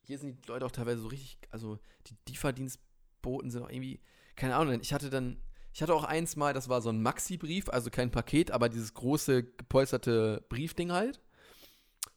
hier 0.00 0.18
sind 0.18 0.44
die 0.44 0.48
Leute 0.48 0.66
auch 0.66 0.72
teilweise 0.72 1.02
so 1.02 1.08
richtig, 1.08 1.38
also 1.50 1.78
die 2.08 2.16
Lieferdienstboten 2.28 3.50
sind 3.50 3.62
auch 3.62 3.70
irgendwie, 3.70 4.00
keine 4.34 4.56
Ahnung, 4.56 4.80
ich 4.80 4.92
hatte 4.92 5.10
dann, 5.10 5.40
ich 5.74 5.82
hatte 5.82 5.92
auch 5.92 6.04
eins 6.04 6.36
mal, 6.36 6.54
das 6.54 6.68
war 6.68 6.80
so 6.80 6.88
ein 6.90 7.02
Maxi-Brief, 7.02 7.68
also 7.68 7.90
kein 7.90 8.10
Paket, 8.12 8.52
aber 8.52 8.68
dieses 8.68 8.94
große 8.94 9.42
gepolsterte 9.42 10.44
Briefding 10.48 10.92
halt. 10.92 11.20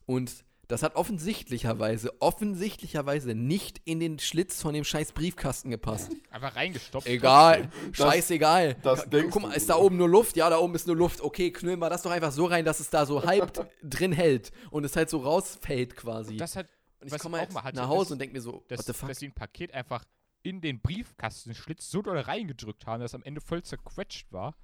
Und 0.05 0.45
das 0.67 0.83
hat 0.83 0.95
offensichtlicherweise, 0.95 2.11
offensichtlicherweise 2.21 3.33
nicht 3.35 3.81
in 3.85 3.99
den 3.99 4.19
Schlitz 4.19 4.61
von 4.61 4.73
dem 4.73 4.83
scheiß 4.83 5.13
Briefkasten 5.13 5.69
gepasst. 5.71 6.11
Einfach 6.29 6.55
reingestopft. 6.55 7.07
Egal, 7.07 7.69
Das- 7.89 7.97
scheißegal. 7.97 8.75
das 8.83 9.07
Guck 9.09 9.41
mal, 9.41 9.53
ist 9.53 9.69
da 9.69 9.77
oben 9.77 9.97
nur 9.97 10.09
Luft? 10.09 10.35
Ja, 10.37 10.49
da 10.49 10.59
oben 10.59 10.75
ist 10.75 10.85
nur 10.85 10.95
Luft. 10.97 11.21
Okay, 11.21 11.51
knüllen 11.51 11.79
wir 11.79 11.89
das 11.89 12.01
doch 12.03 12.11
einfach 12.11 12.31
so 12.31 12.45
rein, 12.45 12.63
dass 12.65 12.79
es 12.79 12.89
da 12.89 13.05
so 13.05 13.23
halb 13.23 13.67
drin 13.83 14.11
hält 14.11 14.51
und 14.69 14.83
es 14.83 14.95
halt 14.95 15.09
so 15.09 15.19
rausfällt 15.19 15.95
quasi. 15.95 16.37
Das 16.37 16.55
hat, 16.55 16.67
und 16.99 17.11
ich 17.13 17.19
komme 17.19 17.37
halt 17.39 17.49
auch 17.49 17.53
mal 17.55 17.63
hatte, 17.63 17.77
nach 17.77 17.87
Hause 17.87 18.05
dass- 18.05 18.11
und 18.11 18.19
denke 18.19 18.35
mir 18.35 18.41
so, 18.41 18.63
dass, 18.67 18.79
what 18.79 18.85
the 18.87 18.93
fuck? 18.93 19.09
dass 19.09 19.19
sie 19.19 19.27
ein 19.27 19.33
Paket 19.33 19.73
einfach 19.73 20.03
in 20.43 20.61
den 20.61 20.81
Briefkastenschlitz 20.81 21.89
so 21.89 22.01
doll 22.01 22.17
reingedrückt 22.19 22.85
haben, 22.85 23.01
dass 23.01 23.11
es 23.11 23.15
am 23.15 23.23
Ende 23.23 23.41
voll 23.41 23.63
zerquetscht 23.63 24.31
war. 24.31 24.55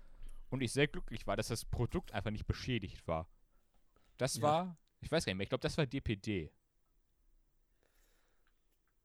Und 0.49 0.61
ich 0.61 0.71
sehr 0.71 0.87
glücklich 0.87 1.25
war, 1.25 1.35
dass 1.35 1.47
das 1.47 1.65
Produkt 1.65 2.11
einfach 2.13 2.29
nicht 2.31 2.45
beschädigt 2.45 3.07
war. 3.07 3.27
Das 4.17 4.35
Ja. 4.37 4.41
war, 4.43 4.77
ich 5.01 5.11
weiß 5.11 5.25
gar 5.25 5.31
nicht 5.31 5.37
mehr, 5.37 5.43
ich 5.45 5.49
glaube, 5.49 5.63
das 5.63 5.77
war 5.77 5.85
DPD. 5.87 6.51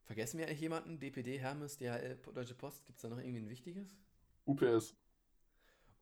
Vergessen 0.05 0.39
wir 0.39 0.47
eigentlich 0.47 0.61
jemanden? 0.61 0.99
DPD, 0.99 1.39
Hermes, 1.39 1.77
DHL, 1.77 2.17
Deutsche 2.35 2.55
Post? 2.55 2.85
Gibt 2.87 2.97
es 2.99 3.03
da 3.03 3.09
noch 3.09 3.19
irgendwie 3.19 3.41
ein 3.41 3.49
wichtiges? 3.49 3.97
UPS. 4.47 4.95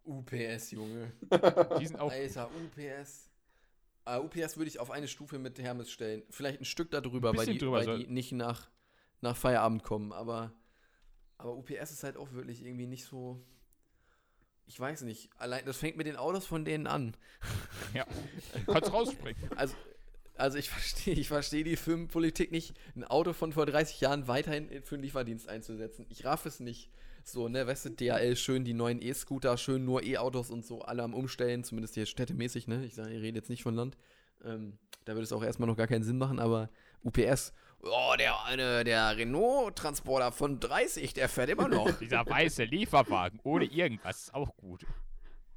UPS, 0.04 0.70
Junge. 0.70 1.12
Die 1.80 1.86
sind 1.86 1.98
auch. 1.98 2.12
Alter, 2.12 2.48
UPS. 2.54 3.28
Ah, 4.04 4.18
UPS 4.18 4.56
würde 4.56 4.68
ich 4.68 4.78
auf 4.78 4.92
eine 4.92 5.08
Stufe 5.08 5.40
mit 5.40 5.58
Hermes 5.58 5.90
stellen. 5.90 6.22
Vielleicht 6.30 6.60
ein 6.60 6.64
Stück 6.64 6.92
darüber, 6.92 7.30
Ein 7.30 7.36
weil, 7.36 7.46
die, 7.46 7.58
drüber 7.58 7.84
weil 7.84 7.98
die 7.98 8.06
nicht 8.06 8.30
nach, 8.30 8.70
nach 9.20 9.36
Feierabend 9.36 9.82
kommen. 9.82 10.12
Aber, 10.12 10.52
aber 11.38 11.54
UPS 11.54 11.90
ist 11.90 12.04
halt 12.04 12.16
auch 12.16 12.32
wirklich 12.32 12.64
irgendwie 12.64 12.86
nicht 12.86 13.04
so. 13.04 13.40
Ich 14.66 14.78
weiß 14.78 15.02
nicht. 15.02 15.30
Allein, 15.38 15.64
das 15.64 15.76
fängt 15.76 15.96
mit 15.96 16.06
den 16.06 16.16
Autos 16.16 16.46
von 16.46 16.64
denen 16.64 16.86
an. 16.86 17.16
Ja, 17.94 18.06
kannst 18.66 18.92
rausspringen. 18.92 19.50
Also, 19.56 19.74
also 20.36 20.58
ich 20.58 20.68
verstehe 20.68 21.14
ich 21.14 21.28
versteh 21.28 21.62
die 21.62 21.76
Firmenpolitik 21.76 22.50
nicht, 22.50 22.74
ein 22.94 23.04
Auto 23.04 23.32
von 23.32 23.52
vor 23.52 23.64
30 23.64 24.00
Jahren 24.00 24.28
weiterhin 24.28 24.82
für 24.82 24.96
einen 24.96 25.04
Lieferdienst 25.04 25.48
einzusetzen. 25.48 26.04
Ich 26.10 26.24
raff 26.24 26.44
es 26.46 26.60
nicht. 26.60 26.90
So, 27.24 27.48
ne, 27.48 27.66
weißt 27.66 27.86
du, 27.86 27.90
DHL 27.90 28.36
schön 28.36 28.64
die 28.64 28.72
neuen 28.72 29.02
E-Scooter, 29.02 29.56
schön 29.56 29.84
nur 29.84 30.04
E-Autos 30.04 30.48
und 30.48 30.64
so, 30.64 30.82
alle 30.82 31.02
am 31.02 31.12
Umstellen, 31.12 31.64
zumindest 31.64 31.94
hier 31.94 32.06
städtemäßig, 32.06 32.68
ne? 32.68 32.84
Ich 32.84 32.94
sage, 32.94 33.12
ich 33.14 33.20
rede 33.20 33.36
jetzt 33.36 33.50
nicht 33.50 33.64
von 33.64 33.74
Land. 33.74 33.96
Ähm, 34.44 34.78
da 35.06 35.14
würde 35.14 35.24
es 35.24 35.32
auch 35.32 35.42
erstmal 35.42 35.66
noch 35.66 35.76
gar 35.76 35.88
keinen 35.88 36.04
Sinn 36.04 36.18
machen, 36.18 36.38
aber 36.38 36.70
UPS, 37.02 37.52
oh, 37.82 38.14
der 38.18 38.44
eine, 38.44 38.84
der 38.84 39.16
Renault-Transporter 39.16 40.32
von 40.32 40.60
30, 40.60 41.14
der 41.14 41.28
fährt 41.28 41.50
immer 41.50 41.68
noch. 41.68 41.90
Dieser 42.00 42.26
weiße 42.26 42.64
Lieferwagen 42.64 43.40
ohne 43.42 43.64
irgendwas 43.64 44.24
ist 44.24 44.34
auch 44.34 44.56
gut. 44.56 44.86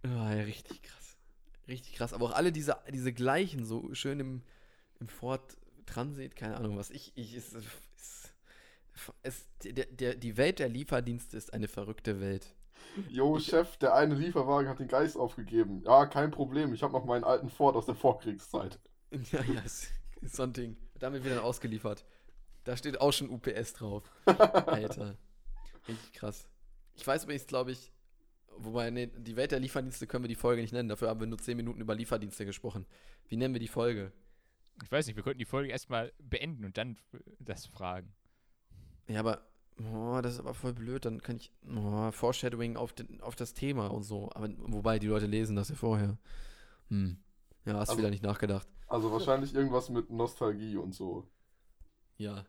Ja, 0.06 0.34
ja, 0.34 0.44
richtig 0.44 0.82
krass. 0.82 1.18
Richtig 1.68 1.94
krass. 1.94 2.14
Aber 2.14 2.26
auch 2.28 2.34
alle 2.34 2.52
diese, 2.52 2.78
diese 2.91 3.14
gleichen, 3.14 3.66
so 3.66 3.94
schön 3.94 4.20
im, 4.20 4.41
im 5.00 5.08
Ford 5.08 5.58
Transit, 5.86 6.36
keine 6.36 6.58
Ahnung 6.58 6.78
was. 6.78 6.90
Ich, 6.91 7.12
ich, 7.16 7.36
es, 7.36 7.54
es, 7.54 8.34
es, 9.24 9.48
der, 9.64 9.86
der, 9.86 10.16
die 10.16 10.38
Welt 10.38 10.60
der 10.60 10.70
Lieferdienste 10.70 11.38
ist 11.38 11.54
eine 11.54 11.68
verrückte 11.68 12.20
Welt. 12.20 12.56
Jo, 13.10 13.40
Chef, 13.40 13.78
der 13.78 13.94
eine 13.96 14.16
Lieferwagen 14.16 14.70
hat 14.70 14.80
den 14.80 14.88
Geist 14.88 15.16
aufgegeben. 15.16 15.84
Ja, 15.86 16.06
kein 16.06 16.32
Problem. 16.32 16.74
Ich 16.74 16.84
habe 16.84 16.94
noch 16.94 17.06
meinen 17.06 17.24
alten 17.24 17.50
Ford 17.50 17.76
aus 17.76 17.86
der 17.86 17.96
Vorkriegszeit. 17.96 18.80
Ja, 19.32 19.44
ja, 19.44 19.62
ist, 19.62 19.91
ist 20.22 20.36
so 20.36 20.44
ein 20.44 20.54
Ding. 20.54 20.78
Damit 21.00 21.24
wird 21.24 21.36
dann 21.36 21.44
ausgeliefert. 21.44 22.06
Da 22.64 22.76
steht 22.78 23.00
auch 23.02 23.12
schon 23.14 23.30
UPS 23.30 23.74
drauf. 23.74 24.04
Alter. 24.26 25.18
Richtig 25.88 26.14
krass. 26.14 26.48
Ich 26.96 27.08
weiß 27.08 27.24
übrigens, 27.24 27.48
glaube 27.48 27.72
ich, 27.72 27.92
wobei, 28.58 28.90
nee, 28.92 29.08
die 29.08 29.36
Welt 29.36 29.52
der 29.52 29.60
Lieferdienste 29.60 30.08
können 30.08 30.26
wir 30.26 30.30
die 30.30 30.36
Folge 30.36 30.62
nicht 30.62 30.74
nennen. 30.74 30.90
Dafür 30.90 31.08
haben 31.10 31.20
wir 31.20 31.28
nur 31.28 31.40
10 31.40 31.56
Minuten 31.58 31.82
über 31.82 31.96
Lieferdienste 31.96 32.46
gesprochen. 32.46 32.86
Wie 33.28 33.38
nennen 33.38 33.54
wir 33.54 33.60
die 33.60 33.68
Folge? 33.68 34.12
Ich 34.84 34.92
weiß 34.92 35.08
nicht, 35.08 35.16
wir 35.16 35.24
könnten 35.24 35.40
die 35.40 35.46
Folge 35.46 35.70
erstmal 35.70 36.14
beenden 36.20 36.66
und 36.66 36.78
dann 36.78 36.98
das 37.40 37.66
fragen. 37.66 38.14
Ja, 39.08 39.22
aber 39.22 39.42
oh, 39.94 40.20
das 40.22 40.34
ist 40.34 40.40
aber 40.40 40.54
voll 40.54 40.74
blöd. 40.74 41.06
Dann 41.06 41.22
kann 41.22 41.38
ich 41.38 41.52
oh, 41.76 42.12
Foreshadowing 42.12 42.76
auf, 42.78 42.94
den, 42.94 43.22
auf 43.22 43.36
das 43.36 43.54
Thema 43.54 43.88
und 43.88 44.04
so. 44.04 44.30
Aber 44.34 44.50
wobei 44.58 45.00
die 45.00 45.08
Leute 45.08 45.26
lesen 45.26 45.56
das 45.56 45.70
ja 45.70 45.76
vorher. 45.76 46.18
Hm. 46.90 47.18
Ja, 47.66 47.74
hast 47.76 47.90
Also- 47.90 48.00
wieder 48.00 48.10
nicht 48.10 48.24
nachgedacht. 48.24 48.68
Also 48.90 49.11
wahrscheinlich 49.11 49.53
irgendwas 49.53 49.90
mit 49.90 50.10
Nostalgie 50.10 50.76
und 50.78 50.94
so. 50.94 51.28
Ja. 52.18 52.45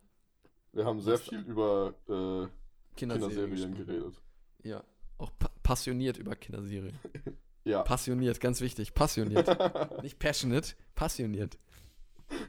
Wir 0.73 0.85
haben 0.85 1.01
sehr 1.01 1.19
viel 1.19 1.41
über 1.41 1.95
äh, 2.09 2.49
Kinderserien. 2.97 3.51
Kinderserien 3.51 3.75
geredet. 3.77 4.23
Ja, 4.63 4.83
auch 5.19 5.31
pa 5.39 5.51
passioniert 5.63 6.17
über 6.19 6.35
Kinderserien. 6.37 6.99
Ja. 7.63 7.83
Passioniert, 7.83 8.41
ganz 8.41 8.63
wichtig. 8.63 8.95
Passioniert. 8.95 9.47
Nicht 10.03 10.19
passionate, 10.19 10.75
passioniert. 10.95 11.59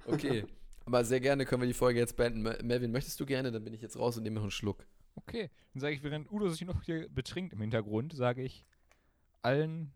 Okay. 0.05 0.45
Aber 0.85 1.03
sehr 1.03 1.19
gerne 1.19 1.45
können 1.45 1.61
wir 1.61 1.68
die 1.68 1.73
Folge 1.73 1.99
jetzt 1.99 2.15
beenden. 2.15 2.41
Mel- 2.43 2.63
Melvin, 2.63 2.93
möchtest 2.93 3.19
du 3.19 3.26
gerne? 3.26 3.51
Dann 3.51 3.65
bin 3.65 3.73
ich 3.73 3.81
jetzt 3.81 3.99
raus 3.99 4.15
und 4.15 4.23
nehme 4.23 4.35
noch 4.35 4.43
einen 4.43 4.51
Schluck. 4.51 4.88
Okay, 5.15 5.51
dann 5.73 5.81
sage 5.81 5.95
ich, 5.95 6.01
während 6.01 6.31
Udo 6.31 6.47
sich 6.47 6.61
noch 6.65 6.81
hier 6.84 7.09
betrinkt 7.09 7.51
im 7.51 7.59
Hintergrund, 7.59 8.15
sage 8.15 8.41
ich 8.41 8.65
allen 9.41 9.91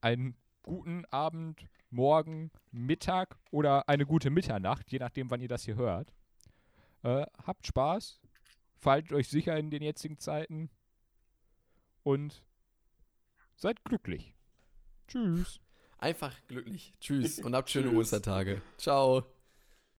einen 0.00 0.34
guten 0.64 1.04
Abend, 1.06 1.60
Morgen, 1.96 2.50
Mittag 2.70 3.38
oder 3.50 3.88
eine 3.88 4.04
gute 4.04 4.28
Mitternacht, 4.30 4.92
je 4.92 4.98
nachdem, 4.98 5.30
wann 5.30 5.40
ihr 5.40 5.48
das 5.48 5.64
hier 5.64 5.76
hört. 5.76 6.12
Äh, 7.02 7.26
habt 7.44 7.66
Spaß, 7.66 8.20
verhaltet 8.78 9.12
euch 9.14 9.28
sicher 9.28 9.56
in 9.56 9.70
den 9.70 9.82
jetzigen 9.82 10.18
Zeiten 10.18 10.70
und 12.02 12.44
seid 13.56 13.82
glücklich. 13.84 14.34
Tschüss. 15.08 15.58
Einfach 15.98 16.36
glücklich. 16.46 16.92
Tschüss 17.00 17.38
und 17.38 17.54
habt 17.54 17.70
schöne. 17.70 17.90
Ostertage. 17.90 18.60
Ciao. 18.76 19.24